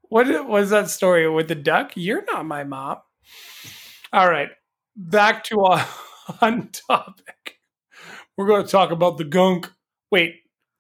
what 0.10 0.48
was 0.48 0.70
that 0.72 0.90
story 0.90 1.30
with 1.30 1.48
the 1.48 1.56
duck? 1.56 1.92
You're 1.96 2.26
not 2.26 2.46
my 2.46 2.64
mom. 2.64 2.98
All 4.12 4.30
right, 4.30 4.50
back 4.96 5.44
to 5.46 5.62
our 5.62 5.88
on 6.42 6.70
topic. 6.70 7.60
We're 8.42 8.48
going 8.48 8.66
to 8.66 8.72
talk 8.72 8.90
about 8.90 9.20
the 9.20 9.24
gunk. 9.24 9.70
Wait, 10.10 10.38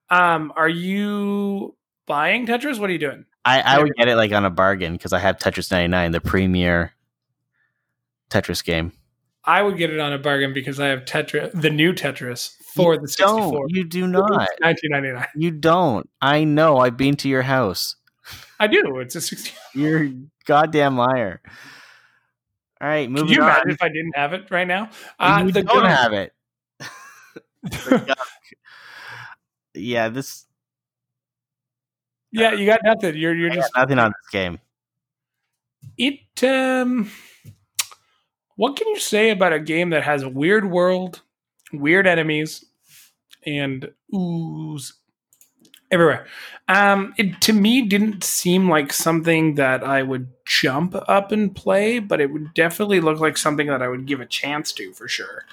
um, 0.09 0.51
are 0.55 0.67
you 0.67 1.75
buying 2.07 2.47
Tetris? 2.47 2.79
What 2.79 2.89
are 2.89 2.93
you 2.93 2.97
doing? 2.99 3.25
I, 3.45 3.61
I 3.61 3.77
would 3.83 3.93
get 3.95 4.07
it 4.07 4.15
like 4.15 4.31
on 4.31 4.45
a 4.45 4.49
bargain 4.49 4.93
because 4.93 5.13
I 5.13 5.19
have 5.19 5.37
Tetris 5.37 5.69
99, 5.71 6.11
the 6.11 6.21
premier 6.21 6.93
Tetris 8.31 8.63
game. 8.63 8.93
I 9.45 9.61
would 9.61 9.77
get 9.77 9.91
it 9.91 9.99
on 9.99 10.11
a 10.11 10.17
bargain 10.17 10.53
because 10.53 10.79
I 10.79 10.87
have 10.87 11.05
Tetris, 11.05 11.51
the 11.59 11.69
new 11.69 11.93
Tetris 11.93 12.51
for 12.73 12.95
You 12.95 13.01
the 13.01 13.07
64. 13.07 13.51
Don't. 13.51 13.69
You 13.75 13.83
do 13.83 14.07
not. 14.07 14.29
1999. 14.61 15.27
You 15.35 15.51
don't. 15.51 16.09
I 16.19 16.43
know. 16.43 16.77
I've 16.79 16.97
been 16.97 17.15
to 17.17 17.29
your 17.29 17.43
house. 17.43 17.95
I 18.59 18.65
do. 18.65 18.97
It's 18.99 19.15
a 19.15 19.21
60. 19.21 19.51
You're 19.75 20.03
a 20.05 20.13
goddamn 20.45 20.97
liar. 20.97 21.41
All 22.79 22.87
right, 22.87 23.05
Can 23.05 23.13
moving 23.13 23.29
you 23.33 23.41
on. 23.43 23.49
imagine 23.49 23.69
if 23.71 23.81
I 23.83 23.89
didn't 23.89 24.15
have 24.15 24.33
it 24.33 24.49
right 24.49 24.67
now? 24.67 24.89
Uh, 25.19 25.43
you 25.45 25.51
the 25.51 25.61
don't 25.61 25.83
gunk- 25.83 25.87
have 25.87 26.13
it. 26.13 26.33
Yeah, 29.73 30.09
this 30.09 30.47
yeah, 32.31 32.53
you 32.53 32.65
got 32.65 32.81
nothing. 32.83 33.15
You're 33.17 33.35
you're 33.35 33.51
I 33.51 33.55
just 33.55 33.71
nothing 33.75 33.99
on 33.99 34.11
this 34.11 34.29
game. 34.31 34.59
it. 35.97 36.43
Um, 36.43 37.11
what 38.55 38.75
can 38.75 38.87
you 38.87 38.99
say 38.99 39.31
about 39.31 39.53
a 39.53 39.59
game 39.59 39.89
that 39.89 40.03
has 40.03 40.23
a 40.23 40.29
weird 40.29 40.69
world, 40.69 41.21
weird 41.73 42.07
enemies, 42.07 42.65
and 43.45 43.91
ooze 44.15 44.93
everywhere? 45.91 46.25
Um, 46.69 47.13
it 47.17 47.41
to 47.41 47.53
me 47.53 47.81
didn't 47.81 48.23
seem 48.23 48.69
like 48.69 48.93
something 48.93 49.55
that 49.55 49.83
I 49.83 50.01
would 50.03 50.29
jump 50.45 50.95
up 51.07 51.33
and 51.33 51.53
play, 51.53 51.99
but 51.99 52.21
it 52.21 52.31
would 52.31 52.53
definitely 52.53 53.01
look 53.01 53.19
like 53.19 53.37
something 53.37 53.67
that 53.67 53.81
I 53.81 53.89
would 53.89 54.05
give 54.05 54.21
a 54.21 54.25
chance 54.25 54.71
to 54.73 54.93
for 54.93 55.09
sure. 55.09 55.43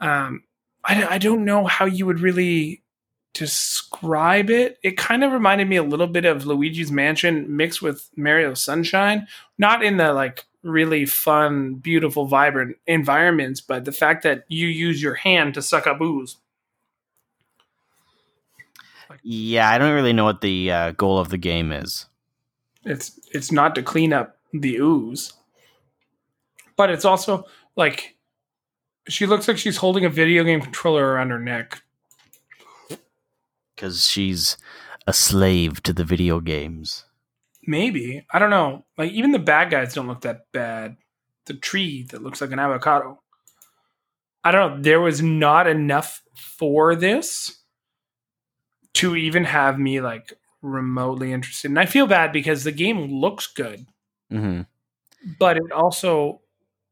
Um, 0.00 0.44
I, 0.84 1.14
I 1.14 1.18
don't 1.18 1.44
know 1.44 1.64
how 1.66 1.86
you 1.86 2.06
would 2.06 2.20
really 2.20 2.82
describe 3.32 4.48
it. 4.48 4.78
It 4.82 4.96
kind 4.96 5.24
of 5.24 5.32
reminded 5.32 5.68
me 5.68 5.76
a 5.76 5.82
little 5.82 6.06
bit 6.06 6.24
of 6.24 6.46
Luigi's 6.46 6.92
Mansion 6.92 7.56
mixed 7.56 7.82
with 7.82 8.08
Mario 8.16 8.54
Sunshine, 8.54 9.26
not 9.58 9.84
in 9.84 9.96
the 9.96 10.12
like 10.12 10.46
really 10.62 11.04
fun, 11.04 11.74
beautiful, 11.74 12.26
vibrant 12.26 12.76
environments, 12.86 13.60
but 13.60 13.84
the 13.84 13.92
fact 13.92 14.22
that 14.22 14.44
you 14.48 14.66
use 14.66 15.02
your 15.02 15.14
hand 15.14 15.54
to 15.54 15.62
suck 15.62 15.86
up 15.86 16.00
ooze. 16.00 16.36
Yeah, 19.22 19.70
I 19.70 19.78
don't 19.78 19.94
really 19.94 20.12
know 20.12 20.24
what 20.24 20.40
the 20.40 20.70
uh, 20.70 20.90
goal 20.92 21.18
of 21.18 21.28
the 21.28 21.38
game 21.38 21.72
is. 21.72 22.06
It's 22.84 23.18
it's 23.32 23.50
not 23.50 23.74
to 23.74 23.82
clean 23.82 24.12
up 24.12 24.36
the 24.52 24.76
ooze, 24.76 25.32
but 26.76 26.90
it's 26.90 27.04
also 27.04 27.46
like 27.76 28.13
she 29.08 29.26
looks 29.26 29.48
like 29.48 29.58
she's 29.58 29.76
holding 29.78 30.04
a 30.04 30.10
video 30.10 30.44
game 30.44 30.60
controller 30.60 31.06
around 31.12 31.30
her 31.30 31.38
neck. 31.38 31.82
because 33.74 34.06
she's 34.06 34.56
a 35.06 35.12
slave 35.12 35.82
to 35.82 35.92
the 35.92 36.04
video 36.04 36.40
games. 36.40 37.04
Maybe 37.66 38.26
I 38.32 38.38
don't 38.38 38.50
know. 38.50 38.84
Like 38.98 39.12
even 39.12 39.32
the 39.32 39.38
bad 39.38 39.70
guys 39.70 39.94
don't 39.94 40.06
look 40.06 40.22
that 40.22 40.50
bad. 40.52 40.96
The 41.46 41.54
tree 41.54 42.04
that 42.10 42.22
looks 42.22 42.40
like 42.40 42.52
an 42.52 42.58
avocado. 42.58 43.20
I 44.42 44.50
don't 44.50 44.76
know. 44.76 44.82
There 44.82 45.00
was 45.00 45.22
not 45.22 45.66
enough 45.66 46.22
for 46.34 46.94
this 46.94 47.58
to 48.94 49.16
even 49.16 49.44
have 49.44 49.78
me 49.78 50.00
like 50.00 50.34
remotely 50.62 51.32
interested. 51.32 51.70
And 51.70 51.78
I 51.78 51.86
feel 51.86 52.06
bad 52.06 52.32
because 52.32 52.64
the 52.64 52.72
game 52.72 53.10
looks 53.10 53.46
good, 53.46 53.86
hmm 54.30 54.62
but 55.38 55.56
it 55.56 55.72
also 55.72 56.42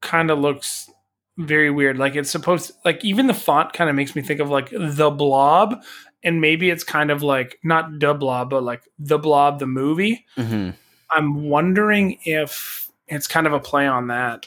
kind 0.01 0.31
of 0.31 0.39
looks 0.39 0.91
very 1.39 1.71
weird. 1.71 1.99
Like 1.99 2.17
it's 2.17 2.31
supposed 2.31 2.73
like 2.85 3.05
even 3.05 3.27
the 3.27 3.35
font 3.35 3.73
kind 3.73 3.89
of 3.91 3.97
makes 3.97 4.15
me 4.15 4.23
think 4.23 4.41
of 4.41 4.51
like 4.51 4.71
the 4.71 5.11
blob. 5.11 5.83
And 6.25 6.41
maybe 6.41 6.71
it's 6.71 6.85
kind 6.85 7.11
of 7.11 7.23
like 7.23 7.59
not 7.65 7.99
the 7.99 8.15
blob, 8.15 8.51
but 8.51 8.63
like 8.63 8.83
the 8.99 9.19
blob, 9.19 9.59
the 9.59 9.67
movie. 9.67 10.25
hmm 10.37 10.71
I'm 11.15 11.45
wondering 11.45 12.19
if 12.25 12.91
it's 13.07 13.27
kind 13.27 13.47
of 13.47 13.53
a 13.53 13.61
play 13.61 13.87
on 13.87 14.07
that. 14.07 14.47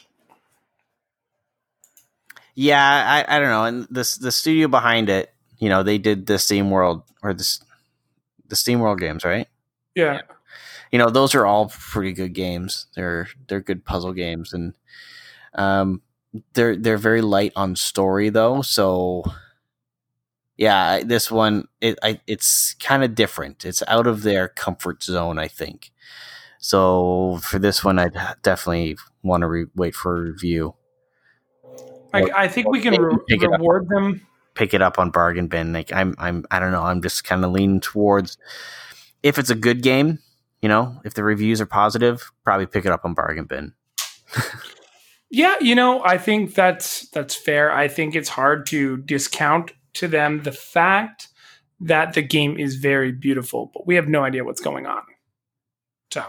Yeah, 2.56 3.24
I, 3.28 3.36
I 3.36 3.38
don't 3.38 3.50
know. 3.50 3.64
And 3.64 3.86
this 3.90 4.16
the 4.16 4.32
studio 4.32 4.66
behind 4.66 5.08
it, 5.08 5.32
you 5.58 5.68
know, 5.68 5.82
they 5.82 5.98
did 5.98 6.26
the 6.26 6.34
SteamWorld 6.34 7.02
or 7.22 7.34
this 7.34 7.60
the 8.48 8.56
SteamWorld 8.56 8.98
games, 8.98 9.24
right? 9.24 9.46
Yeah. 9.94 10.22
You 10.90 10.98
know, 10.98 11.10
those 11.10 11.34
are 11.34 11.46
all 11.46 11.68
pretty 11.68 12.12
good 12.12 12.32
games. 12.32 12.86
They're 12.94 13.28
they're 13.48 13.60
good 13.60 13.84
puzzle 13.84 14.12
games, 14.12 14.52
and 14.52 14.74
um, 15.54 16.00
they're 16.54 16.76
they're 16.76 16.98
very 16.98 17.22
light 17.22 17.52
on 17.56 17.76
story 17.76 18.28
though. 18.28 18.62
So 18.62 19.24
yeah, 20.56 21.02
this 21.04 21.30
one 21.30 21.68
it 21.80 21.98
I, 22.02 22.20
it's 22.26 22.74
kind 22.74 23.04
of 23.04 23.14
different. 23.14 23.64
It's 23.64 23.82
out 23.88 24.06
of 24.06 24.22
their 24.22 24.48
comfort 24.48 25.02
zone, 25.02 25.38
I 25.38 25.48
think. 25.48 25.90
So 26.58 27.38
for 27.42 27.58
this 27.58 27.84
one, 27.84 27.98
I'd 27.98 28.16
definitely 28.42 28.96
want 29.22 29.42
to 29.42 29.46
re- 29.46 29.66
wait 29.74 29.94
for 29.94 30.16
a 30.16 30.20
review. 30.32 30.74
I, 32.12 32.30
I 32.34 32.48
think 32.48 32.68
we 32.68 32.80
can 32.80 33.00
re- 33.00 33.16
Pick 33.28 33.42
it 33.42 33.52
up. 33.52 33.60
reward 33.60 33.88
them. 33.88 34.26
Pick 34.54 34.72
it 34.72 34.80
up 34.80 34.98
on 34.98 35.10
bargain 35.10 35.48
bin. 35.48 35.72
Like 35.72 35.92
I'm, 35.92 36.14
I'm, 36.18 36.44
I 36.50 36.58
don't 36.58 36.72
know. 36.72 36.82
I'm 36.82 37.02
just 37.02 37.24
kind 37.24 37.44
of 37.44 37.52
leaning 37.52 37.80
towards 37.80 38.38
if 39.22 39.38
it's 39.38 39.50
a 39.50 39.54
good 39.54 39.82
game. 39.82 40.20
You 40.62 40.70
know, 40.70 41.00
if 41.04 41.12
the 41.12 41.22
reviews 41.22 41.60
are 41.60 41.66
positive, 41.66 42.32
probably 42.42 42.66
pick 42.66 42.86
it 42.86 42.90
up 42.92 43.04
on 43.04 43.12
bargain 43.12 43.44
bin. 43.44 43.74
Yeah, 45.30 45.56
you 45.60 45.74
know, 45.74 46.04
I 46.04 46.18
think 46.18 46.54
that's 46.54 47.08
that's 47.10 47.34
fair. 47.34 47.72
I 47.72 47.88
think 47.88 48.14
it's 48.14 48.28
hard 48.28 48.66
to 48.66 48.98
discount 48.98 49.72
to 49.94 50.08
them 50.08 50.42
the 50.42 50.52
fact 50.52 51.28
that 51.80 52.14
the 52.14 52.22
game 52.22 52.58
is 52.58 52.76
very 52.76 53.12
beautiful, 53.12 53.70
but 53.74 53.86
we 53.86 53.96
have 53.96 54.08
no 54.08 54.24
idea 54.24 54.44
what's 54.44 54.60
going 54.60 54.86
on. 54.86 55.02
So, 56.12 56.24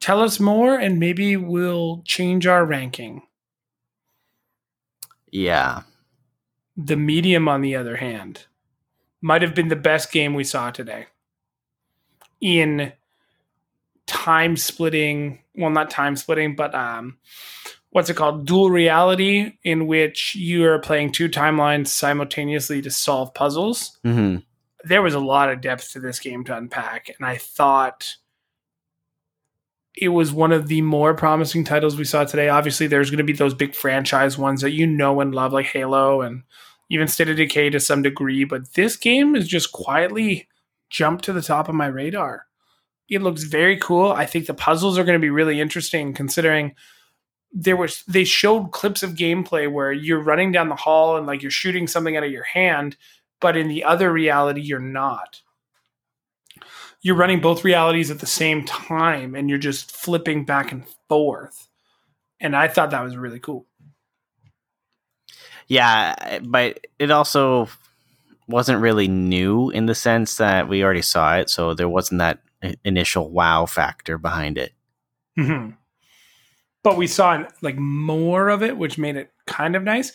tell 0.00 0.20
us 0.22 0.40
more 0.40 0.78
and 0.78 0.98
maybe 0.98 1.36
we'll 1.36 2.02
change 2.06 2.46
our 2.46 2.64
ranking. 2.64 3.22
Yeah, 5.30 5.82
The 6.76 6.96
medium, 6.96 7.48
on 7.48 7.60
the 7.60 7.76
other 7.76 7.96
hand, 7.96 8.46
might 9.20 9.42
have 9.42 9.54
been 9.54 9.68
the 9.68 9.76
best 9.76 10.12
game 10.12 10.34
we 10.34 10.44
saw 10.44 10.70
today 10.70 11.06
in 12.40 12.92
time 14.06 14.56
splitting. 14.56 15.40
Well, 15.54 15.70
not 15.70 15.90
time 15.90 16.16
splitting, 16.16 16.56
but 16.56 16.74
um, 16.74 17.18
what's 17.96 18.10
it 18.10 18.14
called? 18.14 18.46
Dual 18.46 18.68
reality, 18.68 19.52
in 19.64 19.86
which 19.86 20.34
you 20.34 20.66
are 20.66 20.78
playing 20.78 21.12
two 21.12 21.30
timelines 21.30 21.86
simultaneously 21.86 22.82
to 22.82 22.90
solve 22.90 23.32
puzzles. 23.32 23.98
hmm 24.04 24.36
There 24.84 25.00
was 25.00 25.14
a 25.14 25.18
lot 25.18 25.50
of 25.50 25.62
depth 25.62 25.92
to 25.92 26.00
this 26.00 26.18
game 26.18 26.44
to 26.44 26.54
unpack, 26.54 27.08
and 27.08 27.26
I 27.26 27.38
thought 27.38 28.16
it 29.96 30.10
was 30.10 30.30
one 30.30 30.52
of 30.52 30.68
the 30.68 30.82
more 30.82 31.14
promising 31.14 31.64
titles 31.64 31.96
we 31.96 32.04
saw 32.04 32.24
today. 32.24 32.50
Obviously, 32.50 32.86
there's 32.86 33.08
going 33.08 33.16
to 33.16 33.24
be 33.24 33.32
those 33.32 33.54
big 33.54 33.74
franchise 33.74 34.36
ones 34.36 34.60
that 34.60 34.72
you 34.72 34.86
know 34.86 35.22
and 35.22 35.34
love, 35.34 35.54
like 35.54 35.64
Halo 35.64 36.20
and 36.20 36.42
even 36.90 37.08
State 37.08 37.30
of 37.30 37.38
Decay 37.38 37.70
to 37.70 37.80
some 37.80 38.02
degree. 38.02 38.44
But 38.44 38.74
this 38.74 38.98
game 38.98 39.32
has 39.32 39.48
just 39.48 39.72
quietly 39.72 40.48
jumped 40.90 41.24
to 41.24 41.32
the 41.32 41.40
top 41.40 41.66
of 41.66 41.74
my 41.74 41.86
radar. 41.86 42.44
It 43.08 43.22
looks 43.22 43.44
very 43.44 43.78
cool. 43.78 44.12
I 44.12 44.26
think 44.26 44.44
the 44.44 44.52
puzzles 44.52 44.98
are 44.98 45.04
going 45.04 45.18
to 45.18 45.26
be 45.26 45.30
really 45.30 45.62
interesting, 45.62 46.12
considering 46.12 46.74
there 47.58 47.76
was 47.76 48.04
they 48.04 48.24
showed 48.24 48.70
clips 48.72 49.02
of 49.02 49.14
gameplay 49.14 49.70
where 49.70 49.90
you're 49.90 50.20
running 50.20 50.52
down 50.52 50.68
the 50.68 50.76
hall 50.76 51.16
and 51.16 51.26
like 51.26 51.40
you're 51.42 51.50
shooting 51.50 51.86
something 51.88 52.16
out 52.16 52.24
of 52.24 52.30
your 52.30 52.44
hand, 52.44 52.96
but 53.40 53.56
in 53.56 53.68
the 53.68 53.82
other 53.82 54.12
reality, 54.12 54.60
you're 54.60 54.78
not 54.78 55.40
you're 57.02 57.14
running 57.16 57.40
both 57.40 57.64
realities 57.64 58.10
at 58.10 58.18
the 58.18 58.26
same 58.26 58.64
time 58.64 59.34
and 59.34 59.48
you're 59.48 59.58
just 59.58 59.92
flipping 59.92 60.44
back 60.44 60.72
and 60.72 60.84
forth. 61.08 61.68
And 62.40 62.56
I 62.56 62.68
thought 62.68 62.90
that 62.90 63.02
was 63.04 63.16
really 63.16 63.38
cool. 63.38 63.66
yeah, 65.68 66.38
but 66.42 66.86
it 66.98 67.10
also 67.10 67.68
wasn't 68.48 68.80
really 68.80 69.08
new 69.08 69.70
in 69.70 69.86
the 69.86 69.94
sense 69.94 70.36
that 70.36 70.68
we 70.68 70.84
already 70.84 71.02
saw 71.02 71.36
it, 71.36 71.50
so 71.50 71.74
there 71.74 71.88
wasn't 71.88 72.18
that 72.20 72.40
initial 72.84 73.30
wow 73.30 73.66
factor 73.66 74.18
behind 74.18 74.58
it. 74.58 74.72
hmm 75.36 75.70
But 76.86 76.96
we 76.96 77.08
saw 77.08 77.44
like 77.62 77.76
more 77.76 78.48
of 78.48 78.62
it, 78.62 78.78
which 78.78 78.96
made 78.96 79.16
it 79.16 79.32
kind 79.48 79.74
of 79.74 79.82
nice. 79.82 80.12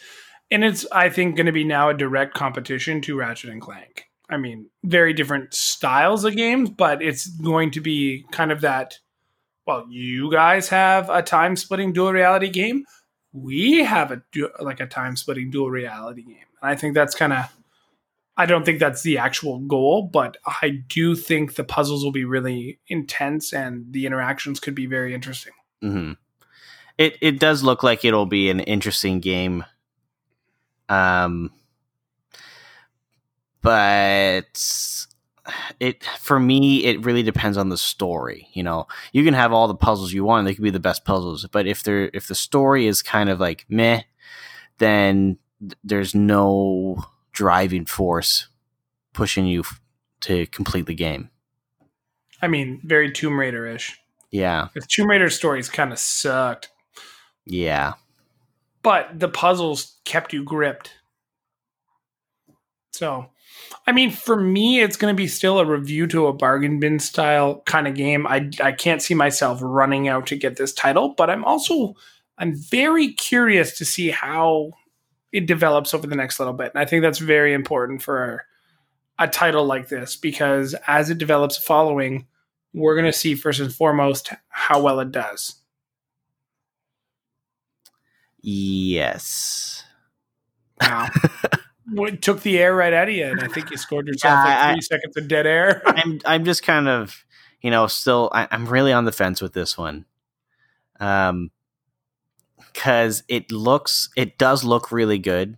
And 0.49 0.63
it's, 0.63 0.85
I 0.89 1.09
think, 1.09 1.35
going 1.35 1.47
to 1.47 1.51
be 1.51 1.65
now 1.65 1.89
a 1.89 1.93
direct 1.93 2.33
competition 2.33 3.01
to 3.01 3.17
Ratchet 3.17 3.49
and 3.49 3.61
Clank. 3.61 4.05
I 4.29 4.37
mean, 4.37 4.69
very 4.81 5.11
different 5.11 5.53
styles 5.53 6.23
of 6.23 6.37
games, 6.37 6.69
but 6.69 7.01
it's 7.01 7.27
going 7.27 7.71
to 7.71 7.81
be 7.81 8.23
kind 8.31 8.53
of 8.53 8.61
that. 8.61 8.99
Well, 9.67 9.85
you 9.89 10.31
guys 10.31 10.69
have 10.69 11.09
a 11.09 11.21
time 11.21 11.57
splitting 11.57 11.91
dual 11.91 12.13
reality 12.13 12.49
game. 12.49 12.85
We 13.33 13.79
have 13.83 14.13
a 14.13 14.21
like 14.61 14.79
a 14.79 14.87
time 14.87 15.17
splitting 15.17 15.51
dual 15.51 15.69
reality 15.69 16.23
game, 16.23 16.47
and 16.61 16.71
I 16.71 16.77
think 16.77 16.93
that's 16.95 17.15
kind 17.15 17.33
of. 17.33 17.53
I 18.37 18.45
don't 18.45 18.65
think 18.65 18.79
that's 18.79 19.03
the 19.03 19.17
actual 19.17 19.59
goal, 19.59 20.03
but 20.03 20.37
I 20.45 20.69
do 20.87 21.17
think 21.17 21.55
the 21.55 21.65
puzzles 21.65 22.05
will 22.05 22.13
be 22.13 22.23
really 22.23 22.79
intense 22.87 23.51
and 23.51 23.91
the 23.91 24.05
interactions 24.05 24.61
could 24.61 24.73
be 24.73 24.85
very 24.85 25.13
interesting. 25.13 25.51
hmm 25.81 26.13
It 26.97 27.17
it 27.21 27.39
does 27.39 27.63
look 27.63 27.83
like 27.83 28.05
it'll 28.05 28.25
be 28.25 28.49
an 28.49 28.59
interesting 28.59 29.19
game. 29.19 29.65
Um, 30.89 31.51
but 33.61 35.05
it 35.79 36.03
for 36.03 36.39
me 36.39 36.85
it 36.85 37.03
really 37.05 37.23
depends 37.23 37.57
on 37.57 37.69
the 37.69 37.77
story. 37.77 38.47
You 38.53 38.63
know, 38.63 38.87
you 39.11 39.23
can 39.23 39.33
have 39.33 39.53
all 39.53 39.67
the 39.67 39.75
puzzles 39.75 40.13
you 40.13 40.23
want; 40.23 40.45
they 40.45 40.53
could 40.53 40.63
be 40.63 40.69
the 40.69 40.79
best 40.79 41.05
puzzles. 41.05 41.45
But 41.51 41.67
if 41.67 41.83
they're 41.83 42.09
if 42.13 42.27
the 42.27 42.35
story 42.35 42.87
is 42.87 43.01
kind 43.01 43.29
of 43.29 43.39
like 43.39 43.65
meh, 43.69 44.01
then 44.77 45.37
th- 45.59 45.73
there's 45.83 46.13
no 46.15 47.05
driving 47.31 47.85
force 47.85 48.47
pushing 49.13 49.45
you 49.45 49.61
f- 49.61 49.79
to 50.21 50.45
complete 50.47 50.85
the 50.85 50.95
game. 50.95 51.29
I 52.41 52.47
mean, 52.47 52.81
very 52.83 53.11
Tomb 53.11 53.39
Raider 53.39 53.67
ish. 53.67 53.97
Yeah, 54.31 54.69
The 54.73 54.81
Tomb 54.81 55.09
Raider 55.09 55.29
stories 55.29 55.69
kind 55.69 55.91
of 55.91 55.99
sucked, 55.99 56.69
yeah. 57.45 57.93
but 58.83 59.19
the 59.19 59.29
puzzles 59.29 59.97
kept 60.05 60.33
you 60.33 60.43
gripped. 60.43 60.93
So, 62.93 63.27
I 63.87 63.93
mean, 63.93 64.11
for 64.11 64.35
me, 64.35 64.81
it's 64.81 64.97
going 64.97 65.13
to 65.13 65.17
be 65.17 65.27
still 65.27 65.59
a 65.59 65.65
review 65.65 66.07
to 66.07 66.27
a 66.27 66.33
bargain 66.33 66.79
bin 66.79 66.99
style 66.99 67.61
kind 67.65 67.87
of 67.87 67.95
game. 67.95 68.27
I 68.27 68.49
I 68.61 68.71
can't 68.73 69.01
see 69.01 69.13
myself 69.13 69.59
running 69.61 70.07
out 70.07 70.27
to 70.27 70.35
get 70.35 70.57
this 70.57 70.73
title, 70.73 71.13
but 71.17 71.29
I'm 71.29 71.45
also 71.45 71.95
I'm 72.37 72.55
very 72.55 73.13
curious 73.13 73.77
to 73.77 73.85
see 73.85 74.09
how 74.09 74.71
it 75.31 75.45
develops 75.45 75.93
over 75.93 76.05
the 76.05 76.15
next 76.15 76.39
little 76.39 76.53
bit, 76.53 76.71
and 76.73 76.81
I 76.81 76.85
think 76.85 77.01
that's 77.01 77.19
very 77.19 77.53
important 77.53 78.01
for 78.01 78.45
a 79.17 79.27
title 79.27 79.65
like 79.65 79.87
this 79.87 80.15
because 80.17 80.75
as 80.87 81.09
it 81.09 81.17
develops 81.17 81.57
a 81.57 81.61
following, 81.61 82.27
we're 82.73 82.95
going 82.95 83.05
to 83.05 83.13
see 83.13 83.35
first 83.35 83.59
and 83.59 83.73
foremost 83.73 84.31
how 84.49 84.81
well 84.81 84.99
it 84.99 85.11
does. 85.11 85.60
Yes. 88.41 89.83
Wow. 90.79 91.07
what 91.91 92.21
took 92.21 92.41
the 92.41 92.57
air 92.57 92.75
right 92.75 92.93
out 92.93 93.09
of 93.09 93.13
you, 93.15 93.25
and 93.25 93.39
I 93.41 93.47
think 93.47 93.69
you 93.71 93.77
scored 93.77 94.07
yourself 94.07 94.33
Yeah, 94.33 94.43
like 94.45 94.57
I- 94.57 94.73
three 94.73 94.81
seconds 94.81 95.17
of 95.17 95.27
dead 95.27 95.45
air. 95.45 95.81
I'm 95.85 96.19
I'm 96.25 96.45
just 96.45 96.63
kind 96.63 96.87
of 96.87 97.23
you 97.61 97.69
know 97.71 97.87
still 97.87 98.29
I, 98.33 98.47
I'm 98.51 98.65
really 98.67 98.93
on 98.93 99.05
the 99.05 99.11
fence 99.11 99.41
with 99.41 99.53
this 99.53 99.77
one, 99.77 100.05
um, 100.99 101.51
because 102.73 103.23
it 103.27 103.51
looks 103.51 104.09
it 104.15 104.37
does 104.37 104.63
look 104.63 104.91
really 104.91 105.19
good, 105.19 105.57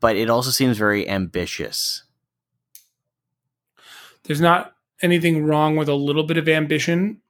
but 0.00 0.16
it 0.16 0.30
also 0.30 0.50
seems 0.50 0.78
very 0.78 1.08
ambitious. 1.08 2.04
There's 4.24 4.40
not 4.40 4.74
anything 5.02 5.44
wrong 5.44 5.76
with 5.76 5.88
a 5.88 5.94
little 5.94 6.24
bit 6.24 6.36
of 6.38 6.48
ambition, 6.48 7.20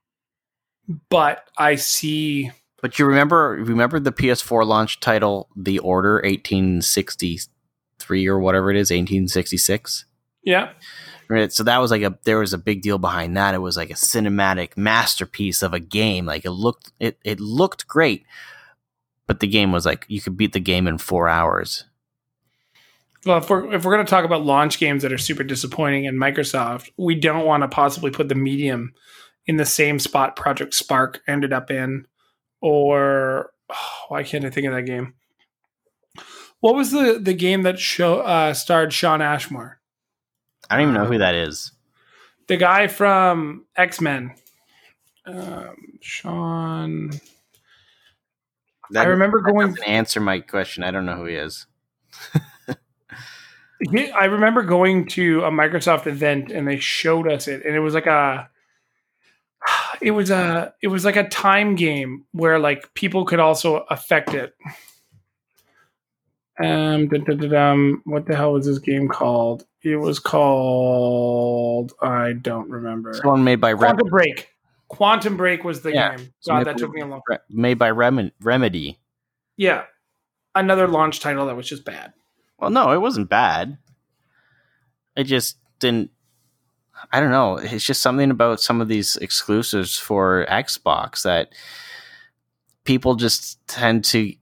but 1.10 1.48
I 1.58 1.74
see. 1.76 2.52
But 2.86 3.00
you 3.00 3.04
remember 3.04 3.58
remember 3.64 3.98
the 3.98 4.12
PS4 4.12 4.64
launch 4.64 5.00
title, 5.00 5.48
The 5.56 5.80
Order 5.80 6.20
1863 6.22 8.28
or 8.28 8.38
whatever 8.38 8.70
it 8.70 8.76
is, 8.76 8.92
1866. 8.92 10.04
Yeah, 10.44 10.70
Right. 11.28 11.52
So 11.52 11.64
that 11.64 11.78
was 11.78 11.90
like 11.90 12.02
a 12.02 12.16
there 12.22 12.38
was 12.38 12.52
a 12.52 12.58
big 12.58 12.82
deal 12.82 12.98
behind 12.98 13.36
that. 13.36 13.56
It 13.56 13.58
was 13.58 13.76
like 13.76 13.90
a 13.90 13.94
cinematic 13.94 14.76
masterpiece 14.76 15.64
of 15.64 15.74
a 15.74 15.80
game. 15.80 16.26
Like 16.26 16.44
it 16.44 16.52
looked 16.52 16.92
it 17.00 17.18
it 17.24 17.40
looked 17.40 17.88
great. 17.88 18.24
But 19.26 19.40
the 19.40 19.48
game 19.48 19.72
was 19.72 19.84
like 19.84 20.04
you 20.06 20.20
could 20.20 20.36
beat 20.36 20.52
the 20.52 20.60
game 20.60 20.86
in 20.86 20.98
four 20.98 21.28
hours. 21.28 21.86
well, 23.24 23.38
if 23.38 23.50
we're 23.50 23.74
if 23.74 23.84
we're 23.84 23.94
going 23.94 24.06
to 24.06 24.10
talk 24.10 24.24
about 24.24 24.44
launch 24.44 24.78
games 24.78 25.02
that 25.02 25.12
are 25.12 25.18
super 25.18 25.42
disappointing 25.42 26.04
in 26.04 26.14
Microsoft, 26.14 26.90
we 26.96 27.16
don't 27.16 27.46
want 27.46 27.64
to 27.64 27.68
possibly 27.68 28.12
put 28.12 28.28
the 28.28 28.36
medium 28.36 28.94
in 29.44 29.56
the 29.56 29.66
same 29.66 29.98
spot 29.98 30.36
Project 30.36 30.72
Spark 30.72 31.20
ended 31.26 31.52
up 31.52 31.72
in, 31.72 32.06
or 32.66 33.52
oh, 33.70 33.74
why 34.08 34.24
can't 34.24 34.44
I 34.44 34.50
think 34.50 34.66
of 34.66 34.74
that 34.74 34.82
game? 34.82 35.14
What 36.60 36.74
was 36.74 36.90
the 36.90 37.18
the 37.22 37.34
game 37.34 37.62
that 37.62 37.78
show 37.78 38.20
uh, 38.20 38.52
starred 38.54 38.92
Shawn 38.92 39.22
Ashmore? 39.22 39.78
I 40.68 40.76
don't 40.76 40.82
even 40.88 40.94
know 40.94 41.04
who 41.04 41.18
that 41.18 41.34
is. 41.36 41.70
the 42.48 42.56
guy 42.56 42.88
from 42.88 43.66
X 43.76 44.00
Men, 44.00 44.34
um, 45.26 45.98
Shawn. 46.00 47.12
That, 48.90 49.06
I 49.06 49.10
remember 49.10 49.40
going. 49.40 49.68
doesn't 49.68 49.88
answer 49.88 50.20
my 50.20 50.40
question. 50.40 50.82
I 50.82 50.90
don't 50.90 51.06
know 51.06 51.16
who 51.16 51.26
he 51.26 51.36
is. 51.36 51.66
I 53.94 54.24
remember 54.24 54.62
going 54.62 55.06
to 55.08 55.44
a 55.44 55.50
Microsoft 55.50 56.06
event 56.06 56.50
and 56.50 56.66
they 56.66 56.78
showed 56.78 57.30
us 57.30 57.46
it, 57.46 57.64
and 57.64 57.76
it 57.76 57.80
was 57.80 57.94
like 57.94 58.06
a. 58.06 58.48
It 60.00 60.10
was 60.12 60.30
a 60.30 60.74
it 60.82 60.88
was 60.88 61.04
like 61.04 61.16
a 61.16 61.28
time 61.28 61.74
game 61.74 62.24
where 62.32 62.58
like 62.58 62.92
people 62.94 63.24
could 63.24 63.40
also 63.40 63.78
affect 63.90 64.34
it. 64.34 64.54
Um, 66.58 67.08
dun, 67.08 67.24
dun, 67.24 67.38
dun, 67.50 68.00
what 68.04 68.26
the 68.26 68.34
hell 68.34 68.52
was 68.54 68.64
this 68.66 68.78
game 68.78 69.08
called? 69.08 69.64
It 69.82 69.96
was 69.96 70.18
called 70.18 71.92
I 72.00 72.32
don't 72.32 72.70
remember. 72.70 73.10
It's 73.10 73.24
one 73.24 73.44
made 73.44 73.60
by 73.60 73.72
Rem- 73.72 73.96
Quantum 73.96 74.08
Break. 74.08 74.48
Quantum 74.88 75.36
Break 75.36 75.64
was 75.64 75.82
the 75.82 75.92
Yeah. 75.92 76.16
game. 76.16 76.32
God, 76.46 76.66
that 76.66 76.78
took 76.78 76.92
me 76.92 77.00
a 77.02 77.06
long. 77.06 77.20
Re- 77.28 77.38
made 77.50 77.78
by 77.78 77.90
Rem- 77.90 78.32
Remedy. 78.40 78.98
Yeah, 79.56 79.84
another 80.54 80.86
launch 80.86 81.20
title 81.20 81.46
that 81.46 81.56
was 81.56 81.68
just 81.68 81.84
bad. 81.84 82.12
Well, 82.58 82.70
no, 82.70 82.92
it 82.92 83.00
wasn't 83.00 83.28
bad. 83.28 83.78
It 85.16 85.24
just 85.24 85.56
didn't. 85.78 86.10
I 87.12 87.20
don't 87.20 87.30
know. 87.30 87.56
It's 87.56 87.84
just 87.84 88.02
something 88.02 88.30
about 88.30 88.60
some 88.60 88.80
of 88.80 88.88
these 88.88 89.16
exclusives 89.16 89.98
for 89.98 90.46
Xbox 90.48 91.22
that 91.22 91.52
people 92.84 93.14
just 93.14 93.64
tend 93.66 94.04
to. 94.06 94.32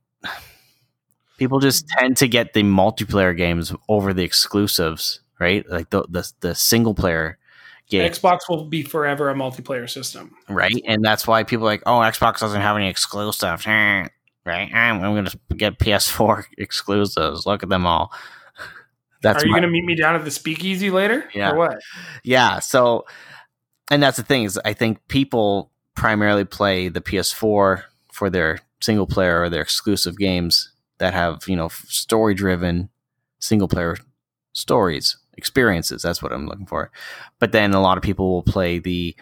People 1.37 1.59
just 1.59 1.87
mm. 1.87 1.99
tend 1.99 2.17
to 2.19 2.29
get 2.29 2.53
the 2.53 2.63
multiplayer 2.63 3.37
games 3.37 3.73
over 3.89 4.15
the 4.15 4.23
exclusives, 4.23 5.21
right? 5.39 5.69
Like 5.69 5.91
the 5.91 6.05
the, 6.09 6.33
the 6.41 6.55
single 6.55 6.95
player 6.95 7.39
games, 7.89 8.19
Xbox 8.19 8.41
will 8.49 8.65
be 8.65 8.83
forever 8.83 9.31
a 9.31 9.35
multiplayer 9.35 9.89
system. 9.89 10.35
right? 10.49 10.81
And 10.87 11.05
that's 11.05 11.27
why 11.27 11.43
people 11.43 11.67
are 11.67 11.71
like, 11.71 11.83
oh, 11.87 11.99
Xbox 11.99 12.41
doesn't 12.41 12.61
have 12.61 12.77
any 12.77 12.89
exclusives, 12.89 13.67
right? 13.67 14.11
Ah, 14.47 14.77
I'm, 14.77 15.03
I'm 15.03 15.15
going 15.15 15.27
to 15.27 15.39
get 15.57 15.79
PS4 15.79 16.45
exclusives. 16.59 17.47
Look 17.47 17.63
at 17.63 17.69
them 17.69 17.87
all. 17.87 18.13
That's 19.25 19.43
Are 19.43 19.47
you 19.47 19.53
my- 19.53 19.59
going 19.59 19.69
to 19.69 19.73
meet 19.73 19.85
me 19.85 19.97
down 19.97 20.15
at 20.15 20.25
the 20.25 20.31
speakeasy 20.31 20.91
later? 20.91 21.29
Yeah. 21.35 21.51
Or 21.51 21.57
what? 21.57 21.81
Yeah. 22.23 22.61
So, 22.61 23.07
and 23.91 24.01
that's 24.03 24.17
the 24.19 24.23
thing 24.23 24.45
is, 24.45 24.61
I 24.65 24.73
think 24.75 25.07
people 25.09 25.73
primarily 25.97 26.45
play 26.45 26.89
the 26.89 27.01
PS4 27.01 27.83
for 28.13 28.31
their 28.31 28.61
single 28.81 29.07
player 29.07 29.41
or 29.43 29.49
their 29.49 29.63
exclusive 29.63 30.17
games 30.19 30.71
that 30.99 31.13
have 31.15 31.49
you 31.49 31.57
know 31.57 31.69
story 31.69 32.35
driven 32.35 32.89
single 33.41 33.67
player 33.67 33.97
stories 34.53 35.17
experiences. 35.37 36.03
That's 36.03 36.23
what 36.23 36.33
I'm 36.33 36.47
looking 36.47 36.67
for. 36.67 36.91
But 37.41 37.51
then 37.53 37.75
a 37.75 37.81
lot 37.81 37.97
of 37.99 38.05
people 38.05 38.31
will 38.31 38.43
play 38.45 38.79
the 38.79 39.17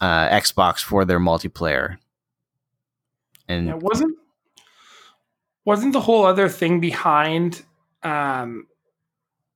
uh, 0.00 0.28
Xbox 0.30 0.78
for 0.80 1.04
their 1.04 1.20
multiplayer. 1.20 1.98
And 3.46 3.66
Yeah, 3.68 3.74
wasn't 3.74 4.16
wasn't 5.64 5.92
the 5.92 6.00
whole 6.00 6.24
other 6.26 6.48
thing 6.48 6.80
behind 6.80 7.62
um 8.02 8.66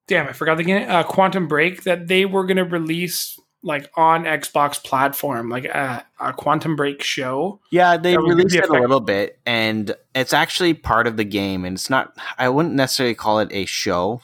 damn 0.09 0.27
i 0.27 0.33
forgot 0.33 0.57
the 0.57 0.65
game 0.65 0.89
uh, 0.91 1.05
quantum 1.05 1.47
break 1.47 1.85
that 1.85 2.09
they 2.09 2.25
were 2.27 2.45
going 2.45 2.57
to 2.57 2.65
release 2.65 3.39
like 3.63 3.91
on 3.97 4.25
xbox 4.25 4.83
platform 4.83 5.49
like 5.49 5.65
a, 5.65 6.05
a 6.21 6.33
quantum 6.33 6.75
break 6.77 7.03
show 7.03 7.61
Yeah, 7.71 7.97
they 7.97 8.13
That 8.13 8.21
was 8.23 8.31
gonna 8.31 8.37
released 8.37 8.57
it 8.57 8.69
a 8.69 8.73
little 8.73 9.01
bit, 9.01 9.39
and 9.47 9.95
it's 10.15 10.33
actually 10.33 10.75
part 10.75 11.07
of 11.09 11.17
the 11.17 11.25
game. 11.25 11.65
And 11.65 11.75
it's 11.77 11.91
not, 11.91 12.17
I 12.39 12.49
wouldn't 12.51 12.75
necessarily 12.77 13.17
call 13.17 13.41
it 13.41 13.49
a 13.53 13.65
show, 13.67 14.21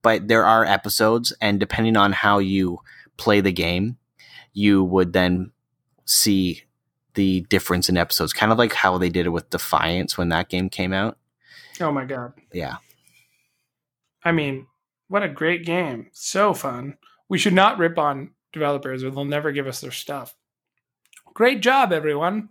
but 0.00 0.26
there 0.28 0.44
are 0.46 0.64
episodes, 0.64 1.34
and 1.40 1.60
depending 1.60 1.96
on 1.98 2.12
how 2.12 2.38
you 2.38 2.78
play 3.18 3.42
the 3.42 3.52
game, 3.52 3.98
you 4.54 4.82
would 4.82 5.12
then 5.12 5.52
see 6.06 6.62
the 7.14 7.42
difference 7.42 7.90
in 7.90 7.98
episodes, 7.98 8.32
kind 8.32 8.52
of 8.52 8.58
like 8.58 8.72
how 8.72 8.96
they 8.96 9.10
did 9.10 9.26
it 9.26 9.30
with 9.30 9.50
Defiance 9.50 10.16
when 10.16 10.30
that 10.30 10.48
game 10.48 10.70
came 10.70 10.94
out. 10.94 11.18
oh 11.80 11.92
my 11.92 12.06
god 12.06 12.32
Yeah. 12.54 12.76
i 14.24 14.32
mean 14.32 14.66
what 15.08 15.22
a 15.22 15.28
great 15.28 15.64
game. 15.64 16.08
So 16.12 16.54
fun. 16.54 16.96
We 17.28 17.38
should 17.38 17.54
not 17.54 17.78
rip 17.78 17.98
on 17.98 18.30
developers 18.52 19.02
or 19.02 19.10
they'll 19.10 19.24
never 19.24 19.52
give 19.52 19.66
us 19.66 19.80
their 19.80 19.90
stuff. 19.90 20.34
Great 21.34 21.60
job 21.60 21.92
everyone. 21.92 22.48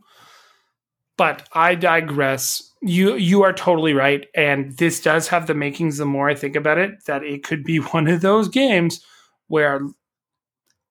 But 1.17 1.47
i 1.53 1.75
digress. 1.75 2.71
You 2.81 3.15
you 3.15 3.43
are 3.43 3.53
totally 3.53 3.93
right 3.93 4.25
and 4.33 4.75
this 4.77 5.01
does 5.01 5.27
have 5.27 5.45
the 5.45 5.53
makings 5.53 5.97
the 5.97 6.05
more 6.05 6.29
i 6.29 6.33
think 6.33 6.55
about 6.55 6.79
it 6.79 7.05
that 7.05 7.23
it 7.23 7.43
could 7.43 7.63
be 7.63 7.77
one 7.95 8.07
of 8.07 8.21
those 8.21 8.47
games 8.47 9.05
where 9.47 9.81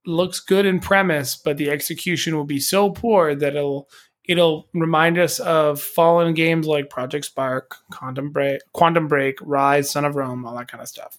looks 0.06 0.38
good 0.38 0.66
in 0.66 0.78
premise 0.78 1.34
but 1.34 1.56
the 1.56 1.68
execution 1.68 2.36
will 2.36 2.44
be 2.44 2.60
so 2.60 2.90
poor 2.90 3.34
that 3.34 3.56
it'll 3.56 3.88
it'll 4.24 4.68
remind 4.72 5.18
us 5.18 5.40
of 5.40 5.80
fallen 5.82 6.32
games 6.32 6.66
like 6.66 6.90
project 6.90 7.24
spark 7.24 7.76
quantum 7.90 8.30
break 8.30 8.60
quantum 8.72 9.08
break 9.08 9.36
ryse 9.40 9.86
son 9.86 10.04
of 10.04 10.14
rome 10.14 10.46
all 10.46 10.56
that 10.56 10.68
kind 10.68 10.80
of 10.80 10.88
stuff 10.88 11.18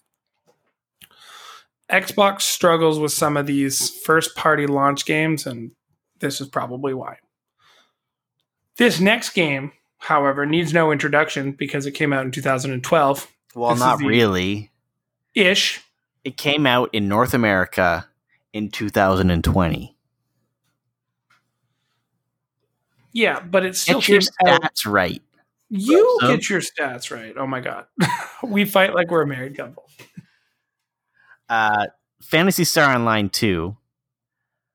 xbox 1.91 2.41
struggles 2.43 2.99
with 2.99 3.11
some 3.11 3.35
of 3.37 3.45
these 3.45 3.89
first 4.03 4.35
party 4.35 4.65
launch 4.67 5.05
games 5.05 5.45
and 5.45 5.71
this 6.19 6.39
is 6.41 6.47
probably 6.47 6.93
why 6.93 7.17
this 8.77 8.99
next 8.99 9.31
game 9.31 9.71
however 9.97 10.45
needs 10.45 10.73
no 10.73 10.91
introduction 10.91 11.51
because 11.51 11.85
it 11.85 11.91
came 11.91 12.13
out 12.13 12.25
in 12.25 12.31
2012 12.31 13.27
Well, 13.55 13.71
This 13.71 13.79
not 13.79 13.99
really. 13.99 14.71
ish 15.35 15.81
It 16.23 16.37
came 16.37 16.65
out 16.65 16.89
in 16.93 17.07
North 17.07 17.33
America 17.33 18.07
in 18.53 18.69
2020. 18.69 19.95
yeah 23.13 23.39
but 23.41 23.65
it 23.65 23.75
still 23.75 23.99
Get 23.99 24.07
your 24.09 24.21
out 24.47 24.61
stats 24.61 24.85
right. 24.85 25.21
You 25.69 26.17
So- 26.21 26.27
get 26.35 26.49
your 26.49 26.59
stats 26.61 27.11
right. 27.15 27.33
Oh 27.37 27.47
my 27.47 27.59
god. 27.61 27.85
we 28.43 28.65
fight 28.65 28.93
like 28.93 29.09
we're 29.09 29.21
a 29.21 29.27
married 29.27 29.55
couple. 29.55 29.83
Uh, 31.51 31.87
Phantasy 32.23 32.63
Star 32.63 32.95
Online 32.95 33.27
2 33.29 33.75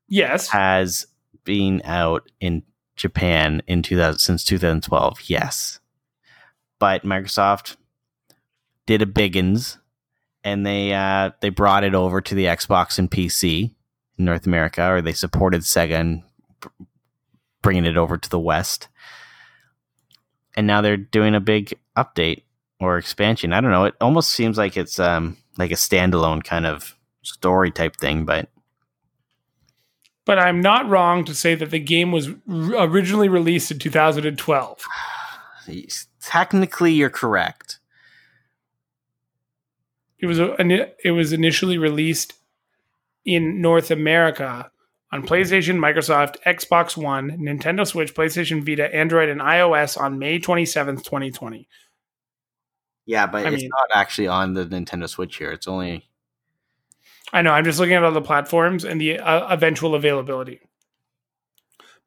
Yes. 0.08 0.48
has 0.48 1.06
been 1.44 1.80
out 1.84 2.30
in 2.38 2.62
Japan 2.96 3.62
in 3.66 3.82
2000 3.82 4.18
since 4.18 4.44
2012. 4.44 5.20
Yes, 5.24 5.80
but 6.78 7.02
Microsoft 7.02 7.76
did 8.84 9.00
a 9.00 9.06
biggins, 9.06 9.78
and 10.44 10.66
they 10.66 10.92
uh, 10.92 11.30
they 11.40 11.48
brought 11.48 11.82
it 11.82 11.94
over 11.94 12.20
to 12.20 12.34
the 12.34 12.44
Xbox 12.44 12.98
and 12.98 13.10
PC 13.10 13.70
in 14.18 14.24
North 14.26 14.46
America, 14.46 14.86
or 14.86 15.00
they 15.00 15.12
supported 15.14 15.62
Sega 15.62 15.98
and 16.00 16.22
bringing 17.62 17.86
it 17.86 17.96
over 17.96 18.18
to 18.18 18.28
the 18.30 18.38
West. 18.38 18.88
And 20.56 20.66
now 20.66 20.80
they're 20.82 20.96
doing 20.98 21.34
a 21.34 21.40
big 21.40 21.74
update 21.96 22.42
or 22.80 22.98
expansion. 22.98 23.52
I 23.54 23.60
don't 23.62 23.70
know. 23.70 23.84
It 23.86 23.94
almost 24.00 24.30
seems 24.30 24.58
like 24.58 24.76
it's 24.76 24.98
um 25.00 25.36
like 25.58 25.70
a 25.70 25.74
standalone 25.74 26.44
kind 26.44 26.66
of 26.66 26.96
story 27.22 27.70
type 27.70 27.96
thing, 27.96 28.24
but 28.24 28.48
But 30.24 30.38
I'm 30.38 30.60
not 30.60 30.88
wrong 30.88 31.24
to 31.24 31.34
say 31.34 31.54
that 31.54 31.70
the 31.70 31.78
game 31.78 32.12
was 32.12 32.28
r- 32.28 32.34
originally 32.86 33.28
released 33.28 33.70
in 33.70 33.78
2012. 33.78 34.84
technically 36.20 36.92
you're 36.92 37.10
correct. 37.10 37.78
It 40.18 40.26
was 40.26 40.38
a, 40.38 40.54
it 41.04 41.10
was 41.10 41.32
initially 41.32 41.76
released 41.76 42.34
in 43.24 43.60
North 43.60 43.90
America 43.90 44.70
on 45.12 45.26
PlayStation, 45.26 45.78
Microsoft, 45.78 46.36
Xbox 46.44 46.96
One, 46.96 47.32
Nintendo 47.38 47.86
Switch, 47.86 48.14
PlayStation 48.14 48.64
Vita, 48.64 48.92
Android, 48.94 49.28
and 49.28 49.40
iOS 49.40 50.00
on 50.00 50.18
May 50.18 50.38
27th, 50.38 51.04
2020. 51.04 51.68
Yeah, 53.06 53.26
but 53.26 53.46
I 53.46 53.50
it's 53.50 53.62
mean- 53.62 53.70
not 53.70 53.96
actually 53.98 54.28
on 54.28 54.52
the 54.54 54.66
Nintendo 54.66 55.08
Switch 55.08 55.36
here. 55.36 55.52
It's 55.52 55.68
only 55.68 56.08
I 57.32 57.42
know. 57.42 57.52
I'm 57.52 57.64
just 57.64 57.78
looking 57.78 57.94
at 57.94 58.04
all 58.04 58.12
the 58.12 58.20
platforms 58.20 58.84
and 58.84 59.00
the 59.00 59.18
uh, 59.18 59.52
eventual 59.52 59.94
availability. 59.94 60.60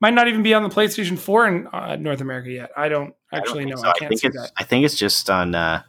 Might 0.02 0.14
not 0.14 0.30
even 0.30 0.44
be 0.44 0.54
on 0.54 0.64
the 0.64 0.70
PlayStation 0.70 1.20
4 1.20 1.48
in 1.48 1.68
uh, 1.68 1.96
North 1.98 2.22
America 2.22 2.50
yet. 2.50 2.72
I 2.78 2.88
don't 2.88 3.14
I 3.32 3.38
don't 3.38 3.48
actually 3.48 3.66
know. 3.66 3.76
so. 3.76 3.88
I 3.90 3.94
can't 4.00 4.10
think 4.10 4.22
see 4.22 4.30
that. 4.30 4.52
I 4.58 4.64
think 4.64 4.86
it's 4.86 4.96
just 4.96 5.30
on 5.30 5.56
uh 5.56 5.84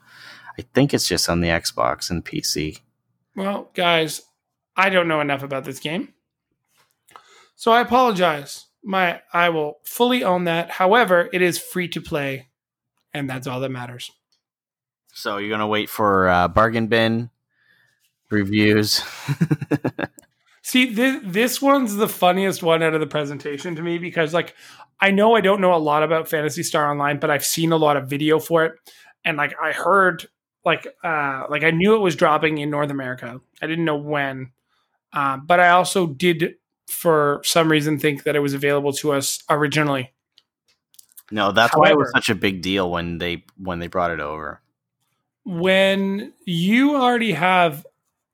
I 0.59 0.63
think 0.75 0.93
it's 0.93 1.07
just 1.07 1.29
on 1.29 1.41
the 1.41 1.49
Xbox 1.49 2.11
and 2.11 2.25
PC. 2.25 2.81
Well, 3.37 3.71
guys, 3.75 4.21
I 4.77 4.91
don't 4.91 5.09
know 5.09 5.21
enough 5.21 5.43
about 5.43 5.65
this 5.65 5.79
game. 5.79 6.13
So 7.55 7.71
I 7.73 7.81
apologize. 7.81 8.67
My 8.83 9.21
I 9.33 9.49
will 9.51 9.79
fully 9.85 10.25
own 10.25 10.45
that. 10.45 10.71
However, 10.71 11.29
it 11.33 11.41
is 11.43 11.59
free 11.59 11.87
to 11.89 12.01
play, 12.01 12.49
and 13.15 13.29
that's 13.31 13.47
all 13.47 13.61
that 13.61 13.71
matters. 13.71 14.11
So 15.15 15.39
you're 15.39 15.51
gonna 15.51 15.67
wait 15.67 15.89
for 15.89 16.29
uh, 16.29 16.49
bargain 16.49 16.87
bin 16.87 17.31
reviews. 18.31 19.03
See, 20.63 20.93
this 20.93 21.21
this 21.25 21.63
one's 21.63 21.97
the 21.97 22.09
funniest 22.09 22.63
one 22.63 22.83
out 22.83 22.95
of 22.95 23.01
the 23.01 23.07
presentation 23.07 23.77
to 23.77 23.83
me 23.83 23.99
because, 23.99 24.33
like, 24.33 24.55
I 25.01 25.11
know 25.11 25.35
I 25.35 25.41
don't 25.41 25.61
know 25.61 25.75
a 25.75 25.79
lot 25.79 26.03
about 26.03 26.29
Phantasy 26.29 26.63
Star 26.63 26.91
Online, 26.91 27.19
but 27.19 27.31
I've 27.31 27.45
seen 27.45 27.73
a 27.73 27.77
lot 27.77 27.97
of 27.97 28.09
video 28.09 28.39
for 28.39 28.65
it, 28.65 28.75
and 29.25 29.37
like 29.37 29.55
I 29.61 29.73
heard, 29.73 30.27
like, 30.65 30.87
uh, 31.03 31.45
like 31.49 31.65
I 31.65 31.71
knew 31.71 31.95
it 31.95 32.01
was 32.01 32.15
dropping 32.15 32.59
in 32.59 32.71
North 32.71 32.91
America. 32.91 33.41
I 33.61 33.67
didn't 33.67 33.85
know 33.85 33.97
when, 33.97 34.53
uh, 35.13 35.39
but 35.39 35.61
I 35.61 35.71
also 35.71 36.07
did, 36.07 36.57
for 36.87 37.41
some 37.45 37.71
reason, 37.71 37.99
think 37.99 38.25
that 38.25 38.37
it 38.37 38.41
was 38.41 38.55
available 38.55 38.93
to 38.95 39.13
us 39.13 39.43
originally. 39.49 40.13
no, 41.31 41.53
that's 41.53 41.75
why 41.75 41.91
it 41.91 41.97
was 41.97 42.11
such 42.15 42.29
a 42.29 42.35
big 42.35 42.61
deal 42.63 42.91
when 42.91 43.19
they 43.19 43.45
when 43.57 43.79
they 43.79 43.87
brought 43.89 44.11
it 44.11 44.21
over. 44.21 44.61
When 45.45 46.33
you 46.45 46.97
already 46.97 47.33
have 47.33 47.87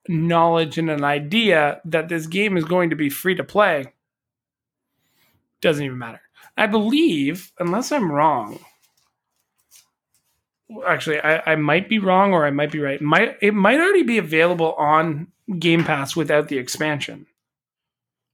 knowledge 0.09 0.79
and 0.79 0.91
an 0.91 1.05
idea 1.05 1.81
that 1.85 2.09
this 2.09 2.27
game 2.27 2.57
is 2.57 2.65
going 2.65 2.91
to 2.91 2.97
be 2.97 3.09
free 3.11 3.35
to 3.35 3.45
play, 3.45 3.93
doesn't 5.61 5.85
even 5.85 5.99
matter. 5.99 6.21
I 6.57 6.67
believe, 6.67 7.53
unless 7.59 7.93
I'm 7.93 8.11
wrong, 8.11 8.59
actually, 10.87 11.21
I, 11.21 11.53
I 11.53 11.57
might 11.57 11.89
be 11.89 11.99
wrong 11.99 12.33
or 12.33 12.47
I 12.47 12.51
might 12.51 12.73
be 12.73 12.81
right. 12.81 13.01
Might 13.01 13.37
it 13.41 13.55
might 13.55 13.79
already 13.81 14.03
be 14.03 14.19
available 14.19 14.73
on 14.75 15.29
Game 15.59 15.85
Pass 15.85 16.17
without 16.17 16.49
the 16.49 16.59
expansion. 16.59 17.27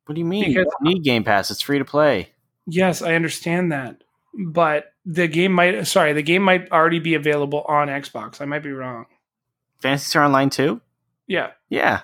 What 0.07 0.15
do 0.15 0.21
you 0.21 0.25
mean? 0.25 0.45
Because- 0.45 0.55
you 0.57 0.65
don't 0.65 0.95
need 0.95 1.05
Game 1.05 1.25
Pass. 1.25 1.51
It's 1.51 1.61
free 1.63 1.79
to 1.79 1.85
play. 1.85 2.31
Yes, 2.67 3.03
I 3.03 3.15
understand 3.15 3.73
that, 3.73 4.03
but 4.35 4.93
the 5.05 5.27
game 5.29 5.53
might 5.53 5.85
sorry 5.87 6.13
the 6.13 6.23
game 6.23 6.43
might 6.43 6.71
already 6.71 6.99
be 6.99 7.15
available 7.15 7.63
on 7.69 7.89
Xbox. 7.89 8.41
I 8.41 8.45
might 8.45 8.63
be 8.63 8.73
wrong. 8.73 9.07
Phantasy 9.81 10.07
Star 10.07 10.25
Online 10.25 10.49
2? 10.49 10.81
Yeah. 11.27 11.51
Yeah. 11.69 12.03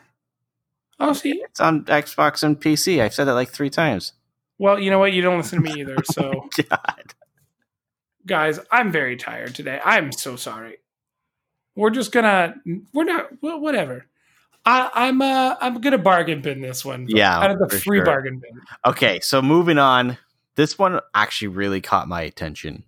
Oh, 0.98 1.12
see. 1.12 1.40
It's 1.44 1.60
on 1.60 1.84
Xbox 1.84 2.42
and 2.42 2.60
PC. 2.60 3.00
I've 3.00 3.14
said 3.14 3.24
that 3.24 3.34
like 3.34 3.50
three 3.50 3.70
times. 3.70 4.14
Well, 4.59 4.80
you 4.80 4.90
know 4.90 4.98
what? 4.98 5.12
You 5.12 5.22
don't 5.22 5.36
listen 5.36 5.62
to 5.62 5.70
me 5.72 5.80
either. 5.80 5.96
So, 6.12 6.48
God. 6.68 7.14
guys, 8.26 8.59
I'm 8.72 8.90
very 8.90 9.16
tired 9.16 9.55
today. 9.55 9.80
I'm 9.84 10.10
so 10.10 10.34
sorry. 10.34 10.78
We're 11.76 11.90
just 11.90 12.10
gonna. 12.10 12.56
We're 12.92 13.05
not. 13.05 13.28
Well, 13.40 13.60
whatever. 13.60 14.06
I, 14.66 14.90
I'm. 14.92 15.22
Uh. 15.22 15.55
I'm 15.60 15.80
gonna 15.80 15.98
bargain 15.98 16.42
bin 16.42 16.60
this 16.60 16.84
one. 16.84 17.06
Yeah, 17.09 17.38
Out 17.38 17.52
of 17.52 17.60
the 17.60 17.68
free 17.78 17.98
sure. 17.98 18.05
bargain 18.05 18.40
bin. 18.40 18.60
Okay, 18.84 19.20
so 19.20 19.40
moving 19.40 19.78
on. 19.78 20.18
This 20.59 20.76
one 20.76 20.98
actually 21.14 21.48
really 21.48 21.80
caught 21.80 22.09
my 22.09 22.22
attention. 22.22 22.82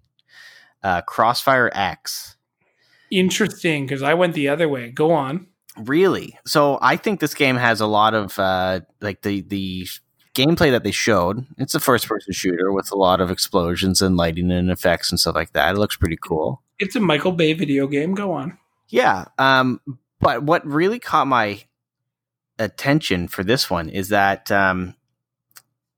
Uh, 0.82 1.02
Crossfire 1.02 1.70
X. 1.72 2.36
Interesting, 3.12 3.86
because 3.86 4.02
I 4.02 4.14
went 4.14 4.34
the 4.34 4.48
other 4.48 4.68
way. 4.68 4.90
Go 4.90 5.12
on. 5.12 5.46
Really? 5.78 6.36
So 6.44 6.80
I 6.82 6.96
think 6.96 7.20
this 7.20 7.32
game 7.32 7.54
has 7.54 7.80
a 7.80 7.86
lot 7.86 8.12
of 8.12 8.36
uh, 8.40 8.80
like 9.00 9.22
the 9.22 9.42
the 9.42 9.86
gameplay 10.34 10.72
that 10.72 10.82
they 10.82 10.90
showed. 10.90 11.46
It's 11.58 11.76
a 11.76 11.78
first 11.78 12.08
person 12.08 12.32
shooter 12.32 12.72
with 12.72 12.90
a 12.90 12.96
lot 12.96 13.20
of 13.20 13.30
explosions 13.30 14.02
and 14.02 14.16
lighting 14.16 14.50
and 14.50 14.68
effects 14.68 15.12
and 15.12 15.20
stuff 15.20 15.36
like 15.36 15.52
that. 15.52 15.76
It 15.76 15.78
looks 15.78 15.96
pretty 15.96 16.18
cool. 16.20 16.62
It's 16.80 16.96
a 16.96 17.00
Michael 17.00 17.30
Bay 17.30 17.52
video 17.52 17.86
game. 17.86 18.14
Go 18.14 18.32
on. 18.32 18.58
Yeah. 18.88 19.26
Um, 19.38 19.80
but 20.18 20.42
what 20.42 20.66
really 20.66 20.98
caught 20.98 21.28
my 21.28 21.62
attention 22.58 23.28
for 23.28 23.44
this 23.44 23.70
one 23.70 23.88
is 23.88 24.08
that 24.08 24.50
um, 24.50 24.96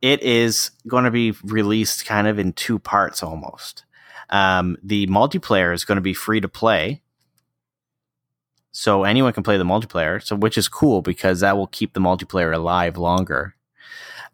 it 0.03 0.23
is 0.23 0.73
going 0.87 1.05
to 1.05 1.11
be 1.11 1.33
released 1.45 2.05
kind 2.05 2.27
of 2.27 2.39
in 2.39 2.53
two 2.53 2.79
parts 2.79 3.23
almost. 3.23 3.85
Um, 4.31 4.77
the 4.83 5.07
multiplayer 5.07 5.73
is 5.73 5.85
going 5.85 5.97
to 5.97 6.03
be 6.03 6.15
free 6.15 6.41
to 6.41 6.49
play. 6.49 7.03
So 8.73 9.05
anyone 9.05 9.33
can 9.33 9.43
play 9.43 9.59
the 9.59 9.65
multiplayer, 9.65 10.23
so 10.23 10.35
which 10.35 10.59
is 10.59 10.67
cool 10.67 11.03
because 11.03 11.41
that 11.41 11.57
will 11.57 11.67
keep 11.67 11.93
the 11.93 12.01
multiplayer 12.01 12.55
alive 12.55 12.97
longer. 12.97 13.55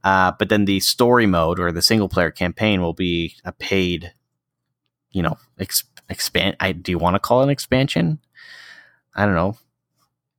Uh, 0.04 0.32
but 0.38 0.48
then 0.48 0.64
the 0.64 0.80
story 0.80 1.26
mode 1.26 1.58
or 1.58 1.72
the 1.72 1.82
single 1.82 2.08
player 2.08 2.30
campaign 2.30 2.80
will 2.80 2.92
be 2.94 3.34
a 3.44 3.50
paid, 3.52 4.12
you 5.10 5.22
know, 5.22 5.36
ex- 5.58 5.82
expand. 6.08 6.56
I 6.60 6.70
do 6.72 6.92
you 6.92 6.98
want 6.98 7.16
to 7.16 7.20
call 7.20 7.40
it 7.40 7.44
an 7.44 7.50
expansion? 7.50 8.20
I 9.14 9.26
don't 9.26 9.34
know. 9.34 9.58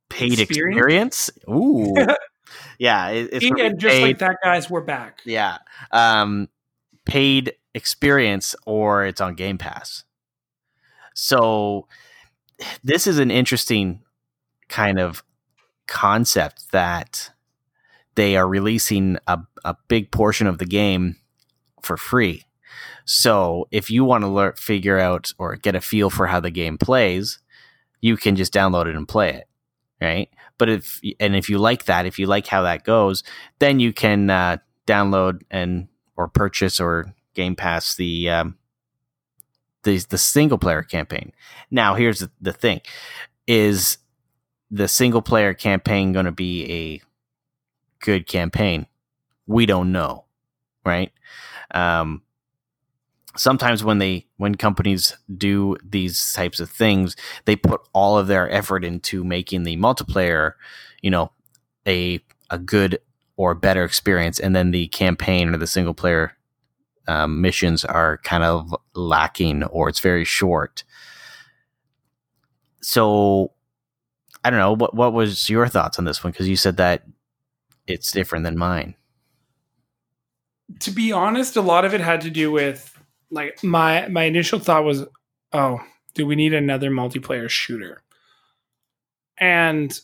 Paid 0.09 0.39
Experience? 0.39 1.27
experience. 1.27 1.31
Ooh, 1.49 1.93
yeah. 2.77 3.09
It, 3.09 3.29
it's 3.33 3.45
and 3.45 3.79
just 3.79 3.91
paid- 3.93 4.01
like 4.03 4.19
that, 4.19 4.37
guys, 4.43 4.69
we're 4.69 4.81
back. 4.81 5.21
yeah. 5.25 5.57
Um, 5.91 6.49
paid 7.05 7.53
experience 7.73 8.55
or 8.65 9.05
it's 9.05 9.21
on 9.21 9.35
Game 9.35 9.57
Pass. 9.57 10.03
So 11.13 11.87
this 12.83 13.07
is 13.07 13.19
an 13.19 13.31
interesting 13.31 14.01
kind 14.67 14.99
of 14.99 15.23
concept 15.87 16.71
that 16.71 17.31
they 18.15 18.37
are 18.37 18.47
releasing 18.47 19.17
a, 19.27 19.39
a 19.65 19.75
big 19.87 20.11
portion 20.11 20.47
of 20.47 20.57
the 20.59 20.65
game 20.65 21.15
for 21.81 21.97
free. 21.97 22.45
So 23.05 23.67
if 23.71 23.89
you 23.89 24.05
want 24.05 24.23
to 24.23 24.27
learn, 24.27 24.53
figure 24.53 24.99
out 24.99 25.33
or 25.39 25.55
get 25.55 25.75
a 25.75 25.81
feel 25.81 26.09
for 26.09 26.27
how 26.27 26.39
the 26.39 26.51
game 26.51 26.77
plays, 26.77 27.39
you 28.01 28.17
can 28.17 28.35
just 28.35 28.53
download 28.53 28.85
it 28.85 28.95
and 28.95 29.07
play 29.07 29.33
it, 29.33 29.48
right? 30.01 30.29
But 30.57 30.69
if 30.69 31.01
and 31.19 31.35
if 31.35 31.49
you 31.49 31.57
like 31.57 31.85
that, 31.85 32.05
if 32.05 32.19
you 32.19 32.27
like 32.27 32.47
how 32.47 32.61
that 32.63 32.83
goes, 32.83 33.23
then 33.59 33.79
you 33.79 33.93
can 33.93 34.29
uh, 34.29 34.57
download 34.87 35.41
and 35.49 35.87
or 36.15 36.27
purchase 36.27 36.79
or 36.79 37.13
Game 37.33 37.55
Pass 37.55 37.95
the 37.95 38.29
um, 38.29 38.57
the 39.83 39.97
the 40.09 40.17
single 40.17 40.57
player 40.57 40.83
campaign. 40.83 41.31
Now, 41.71 41.95
here's 41.95 42.19
the, 42.19 42.31
the 42.41 42.53
thing: 42.53 42.81
is 43.47 43.97
the 44.71 44.87
single 44.87 45.21
player 45.21 45.53
campaign 45.53 46.11
going 46.13 46.25
to 46.25 46.31
be 46.31 46.71
a 46.71 47.01
good 48.03 48.27
campaign? 48.27 48.87
We 49.47 49.65
don't 49.65 49.91
know, 49.91 50.25
right? 50.85 51.11
Um, 51.71 52.21
sometimes 53.39 53.83
when 53.83 53.99
they 53.99 54.25
when 54.37 54.55
companies 54.55 55.15
do 55.35 55.77
these 55.83 56.33
types 56.33 56.59
of 56.59 56.69
things, 56.69 57.15
they 57.45 57.55
put 57.55 57.81
all 57.93 58.17
of 58.17 58.27
their 58.27 58.51
effort 58.51 58.83
into 58.83 59.23
making 59.23 59.63
the 59.63 59.77
multiplayer, 59.77 60.53
you 61.01 61.09
know, 61.09 61.31
a 61.87 62.19
a 62.49 62.59
good 62.59 62.99
or 63.37 63.55
better 63.55 63.85
experience, 63.85 64.39
and 64.39 64.55
then 64.55 64.71
the 64.71 64.87
campaign 64.87 65.53
or 65.53 65.57
the 65.57 65.67
single 65.67 65.93
player 65.93 66.33
um, 67.07 67.41
missions 67.41 67.85
are 67.85 68.17
kind 68.17 68.43
of 68.43 68.75
lacking 68.93 69.63
or 69.63 69.89
it's 69.89 70.01
very 70.01 70.25
short. 70.25 70.83
So 72.81 73.53
I 74.43 74.49
don't 74.49 74.59
know 74.59 74.75
what 74.75 74.93
what 74.93 75.13
was 75.13 75.49
your 75.49 75.67
thoughts 75.67 75.97
on 75.97 76.05
this 76.05 76.23
one 76.23 76.31
because 76.31 76.49
you 76.49 76.57
said 76.57 76.77
that 76.77 77.03
it's 77.87 78.11
different 78.11 78.43
than 78.43 78.57
mine. 78.57 78.95
To 80.81 80.91
be 80.91 81.11
honest, 81.11 81.55
a 81.55 81.61
lot 81.61 81.83
of 81.83 81.95
it 81.95 82.01
had 82.01 82.21
to 82.21 82.29
do 82.29 82.51
with 82.51 82.98
like 83.31 83.63
my 83.63 84.07
my 84.07 84.23
initial 84.23 84.59
thought 84.59 84.83
was, 84.83 85.05
oh, 85.53 85.79
do 86.13 86.25
we 86.25 86.35
need 86.35 86.53
another 86.53 86.89
multiplayer 86.89 87.49
shooter? 87.49 88.01
And 89.37 89.97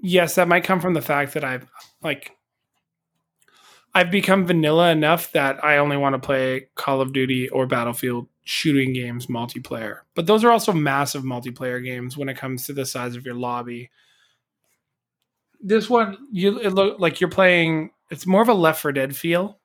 yes, 0.00 0.36
that 0.36 0.48
might 0.48 0.64
come 0.64 0.80
from 0.80 0.94
the 0.94 1.02
fact 1.02 1.34
that 1.34 1.44
I've 1.44 1.66
like 2.02 2.32
I've 3.94 4.10
become 4.10 4.46
vanilla 4.46 4.90
enough 4.90 5.30
that 5.32 5.64
I 5.64 5.78
only 5.78 5.96
want 5.96 6.14
to 6.14 6.18
play 6.18 6.68
Call 6.74 7.00
of 7.00 7.12
Duty 7.12 7.48
or 7.48 7.66
Battlefield 7.66 8.28
shooting 8.42 8.92
games 8.92 9.26
multiplayer. 9.26 10.00
But 10.14 10.26
those 10.26 10.44
are 10.44 10.50
also 10.50 10.72
massive 10.72 11.22
multiplayer 11.22 11.82
games 11.82 12.16
when 12.16 12.28
it 12.28 12.36
comes 12.36 12.66
to 12.66 12.72
the 12.72 12.86
size 12.86 13.14
of 13.14 13.24
your 13.24 13.36
lobby. 13.36 13.90
This 15.60 15.88
one, 15.88 16.18
you 16.32 16.58
it 16.58 16.70
look 16.70 16.98
like 16.98 17.20
you're 17.20 17.30
playing. 17.30 17.90
It's 18.10 18.26
more 18.26 18.42
of 18.42 18.48
a 18.48 18.54
Left 18.54 18.82
4 18.82 18.92
Dead 18.92 19.16
feel, 19.16 19.58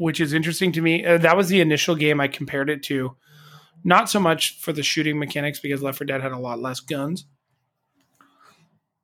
which 0.00 0.18
is 0.18 0.32
interesting 0.32 0.72
to 0.72 0.80
me. 0.80 1.04
Uh, 1.04 1.18
that 1.18 1.36
was 1.36 1.48
the 1.50 1.60
initial 1.60 1.94
game 1.94 2.20
I 2.22 2.26
compared 2.28 2.70
it 2.70 2.82
to. 2.84 3.14
Not 3.84 4.08
so 4.08 4.18
much 4.18 4.58
for 4.58 4.72
the 4.72 4.82
shooting 4.82 5.18
mechanics 5.18 5.60
because 5.60 5.82
Left 5.82 5.98
4 5.98 6.06
Dead 6.06 6.22
had 6.22 6.32
a 6.32 6.38
lot 6.38 6.58
less 6.58 6.80
guns. 6.80 7.26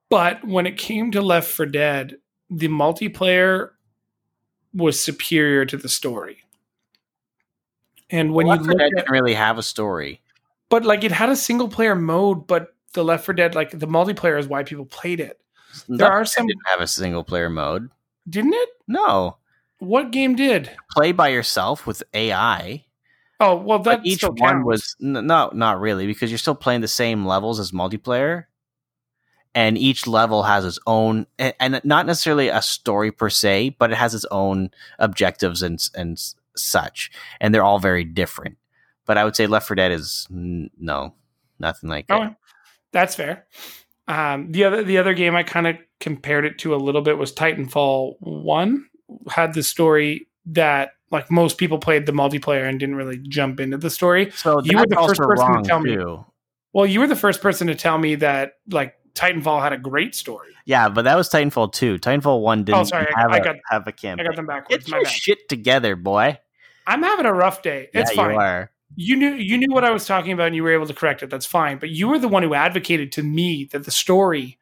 But 0.09 0.43
when 0.43 0.65
it 0.65 0.77
came 0.77 1.11
to 1.11 1.21
Left 1.21 1.47
4 1.47 1.67
Dead, 1.67 2.15
the 2.49 2.67
multiplayer 2.67 3.69
was 4.73 4.99
superior 4.99 5.65
to 5.65 5.77
the 5.77 5.89
story. 5.89 6.39
And 8.09 8.33
when 8.33 8.47
Left 8.47 8.61
you 8.61 8.71
4 8.71 8.73
look 8.73 8.93
didn't 8.95 9.11
really 9.11 9.33
have 9.35 9.57
a 9.59 9.63
story. 9.63 10.21
but 10.69 10.83
like 10.83 11.03
it 11.03 11.11
had 11.11 11.29
a 11.29 11.35
single 11.35 11.67
player 11.69 11.95
mode, 11.95 12.47
but 12.47 12.73
the 12.93 13.03
Left 13.03 13.23
4 13.25 13.35
Dead, 13.35 13.53
like 13.53 13.69
the 13.69 13.87
multiplayer 13.87 14.39
is 14.39 14.47
why 14.47 14.63
people 14.63 14.85
played 14.85 15.19
it. 15.19 15.39
There 15.87 15.97
Left 16.07 16.11
are 16.11 16.25
some- 16.25 16.47
didn't 16.47 16.67
have 16.71 16.81
a 16.81 16.87
single 16.87 17.23
player 17.23 17.49
mode. 17.51 17.89
Didn't 18.27 18.53
it? 18.53 18.69
No, 18.87 19.37
What 19.79 20.11
game 20.11 20.35
did? 20.35 20.71
play 20.91 21.11
by 21.11 21.27
yourself 21.29 21.85
with 21.85 22.01
AI. 22.13 22.83
Oh, 23.39 23.55
well, 23.55 23.79
that 23.79 24.03
each 24.03 24.23
one 24.23 24.35
counts. 24.35 24.65
was 24.65 24.95
n- 25.01 25.27
no, 25.27 25.51
not 25.53 25.79
really, 25.79 26.07
because 26.07 26.31
you're 26.31 26.39
still 26.39 26.55
playing 26.55 26.81
the 26.81 26.87
same 26.87 27.25
levels 27.25 27.59
as 27.59 27.71
multiplayer, 27.71 28.45
and 29.53 29.77
each 29.77 30.07
level 30.07 30.41
has 30.43 30.65
its 30.65 30.79
own, 30.87 31.27
and, 31.37 31.53
and 31.59 31.81
not 31.83 32.07
necessarily 32.07 32.47
a 32.47 32.61
story 32.63 33.11
per 33.11 33.29
se, 33.29 33.75
but 33.77 33.91
it 33.91 33.97
has 33.97 34.15
its 34.15 34.25
own 34.31 34.71
objectives 34.97 35.61
and 35.61 35.87
and 35.93 36.19
such, 36.55 37.11
and 37.39 37.53
they're 37.53 37.63
all 37.63 37.77
very 37.77 38.03
different. 38.03 38.57
But 39.05 39.19
I 39.19 39.23
would 39.23 39.35
say 39.35 39.45
Left 39.45 39.67
4 39.67 39.75
Dead 39.75 39.91
is 39.91 40.27
n- 40.31 40.71
no, 40.79 41.13
nothing 41.59 41.89
like 41.89 42.07
that. 42.07 42.35
That's 42.91 43.13
fair. 43.15 43.45
Um, 44.07 44.51
the 44.51 44.63
other 44.63 44.83
the 44.83 44.97
other 44.97 45.13
game 45.13 45.35
I 45.35 45.43
kind 45.43 45.67
of 45.67 45.75
compared 45.99 46.45
it 46.45 46.57
to 46.59 46.73
a 46.73 46.77
little 46.77 47.01
bit 47.01 47.19
was 47.19 47.31
Titanfall 47.31 48.15
One. 48.19 48.87
Had 49.29 49.53
the 49.53 49.63
story 49.63 50.27
that 50.47 50.91
like 51.11 51.31
most 51.31 51.57
people 51.57 51.77
played 51.79 52.05
the 52.05 52.11
multiplayer 52.11 52.67
and 52.67 52.79
didn't 52.79 52.95
really 52.95 53.17
jump 53.17 53.59
into 53.59 53.77
the 53.77 53.89
story. 53.89 54.31
So 54.31 54.61
You 54.63 54.77
were 54.77 54.85
the 54.85 54.95
first 54.95 55.19
person 55.21 55.53
to 55.53 55.61
tell 55.63 55.79
me. 55.79 55.97
Well, 56.73 56.85
you 56.85 56.99
were 56.99 57.07
the 57.07 57.15
first 57.15 57.41
person 57.41 57.67
to 57.67 57.75
tell 57.75 57.97
me 57.97 58.15
that 58.15 58.53
like 58.69 58.95
Titanfall 59.15 59.61
had 59.61 59.73
a 59.73 59.77
great 59.77 60.13
story. 60.15 60.49
Yeah, 60.65 60.89
but 60.89 61.03
that 61.03 61.15
was 61.15 61.29
Titanfall 61.29 61.71
2. 61.73 61.97
Titanfall 61.99 62.41
1 62.41 62.63
didn't 62.65 62.77
Oh, 62.79 62.83
sorry, 62.83 63.07
I- 63.15 63.21
have, 63.21 63.31
I 63.31 63.37
a, 63.37 63.43
got- 63.43 63.55
have 63.69 63.83
a 63.87 63.89
I 63.89 63.91
campaign. 63.93 64.25
got 64.27 64.35
them 64.35 64.45
backwards. 64.45 64.83
Get 64.85 64.91
your 64.93 65.03
bad. 65.03 65.11
shit 65.11 65.47
together, 65.49 65.95
boy. 65.95 66.37
I'm 66.85 67.01
having 67.03 67.25
a 67.25 67.33
rough 67.33 67.61
day. 67.61 67.89
It's 67.93 68.11
yeah, 68.11 68.15
fine. 68.15 68.31
you 68.33 68.39
are. 68.39 68.71
you 68.95 69.15
knew 69.15 69.33
you 69.33 69.57
knew 69.57 69.73
what 69.73 69.83
I 69.85 69.91
was 69.91 70.05
talking 70.05 70.33
about 70.33 70.47
and 70.47 70.55
you 70.55 70.63
were 70.63 70.73
able 70.73 70.85
to 70.87 70.93
correct 70.93 71.23
it. 71.23 71.29
That's 71.29 71.45
fine. 71.45 71.77
But 71.79 71.89
you 71.89 72.07
were 72.09 72.19
the 72.19 72.27
one 72.27 72.43
who 72.43 72.53
advocated 72.53 73.11
to 73.13 73.23
me 73.23 73.67
that 73.71 73.85
the 73.85 73.91
story 73.91 74.59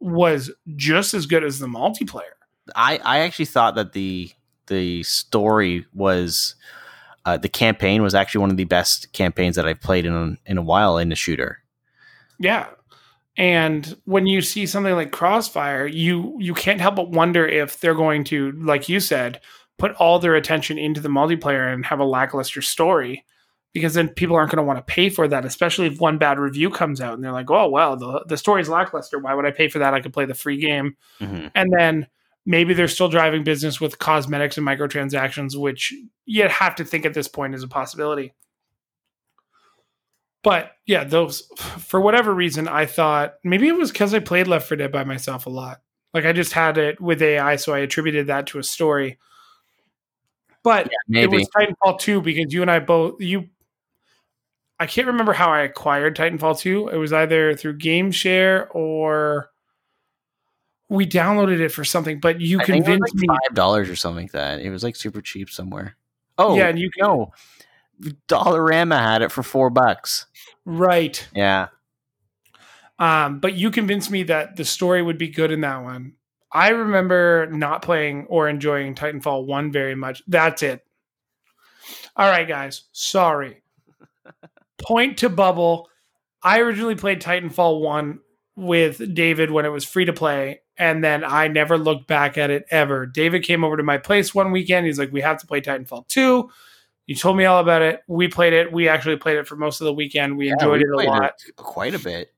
was 0.00 0.50
just 0.76 1.12
as 1.14 1.26
good 1.26 1.42
as 1.44 1.58
the 1.58 1.66
multiplayer. 1.66 2.34
I, 2.74 2.98
I 3.04 3.18
actually 3.20 3.44
thought 3.46 3.74
that 3.76 3.92
the 3.92 4.30
the 4.66 5.02
story 5.04 5.86
was 5.94 6.56
uh, 7.24 7.36
the 7.36 7.48
campaign 7.48 8.02
was 8.02 8.14
actually 8.14 8.40
one 8.40 8.50
of 8.50 8.56
the 8.56 8.64
best 8.64 9.12
campaigns 9.12 9.56
that 9.56 9.66
I've 9.66 9.80
played 9.80 10.06
in 10.06 10.38
in 10.46 10.58
a 10.58 10.62
while 10.62 10.98
in 10.98 11.12
a 11.12 11.16
shooter. 11.16 11.62
Yeah. 12.38 12.68
And 13.36 13.96
when 14.04 14.26
you 14.26 14.40
see 14.40 14.64
something 14.66 14.94
like 14.94 15.12
Crossfire, 15.12 15.86
you 15.86 16.36
you 16.38 16.54
can't 16.54 16.80
help 16.80 16.96
but 16.96 17.10
wonder 17.10 17.46
if 17.46 17.80
they're 17.80 17.94
going 17.94 18.24
to, 18.24 18.52
like 18.52 18.88
you 18.88 18.98
said, 18.98 19.40
put 19.78 19.92
all 19.96 20.18
their 20.18 20.34
attention 20.34 20.78
into 20.78 21.00
the 21.00 21.08
multiplayer 21.08 21.72
and 21.72 21.84
have 21.84 22.00
a 22.00 22.04
lackluster 22.04 22.62
story. 22.62 23.24
Because 23.74 23.92
then 23.92 24.08
people 24.08 24.36
aren't 24.36 24.50
going 24.50 24.56
to 24.56 24.62
want 24.66 24.78
to 24.78 24.90
pay 24.90 25.10
for 25.10 25.28
that, 25.28 25.44
especially 25.44 25.86
if 25.86 26.00
one 26.00 26.16
bad 26.16 26.38
review 26.38 26.70
comes 26.70 26.98
out 26.98 27.12
and 27.12 27.22
they're 27.22 27.30
like, 27.30 27.50
"Oh 27.50 27.68
well, 27.68 27.94
the 27.94 28.24
the 28.26 28.38
story's 28.38 28.70
lackluster. 28.70 29.18
Why 29.18 29.34
would 29.34 29.44
I 29.44 29.50
pay 29.50 29.68
for 29.68 29.80
that? 29.80 29.92
I 29.92 30.00
could 30.00 30.14
play 30.14 30.24
the 30.24 30.32
free 30.32 30.56
game." 30.56 30.96
Mhm. 31.20 31.50
And 31.54 31.70
then 31.76 32.06
maybe 32.46 32.72
they're 32.72 32.88
still 32.88 33.08
driving 33.08 33.44
business 33.44 33.80
with 33.80 33.98
cosmetics 33.98 34.56
and 34.56 34.66
microtransactions, 34.66 35.58
which 35.58 35.92
you 36.24 36.48
have 36.48 36.76
to 36.76 36.84
think 36.84 37.04
at 37.04 37.12
this 37.12 37.28
point 37.28 37.54
is 37.54 37.64
a 37.64 37.68
possibility. 37.68 38.32
But 40.42 40.70
yeah, 40.86 41.02
those 41.02 41.42
for 41.78 42.00
whatever 42.00 42.32
reason, 42.32 42.68
I 42.68 42.86
thought 42.86 43.34
maybe 43.42 43.66
it 43.66 43.76
was 43.76 43.90
because 43.90 44.14
I 44.14 44.20
played 44.20 44.46
Left 44.46 44.68
4 44.68 44.76
Dead 44.76 44.92
by 44.92 45.02
myself 45.02 45.46
a 45.46 45.50
lot. 45.50 45.80
Like 46.14 46.24
I 46.24 46.32
just 46.32 46.52
had 46.52 46.78
it 46.78 47.00
with 47.00 47.20
AI, 47.20 47.56
so 47.56 47.74
I 47.74 47.80
attributed 47.80 48.28
that 48.28 48.46
to 48.48 48.60
a 48.60 48.62
story. 48.62 49.18
But 50.62 50.86
it 50.86 50.92
Maybe 51.08 51.38
was 51.38 51.48
Titanfall 51.48 51.98
2 51.98 52.22
because 52.22 52.54
you 52.54 52.62
and 52.62 52.70
I 52.70 52.78
both 52.78 53.20
you 53.20 53.48
I 54.78 54.86
can't 54.86 55.06
remember 55.08 55.32
how 55.32 55.50
I 55.50 55.60
acquired 55.60 56.16
Titanfall 56.16 56.58
2. 56.60 56.88
It 56.88 56.96
was 56.96 57.12
either 57.12 57.54
through 57.54 57.78
GameShare 57.78 58.68
or 58.70 59.50
we 60.88 61.06
downloaded 61.06 61.60
it 61.60 61.70
for 61.70 61.84
something, 61.84 62.20
but 62.20 62.40
you 62.40 62.60
I 62.60 62.64
think 62.64 62.86
it 62.86 62.90
was 62.90 62.96
convinced 62.98 63.14
me 63.16 63.28
like 63.28 63.38
five 63.48 63.54
dollars 63.54 63.90
or 63.90 63.96
something 63.96 64.24
like 64.24 64.32
that. 64.32 64.60
It 64.60 64.70
was 64.70 64.82
like 64.84 64.96
super 64.96 65.20
cheap 65.20 65.50
somewhere. 65.50 65.96
Oh 66.38 66.56
Yeah, 66.56 66.68
and 66.68 66.78
you 66.78 66.90
can- 66.90 67.06
no, 67.06 67.32
Dollarama 68.28 68.98
had 68.98 69.22
it 69.22 69.32
for 69.32 69.42
four 69.42 69.70
bucks. 69.70 70.26
right. 70.64 71.26
Yeah, 71.34 71.68
Um, 72.98 73.40
but 73.40 73.54
you 73.54 73.70
convinced 73.70 74.10
me 74.10 74.22
that 74.24 74.56
the 74.56 74.64
story 74.64 75.02
would 75.02 75.18
be 75.18 75.28
good 75.28 75.50
in 75.50 75.60
that 75.62 75.82
one. 75.82 76.12
I 76.52 76.68
remember 76.70 77.46
not 77.50 77.82
playing 77.82 78.26
or 78.28 78.48
enjoying 78.48 78.94
Titanfall 78.94 79.46
1 79.46 79.72
very 79.72 79.94
much. 79.94 80.22
That's 80.26 80.62
it. 80.62 80.84
All 82.16 82.28
right, 82.30 82.48
guys. 82.48 82.84
Sorry. 82.92 83.62
Point 84.80 85.18
to 85.18 85.28
bubble. 85.28 85.88
I 86.42 86.60
originally 86.60 86.94
played 86.94 87.20
Titanfall 87.20 87.80
1 87.80 88.20
with 88.56 89.14
David 89.14 89.50
when 89.50 89.66
it 89.66 89.70
was 89.70 89.84
free 89.84 90.04
to 90.06 90.12
play, 90.12 90.60
and 90.78 91.02
then 91.02 91.24
I 91.24 91.48
never 91.48 91.78
looked 91.78 92.06
back 92.06 92.36
at 92.38 92.50
it 92.50 92.66
ever. 92.70 93.06
David 93.06 93.42
came 93.42 93.64
over 93.64 93.76
to 93.76 93.82
my 93.82 93.98
place 93.98 94.34
one 94.34 94.52
weekend. 94.52 94.86
He's 94.86 94.98
like, 94.98 95.12
We 95.12 95.20
have 95.22 95.38
to 95.40 95.46
play 95.46 95.60
Titanfall 95.60 96.08
2. 96.08 96.50
You 97.06 97.14
told 97.14 97.36
me 97.36 97.44
all 97.44 97.60
about 97.60 97.82
it. 97.82 98.02
We 98.08 98.28
played 98.28 98.52
it. 98.52 98.72
We 98.72 98.88
actually 98.88 99.16
played 99.16 99.36
it 99.38 99.46
for 99.46 99.56
most 99.56 99.80
of 99.80 99.84
the 99.84 99.92
weekend. 99.94 100.36
We 100.36 100.48
Yeah, 100.48 100.54
enjoyed 100.54 100.82
we 100.82 101.02
it 101.02 101.08
a 101.08 101.10
lot. 101.10 101.32
quite 101.56 101.94
a 101.94 101.98
bit. 101.98 102.32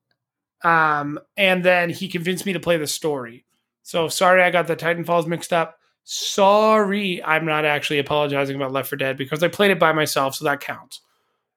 Um, 0.62 1.18
and 1.36 1.64
then 1.64 1.88
he 1.90 2.08
convinced 2.08 2.44
me 2.44 2.52
to 2.52 2.60
play 2.60 2.76
the 2.76 2.86
story. 2.86 3.44
So 3.82 4.08
sorry 4.08 4.42
I 4.42 4.50
got 4.50 4.66
the 4.66 4.76
Titanfalls 4.76 5.26
mixed 5.26 5.52
up. 5.52 5.78
Sorry, 6.04 7.22
I'm 7.24 7.44
not 7.44 7.64
actually 7.64 7.98
apologizing 7.98 8.56
about 8.56 8.72
Left 8.72 8.88
4 8.90 8.96
Dead 8.96 9.16
because 9.16 9.42
I 9.42 9.48
played 9.48 9.70
it 9.70 9.78
by 9.78 9.92
myself, 9.92 10.34
so 10.34 10.44
that 10.44 10.60
counts. 10.60 11.00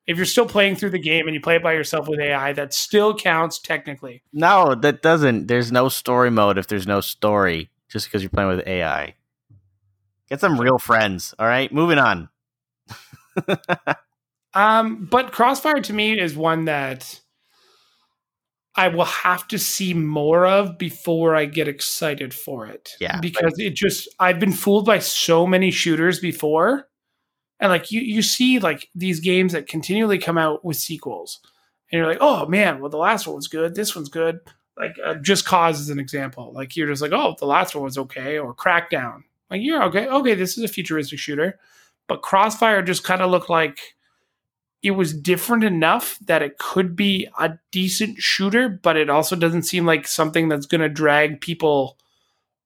If 0.08 0.18
you're 0.18 0.26
still 0.26 0.48
playing 0.48 0.76
through 0.78 0.90
the 0.90 1.00
game 1.00 1.28
and 1.28 1.36
you 1.36 1.42
play 1.42 1.56
it 1.56 1.64
by 1.64 1.74
yourself 1.74 2.08
with 2.08 2.20
AI, 2.20 2.54
that 2.54 2.74
still 2.74 3.16
counts 3.16 3.60
technically. 3.60 4.24
No, 4.34 4.76
that 4.76 5.02
doesn't. 5.02 5.48
There's 5.48 5.72
no 5.72 5.90
story 5.90 6.32
mode 6.32 6.58
if 6.58 6.68
there's 6.68 6.88
no 6.88 7.02
story. 7.02 7.70
Just 7.88 8.08
because 8.08 8.24
you're 8.24 8.30
playing 8.30 8.50
with 8.50 8.66
AI. 8.68 9.16
Get 10.30 10.40
some 10.40 10.60
real 10.60 10.80
friends. 10.80 11.36
All 11.38 11.46
right, 11.46 11.72
moving 11.74 12.00
on. 12.00 12.30
Um, 14.54 15.08
but 15.10 15.32
Crossfire 15.32 15.82
to 15.82 15.94
me 15.94 16.20
is 16.20 16.36
one 16.36 16.66
that 16.66 17.22
I 18.76 18.90
will 18.90 19.06
have 19.06 19.48
to 19.50 19.60
see 19.60 19.94
more 19.94 20.46
of 20.46 20.78
before 20.78 21.36
I 21.36 21.46
get 21.46 21.68
excited 21.68 22.34
for 22.34 22.68
it. 22.68 22.92
Yeah, 23.00 23.20
Because 23.20 23.54
it 23.58 23.76
just 23.76 24.14
I've 24.20 24.40
been 24.40 24.54
fooled 24.54 24.86
by 24.86 25.00
so 25.00 25.46
many 25.46 25.72
shooters 25.72 26.20
before. 26.20 26.88
And 27.62 27.70
like 27.72 27.92
you 27.92 28.02
you 28.02 28.22
see 28.22 28.60
like 28.60 28.90
these 28.94 29.22
games 29.22 29.54
that 29.54 29.68
continually 29.68 30.18
come 30.18 30.38
out 30.38 30.66
with 30.66 30.78
sequels. 30.78 31.40
And 31.92 32.00
you're 32.00 32.08
like, 32.08 32.18
"Oh 32.20 32.48
man, 32.48 32.82
well 32.82 32.90
the 32.90 32.98
last 32.98 33.28
one 33.28 33.36
was 33.38 33.48
good. 33.48 33.76
This 33.76 33.96
one's 33.96 34.10
good." 34.10 34.40
Like 34.78 34.96
uh, 35.06 35.16
just 35.16 35.46
cause 35.46 35.80
is 35.80 35.90
an 35.90 36.00
example. 36.00 36.52
Like 36.54 36.76
you're 36.76 36.88
just 36.88 37.02
like, 37.02 37.14
"Oh, 37.14 37.36
the 37.40 37.46
last 37.46 37.76
one 37.76 37.84
was 37.84 37.98
okay," 37.98 38.40
or 38.40 38.54
Crackdown. 38.54 39.24
Like 39.50 39.62
you're 39.62 39.84
okay. 39.84 40.08
Okay, 40.08 40.34
this 40.34 40.58
is 40.58 40.64
a 40.64 40.68
futuristic 40.68 41.20
shooter. 41.20 41.60
But 42.08 42.24
Crossfire 42.24 42.82
just 42.82 43.04
kind 43.04 43.22
of 43.22 43.30
looked 43.30 43.50
like 43.50 43.96
it 44.82 44.92
was 44.92 45.14
different 45.14 45.64
enough 45.64 46.18
that 46.26 46.42
it 46.42 46.58
could 46.58 46.96
be 46.96 47.28
a 47.40 47.60
decent 47.72 48.18
shooter, 48.18 48.68
but 48.68 48.98
it 48.98 49.10
also 49.10 49.36
doesn't 49.36 49.64
seem 49.64 49.86
like 49.86 50.08
something 50.08 50.50
that's 50.50 50.66
going 50.66 50.82
to 50.82 50.90
drag 50.90 51.40
people 51.40 51.98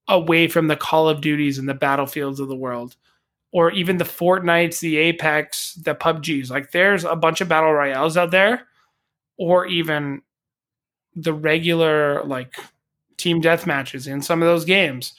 away 0.07 0.47
from 0.47 0.67
the 0.67 0.77
Call 0.77 1.09
of 1.09 1.19
Duties 1.19 1.57
and 1.57 1.67
the 1.67 1.73
Battlefields 1.73 2.39
of 2.39 2.47
the 2.47 2.55
world, 2.55 2.95
or 3.55 3.71
even 3.71 3.95
the 3.95 4.03
Fortnites, 4.03 4.81
the 4.81 4.97
Apex, 4.97 5.75
the 5.75 5.95
PUBGs. 5.95 6.49
Like 6.49 6.71
there's 6.71 7.05
a 7.05 7.15
bunch 7.15 7.39
of 7.39 7.47
battle 7.47 7.71
royales 7.71 8.17
out 8.17 8.31
there, 8.31 8.67
or 9.37 9.65
even 9.65 10.23
the 11.15 11.33
regular 11.33 12.21
like 12.25 12.57
team 13.15 13.39
death 13.39 13.65
matches 13.65 14.07
in 14.07 14.21
some 14.21 14.41
of 14.41 14.45
those 14.45 14.65
games 14.65 15.13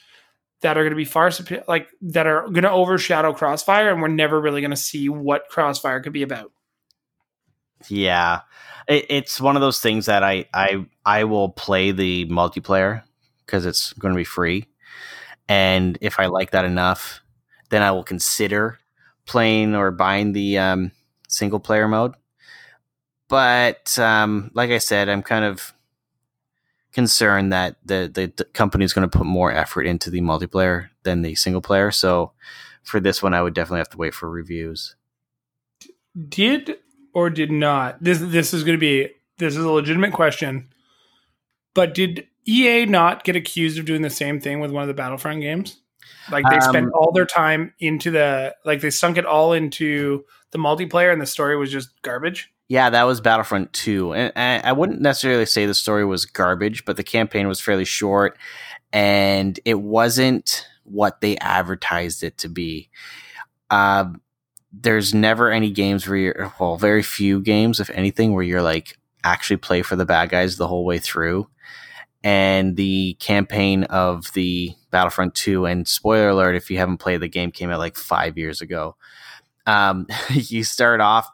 that 0.61 0.77
are 0.77 0.83
going 0.83 0.91
to 0.91 0.95
be 0.95 1.03
far 1.03 1.31
like 1.67 1.87
that 1.99 2.27
are 2.27 2.43
going 2.43 2.61
to 2.61 2.69
overshadow 2.69 3.33
Crossfire, 3.33 3.89
and 3.89 4.03
we're 4.03 4.07
never 4.07 4.39
really 4.39 4.61
going 4.61 4.69
to 4.69 4.77
see 4.77 5.09
what 5.09 5.49
Crossfire 5.49 5.99
could 5.99 6.13
be 6.13 6.21
about. 6.21 6.51
Yeah, 7.87 8.41
it, 8.87 9.07
it's 9.09 9.41
one 9.41 9.55
of 9.55 9.61
those 9.61 9.81
things 9.81 10.05
that 10.05 10.21
I 10.21 10.45
I 10.53 10.85
I 11.03 11.23
will 11.23 11.49
play 11.49 11.89
the 11.89 12.27
multiplayer 12.27 13.01
because 13.47 13.65
it's 13.65 13.93
going 13.93 14.13
to 14.13 14.17
be 14.17 14.23
free, 14.23 14.67
and 15.49 15.97
if 16.01 16.19
I 16.19 16.27
like 16.27 16.51
that 16.51 16.65
enough, 16.65 17.21
then 17.69 17.81
I 17.81 17.91
will 17.91 18.03
consider 18.03 18.79
playing 19.25 19.75
or 19.75 19.91
buying 19.91 20.33
the 20.33 20.57
um, 20.57 20.91
single 21.27 21.59
player 21.59 21.87
mode. 21.87 22.13
But 23.27 23.97
um, 23.99 24.51
like 24.53 24.69
I 24.69 24.77
said, 24.77 25.09
I'm 25.09 25.23
kind 25.23 25.45
of 25.45 25.73
concerned 26.93 27.51
that 27.51 27.75
the 27.85 28.09
the, 28.13 28.31
the 28.35 28.45
company 28.45 28.85
is 28.85 28.93
going 28.93 29.07
to 29.07 29.17
put 29.17 29.27
more 29.27 29.51
effort 29.51 29.83
into 29.83 30.09
the 30.09 30.21
multiplayer 30.21 30.89
than 31.03 31.21
the 31.21 31.35
single 31.35 31.61
player. 31.61 31.91
So 31.91 32.31
for 32.83 32.99
this 32.99 33.21
one, 33.21 33.33
I 33.33 33.41
would 33.41 33.53
definitely 33.53 33.79
have 33.79 33.89
to 33.89 33.97
wait 33.97 34.13
for 34.13 34.29
reviews. 34.29 34.95
did 36.29 36.77
or 37.17 37.31
did 37.31 37.51
not 37.51 37.97
this 38.03 38.19
this 38.19 38.53
is 38.53 38.63
going 38.63 38.77
to 38.77 38.79
be 38.79 39.09
this 39.39 39.55
is 39.55 39.63
a 39.63 39.71
legitimate 39.71 40.13
question 40.13 40.69
but 41.73 41.95
did 41.95 42.27
ea 42.47 42.85
not 42.85 43.23
get 43.23 43.35
accused 43.35 43.79
of 43.79 43.85
doing 43.85 44.03
the 44.03 44.09
same 44.09 44.39
thing 44.39 44.59
with 44.59 44.71
one 44.71 44.83
of 44.83 44.87
the 44.87 44.93
battlefront 44.93 45.41
games 45.41 45.81
like 46.31 46.45
they 46.49 46.59
spent 46.59 46.87
Um, 46.87 46.91
all 46.93 47.11
their 47.11 47.25
time 47.25 47.73
into 47.79 48.11
the 48.11 48.55
like 48.65 48.81
they 48.81 48.89
sunk 48.89 49.17
it 49.17 49.25
all 49.25 49.53
into 49.53 50.25
the 50.51 50.57
multiplayer 50.57 51.11
and 51.11 51.21
the 51.21 51.25
story 51.25 51.57
was 51.57 51.71
just 51.71 51.89
garbage 52.01 52.49
Yeah, 52.69 52.89
that 52.89 53.03
was 53.03 53.21
Battlefront 53.21 53.71
2. 53.73 54.13
And 54.13 54.33
and 54.35 54.65
I 54.65 54.71
wouldn't 54.73 55.01
necessarily 55.01 55.45
say 55.45 55.65
the 55.65 55.73
story 55.73 56.05
was 56.05 56.25
garbage, 56.25 56.85
but 56.85 56.97
the 56.97 57.03
campaign 57.03 57.47
was 57.47 57.61
fairly 57.61 57.85
short 57.85 58.37
and 58.93 59.59
it 59.65 59.81
wasn't 59.81 60.67
what 60.83 61.21
they 61.21 61.37
advertised 61.37 62.23
it 62.23 62.37
to 62.39 62.49
be. 62.49 62.89
Uh, 63.69 64.05
there's 64.71 65.13
never 65.13 65.51
any 65.51 65.71
games 65.71 66.07
where 66.07 66.17
you're, 66.17 66.53
well, 66.59 66.77
very 66.77 67.03
few 67.03 67.41
games, 67.41 67.79
if 67.79 67.89
anything, 67.89 68.33
where 68.33 68.43
you're 68.43 68.61
like 68.61 68.97
actually 69.23 69.57
play 69.57 69.81
for 69.81 69.95
the 69.95 70.05
bad 70.05 70.29
guys 70.29 70.55
the 70.57 70.67
whole 70.67 70.85
way 70.85 70.99
through. 70.99 71.49
And 72.23 72.75
the 72.75 73.15
campaign 73.19 73.83
of 73.85 74.33
the 74.33 74.73
Battlefront 74.91 75.35
2, 75.35 75.65
and 75.65 75.87
spoiler 75.87 76.29
alert, 76.29 76.55
if 76.55 76.69
you 76.69 76.77
haven't 76.77 76.97
played 76.97 77.21
the 77.21 77.27
game, 77.27 77.51
came 77.51 77.69
out 77.69 77.79
like 77.79 77.95
five 77.95 78.37
years 78.37 78.61
ago. 78.61 78.95
Um, 79.65 80.07
you 80.29 80.63
start 80.63 80.99
off, 80.99 81.29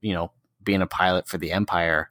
you 0.00 0.12
know, 0.12 0.32
being 0.62 0.82
a 0.82 0.86
pilot 0.86 1.28
for 1.28 1.38
the 1.38 1.52
Empire. 1.52 2.10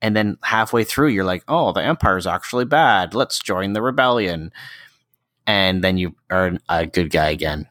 And 0.00 0.14
then 0.14 0.38
halfway 0.42 0.84
through, 0.84 1.08
you're 1.08 1.24
like, 1.24 1.42
oh, 1.48 1.72
the 1.72 1.82
Empire's 1.82 2.26
actually 2.26 2.66
bad. 2.66 3.14
Let's 3.14 3.38
join 3.38 3.72
the 3.72 3.82
rebellion. 3.82 4.52
And 5.46 5.82
then 5.82 5.98
you 5.98 6.14
are 6.30 6.52
a 6.68 6.86
good 6.86 7.10
guy 7.10 7.30
again. 7.30 7.68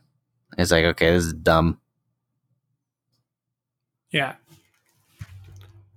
It's 0.57 0.71
like, 0.71 0.85
okay, 0.85 1.11
this 1.11 1.25
is 1.25 1.33
dumb. 1.33 1.79
yeah 4.11 4.35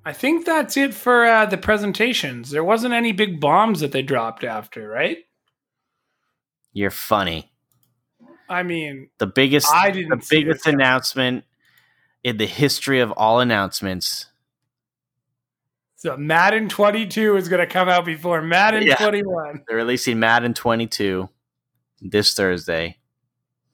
i 0.08 0.12
think 0.12 0.46
that's 0.46 0.76
it 0.76 0.94
for 0.94 1.24
uh, 1.26 1.44
the 1.46 1.58
presentations 1.58 2.50
there 2.50 2.64
wasn't 2.64 2.94
any 2.94 3.12
big 3.12 3.38
bombs 3.40 3.80
that 3.80 3.92
they 3.92 4.02
dropped 4.02 4.42
after 4.44 4.88
right 4.88 5.18
You're 6.72 6.90
funny. 6.90 7.50
i 8.48 8.62
mean 8.62 9.10
The 9.18 9.26
biggest, 9.26 9.68
I 9.72 9.90
didn't 9.90 10.10
the 10.10 10.26
biggest 10.30 10.66
announcement 10.66 11.44
in 12.24 12.36
the 12.38 12.46
history 12.46 13.00
of 13.00 13.12
all 13.12 13.40
announcements. 13.40 14.26
so 15.96 16.16
madden 16.16 16.68
22 16.68 17.36
is 17.36 17.48
going 17.48 17.60
to 17.60 17.72
come 17.72 17.88
out 17.88 18.04
before 18.04 18.40
madden 18.42 18.82
Yeah. 18.86 18.96
21 18.96 19.64
They're 19.66 19.76
releasing 19.76 20.18
Madden 20.18 20.54
22 20.54 21.28
this 22.00 22.32
Thursday, 22.34 22.96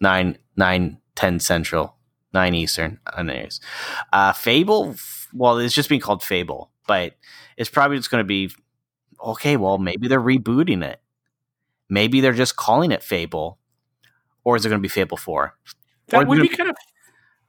9, 0.01 0.39
9 0.56 0.98
10 1.15 1.39
Central. 1.40 1.97
nine 2.32 2.55
Eastern. 2.55 2.98
Anyways, 3.16 3.61
uh, 4.12 4.32
Fable. 4.32 4.94
Well, 5.35 5.59
it's 5.59 5.74
just 5.74 5.90
being 5.90 6.02
called 6.02 6.23
Fable, 6.23 6.70
but 6.89 7.16
it's 7.59 7.70
probably 7.70 7.98
just 7.98 8.11
going 8.11 8.23
to 8.23 8.28
be 8.28 8.51
okay. 9.24 9.56
Well, 9.56 9.78
maybe 9.78 10.09
they're 10.09 10.20
rebooting 10.20 10.85
it. 10.85 11.01
Maybe 11.90 12.20
they're 12.20 12.32
just 12.35 12.56
calling 12.56 12.93
it 12.93 13.02
Fable, 13.02 13.59
or 14.44 14.56
is 14.56 14.66
it 14.66 14.70
going 14.70 14.81
to 14.81 14.82
be 14.82 14.89
Fable 14.89 15.16
Four? 15.19 15.56
That 16.09 16.24
Or 16.24 16.27
would 16.27 16.43
be 16.43 16.48
kind 16.48 16.70
of 16.70 16.77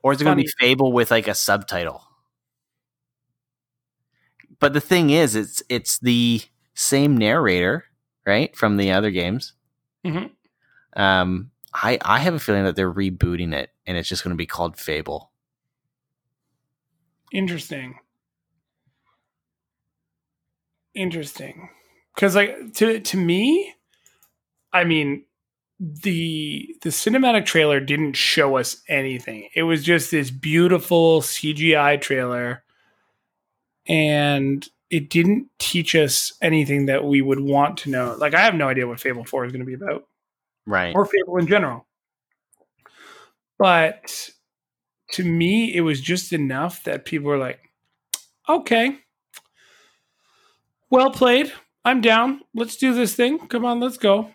Or 0.03 0.13
is 0.13 0.21
it 0.21 0.25
going 0.25 0.37
to 0.37 0.43
be 0.43 0.49
Fable 0.59 0.93
with 0.93 1.11
like 1.11 1.27
a 1.27 1.35
subtitle? 1.35 2.03
But 4.59 4.73
the 4.73 4.81
thing 4.81 5.09
is, 5.09 5.35
it's 5.35 5.63
it's 5.69 5.99
the 5.99 6.41
same 6.73 7.17
narrator, 7.17 7.85
right, 8.25 8.55
from 8.55 8.77
the 8.77 8.91
other 8.91 9.11
games. 9.11 9.53
Mhm. 10.05 10.31
Um, 10.95 11.51
I 11.73 11.99
I 12.03 12.19
have 12.19 12.33
a 12.35 12.39
feeling 12.39 12.65
that 12.65 12.75
they're 12.75 12.93
rebooting 12.93 13.53
it, 13.53 13.71
and 13.87 13.97
it's 13.97 14.09
just 14.09 14.23
going 14.23 14.33
to 14.33 14.37
be 14.37 14.47
called 14.47 14.77
Fable. 14.79 15.31
Interesting. 17.35 17.99
Interesting. 20.93 21.69
Cuz 22.15 22.35
like 22.35 22.73
to 22.75 22.99
to 22.99 23.17
me 23.17 23.73
I 24.71 24.83
mean 24.83 25.25
the 25.79 26.75
the 26.81 26.89
cinematic 26.89 27.45
trailer 27.45 27.79
didn't 27.79 28.13
show 28.13 28.57
us 28.57 28.81
anything. 28.87 29.49
It 29.53 29.63
was 29.63 29.83
just 29.83 30.11
this 30.11 30.31
beautiful 30.31 31.21
CGI 31.21 31.99
trailer 31.99 32.63
and 33.87 34.67
it 34.89 35.09
didn't 35.09 35.49
teach 35.59 35.95
us 35.95 36.33
anything 36.41 36.85
that 36.85 37.03
we 37.03 37.21
would 37.21 37.39
want 37.39 37.77
to 37.79 37.89
know. 37.89 38.15
Like 38.17 38.33
I 38.33 38.41
have 38.41 38.55
no 38.55 38.69
idea 38.69 38.87
what 38.87 38.99
Fable 38.99 39.25
4 39.25 39.45
is 39.45 39.51
going 39.51 39.59
to 39.59 39.65
be 39.65 39.73
about. 39.73 40.07
Right. 40.65 40.95
or 40.95 41.05
Fable 41.05 41.37
in 41.37 41.47
general. 41.47 41.85
But 43.57 44.29
to 45.15 45.23
me, 45.23 45.73
it 45.73 45.79
was 45.79 46.01
just 46.01 46.33
enough 46.33 46.83
that 46.83 47.05
people 47.05 47.29
were 47.29 47.37
like, 47.37 47.71
okay, 48.49 48.99
well 50.89 51.09
played. 51.09 51.53
I'm 51.85 52.01
down. 52.01 52.41
Let's 52.53 52.75
do 52.75 52.93
this 52.93 53.15
thing. 53.15 53.47
Come 53.47 53.63
on, 53.63 53.79
let's 53.79 53.97
go. 53.97 54.31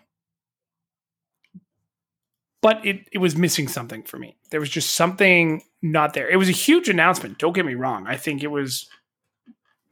But 2.63 2.83
it, 2.83 3.07
it 3.11 3.19
was 3.19 3.35
missing 3.35 3.67
something 3.67 4.01
for 4.01 4.17
me. 4.17 4.37
There 4.49 4.59
was 4.59 4.71
just 4.71 4.95
something 4.95 5.61
not 5.83 6.15
there. 6.15 6.27
It 6.27 6.37
was 6.37 6.49
a 6.49 6.53
huge 6.53 6.89
announcement. 6.89 7.37
Don't 7.37 7.53
get 7.53 7.65
me 7.65 7.75
wrong. 7.75 8.07
I 8.07 8.17
think 8.17 8.41
it 8.43 8.49
was 8.49 8.89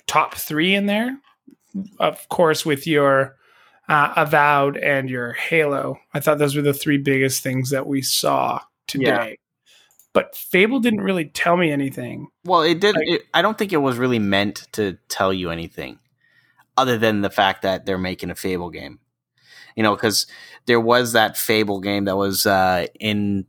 top 0.08 0.34
three 0.34 0.74
in 0.74 0.88
there. 0.88 1.20
Of 2.00 2.28
course, 2.30 2.66
with 2.66 2.88
your 2.88 3.36
uh, 3.88 4.14
Avowed 4.16 4.78
and 4.78 5.08
your 5.08 5.34
Halo. 5.34 6.00
I 6.16 6.20
thought 6.20 6.40
those 6.40 6.56
were 6.56 6.64
the 6.64 6.74
three 6.74 6.98
biggest 6.98 7.44
things 7.44 7.70
that 7.70 7.86
we 7.86 8.02
saw 8.02 8.62
today. 8.88 9.38
But 10.14 10.36
Fable 10.36 10.80
didn't 10.80 11.02
really 11.02 11.26
tell 11.26 11.56
me 11.56 11.72
anything. 11.72 12.28
Well, 12.44 12.62
it 12.62 12.80
did. 12.80 12.96
Like- 12.96 13.08
it, 13.08 13.22
I 13.34 13.42
don't 13.42 13.58
think 13.58 13.74
it 13.74 13.78
was 13.78 13.98
really 13.98 14.20
meant 14.20 14.68
to 14.74 14.98
tell 15.08 15.32
you 15.32 15.52
anything, 15.52 16.00
other 16.78 16.98
than 16.98 17.22
the 17.22 17.30
fact 17.30 17.62
that 17.62 17.86
they're 17.86 17.98
making 17.98 18.32
a 18.32 18.36
Fable 18.36 18.70
game. 18.70 19.00
You 19.76 19.84
know, 19.84 19.96
because 19.96 20.26
there 20.66 20.80
was 20.80 21.14
that 21.14 21.38
Fable 21.38 21.80
game 21.80 22.06
that 22.06 22.18
was 22.18 22.46
uh, 22.46 22.88
in 23.00 23.46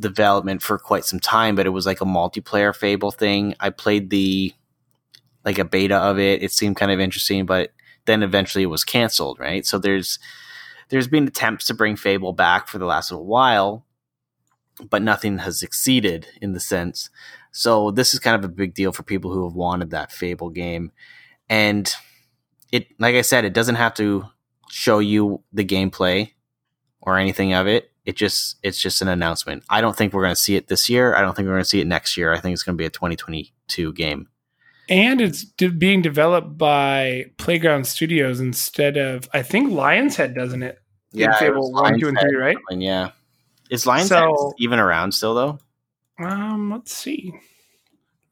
development 0.00 0.62
for 0.62 0.78
quite 0.78 1.04
some 1.04 1.20
time, 1.20 1.54
but 1.54 1.66
it 1.66 1.70
was 1.70 1.86
like 1.86 2.00
a 2.00 2.06
multiplayer 2.06 2.74
Fable 2.74 3.10
thing. 3.12 3.54
I 3.60 3.70
played 3.70 4.10
the 4.10 4.52
like 5.44 5.58
a 5.58 5.64
beta 5.64 5.96
of 5.96 6.18
it. 6.18 6.42
It 6.42 6.52
seemed 6.52 6.76
kind 6.76 6.90
of 6.90 7.00
interesting, 7.00 7.46
but 7.46 7.72
then 8.06 8.22
eventually 8.22 8.64
it 8.64 8.66
was 8.68 8.84
canceled. 8.84 9.38
Right. 9.38 9.64
So 9.64 9.78
there's 9.78 10.18
there's 10.88 11.06
been 11.08 11.28
attempts 11.28 11.66
to 11.66 11.74
bring 11.74 11.96
Fable 11.96 12.32
back 12.32 12.66
for 12.66 12.78
the 12.78 12.84
last 12.86 13.10
little 13.12 13.26
while, 13.26 13.86
but 14.88 15.02
nothing 15.02 15.38
has 15.38 15.58
succeeded 15.58 16.26
in 16.40 16.52
the 16.52 16.60
sense. 16.60 17.10
So 17.52 17.90
this 17.90 18.14
is 18.14 18.20
kind 18.20 18.36
of 18.36 18.44
a 18.44 18.52
big 18.52 18.74
deal 18.74 18.92
for 18.92 19.02
people 19.02 19.32
who 19.32 19.44
have 19.44 19.54
wanted 19.54 19.90
that 19.90 20.12
Fable 20.12 20.50
game. 20.50 20.92
And 21.48 21.92
it 22.72 22.88
like 22.98 23.14
I 23.14 23.22
said, 23.22 23.44
it 23.44 23.52
doesn't 23.52 23.74
have 23.74 23.94
to 23.94 24.26
show 24.70 25.00
you 25.00 25.42
the 25.52 25.64
gameplay 25.64 26.32
or 27.00 27.18
anything 27.18 27.52
of 27.52 27.66
it. 27.66 27.90
It 28.04 28.16
just 28.16 28.56
it's 28.62 28.80
just 28.80 29.02
an 29.02 29.08
announcement. 29.08 29.64
I 29.68 29.80
don't 29.80 29.96
think 29.96 30.12
we're 30.12 30.22
going 30.22 30.34
to 30.34 30.40
see 30.40 30.56
it 30.56 30.68
this 30.68 30.88
year. 30.88 31.14
I 31.14 31.20
don't 31.20 31.34
think 31.34 31.46
we're 31.46 31.54
going 31.54 31.64
to 31.64 31.68
see 31.68 31.80
it 31.80 31.86
next 31.86 32.16
year. 32.16 32.32
I 32.32 32.40
think 32.40 32.54
it's 32.54 32.62
going 32.62 32.76
to 32.76 32.80
be 32.80 32.86
a 32.86 32.90
2022 32.90 33.92
game. 33.92 34.28
And 34.88 35.20
it's 35.20 35.44
de- 35.44 35.68
being 35.68 36.02
developed 36.02 36.58
by 36.58 37.26
Playground 37.36 37.86
Studios 37.86 38.40
instead 38.40 38.96
of, 38.96 39.28
I 39.32 39.42
think 39.42 39.70
Lion's 39.70 40.16
Head 40.16 40.34
doesn't 40.34 40.64
it? 40.64 40.78
Yeah, 41.12 41.38
Fable 41.38 41.72
1, 41.72 42.00
2, 42.00 42.08
and 42.08 42.18
3, 42.18 42.36
right? 42.36 42.56
Yeah. 42.70 43.10
Is 43.70 43.86
Lion's 43.86 44.08
So- 44.08 44.16
Head 44.18 44.54
even 44.58 44.78
around 44.78 45.12
still 45.12 45.34
though? 45.34 45.58
Um, 46.18 46.70
let's 46.70 46.92
see. 46.94 47.32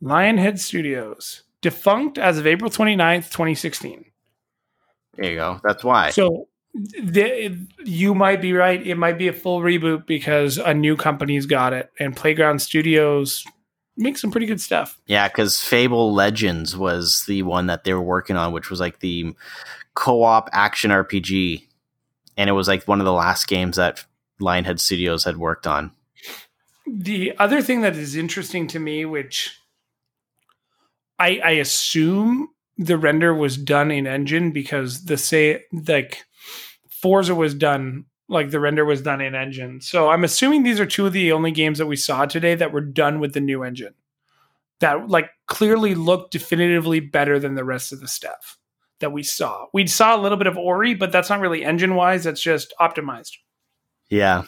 Lionhead 0.03 0.59
Studios. 0.59 1.43
Defunct 1.61 2.19
as 2.19 2.39
of 2.39 2.47
April 2.47 2.71
29th, 2.71 3.31
2016. 3.31 4.05
There 5.17 5.31
you 5.31 5.37
go. 5.37 5.61
That's 5.65 5.83
why. 5.83 6.11
So 6.11 6.49
th- 7.13 7.53
you 7.85 8.15
might 8.15 8.41
be 8.41 8.53
right. 8.53 8.85
It 8.87 8.95
might 8.97 9.19
be 9.19 9.27
a 9.29 9.33
full 9.33 9.61
reboot 9.61 10.07
because 10.07 10.59
a 10.59 10.73
new 10.75 10.97
company's 10.97 11.47
got 11.47 11.73
it, 11.73 11.91
and 11.99 12.15
Playground 12.15 12.61
Studios 12.61 13.45
makes 13.97 14.21
some 14.21 14.31
pretty 14.31 14.47
good 14.47 14.61
stuff. 14.61 15.01
Yeah, 15.07 15.27
because 15.27 15.61
Fable 15.61 16.15
Legends 16.15 16.77
was 16.77 17.25
the 17.27 17.43
one 17.43 17.67
that 17.67 17.83
they 17.83 17.93
were 17.95 18.03
working 18.03 18.37
on, 18.37 18.53
which 18.53 18.71
was 18.71 18.79
like 18.79 19.01
the 19.01 19.35
co-op 19.95 20.49
action 20.53 20.93
RPG, 20.93 21.65
and 22.37 22.49
it 22.49 22.53
was 22.53 22.69
like 22.69 22.85
one 22.87 23.01
of 23.01 23.07
the 23.07 23.13
last 23.13 23.49
games 23.49 23.77
that 23.77 24.05
Lionhead 24.41 24.81
Studios 24.81 25.25
had 25.25 25.37
worked 25.37 25.67
on. 25.67 25.93
The 26.87 27.35
other 27.39 27.61
thing 27.61 27.83
that 27.83 27.97
is 27.97 28.17
interesting 28.17 28.67
to 28.69 28.79
me, 28.79 29.05
which 29.05 29.59
I, 31.19 31.41
I 31.45 31.51
assume 31.53 32.49
the 32.77 32.97
render 32.97 33.35
was 33.35 33.57
done 33.57 33.91
in 33.91 34.07
engine 34.07 34.53
because 34.53 35.05
the 35.05 35.17
say 35.17 35.65
like 35.73 36.25
Forza 36.89 37.35
was 37.35 37.55
done 37.55 38.07
like 38.29 38.51
the 38.51 38.61
render 38.61 38.85
was 38.85 39.03
done 39.03 39.21
in 39.21 39.35
engine. 39.35 39.81
So 39.81 40.11
I'm 40.11 40.25
assuming 40.25 40.63
these 40.63 40.81
are 40.81 40.87
two 40.87 41.07
of 41.07 41.13
the 41.13 41.33
only 41.33 41.51
games 41.51 41.79
that 41.79 41.87
we 41.87 41.97
saw 41.97 42.27
today 42.27 42.55
that 42.55 42.73
were 42.73 42.83
done 42.83 43.21
with 43.21 43.33
the 43.33 43.41
new 43.41 43.63
engine. 43.63 43.95
That 44.81 45.09
like 45.09 45.31
clearly 45.47 45.95
looked 45.95 46.33
definitively 46.33 47.01
better 47.01 47.39
than 47.39 47.55
the 47.55 47.65
rest 47.65 47.93
of 47.93 48.01
the 48.01 48.09
stuff 48.09 48.59
that 49.01 49.13
we 49.13 49.23
saw. 49.23 49.67
We 49.73 49.87
saw 49.87 50.15
a 50.15 50.21
little 50.21 50.39
bit 50.39 50.47
of 50.47 50.59
Ori, 50.59 50.95
but 50.95 51.11
that's 51.11 51.31
not 51.31 51.41
really 51.41 51.65
engine 51.65 51.95
wise, 51.95 52.25
that's 52.25 52.41
just 52.41 52.75
optimized. 52.81 53.37
Yeah, 54.11 54.45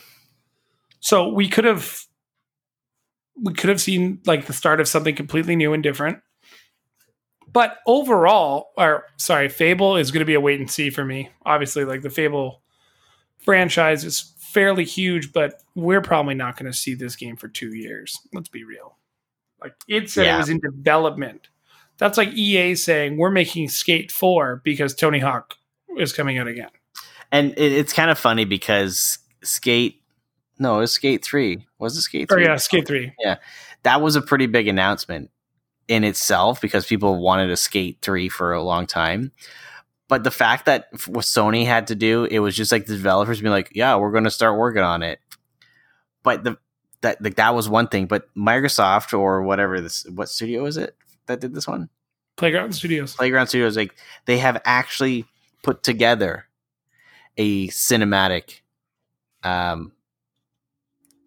So 1.00 1.28
we 1.28 1.48
could 1.48 1.64
have 1.64 2.00
we 3.36 3.54
could 3.54 3.70
have 3.70 3.80
seen 3.80 4.20
like 4.26 4.46
the 4.46 4.52
start 4.52 4.80
of 4.80 4.88
something 4.88 5.14
completely 5.14 5.56
new 5.56 5.72
and 5.72 5.82
different. 5.82 6.18
But 7.52 7.78
overall, 7.86 8.70
or 8.76 9.06
sorry, 9.16 9.48
Fable 9.48 9.96
is 9.96 10.10
going 10.12 10.20
to 10.20 10.26
be 10.26 10.34
a 10.34 10.40
wait 10.40 10.60
and 10.60 10.70
see 10.70 10.90
for 10.90 11.04
me. 11.04 11.30
Obviously, 11.44 11.84
like 11.84 12.02
the 12.02 12.10
Fable 12.10 12.62
franchise 13.38 14.04
is 14.04 14.34
fairly 14.38 14.84
huge, 14.84 15.32
but 15.32 15.62
we're 15.74 16.00
probably 16.00 16.34
not 16.34 16.56
going 16.56 16.70
to 16.70 16.76
see 16.76 16.94
this 16.94 17.16
game 17.16 17.36
for 17.36 17.48
two 17.48 17.74
years. 17.74 18.18
Let's 18.32 18.48
be 18.48 18.64
real. 18.64 18.96
Like 19.60 19.74
it 19.88 20.10
said 20.10 20.34
it 20.34 20.38
was 20.38 20.48
in 20.48 20.60
development. 20.60 21.48
That's 21.98 22.16
like 22.16 22.32
EA 22.32 22.76
saying 22.76 23.18
we're 23.18 23.30
making 23.30 23.68
Skate 23.68 24.10
4 24.10 24.62
because 24.64 24.94
Tony 24.94 25.18
Hawk 25.18 25.56
is 25.98 26.12
coming 26.12 26.38
out 26.38 26.48
again. 26.48 26.70
and 27.30 27.52
it's 27.58 27.92
kind 27.92 28.10
of 28.10 28.18
funny 28.18 28.44
because 28.44 29.18
Skate, 29.42 30.02
no, 30.58 30.76
it 30.78 30.80
was 30.80 30.92
Skate 30.92 31.24
Three. 31.24 31.66
Was 31.78 31.96
it 31.96 32.02
Skate 32.02 32.30
Or 32.30 32.36
Three? 32.36 32.44
yeah, 32.44 32.56
Skate 32.56 32.86
3. 32.86 33.12
Yeah, 33.20 33.36
that 33.82 34.00
was 34.02 34.16
a 34.16 34.22
pretty 34.22 34.46
big 34.46 34.68
announcement 34.68 35.30
in 35.88 36.04
itself 36.04 36.60
because 36.60 36.86
people 36.86 37.20
wanted 37.20 37.50
a 37.50 37.56
Skate 37.56 37.98
3 38.02 38.28
for 38.28 38.52
a 38.52 38.62
long 38.62 38.86
time. 38.86 39.32
But 40.08 40.24
the 40.24 40.30
fact 40.30 40.66
that 40.66 40.88
what 41.06 41.24
Sony 41.24 41.64
had 41.64 41.86
to 41.86 41.94
do, 41.94 42.24
it 42.24 42.40
was 42.40 42.56
just 42.56 42.72
like 42.72 42.86
the 42.86 42.96
developers 42.96 43.40
being 43.40 43.52
like, 43.52 43.70
"Yeah, 43.74 43.96
we're 43.96 44.10
going 44.10 44.24
to 44.24 44.30
start 44.30 44.58
working 44.58 44.82
on 44.82 45.02
it." 45.02 45.20
But 46.22 46.44
the 46.44 46.58
that 47.02 47.22
like 47.22 47.36
that 47.36 47.54
was 47.54 47.68
one 47.68 47.88
thing. 47.88 48.06
But 48.06 48.28
Microsoft 48.34 49.16
or 49.16 49.42
whatever 49.42 49.80
this, 49.80 50.04
what 50.12 50.28
studio 50.28 50.66
is 50.66 50.76
it 50.76 50.96
that 51.26 51.40
did 51.40 51.54
this 51.54 51.66
one? 51.68 51.88
Playground 52.36 52.72
Studios. 52.72 53.14
Playground 53.14 53.46
Studios, 53.46 53.76
like 53.76 53.94
they 54.26 54.38
have 54.38 54.60
actually 54.64 55.26
put 55.62 55.82
together 55.82 56.46
a 57.36 57.68
cinematic 57.68 58.60
um 59.42 59.92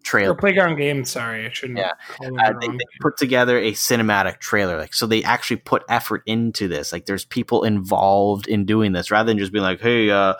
trailer. 0.02 0.32
Or 0.32 0.36
Playground 0.36 0.76
Games, 0.76 1.10
sorry, 1.10 1.46
I 1.46 1.50
shouldn't 1.50 1.78
Yeah. 1.78 1.92
uh, 2.20 2.52
they, 2.60 2.66
they 2.68 2.84
put 3.00 3.16
together 3.16 3.58
a 3.58 3.72
cinematic 3.72 4.38
trailer 4.38 4.76
like 4.78 4.92
so 4.92 5.06
they 5.06 5.22
actually 5.24 5.56
put 5.56 5.82
effort 5.88 6.22
into 6.26 6.68
this 6.68 6.92
like 6.92 7.06
there's 7.06 7.24
people 7.24 7.64
involved 7.64 8.46
in 8.46 8.66
doing 8.66 8.92
this 8.92 9.10
rather 9.10 9.26
than 9.28 9.38
just 9.38 9.50
being 9.52 9.62
like 9.62 9.80
hey 9.80 10.10
uh 10.10 10.34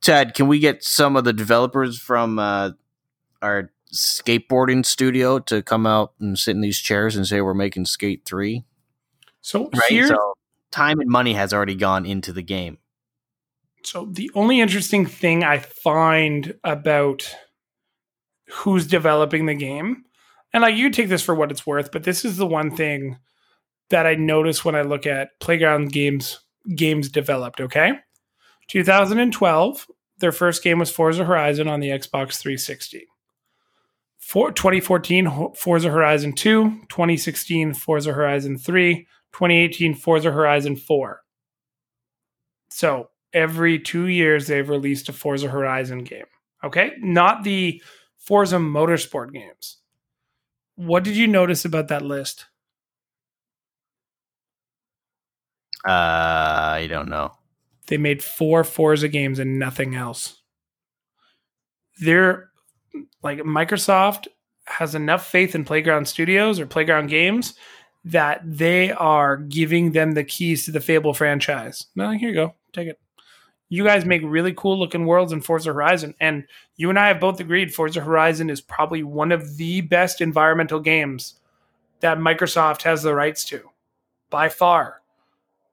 ted 0.00 0.32
can 0.34 0.48
we 0.48 0.58
get 0.58 0.82
some 0.82 1.16
of 1.16 1.24
the 1.24 1.34
developers 1.34 1.98
from 1.98 2.38
uh 2.38 2.70
our 3.42 3.70
skateboarding 3.92 4.86
studio 4.86 5.38
to 5.38 5.62
come 5.62 5.86
out 5.86 6.14
and 6.18 6.38
sit 6.38 6.52
in 6.52 6.62
these 6.62 6.78
chairs 6.78 7.14
and 7.14 7.26
say 7.26 7.42
we're 7.42 7.52
making 7.52 7.84
skate 7.84 8.22
3 8.24 8.64
So 9.42 9.68
right 9.74 9.90
here, 9.90 10.06
so 10.08 10.32
time 10.70 10.98
and 10.98 11.10
money 11.10 11.34
has 11.34 11.52
already 11.52 11.74
gone 11.74 12.06
into 12.06 12.32
the 12.32 12.42
game 12.42 12.78
the 14.10 14.30
only 14.34 14.60
interesting 14.60 15.06
thing 15.06 15.44
I 15.44 15.58
find 15.58 16.54
about 16.64 17.34
who's 18.48 18.86
developing 18.86 19.46
the 19.46 19.54
game 19.54 20.04
and 20.52 20.62
like 20.62 20.76
you 20.76 20.90
take 20.90 21.08
this 21.08 21.22
for 21.22 21.34
what 21.34 21.50
it's 21.50 21.66
worth, 21.66 21.90
but 21.90 22.04
this 22.04 22.24
is 22.24 22.36
the 22.36 22.46
one 22.46 22.74
thing 22.74 23.18
that 23.90 24.06
I 24.06 24.14
notice 24.14 24.64
when 24.64 24.74
I 24.74 24.82
look 24.82 25.06
at 25.06 25.40
playground 25.40 25.92
games 25.92 26.40
games 26.76 27.08
developed. 27.08 27.60
Okay, 27.60 27.92
2012, 28.68 29.86
their 30.18 30.32
first 30.32 30.62
game 30.62 30.78
was 30.78 30.90
Forza 30.90 31.24
Horizon 31.24 31.68
on 31.68 31.80
the 31.80 31.88
Xbox 31.88 32.38
360. 32.38 33.06
For 34.18 34.52
2014, 34.52 35.54
Forza 35.56 35.90
Horizon 35.90 36.32
2, 36.32 36.82
2016, 36.88 37.74
Forza 37.74 38.12
Horizon 38.12 38.56
3, 38.56 38.94
2018, 39.32 39.94
Forza 39.94 40.30
Horizon 40.30 40.76
4. 40.76 41.20
So 42.70 43.08
every 43.32 43.78
two 43.78 44.06
years, 44.06 44.46
they've 44.46 44.68
released 44.68 45.08
a 45.08 45.12
Forza 45.12 45.48
Horizon 45.48 46.04
game. 46.04 46.26
Okay, 46.64 46.92
not 46.98 47.44
the 47.44 47.82
Forza 48.18 48.56
Motorsport 48.56 49.32
games. 49.32 49.78
What 50.76 51.04
did 51.04 51.16
you 51.16 51.26
notice 51.26 51.64
about 51.64 51.88
that 51.88 52.02
list? 52.02 52.46
Uh, 55.84 55.90
I 55.90 56.86
don't 56.88 57.08
know. 57.08 57.32
They 57.88 57.98
made 57.98 58.22
four 58.22 58.62
Forza 58.62 59.08
games 59.08 59.38
and 59.38 59.58
nothing 59.58 59.94
else. 59.94 60.40
They're 62.00 62.50
like 63.22 63.38
Microsoft 63.38 64.28
has 64.66 64.94
enough 64.94 65.26
faith 65.26 65.54
in 65.54 65.64
Playground 65.64 66.06
Studios 66.06 66.60
or 66.60 66.66
Playground 66.66 67.08
Games 67.08 67.54
that 68.04 68.40
they 68.44 68.92
are 68.92 69.36
giving 69.36 69.92
them 69.92 70.12
the 70.12 70.24
keys 70.24 70.64
to 70.64 70.70
the 70.70 70.80
Fable 70.80 71.14
franchise. 71.14 71.86
No, 71.94 72.10
here 72.10 72.28
you 72.28 72.34
go. 72.34 72.54
Take 72.72 72.88
it. 72.88 72.98
You 73.72 73.84
guys 73.84 74.04
make 74.04 74.20
really 74.22 74.52
cool 74.52 74.78
looking 74.78 75.06
worlds 75.06 75.32
in 75.32 75.40
Forza 75.40 75.72
Horizon. 75.72 76.14
And 76.20 76.44
you 76.76 76.90
and 76.90 76.98
I 76.98 77.08
have 77.08 77.18
both 77.18 77.40
agreed 77.40 77.72
Forza 77.72 78.02
Horizon 78.02 78.50
is 78.50 78.60
probably 78.60 79.02
one 79.02 79.32
of 79.32 79.56
the 79.56 79.80
best 79.80 80.20
environmental 80.20 80.78
games 80.78 81.36
that 82.00 82.18
Microsoft 82.18 82.82
has 82.82 83.02
the 83.02 83.14
rights 83.14 83.46
to 83.46 83.70
by 84.28 84.50
far. 84.50 85.00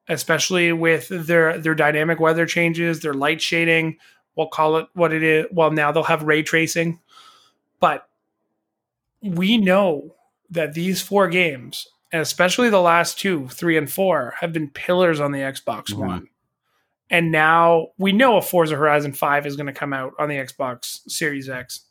Especially 0.07 0.71
with 0.71 1.09
their 1.09 1.57
their 1.57 1.75
dynamic 1.75 2.21
weather 2.21 2.45
changes, 2.45 3.01
their 3.01 3.13
light 3.13 3.41
shading, 3.41 3.97
we'll 4.37 4.47
call 4.47 4.77
it 4.77 4.87
what 4.93 5.11
it 5.11 5.21
is. 5.21 5.47
Well, 5.51 5.71
now 5.71 5.91
they'll 5.91 6.03
have 6.03 6.23
ray 6.23 6.41
tracing. 6.41 7.01
But 7.81 8.07
we 9.21 9.57
know 9.57 10.15
that 10.49 10.73
these 10.73 11.01
four 11.01 11.27
games, 11.27 11.85
and 12.13 12.21
especially 12.21 12.69
the 12.69 12.79
last 12.79 13.19
two, 13.19 13.49
three 13.49 13.75
and 13.75 13.91
four, 13.91 14.35
have 14.39 14.53
been 14.53 14.69
pillars 14.69 15.19
on 15.19 15.33
the 15.33 15.39
Xbox 15.39 15.87
Mhm. 15.87 15.97
One. 15.97 16.29
And 17.09 17.31
now 17.31 17.87
we 17.97 18.11
know 18.11 18.37
a 18.37 18.41
Forza 18.41 18.75
Horizon 18.75 19.13
5 19.13 19.45
is 19.45 19.55
going 19.55 19.67
to 19.67 19.73
come 19.73 19.93
out 19.93 20.13
on 20.19 20.29
the 20.29 20.35
Xbox 20.35 20.99
Series 21.09 21.49
X. 21.49 21.85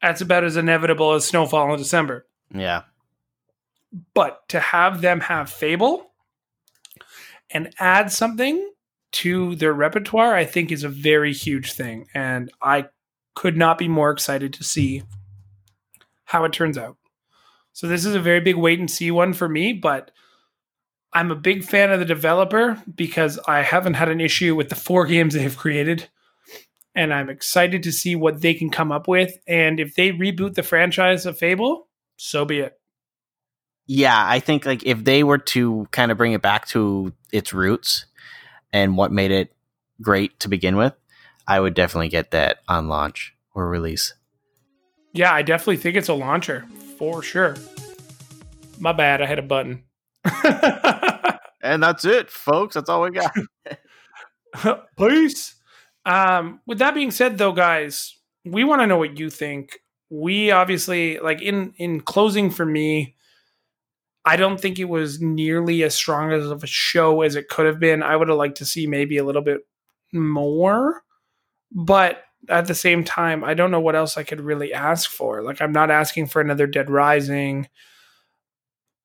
That's 0.00 0.20
about 0.20 0.44
as 0.44 0.56
inevitable 0.56 1.12
as 1.12 1.24
snowfall 1.26 1.72
in 1.72 1.78
December. 1.78 2.26
Yeah. 2.54 2.82
But 4.14 4.48
to 4.48 4.60
have 4.60 5.00
them 5.00 5.20
have 5.20 5.50
Fable 5.50 6.10
and 7.50 7.72
add 7.78 8.12
something 8.12 8.72
to 9.10 9.54
their 9.56 9.72
repertoire, 9.72 10.34
I 10.34 10.44
think 10.44 10.70
is 10.70 10.84
a 10.84 10.88
very 10.88 11.32
huge 11.32 11.72
thing. 11.72 12.06
And 12.14 12.50
I 12.62 12.86
could 13.34 13.56
not 13.56 13.78
be 13.78 13.88
more 13.88 14.10
excited 14.10 14.52
to 14.54 14.64
see 14.64 15.02
how 16.24 16.44
it 16.44 16.52
turns 16.52 16.76
out. 16.76 16.96
So 17.72 17.86
this 17.86 18.04
is 18.04 18.14
a 18.14 18.20
very 18.20 18.40
big 18.40 18.56
wait 18.56 18.80
and 18.80 18.90
see 18.90 19.10
one 19.10 19.32
for 19.32 19.48
me, 19.48 19.72
but 19.72 20.10
I'm 21.12 21.30
a 21.30 21.36
big 21.36 21.64
fan 21.64 21.90
of 21.90 22.00
the 22.00 22.04
developer 22.04 22.82
because 22.94 23.38
I 23.46 23.62
haven't 23.62 23.94
had 23.94 24.08
an 24.08 24.20
issue 24.20 24.54
with 24.54 24.68
the 24.68 24.74
four 24.74 25.06
games 25.06 25.34
they've 25.34 25.56
created. 25.56 26.08
And 26.94 27.14
I'm 27.14 27.30
excited 27.30 27.82
to 27.84 27.92
see 27.92 28.16
what 28.16 28.40
they 28.40 28.54
can 28.54 28.70
come 28.70 28.92
up 28.92 29.08
with. 29.08 29.38
And 29.46 29.80
if 29.80 29.94
they 29.94 30.10
reboot 30.10 30.54
the 30.54 30.62
franchise 30.62 31.26
of 31.26 31.38
Fable, 31.38 31.88
so 32.16 32.44
be 32.44 32.60
it. 32.60 32.78
Yeah, 33.86 34.22
I 34.26 34.40
think 34.40 34.66
like 34.66 34.84
if 34.84 35.04
they 35.04 35.24
were 35.24 35.38
to 35.38 35.88
kind 35.92 36.12
of 36.12 36.18
bring 36.18 36.32
it 36.32 36.42
back 36.42 36.66
to 36.68 37.12
its 37.32 37.54
roots 37.54 38.04
and 38.72 38.96
what 38.96 39.10
made 39.10 39.30
it 39.30 39.54
great 40.02 40.38
to 40.40 40.48
begin 40.48 40.76
with, 40.76 40.92
I 41.46 41.58
would 41.58 41.74
definitely 41.74 42.08
get 42.08 42.32
that 42.32 42.58
on 42.68 42.88
launch 42.88 43.34
or 43.54 43.66
release. 43.68 44.12
Yeah, 45.14 45.32
I 45.32 45.40
definitely 45.40 45.78
think 45.78 45.96
it's 45.96 46.08
a 46.08 46.14
launcher 46.14 46.66
for 46.98 47.22
sure. 47.22 47.56
My 48.78 48.92
bad, 48.92 49.22
I 49.22 49.26
had 49.26 49.38
a 49.38 49.42
button. 49.42 49.84
And 51.62 51.82
that's 51.82 52.04
it, 52.04 52.30
folks. 52.30 52.74
That's 52.74 52.88
all 52.88 53.02
we 53.02 53.10
got. 53.10 54.86
Peace. 54.96 55.54
Um, 56.04 56.60
with 56.66 56.78
that 56.78 56.94
being 56.94 57.10
said, 57.10 57.38
though, 57.38 57.52
guys, 57.52 58.16
we 58.44 58.64
want 58.64 58.80
to 58.80 58.86
know 58.86 58.96
what 58.96 59.18
you 59.18 59.30
think. 59.30 59.78
We 60.10 60.50
obviously 60.50 61.18
like 61.18 61.42
in 61.42 61.74
in 61.76 62.00
closing 62.00 62.50
for 62.50 62.64
me. 62.64 63.16
I 64.24 64.36
don't 64.36 64.60
think 64.60 64.78
it 64.78 64.86
was 64.86 65.20
nearly 65.20 65.82
as 65.82 65.94
strong 65.94 66.32
as 66.32 66.46
of 66.46 66.62
a 66.62 66.66
show 66.66 67.22
as 67.22 67.34
it 67.34 67.48
could 67.48 67.66
have 67.66 67.78
been. 67.78 68.02
I 68.02 68.16
would 68.16 68.28
have 68.28 68.36
liked 68.36 68.58
to 68.58 68.64
see 68.64 68.86
maybe 68.86 69.16
a 69.16 69.24
little 69.24 69.42
bit 69.42 69.60
more, 70.12 71.02
but 71.72 72.24
at 72.48 72.66
the 72.66 72.74
same 72.74 73.04
time, 73.04 73.42
I 73.42 73.54
don't 73.54 73.70
know 73.70 73.80
what 73.80 73.96
else 73.96 74.16
I 74.16 74.22
could 74.22 74.40
really 74.40 74.72
ask 74.72 75.10
for. 75.10 75.42
Like, 75.42 75.60
I'm 75.60 75.72
not 75.72 75.90
asking 75.90 76.26
for 76.26 76.40
another 76.40 76.66
Dead 76.66 76.90
Rising. 76.90 77.68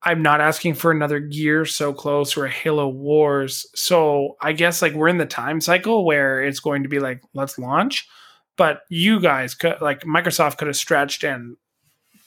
I'm 0.04 0.22
not 0.22 0.40
asking 0.40 0.74
for 0.74 0.90
another 0.90 1.18
Gear 1.18 1.64
so 1.64 1.92
close 1.92 2.36
or 2.36 2.44
a 2.44 2.50
Halo 2.50 2.88
Wars. 2.88 3.66
So 3.74 4.36
I 4.40 4.52
guess 4.52 4.82
like 4.82 4.92
we're 4.92 5.08
in 5.08 5.18
the 5.18 5.26
time 5.26 5.60
cycle 5.60 6.04
where 6.04 6.42
it's 6.42 6.60
going 6.60 6.82
to 6.82 6.88
be 6.88 6.98
like, 6.98 7.22
let's 7.32 7.58
launch. 7.58 8.06
But 8.56 8.82
you 8.90 9.18
guys 9.18 9.54
could 9.54 9.80
like 9.80 10.02
Microsoft 10.02 10.58
could 10.58 10.68
have 10.68 10.76
stretched 10.76 11.24
and 11.24 11.56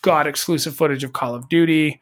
got 0.01 0.27
exclusive 0.27 0.75
footage 0.75 1.03
of 1.03 1.13
Call 1.13 1.35
of 1.35 1.49
Duty. 1.49 2.01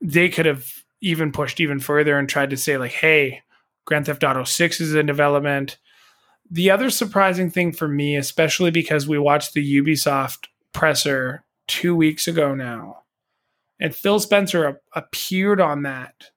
They 0.00 0.28
could 0.28 0.46
have 0.46 0.66
even 1.02 1.32
pushed 1.32 1.60
even 1.60 1.80
further 1.80 2.16
and 2.16 2.28
tried 2.28 2.50
to 2.50 2.56
say, 2.56 2.78
like, 2.78 2.92
hey, 2.92 3.42
Grand 3.84 4.06
Theft 4.06 4.24
Auto 4.24 4.44
6 4.44 4.80
is 4.80 4.94
in 4.94 5.06
development. 5.06 5.78
The 6.50 6.70
other 6.70 6.90
surprising 6.90 7.50
thing 7.50 7.72
for 7.72 7.88
me, 7.88 8.16
especially 8.16 8.70
because 8.70 9.08
we 9.08 9.18
watched 9.18 9.54
the 9.54 9.82
Ubisoft 9.82 10.46
presser 10.72 11.44
two 11.66 11.96
weeks 11.96 12.28
ago 12.28 12.54
now, 12.54 13.01
and 13.80 13.94
Phil 13.94 14.20
Spencer 14.20 14.66
ap- 14.66 14.76
appeared 14.94 15.60
on 15.60 15.82
that. 15.82 16.30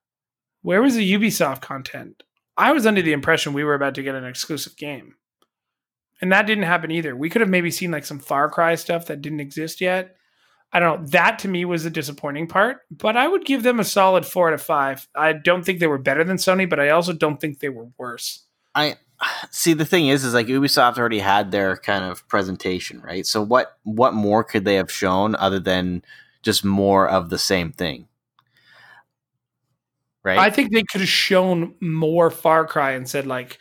Where 0.62 0.82
was 0.82 0.96
the 0.96 1.14
Ubisoft 1.14 1.62
content? 1.62 2.24
I 2.58 2.72
was 2.72 2.86
under 2.86 3.02
the 3.02 3.14
impression 3.14 3.54
we 3.54 3.64
were 3.64 3.74
about 3.74 3.96
to 3.96 4.04
get 4.04 4.16
an 4.16 4.26
exclusive 4.26 4.78
game. 4.78 5.16
And 6.22 6.32
that 6.32 6.48
didn't 6.48 6.64
happen 6.64 6.92
either. 6.92 7.16
We 7.16 7.30
could 7.30 7.42
have 7.42 7.50
maybe 7.50 7.70
seen 7.70 7.92
like 7.92 8.06
some 8.06 8.20
Far 8.20 8.50
Cry 8.50 8.76
stuff 8.76 9.08
that 9.08 9.22
didn't 9.22 9.42
exist 9.42 9.82
yet. 9.82 10.16
I 10.72 10.80
don't 10.80 11.02
know. 11.02 11.08
That 11.08 11.40
to 11.40 11.48
me 11.48 11.66
was 11.66 11.84
the 11.84 11.90
disappointing 11.90 12.48
part, 12.48 12.80
but 12.90 13.16
I 13.16 13.28
would 13.28 13.46
give 13.46 13.64
them 13.64 13.80
a 13.80 13.84
solid 13.84 14.26
four 14.26 14.48
out 14.48 14.54
of 14.54 14.62
five. 14.62 15.08
I 15.16 15.34
don't 15.34 15.64
think 15.64 15.80
they 15.80 15.88
were 15.88 15.98
better 15.98 16.24
than 16.24 16.38
Sony, 16.38 16.70
but 16.70 16.80
I 16.80 16.90
also 16.90 17.14
don't 17.14 17.40
think 17.40 17.60
they 17.60 17.70
were 17.70 17.90
worse. 17.98 18.46
I 18.74 18.98
see 19.52 19.74
the 19.74 19.86
thing 19.86 20.08
is 20.08 20.26
is 20.26 20.34
like 20.34 20.48
Ubisoft 20.48 20.98
already 20.98 21.20
had 21.20 21.52
their 21.52 21.78
kind 21.78 22.04
of 22.04 22.28
presentation, 22.28 23.00
right? 23.02 23.26
So 23.26 23.42
what 23.42 23.78
what 23.84 24.14
more 24.14 24.44
could 24.44 24.66
they 24.66 24.76
have 24.76 24.92
shown 24.92 25.36
other 25.36 25.60
than 25.60 26.04
just 26.46 26.64
more 26.64 27.10
of 27.10 27.30
the 27.30 27.38
same 27.38 27.72
thing? 27.74 28.08
Right? 30.24 30.40
I 30.40 30.50
think 30.50 30.72
they 30.72 30.84
could 30.84 31.02
have 31.02 31.10
shown 31.10 31.76
more 31.82 32.32
Far 32.32 32.66
Cry 32.66 32.92
and 32.92 33.08
said 33.10 33.28
like, 33.28 33.60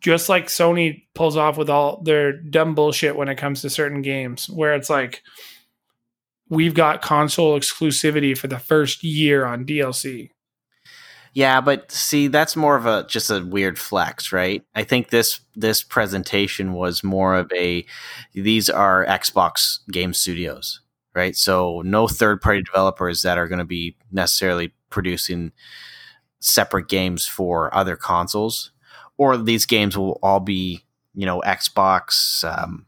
just 0.00 0.28
like 0.28 0.46
Sony 0.46 1.04
pulls 1.14 1.36
off 1.36 1.56
with 1.56 1.70
all 1.70 2.02
their 2.02 2.32
dumb 2.32 2.74
bullshit 2.74 3.16
when 3.16 3.28
it 3.28 3.36
comes 3.36 3.62
to 3.62 3.70
certain 3.70 4.02
games, 4.02 4.50
where 4.50 4.74
it's 4.74 4.90
like, 4.90 5.22
we've 6.50 6.74
got 6.74 7.02
console 7.02 7.58
exclusivity 7.58 8.36
for 8.36 8.48
the 8.48 8.58
first 8.58 9.04
year 9.04 9.44
on 9.44 9.64
DLC. 9.64 10.30
Yeah, 11.34 11.60
but 11.60 11.92
see, 11.92 12.26
that's 12.26 12.56
more 12.56 12.74
of 12.74 12.86
a 12.86 13.06
just 13.06 13.30
a 13.30 13.44
weird 13.44 13.78
flex, 13.78 14.32
right? 14.32 14.64
I 14.74 14.82
think 14.82 15.10
this 15.10 15.40
this 15.54 15.82
presentation 15.82 16.72
was 16.72 17.04
more 17.04 17.36
of 17.36 17.52
a 17.54 17.86
these 18.34 18.68
are 18.68 19.06
Xbox 19.06 19.78
game 19.90 20.14
studios, 20.14 20.80
right? 21.14 21.36
So 21.36 21.82
no 21.84 22.06
third 22.08 22.40
party 22.40 22.62
developers 22.62 23.22
that 23.22 23.38
are 23.38 23.48
going 23.48 23.58
to 23.58 23.64
be 23.64 23.96
necessarily 24.12 24.72
producing 24.90 25.52
separate 26.40 26.88
games 26.88 27.26
for 27.26 27.74
other 27.74 27.96
consoles, 27.96 28.70
or 29.16 29.36
these 29.36 29.66
games 29.66 29.96
will 29.98 30.18
all 30.22 30.40
be 30.40 30.84
you 31.14 31.26
know 31.26 31.40
Xbox, 31.44 32.44
um, 32.44 32.86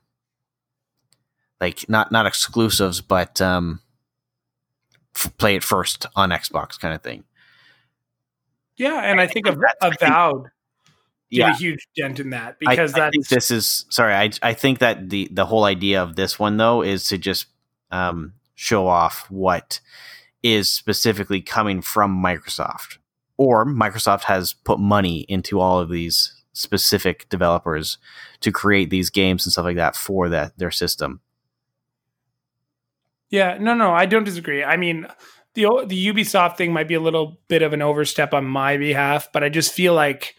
like 1.60 1.88
not 1.88 2.12
not 2.12 2.26
exclusives, 2.26 3.00
but 3.00 3.40
um, 3.40 3.80
f- 5.16 5.36
play 5.36 5.56
it 5.56 5.64
first 5.64 6.06
on 6.16 6.30
Xbox 6.30 6.78
kind 6.78 6.94
of 6.94 7.02
thing. 7.02 7.24
Yeah, 8.76 9.00
and 9.00 9.20
I 9.20 9.26
think 9.26 9.46
I 9.48 9.52
think- 9.52 10.02
Avowed 10.02 10.44
did 10.44 10.50
Yeah, 11.38 11.50
a 11.52 11.54
huge 11.56 11.86
dent 11.96 12.18
in 12.20 12.30
that 12.30 12.56
I- 12.66 12.70
because 12.70 12.94
I, 12.94 13.10
think 13.10 13.28
that's 13.28 13.48
this 13.48 13.50
is 13.50 13.84
sorry. 13.90 14.14
I 14.14 14.30
I 14.42 14.54
think 14.54 14.78
that 14.78 15.10
the 15.10 15.28
the 15.32 15.46
whole 15.46 15.64
idea 15.64 16.02
of 16.02 16.16
this 16.16 16.38
one 16.38 16.56
though 16.56 16.82
is 16.82 17.06
to 17.08 17.18
just 17.18 17.46
um, 17.90 18.34
show 18.54 18.86
off 18.86 19.30
what 19.30 19.80
is 20.42 20.70
specifically 20.70 21.40
coming 21.40 21.82
from 21.82 22.22
Microsoft, 22.22 22.98
or 23.36 23.64
Microsoft 23.64 24.24
has 24.24 24.52
put 24.52 24.78
money 24.78 25.26
into 25.28 25.60
all 25.60 25.78
of 25.78 25.90
these 25.90 26.34
specific 26.52 27.28
developers 27.28 27.98
to 28.40 28.50
create 28.50 28.90
these 28.90 29.10
games 29.10 29.44
and 29.44 29.52
stuff 29.52 29.64
like 29.64 29.76
that 29.76 29.96
for 29.96 30.28
that 30.28 30.58
their 30.58 30.70
system. 30.70 31.20
Yeah, 33.30 33.58
no, 33.60 33.74
no, 33.74 33.92
I 33.92 34.06
don't 34.06 34.24
disagree. 34.24 34.64
I 34.64 34.76
mean, 34.76 35.06
the 35.54 35.66
the 35.86 36.06
Ubisoft 36.08 36.56
thing 36.56 36.72
might 36.72 36.88
be 36.88 36.94
a 36.94 37.00
little 37.00 37.38
bit 37.48 37.62
of 37.62 37.72
an 37.72 37.82
overstep 37.82 38.34
on 38.34 38.44
my 38.44 38.76
behalf, 38.76 39.28
but 39.32 39.44
I 39.44 39.48
just 39.48 39.72
feel 39.72 39.94
like 39.94 40.34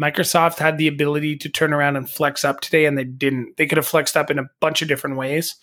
Microsoft 0.00 0.58
had 0.58 0.76
the 0.76 0.88
ability 0.88 1.36
to 1.36 1.48
turn 1.48 1.72
around 1.72 1.96
and 1.96 2.08
flex 2.08 2.44
up 2.44 2.60
today, 2.60 2.84
and 2.84 2.98
they 2.98 3.04
didn't. 3.04 3.56
They 3.56 3.66
could 3.66 3.78
have 3.78 3.86
flexed 3.86 4.16
up 4.16 4.30
in 4.30 4.38
a 4.38 4.48
bunch 4.60 4.82
of 4.82 4.88
different 4.88 5.16
ways, 5.16 5.56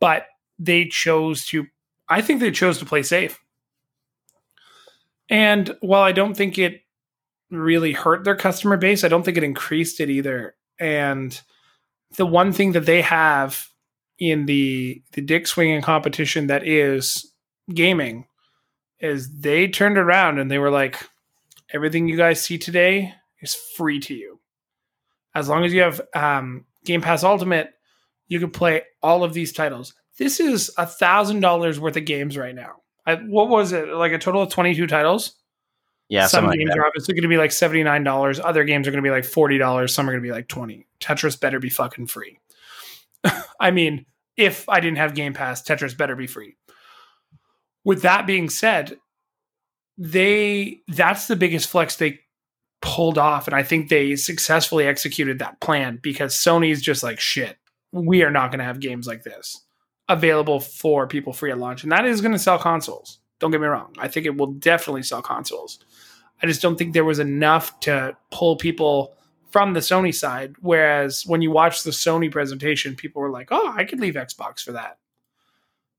but 0.00 0.26
they 0.58 0.86
chose 0.86 1.46
to. 1.46 1.66
I 2.08 2.20
think 2.22 2.40
they 2.40 2.50
chose 2.50 2.78
to 2.78 2.86
play 2.86 3.02
safe. 3.02 3.40
And 5.28 5.76
while 5.80 6.02
I 6.02 6.12
don't 6.12 6.36
think 6.36 6.58
it 6.58 6.82
really 7.50 7.92
hurt 7.92 8.24
their 8.24 8.36
customer 8.36 8.76
base, 8.76 9.02
I 9.04 9.08
don't 9.08 9.24
think 9.24 9.36
it 9.36 9.44
increased 9.44 10.00
it 10.00 10.10
either. 10.10 10.54
And 10.78 11.40
the 12.16 12.26
one 12.26 12.52
thing 12.52 12.72
that 12.72 12.86
they 12.86 13.02
have 13.02 13.68
in 14.18 14.46
the 14.46 15.02
the 15.12 15.20
dick 15.20 15.46
swinging 15.46 15.82
competition 15.82 16.46
that 16.46 16.66
is 16.66 17.32
gaming 17.72 18.26
is 19.00 19.40
they 19.40 19.68
turned 19.68 19.98
around 19.98 20.38
and 20.38 20.50
they 20.50 20.58
were 20.58 20.70
like, 20.70 20.98
everything 21.72 22.08
you 22.08 22.16
guys 22.16 22.40
see 22.40 22.56
today 22.56 23.12
is 23.40 23.54
free 23.76 24.00
to 24.00 24.14
you. 24.14 24.40
As 25.34 25.48
long 25.48 25.64
as 25.64 25.72
you 25.74 25.82
have 25.82 26.00
um, 26.14 26.64
Game 26.84 27.02
Pass 27.02 27.22
Ultimate, 27.22 27.74
you 28.28 28.40
can 28.40 28.50
play 28.50 28.82
all 29.02 29.22
of 29.22 29.34
these 29.34 29.52
titles. 29.52 29.94
This 30.18 30.40
is 30.40 30.70
a 30.78 30.86
thousand 30.86 31.40
dollars 31.40 31.78
worth 31.78 31.96
of 31.96 32.04
games 32.04 32.36
right 32.36 32.54
now. 32.54 32.76
I, 33.04 33.16
what 33.16 33.48
was 33.48 33.72
it? 33.72 33.88
Like 33.88 34.12
a 34.12 34.18
total 34.18 34.42
of 34.42 34.50
twenty 34.50 34.74
two 34.74 34.86
titles. 34.86 35.34
Yeah, 36.08 36.26
some 36.26 36.48
games 36.50 36.70
like 36.70 36.78
are 36.78 36.86
obviously 36.86 37.14
going 37.14 37.22
to 37.22 37.28
be 37.28 37.36
like 37.36 37.52
seventy 37.52 37.82
nine 37.82 38.04
dollars. 38.04 38.40
Other 38.40 38.64
games 38.64 38.86
are 38.86 38.90
going 38.90 39.02
to 39.02 39.06
be 39.06 39.12
like 39.12 39.24
forty 39.24 39.58
dollars. 39.58 39.92
Some 39.92 40.08
are 40.08 40.12
going 40.12 40.22
to 40.22 40.26
be 40.28 40.32
like 40.32 40.48
twenty. 40.48 40.86
Tetris 41.00 41.38
better 41.38 41.58
be 41.58 41.68
fucking 41.68 42.06
free. 42.06 42.38
I 43.60 43.70
mean, 43.70 44.06
if 44.36 44.68
I 44.68 44.80
didn't 44.80 44.98
have 44.98 45.14
Game 45.14 45.34
Pass, 45.34 45.62
Tetris 45.62 45.96
better 45.96 46.16
be 46.16 46.26
free. 46.26 46.56
With 47.84 48.02
that 48.02 48.26
being 48.26 48.48
said, 48.48 48.98
they 49.98 50.80
that's 50.88 51.26
the 51.26 51.36
biggest 51.36 51.68
flex 51.68 51.96
they 51.96 52.20
pulled 52.80 53.18
off, 53.18 53.46
and 53.46 53.54
I 53.54 53.62
think 53.62 53.88
they 53.88 54.16
successfully 54.16 54.86
executed 54.86 55.40
that 55.40 55.60
plan 55.60 55.98
because 56.02 56.34
Sony's 56.34 56.80
just 56.80 57.02
like 57.02 57.20
shit. 57.20 57.58
We 57.92 58.22
are 58.22 58.30
not 58.30 58.50
going 58.50 58.58
to 58.58 58.64
have 58.64 58.80
games 58.80 59.06
like 59.06 59.22
this 59.22 59.65
available 60.08 60.60
for 60.60 61.06
people 61.06 61.32
free 61.32 61.50
at 61.50 61.58
launch, 61.58 61.82
and 61.82 61.92
that 61.92 62.04
is 62.04 62.20
going 62.20 62.32
to 62.32 62.38
sell 62.38 62.58
consoles. 62.58 63.18
Don't 63.38 63.50
get 63.50 63.60
me 63.60 63.66
wrong; 63.66 63.94
I 63.98 64.08
think 64.08 64.26
it 64.26 64.36
will 64.36 64.52
definitely 64.52 65.02
sell 65.02 65.22
consoles. 65.22 65.78
I 66.42 66.46
just 66.46 66.62
don't 66.62 66.76
think 66.76 66.92
there 66.92 67.04
was 67.04 67.18
enough 67.18 67.78
to 67.80 68.16
pull 68.30 68.56
people 68.56 69.16
from 69.50 69.72
the 69.72 69.80
Sony 69.80 70.14
side. 70.14 70.54
Whereas 70.60 71.24
when 71.26 71.40
you 71.40 71.50
watch 71.50 71.82
the 71.82 71.90
Sony 71.90 72.30
presentation, 72.30 72.94
people 72.94 73.22
were 73.22 73.30
like, 73.30 73.48
"Oh, 73.50 73.72
I 73.74 73.84
could 73.84 74.00
leave 74.00 74.14
Xbox 74.14 74.62
for 74.62 74.72
that." 74.72 74.98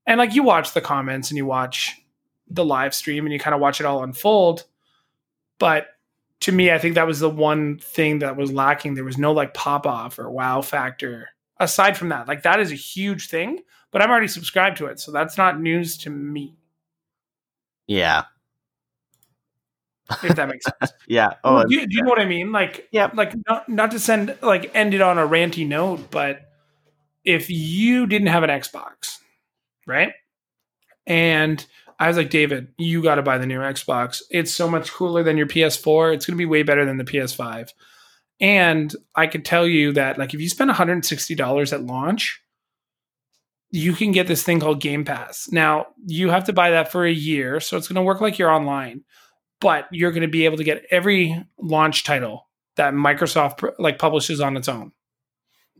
And 0.06 0.18
like 0.18 0.34
you 0.34 0.42
watch 0.42 0.72
the 0.72 0.80
comments 0.80 1.30
and 1.30 1.36
you 1.36 1.44
watch 1.44 2.00
the 2.48 2.64
live 2.64 2.94
stream 2.94 3.26
and 3.26 3.32
you 3.32 3.38
kind 3.38 3.54
of 3.54 3.60
watch 3.60 3.80
it 3.80 3.86
all 3.86 4.02
unfold. 4.02 4.64
But 5.58 5.88
to 6.40 6.52
me, 6.52 6.70
I 6.70 6.78
think 6.78 6.94
that 6.94 7.06
was 7.06 7.20
the 7.20 7.28
one 7.28 7.78
thing 7.78 8.20
that 8.20 8.36
was 8.36 8.52
lacking. 8.52 8.94
There 8.94 9.04
was 9.04 9.18
no 9.18 9.32
like 9.32 9.54
pop 9.54 9.86
off 9.86 10.18
or 10.18 10.30
wow 10.30 10.62
factor. 10.62 11.28
Aside 11.60 11.96
from 11.96 12.10
that, 12.10 12.28
like 12.28 12.44
that 12.44 12.60
is 12.60 12.70
a 12.70 12.76
huge 12.76 13.28
thing, 13.28 13.60
but 13.90 14.00
I'm 14.00 14.10
already 14.10 14.28
subscribed 14.28 14.76
to 14.78 14.86
it, 14.86 15.00
so 15.00 15.10
that's 15.10 15.36
not 15.36 15.60
news 15.60 15.96
to 15.98 16.10
me. 16.10 16.56
Yeah. 17.86 18.24
If 20.22 20.36
that 20.36 20.48
makes 20.48 20.64
sense. 20.64 20.92
Yeah. 21.08 21.34
Oh, 21.42 21.64
do, 21.64 21.74
you, 21.74 21.86
do 21.86 21.96
you 21.96 22.02
know 22.02 22.10
what 22.10 22.20
I 22.20 22.26
mean? 22.26 22.52
Like, 22.52 22.88
yeah. 22.92 23.10
like 23.14 23.34
not 23.48 23.68
not 23.68 23.90
to 23.92 23.98
send 23.98 24.36
like 24.42 24.70
end 24.74 24.94
it 24.94 25.00
on 25.00 25.18
a 25.18 25.26
ranty 25.26 25.66
note, 25.66 26.10
but 26.10 26.42
if 27.24 27.50
you 27.50 28.06
didn't 28.06 28.28
have 28.28 28.42
an 28.42 28.50
Xbox, 28.50 29.18
right? 29.86 30.12
And 31.06 31.64
I 31.98 32.08
was 32.08 32.16
like, 32.16 32.30
David, 32.30 32.68
you 32.76 33.02
got 33.02 33.16
to 33.16 33.22
buy 33.22 33.38
the 33.38 33.46
new 33.46 33.60
Xbox. 33.60 34.22
It's 34.30 34.54
so 34.54 34.68
much 34.68 34.92
cooler 34.92 35.22
than 35.22 35.36
your 35.36 35.46
PS4. 35.46 36.14
It's 36.14 36.26
going 36.26 36.36
to 36.36 36.38
be 36.38 36.46
way 36.46 36.62
better 36.62 36.84
than 36.84 36.98
the 36.98 37.04
PS5. 37.04 37.70
And 38.40 38.94
I 39.14 39.26
could 39.26 39.44
tell 39.44 39.66
you 39.66 39.92
that, 39.92 40.18
like, 40.18 40.34
if 40.34 40.40
you 40.40 40.48
spend 40.48 40.70
$160 40.70 41.72
at 41.72 41.82
launch, 41.82 42.40
you 43.70 43.92
can 43.92 44.12
get 44.12 44.26
this 44.26 44.42
thing 44.42 44.60
called 44.60 44.80
Game 44.80 45.04
Pass. 45.04 45.48
Now, 45.50 45.86
you 46.06 46.30
have 46.30 46.44
to 46.44 46.52
buy 46.52 46.70
that 46.70 46.90
for 46.90 47.04
a 47.04 47.12
year, 47.12 47.60
so 47.60 47.76
it's 47.76 47.88
going 47.88 47.96
to 47.96 48.02
work 48.02 48.20
like 48.20 48.38
you're 48.38 48.50
online, 48.50 49.02
but 49.60 49.86
you're 49.90 50.12
going 50.12 50.22
to 50.22 50.28
be 50.28 50.44
able 50.44 50.56
to 50.56 50.64
get 50.64 50.86
every 50.90 51.44
launch 51.58 52.04
title 52.04 52.48
that 52.76 52.94
Microsoft 52.94 53.72
like 53.78 53.98
publishes 53.98 54.40
on 54.40 54.56
its 54.56 54.68
own. 54.68 54.92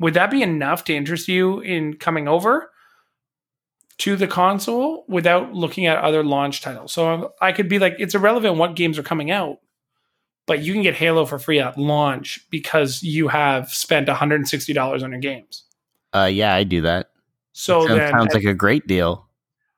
Would 0.01 0.15
that 0.15 0.31
be 0.31 0.43
enough 0.43 0.85
to 0.85 0.95
interest 0.95 1.29
you 1.29 1.61
in 1.61 1.95
coming 1.95 2.29
over? 2.29 2.71
to 3.99 4.15
the 4.15 4.29
console 4.29 5.05
without 5.09 5.53
looking 5.53 5.87
at 5.87 5.99
other 5.99 6.23
launch 6.23 6.61
titles. 6.61 6.93
So 6.93 7.33
I 7.41 7.53
could 7.53 7.69
be 7.69 7.79
like, 7.79 7.97
it's 7.99 8.15
irrelevant 8.15 8.57
what 8.57 8.77
games 8.77 8.99
are 8.99 9.03
coming 9.03 9.31
out, 9.31 9.59
but 10.49 10.63
you 10.63 10.73
can 10.73 10.83
get 10.83 10.95
Halo 10.95 11.27
for 11.27 11.39
free 11.39 11.61
at 11.61 11.79
launch 11.79 12.41
because 12.51 13.03
you 13.03 13.29
have 13.29 13.69
spent 13.69 14.09
$160 14.09 15.03
on 15.03 15.11
your 15.11 15.21
games. 15.21 15.65
Uh, 16.13 16.29
yeah, 16.33 16.55
I 16.55 16.65
do 16.65 16.81
that. 16.81 17.11
So 17.53 17.87
sounds, 17.87 17.99
then, 17.99 18.13
sounds 18.13 18.35
at, 18.35 18.43
like 18.43 18.45
a 18.45 18.55
great 18.55 18.87
deal. 18.87 19.29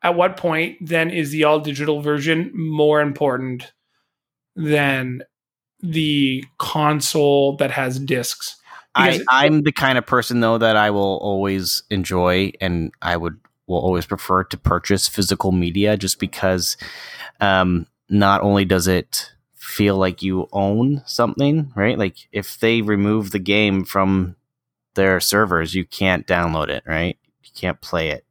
At 0.02 0.14
what 0.14 0.36
point 0.36 0.78
then 0.80 1.10
is 1.10 1.32
the 1.32 1.44
all 1.44 1.59
digital 1.59 2.01
version 2.01 2.52
more 2.55 3.01
important 3.01 3.72
than 4.55 5.24
the 5.80 6.44
console 6.59 7.56
that 7.56 7.72
has 7.72 7.98
discs? 7.98 8.56
I, 8.94 9.20
I'm 9.28 9.62
the 9.62 9.72
kind 9.72 9.98
of 9.98 10.06
person 10.06 10.40
though 10.40 10.59
that 10.59 10.76
I 10.76 10.90
will 10.90 11.18
always 11.18 11.82
enjoy, 11.90 12.52
and 12.60 12.92
I 13.02 13.16
would 13.16 13.38
will 13.66 13.78
always 13.78 14.06
prefer 14.06 14.44
to 14.44 14.56
purchase 14.56 15.09
physical 15.09 15.52
media 15.52 15.97
just 15.97 16.18
because 16.18 16.76
um, 17.40 17.86
not 18.09 18.42
only 18.42 18.64
does 18.64 18.88
it 18.88 19.30
feel 19.70 19.97
like 19.97 20.22
you 20.22 20.48
own 20.52 21.02
something, 21.06 21.72
right? 21.74 21.98
Like 21.98 22.16
if 22.32 22.59
they 22.59 22.82
remove 22.82 23.30
the 23.30 23.38
game 23.38 23.84
from 23.84 24.36
their 24.94 25.20
servers, 25.20 25.74
you 25.74 25.84
can't 25.84 26.26
download 26.26 26.68
it, 26.68 26.82
right? 26.86 27.16
You 27.42 27.51
can't 27.55 27.80
play 27.80 28.10
it. 28.10 28.24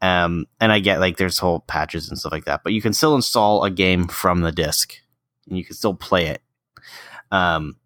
Um, 0.00 0.46
and 0.60 0.72
I 0.72 0.80
get 0.80 1.00
like 1.00 1.16
there's 1.16 1.38
whole 1.38 1.60
patches 1.60 2.08
and 2.08 2.18
stuff 2.18 2.32
like 2.32 2.46
that, 2.46 2.62
but 2.64 2.72
you 2.72 2.82
can 2.82 2.92
still 2.92 3.14
install 3.14 3.64
a 3.64 3.70
game 3.70 4.08
from 4.08 4.40
the 4.40 4.52
disc 4.52 4.94
and 5.48 5.56
you 5.56 5.64
can 5.64 5.76
still 5.76 5.94
play 5.94 6.26
it. 6.26 6.42
Um, 7.30 7.76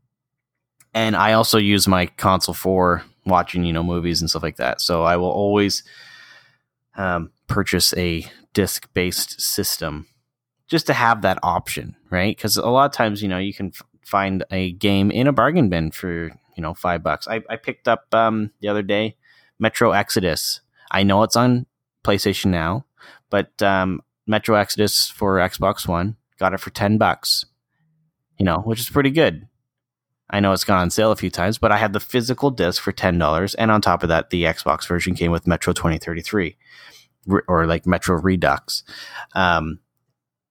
and 0.95 1.15
I 1.15 1.33
also 1.33 1.59
use 1.59 1.87
my 1.87 2.07
console 2.07 2.55
for 2.55 3.05
watching, 3.27 3.65
you 3.65 3.73
know, 3.73 3.83
movies 3.85 4.21
and 4.21 4.31
stuff 4.31 4.43
like 4.43 4.57
that. 4.57 4.81
So 4.81 5.03
I 5.03 5.17
will 5.17 5.31
always 5.31 5.83
um, 6.97 7.33
purchase 7.49 7.95
a 7.97 8.27
disc 8.55 8.89
based 8.95 9.41
system 9.41 10.07
just 10.69 10.87
to 10.87 10.93
have 10.93 11.23
that 11.23 11.39
option, 11.43 11.97
right? 12.11 12.37
Because 12.37 12.57
a 12.57 12.69
lot 12.69 12.87
of 12.87 12.93
times, 12.93 13.23
you 13.23 13.29
know, 13.29 13.39
you 13.39 13.55
can 13.55 13.69
f- 13.69 13.83
find 14.05 14.45
a 14.51 14.73
game 14.73 15.11
in 15.11 15.27
a 15.27 15.33
bargain 15.33 15.69
bin 15.69 15.91
for, 15.91 16.31
you 16.57 16.63
know, 16.63 16.75
five 16.75 17.03
bucks. 17.03 17.29
I, 17.29 17.43
I 17.49 17.57
picked 17.57 17.89
up 17.89 18.07
um, 18.13 18.51
the 18.61 18.69
other 18.69 18.83
day 18.83 19.17
Metro 19.59 19.93
Exodus. 19.93 20.61
I 20.91 21.03
know 21.03 21.23
it's 21.23 21.37
on 21.37 21.67
PlayStation 22.05 22.47
now, 22.47 22.85
but 23.31 23.61
um, 23.63 24.01
Metro 24.27 24.57
Exodus 24.57 25.09
for 25.09 25.37
Xbox 25.37 25.87
One 25.87 26.17
got 26.39 26.55
it 26.55 26.61
for 26.61 26.71
10 26.71 26.99
bucks, 26.99 27.45
you 28.39 28.45
know, 28.45 28.59
which 28.59 28.81
is 28.81 28.91
pretty 28.91 29.11
good. 29.11 29.49
I 30.29 30.41
know 30.41 30.53
it's 30.53 30.65
gone 30.65 30.81
on 30.81 30.91
sale 30.91 31.13
a 31.13 31.17
few 31.17 31.31
times, 31.31 31.57
but 31.57 31.71
I 31.71 31.77
had 31.77 31.93
the 31.93 32.01
physical 32.01 32.51
disc 32.51 32.83
for 32.83 32.93
$10. 32.93 33.55
And 33.59 33.71
on 33.71 33.81
top 33.81 34.03
of 34.03 34.09
that, 34.09 34.31
the 34.31 34.45
Xbox 34.45 34.87
version 34.87 35.15
came 35.15 35.31
with 35.31 35.47
Metro 35.47 35.73
2033 35.73 36.57
or 37.49 37.67
like 37.67 37.87
Metro 37.87 38.21
Redux. 38.21 38.83
Um, 39.35 39.79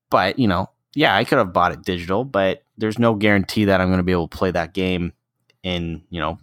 but, 0.10 0.40
you 0.40 0.48
know, 0.48 0.69
yeah, 0.94 1.15
I 1.15 1.23
could 1.23 1.38
have 1.38 1.53
bought 1.53 1.73
it 1.73 1.84
digital, 1.84 2.23
but 2.23 2.64
there's 2.77 2.99
no 2.99 3.15
guarantee 3.15 3.65
that 3.65 3.82
I'm 3.82 3.90
going 3.90 3.98
to 3.98 4.03
be 4.03 4.11
able 4.11 4.27
to 4.27 4.38
play 4.38 4.52
that 4.52 4.73
game 4.73 5.14
in, 5.64 6.03
you 6.10 6.19
know, 6.19 6.38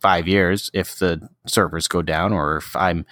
five 0.00 0.26
years 0.26 0.70
if 0.74 0.98
the 0.98 1.28
servers 1.46 1.86
go 1.88 2.02
down 2.02 2.32
or 2.32 2.56
if 2.56 2.74
I'm 2.74 3.06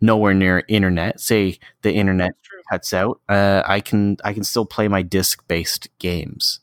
nowhere 0.00 0.34
near 0.34 0.64
internet. 0.68 1.20
Say 1.20 1.58
the 1.82 1.92
internet 1.92 2.32
cuts 2.70 2.92
out, 2.92 3.20
uh, 3.28 3.62
I 3.66 3.80
can 3.80 4.16
I 4.24 4.32
can 4.32 4.44
still 4.44 4.66
play 4.66 4.88
my 4.88 5.02
disc 5.02 5.46
based 5.48 5.88
games. 5.98 6.60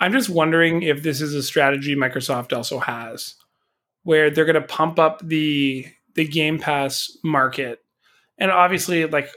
I'm 0.00 0.12
just 0.12 0.30
wondering 0.30 0.82
if 0.82 1.02
this 1.02 1.20
is 1.20 1.34
a 1.34 1.42
strategy 1.42 1.94
Microsoft 1.94 2.56
also 2.56 2.78
has, 2.78 3.34
where 4.02 4.30
they're 4.30 4.46
going 4.46 4.54
to 4.54 4.62
pump 4.62 4.98
up 4.98 5.20
the 5.26 5.86
the 6.14 6.26
Game 6.26 6.58
Pass 6.58 7.16
market, 7.22 7.80
and 8.38 8.50
obviously, 8.50 9.06
like 9.06 9.30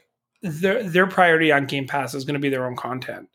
their 0.43 0.83
their 0.83 1.07
priority 1.07 1.51
on 1.51 1.65
Game 1.65 1.87
Pass 1.87 2.13
is 2.13 2.25
going 2.25 2.35
to 2.35 2.39
be 2.39 2.49
their 2.49 2.65
own 2.65 2.75
content, 2.75 3.29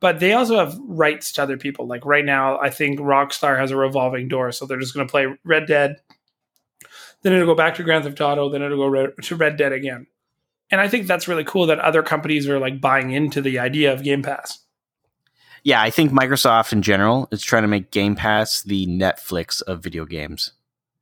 but 0.00 0.20
they 0.20 0.32
also 0.32 0.56
have 0.56 0.78
rights 0.86 1.32
to 1.32 1.42
other 1.42 1.56
people. 1.56 1.86
Like 1.86 2.06
right 2.06 2.24
now, 2.24 2.58
I 2.58 2.70
think 2.70 2.98
Rockstar 2.98 3.58
has 3.58 3.70
a 3.70 3.76
revolving 3.76 4.28
door, 4.28 4.52
so 4.52 4.64
they're 4.64 4.80
just 4.80 4.94
going 4.94 5.06
to 5.06 5.10
play 5.10 5.26
Red 5.44 5.66
Dead, 5.66 5.96
then 7.22 7.34
it'll 7.34 7.46
go 7.46 7.54
back 7.54 7.74
to 7.74 7.82
Grand 7.82 8.04
Theft 8.04 8.20
Auto, 8.20 8.48
then 8.48 8.62
it'll 8.62 8.90
go 8.90 9.08
to 9.08 9.36
Red 9.36 9.56
Dead 9.56 9.72
again, 9.72 10.06
and 10.70 10.80
I 10.80 10.88
think 10.88 11.06
that's 11.06 11.28
really 11.28 11.44
cool 11.44 11.66
that 11.66 11.80
other 11.80 12.02
companies 12.02 12.48
are 12.48 12.58
like 12.58 12.80
buying 12.80 13.12
into 13.12 13.42
the 13.42 13.58
idea 13.58 13.92
of 13.92 14.02
Game 14.02 14.22
Pass 14.22 14.62
yeah, 15.64 15.80
I 15.80 15.90
think 15.90 16.12
Microsoft 16.12 16.72
in 16.72 16.82
general 16.82 17.28
is 17.30 17.42
trying 17.42 17.62
to 17.62 17.68
make 17.68 17.90
Game 17.90 18.16
Pass 18.16 18.62
the 18.62 18.86
Netflix 18.86 19.62
of 19.62 19.82
video 19.82 20.04
games. 20.04 20.52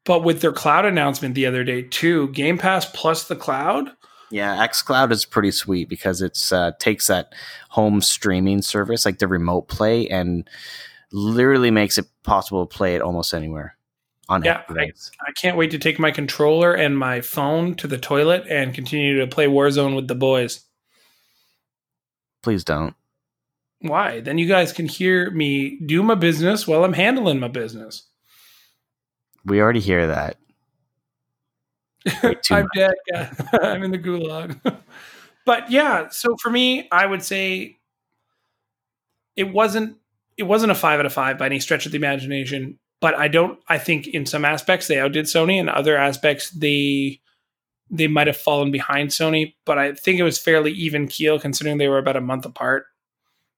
But 0.05 0.25
with 0.25 0.41
their 0.41 0.53
cloud 0.53 0.85
announcement 0.85 1.35
the 1.35 1.47
other 1.47 1.65
day 1.65 1.83
too, 1.83 2.29
Game 2.29 2.59
Pass 2.59 2.87
plus 2.87 3.25
the 3.29 3.37
cloud, 3.37 3.91
Yeah, 4.31 4.65
XCloud 4.67 5.11
is 5.11 5.25
pretty 5.25 5.51
sweet 5.51 5.89
because 5.89 6.23
it's 6.23 6.53
uh, 6.53 6.73
takes 6.79 7.09
that 7.09 7.35
home 7.69 8.01
streaming 8.01 8.63
service, 8.63 9.05
like 9.05 9.19
the 9.19 9.27
remote 9.27 9.69
play, 9.69 10.09
and 10.09 10.49
literally 11.13 11.71
makes 11.71 11.99
it 11.99 12.07
possible 12.23 12.65
to 12.65 12.77
play 12.77 12.95
it 12.95 13.03
almost 13.03 13.35
anywhere 13.35 13.77
on 14.29 14.45
Yeah, 14.45 14.63
device. 14.69 15.11
I 15.21 15.33
can't 15.33 15.57
wait 15.57 15.73
to 15.73 15.79
take 15.79 15.99
my 15.99 16.13
controller 16.13 16.73
and 16.73 16.97
my 16.97 17.21
phone 17.21 17.75
to 17.77 17.89
the 17.89 17.99
toilet 17.99 18.45
and 18.49 18.73
continue 18.73 19.19
to 19.19 19.27
play 19.27 19.47
Warzone 19.47 19.97
with 19.97 20.07
the 20.07 20.15
boys. 20.15 20.61
Please 22.43 22.63
don't. 22.65 22.95
Why? 23.81 24.21
Then 24.21 24.39
you 24.39 24.47
guys 24.47 24.73
can 24.73 24.87
hear 24.87 25.31
me 25.31 25.79
do 25.85 26.03
my 26.03 26.15
business 26.15 26.69
while 26.69 26.85
I'm 26.85 26.93
handling 26.93 27.41
my 27.41 27.49
business. 27.49 28.05
We 29.45 29.61
already 29.61 29.81
hear 29.81 30.07
that. 30.07 30.37
I'm 32.23 32.31
much. 32.33 32.69
dead. 32.75 32.93
guy. 33.13 33.31
I'm 33.63 33.83
in 33.83 33.91
the 33.91 33.99
gulag. 33.99 34.59
but 35.47 35.71
yeah, 35.71 36.09
so 36.11 36.37
for 36.41 36.51
me, 36.51 36.89
I 36.91 37.07
would 37.07 37.23
say 37.23 37.79
it 39.37 39.53
wasn't 39.53 39.97
it 40.37 40.45
wasn't 40.45 40.73
a 40.73 40.75
five 40.75 40.99
out 41.01 41.07
of 41.07 41.13
five 41.13 41.39
by 41.39 41.47
any 41.47 41.61
stretch 41.61 41.87
of 41.87 41.93
the 41.93 41.99
imagination. 41.99 42.79
But 43.01 43.15
I 43.15 43.29
don't. 43.29 43.59
I 43.69 43.79
think 43.79 44.07
in 44.07 44.27
some 44.27 44.45
aspects 44.45 44.87
they 44.87 44.99
outdid 44.99 45.27
Sony, 45.27 45.59
and 45.59 45.71
other 45.71 45.97
aspects 45.97 46.51
they 46.51 47.21
they 47.91 48.07
might 48.07 48.27
have 48.27 48.37
fallen 48.37 48.71
behind 48.71 49.11
Sony. 49.11 49.55
But 49.65 49.79
I 49.79 49.95
think 49.95 50.19
it 50.19 50.25
was 50.25 50.39
fairly 50.39 50.73
even 50.73 51.09
keel 51.09 51.39
considering 51.39 51.79
they 51.79 51.89
were 51.89 51.99
about 51.99 52.17
a 52.17 52.21
month 52.21 52.45
apart. 52.45 52.87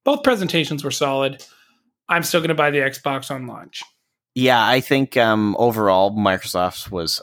Both 0.05 0.23
presentations 0.23 0.83
were 0.83 0.91
solid. 0.91 1.45
I'm 2.09 2.23
still 2.25 2.41
going 2.41 2.49
to 2.49 2.55
buy 2.55 2.71
the 2.71 2.79
Xbox 2.79 3.31
on 3.31 3.47
launch. 3.47 3.83
Yeah, 4.35 4.65
I 4.65 4.81
think 4.81 5.17
um, 5.17 5.55
overall 5.59 6.17
Microsoft 6.17 6.91
was 6.91 7.23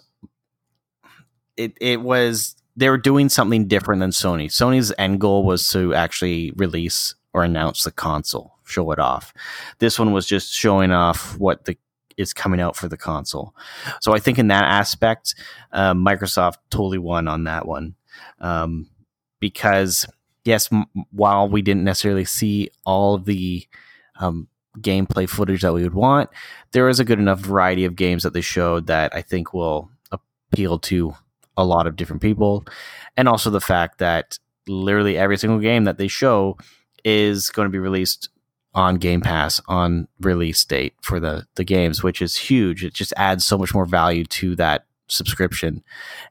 it. 1.59 1.77
It 1.79 2.01
was 2.01 2.55
they 2.75 2.89
were 2.89 2.97
doing 2.97 3.29
something 3.29 3.67
different 3.67 3.99
than 3.99 4.11
Sony. 4.11 4.45
Sony's 4.45 4.93
end 4.97 5.19
goal 5.19 5.43
was 5.43 5.67
to 5.69 5.93
actually 5.93 6.51
release 6.55 7.13
or 7.33 7.43
announce 7.43 7.83
the 7.83 7.91
console, 7.91 8.55
show 8.65 8.91
it 8.91 8.99
off. 8.99 9.33
This 9.79 9.99
one 9.99 10.13
was 10.13 10.25
just 10.25 10.53
showing 10.53 10.91
off 10.91 11.37
what 11.37 11.65
the 11.65 11.77
is 12.17 12.33
coming 12.33 12.59
out 12.59 12.75
for 12.75 12.89
the 12.89 12.97
console. 12.97 13.55
So 14.01 14.13
I 14.13 14.19
think 14.19 14.37
in 14.37 14.49
that 14.49 14.65
aspect, 14.65 15.35
uh, 15.71 15.93
Microsoft 15.93 16.57
totally 16.69 16.97
won 16.97 17.29
on 17.29 17.45
that 17.45 17.65
one 17.65 17.95
um, 18.39 18.89
because 19.39 20.05
yes, 20.43 20.67
m- 20.71 20.85
while 21.11 21.47
we 21.47 21.61
didn't 21.61 21.85
necessarily 21.85 22.25
see 22.25 22.71
all 22.85 23.17
the 23.17 23.65
um, 24.19 24.49
gameplay 24.79 25.29
footage 25.29 25.61
that 25.61 25.73
we 25.73 25.83
would 25.83 25.93
want, 25.93 26.29
there 26.71 26.89
is 26.89 26.99
a 26.99 27.05
good 27.05 27.19
enough 27.19 27.39
variety 27.39 27.85
of 27.85 27.95
games 27.95 28.23
that 28.23 28.33
they 28.33 28.41
showed 28.41 28.87
that 28.87 29.15
I 29.15 29.21
think 29.21 29.53
will 29.53 29.89
appeal 30.11 30.77
to 30.79 31.15
a 31.59 31.63
lot 31.63 31.87
of 31.87 31.95
different 31.95 32.21
people. 32.21 32.65
And 33.17 33.27
also 33.27 33.49
the 33.49 33.61
fact 33.61 33.99
that 33.99 34.39
literally 34.67 35.17
every 35.17 35.37
single 35.37 35.59
game 35.59 35.83
that 35.83 35.97
they 35.97 36.07
show 36.07 36.57
is 37.03 37.49
going 37.49 37.65
to 37.65 37.71
be 37.71 37.79
released 37.79 38.29
on 38.73 38.95
Game 38.95 39.21
Pass 39.21 39.61
on 39.67 40.07
release 40.21 40.63
date 40.63 40.93
for 41.01 41.19
the, 41.19 41.45
the 41.55 41.63
games, 41.63 42.03
which 42.03 42.21
is 42.21 42.37
huge. 42.37 42.83
It 42.83 42.93
just 42.93 43.13
adds 43.17 43.43
so 43.43 43.57
much 43.57 43.73
more 43.73 43.85
value 43.85 44.25
to 44.25 44.55
that 44.55 44.85
subscription. 45.07 45.83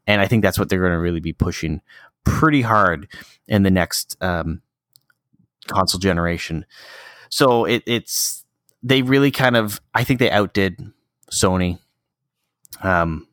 And 0.07 0.21
I 0.21 0.27
think 0.27 0.43
that's 0.43 0.59
what 0.59 0.69
they're 0.69 0.81
going 0.81 0.93
to 0.93 0.99
really 0.99 1.21
be 1.21 1.33
pushing 1.33 1.83
pretty 2.25 2.63
hard 2.63 3.09
in 3.49 3.65
the 3.65 3.71
next 3.71 4.17
um, 4.21 4.63
console 5.67 5.99
generation. 5.99 6.65
So 7.29 7.65
it, 7.65 7.83
it's 7.87 8.45
they 8.83 9.03
really 9.03 9.31
kind 9.31 9.57
of 9.57 9.81
I 9.95 10.05
think 10.05 10.21
they 10.21 10.31
outdid 10.31 10.81
Sony. 11.31 11.79
Um, 12.83 13.27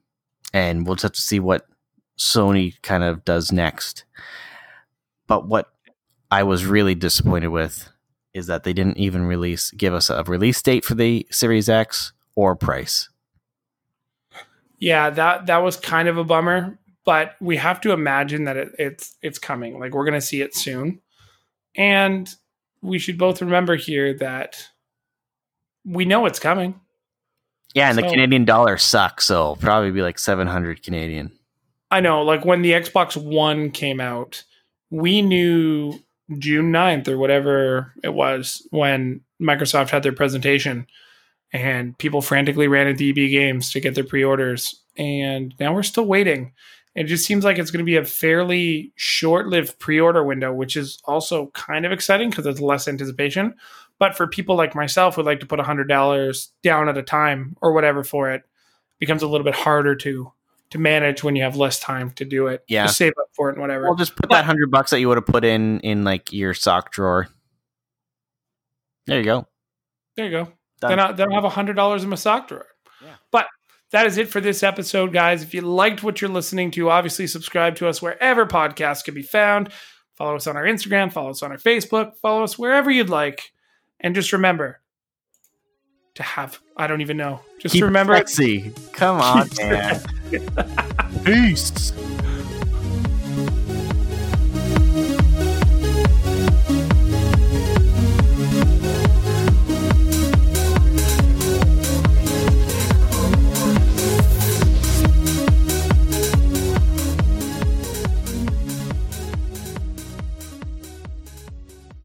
and 0.53 0.85
we'll 0.85 0.95
just 0.95 1.03
have 1.03 1.11
to 1.11 1.21
see 1.21 1.39
what 1.39 1.67
Sony 2.17 2.81
kind 2.81 3.03
of 3.03 3.25
does 3.25 3.51
next. 3.51 4.05
But 5.27 5.47
what 5.47 5.71
I 6.31 6.43
was 6.43 6.65
really 6.65 6.95
disappointed 6.95 7.47
with 7.47 7.89
is 8.33 8.47
that 8.47 8.63
they 8.63 8.73
didn't 8.73 8.97
even 8.97 9.25
release 9.25 9.71
give 9.71 9.93
us 9.93 10.09
a 10.09 10.23
release 10.23 10.61
date 10.61 10.83
for 10.83 10.93
the 10.93 11.25
Series 11.31 11.69
X 11.69 12.13
or 12.35 12.55
price. 12.55 13.09
Yeah, 14.77 15.09
that 15.09 15.45
that 15.47 15.63
was 15.63 15.77
kind 15.77 16.07
of 16.07 16.17
a 16.17 16.23
bummer, 16.23 16.77
but 17.05 17.35
we 17.39 17.57
have 17.57 17.79
to 17.81 17.91
imagine 17.91 18.43
that 18.43 18.57
it, 18.57 18.75
it's 18.77 19.15
it's 19.21 19.39
coming. 19.39 19.79
Like 19.79 19.93
we're 19.93 20.03
going 20.03 20.19
to 20.19 20.21
see 20.21 20.41
it 20.41 20.53
soon, 20.53 20.99
and 21.75 22.29
we 22.81 22.99
should 22.99 23.17
both 23.17 23.41
remember 23.41 23.77
here 23.77 24.13
that 24.17 24.67
we 25.85 26.05
know 26.05 26.25
it's 26.25 26.39
coming. 26.39 26.79
Yeah, 27.73 27.89
and 27.89 27.97
the 27.97 28.03
Canadian 28.03 28.45
dollar 28.45 28.77
sucks, 28.77 29.25
so 29.25 29.55
probably 29.59 29.91
be 29.91 30.01
like 30.01 30.19
seven 30.19 30.47
hundred 30.47 30.83
Canadian. 30.83 31.31
I 31.95 32.01
know, 32.01 32.23
like 32.23 32.43
when 32.43 32.61
the 32.61 32.73
Xbox 32.73 33.15
One 33.15 33.71
came 33.71 34.01
out, 34.01 34.43
we 34.89 35.21
knew 35.21 35.97
June 36.37 36.73
9th 36.73 37.07
or 37.07 37.17
whatever 37.17 37.93
it 38.03 38.13
was 38.13 38.67
when 38.71 39.21
Microsoft 39.41 39.91
had 39.91 40.03
their 40.03 40.11
presentation 40.11 40.87
and 41.53 41.97
people 41.97 42.21
frantically 42.21 42.67
ran 42.67 42.87
into 42.87 43.07
EB 43.07 43.31
Games 43.31 43.71
to 43.71 43.79
get 43.79 43.95
their 43.95 44.03
pre 44.03 44.25
orders. 44.25 44.83
And 44.97 45.53
now 45.57 45.73
we're 45.73 45.83
still 45.83 46.05
waiting. 46.05 46.51
It 46.95 47.05
just 47.05 47.25
seems 47.25 47.45
like 47.45 47.57
it's 47.57 47.71
going 47.71 47.85
to 47.85 47.89
be 47.89 47.95
a 47.95 48.03
fairly 48.03 48.91
short 48.97 49.47
lived 49.47 49.79
pre 49.79 49.97
order 49.97 50.21
window, 50.21 50.51
which 50.51 50.75
is 50.75 50.99
also 51.05 51.47
kind 51.53 51.85
of 51.85 51.93
exciting 51.93 52.29
because 52.29 52.43
there's 52.43 52.59
less 52.59 52.89
anticipation. 52.89 53.55
But 53.99 54.17
for 54.17 54.27
people 54.27 54.57
like 54.57 54.75
myself 54.75 55.15
who 55.15 55.23
like 55.23 55.39
to 55.39 55.45
put 55.45 55.61
$100 55.61 56.47
down 56.61 56.89
at 56.89 56.97
a 56.97 57.03
time 57.03 57.55
or 57.61 57.71
whatever 57.71 58.03
for 58.03 58.31
it, 58.31 58.43
becomes 58.99 59.23
a 59.23 59.27
little 59.27 59.45
bit 59.45 59.55
harder 59.55 59.95
to 59.95 60.33
to 60.75 60.81
manage 60.81 61.23
when 61.23 61.35
you 61.35 61.43
have 61.43 61.55
less 61.55 61.79
time 61.79 62.11
to 62.11 62.25
do 62.25 62.47
it. 62.47 62.63
Yeah. 62.67 62.85
Just 62.85 62.97
save 62.97 63.13
up 63.19 63.29
for 63.33 63.49
it 63.49 63.53
and 63.53 63.61
whatever. 63.61 63.85
Well, 63.85 63.95
just 63.95 64.15
put 64.15 64.29
that 64.29 64.45
hundred 64.45 64.69
bucks 64.71 64.91
that 64.91 64.99
you 64.99 65.07
would 65.07 65.17
have 65.17 65.25
put 65.25 65.43
in 65.43 65.79
in 65.79 66.03
like 66.03 66.31
your 66.31 66.53
sock 66.53 66.91
drawer. 66.91 67.27
There 69.07 69.19
you 69.19 69.25
go. 69.25 69.47
there 70.15 70.25
you 70.25 70.31
go. 70.31 70.51
Done. 70.81 70.89
Then, 70.91 70.99
I, 70.99 71.11
then 71.13 71.33
I'll 71.33 71.41
have 71.41 71.51
hundred 71.51 71.75
dollars 71.75 72.03
in 72.03 72.09
my 72.09 72.15
sock 72.15 72.47
drawer. 72.49 72.67
Yeah. 73.01 73.15
But 73.31 73.47
that 73.91 74.05
is 74.05 74.17
it 74.17 74.27
for 74.27 74.41
this 74.41 74.63
episode, 74.63 75.13
guys. 75.13 75.41
If 75.41 75.53
you 75.53 75.61
liked 75.61 76.03
what 76.03 76.21
you're 76.21 76.29
listening 76.29 76.71
to, 76.71 76.89
obviously 76.89 77.27
subscribe 77.27 77.75
to 77.77 77.87
us 77.87 78.01
wherever 78.01 78.45
podcasts 78.45 79.03
can 79.03 79.13
be 79.13 79.21
found. 79.21 79.71
Follow 80.15 80.35
us 80.35 80.47
on 80.47 80.57
our 80.57 80.63
Instagram, 80.63 81.11
follow 81.11 81.31
us 81.31 81.43
on 81.43 81.51
our 81.51 81.57
Facebook, 81.57 82.17
follow 82.17 82.43
us 82.43 82.57
wherever 82.57 82.89
you'd 82.89 83.09
like. 83.09 83.51
And 83.99 84.15
just 84.15 84.33
remember 84.33 84.81
to 86.15 86.23
have 86.23 86.59
I 86.77 86.87
don't 86.87 87.01
even 87.01 87.17
know. 87.17 87.39
Just 87.59 87.73
Keep 87.73 87.83
remember 87.83 88.15
sexy. 88.17 88.73
Come 88.93 89.21
on, 89.21 89.47
man. 89.57 90.01
Peace. 91.23 91.93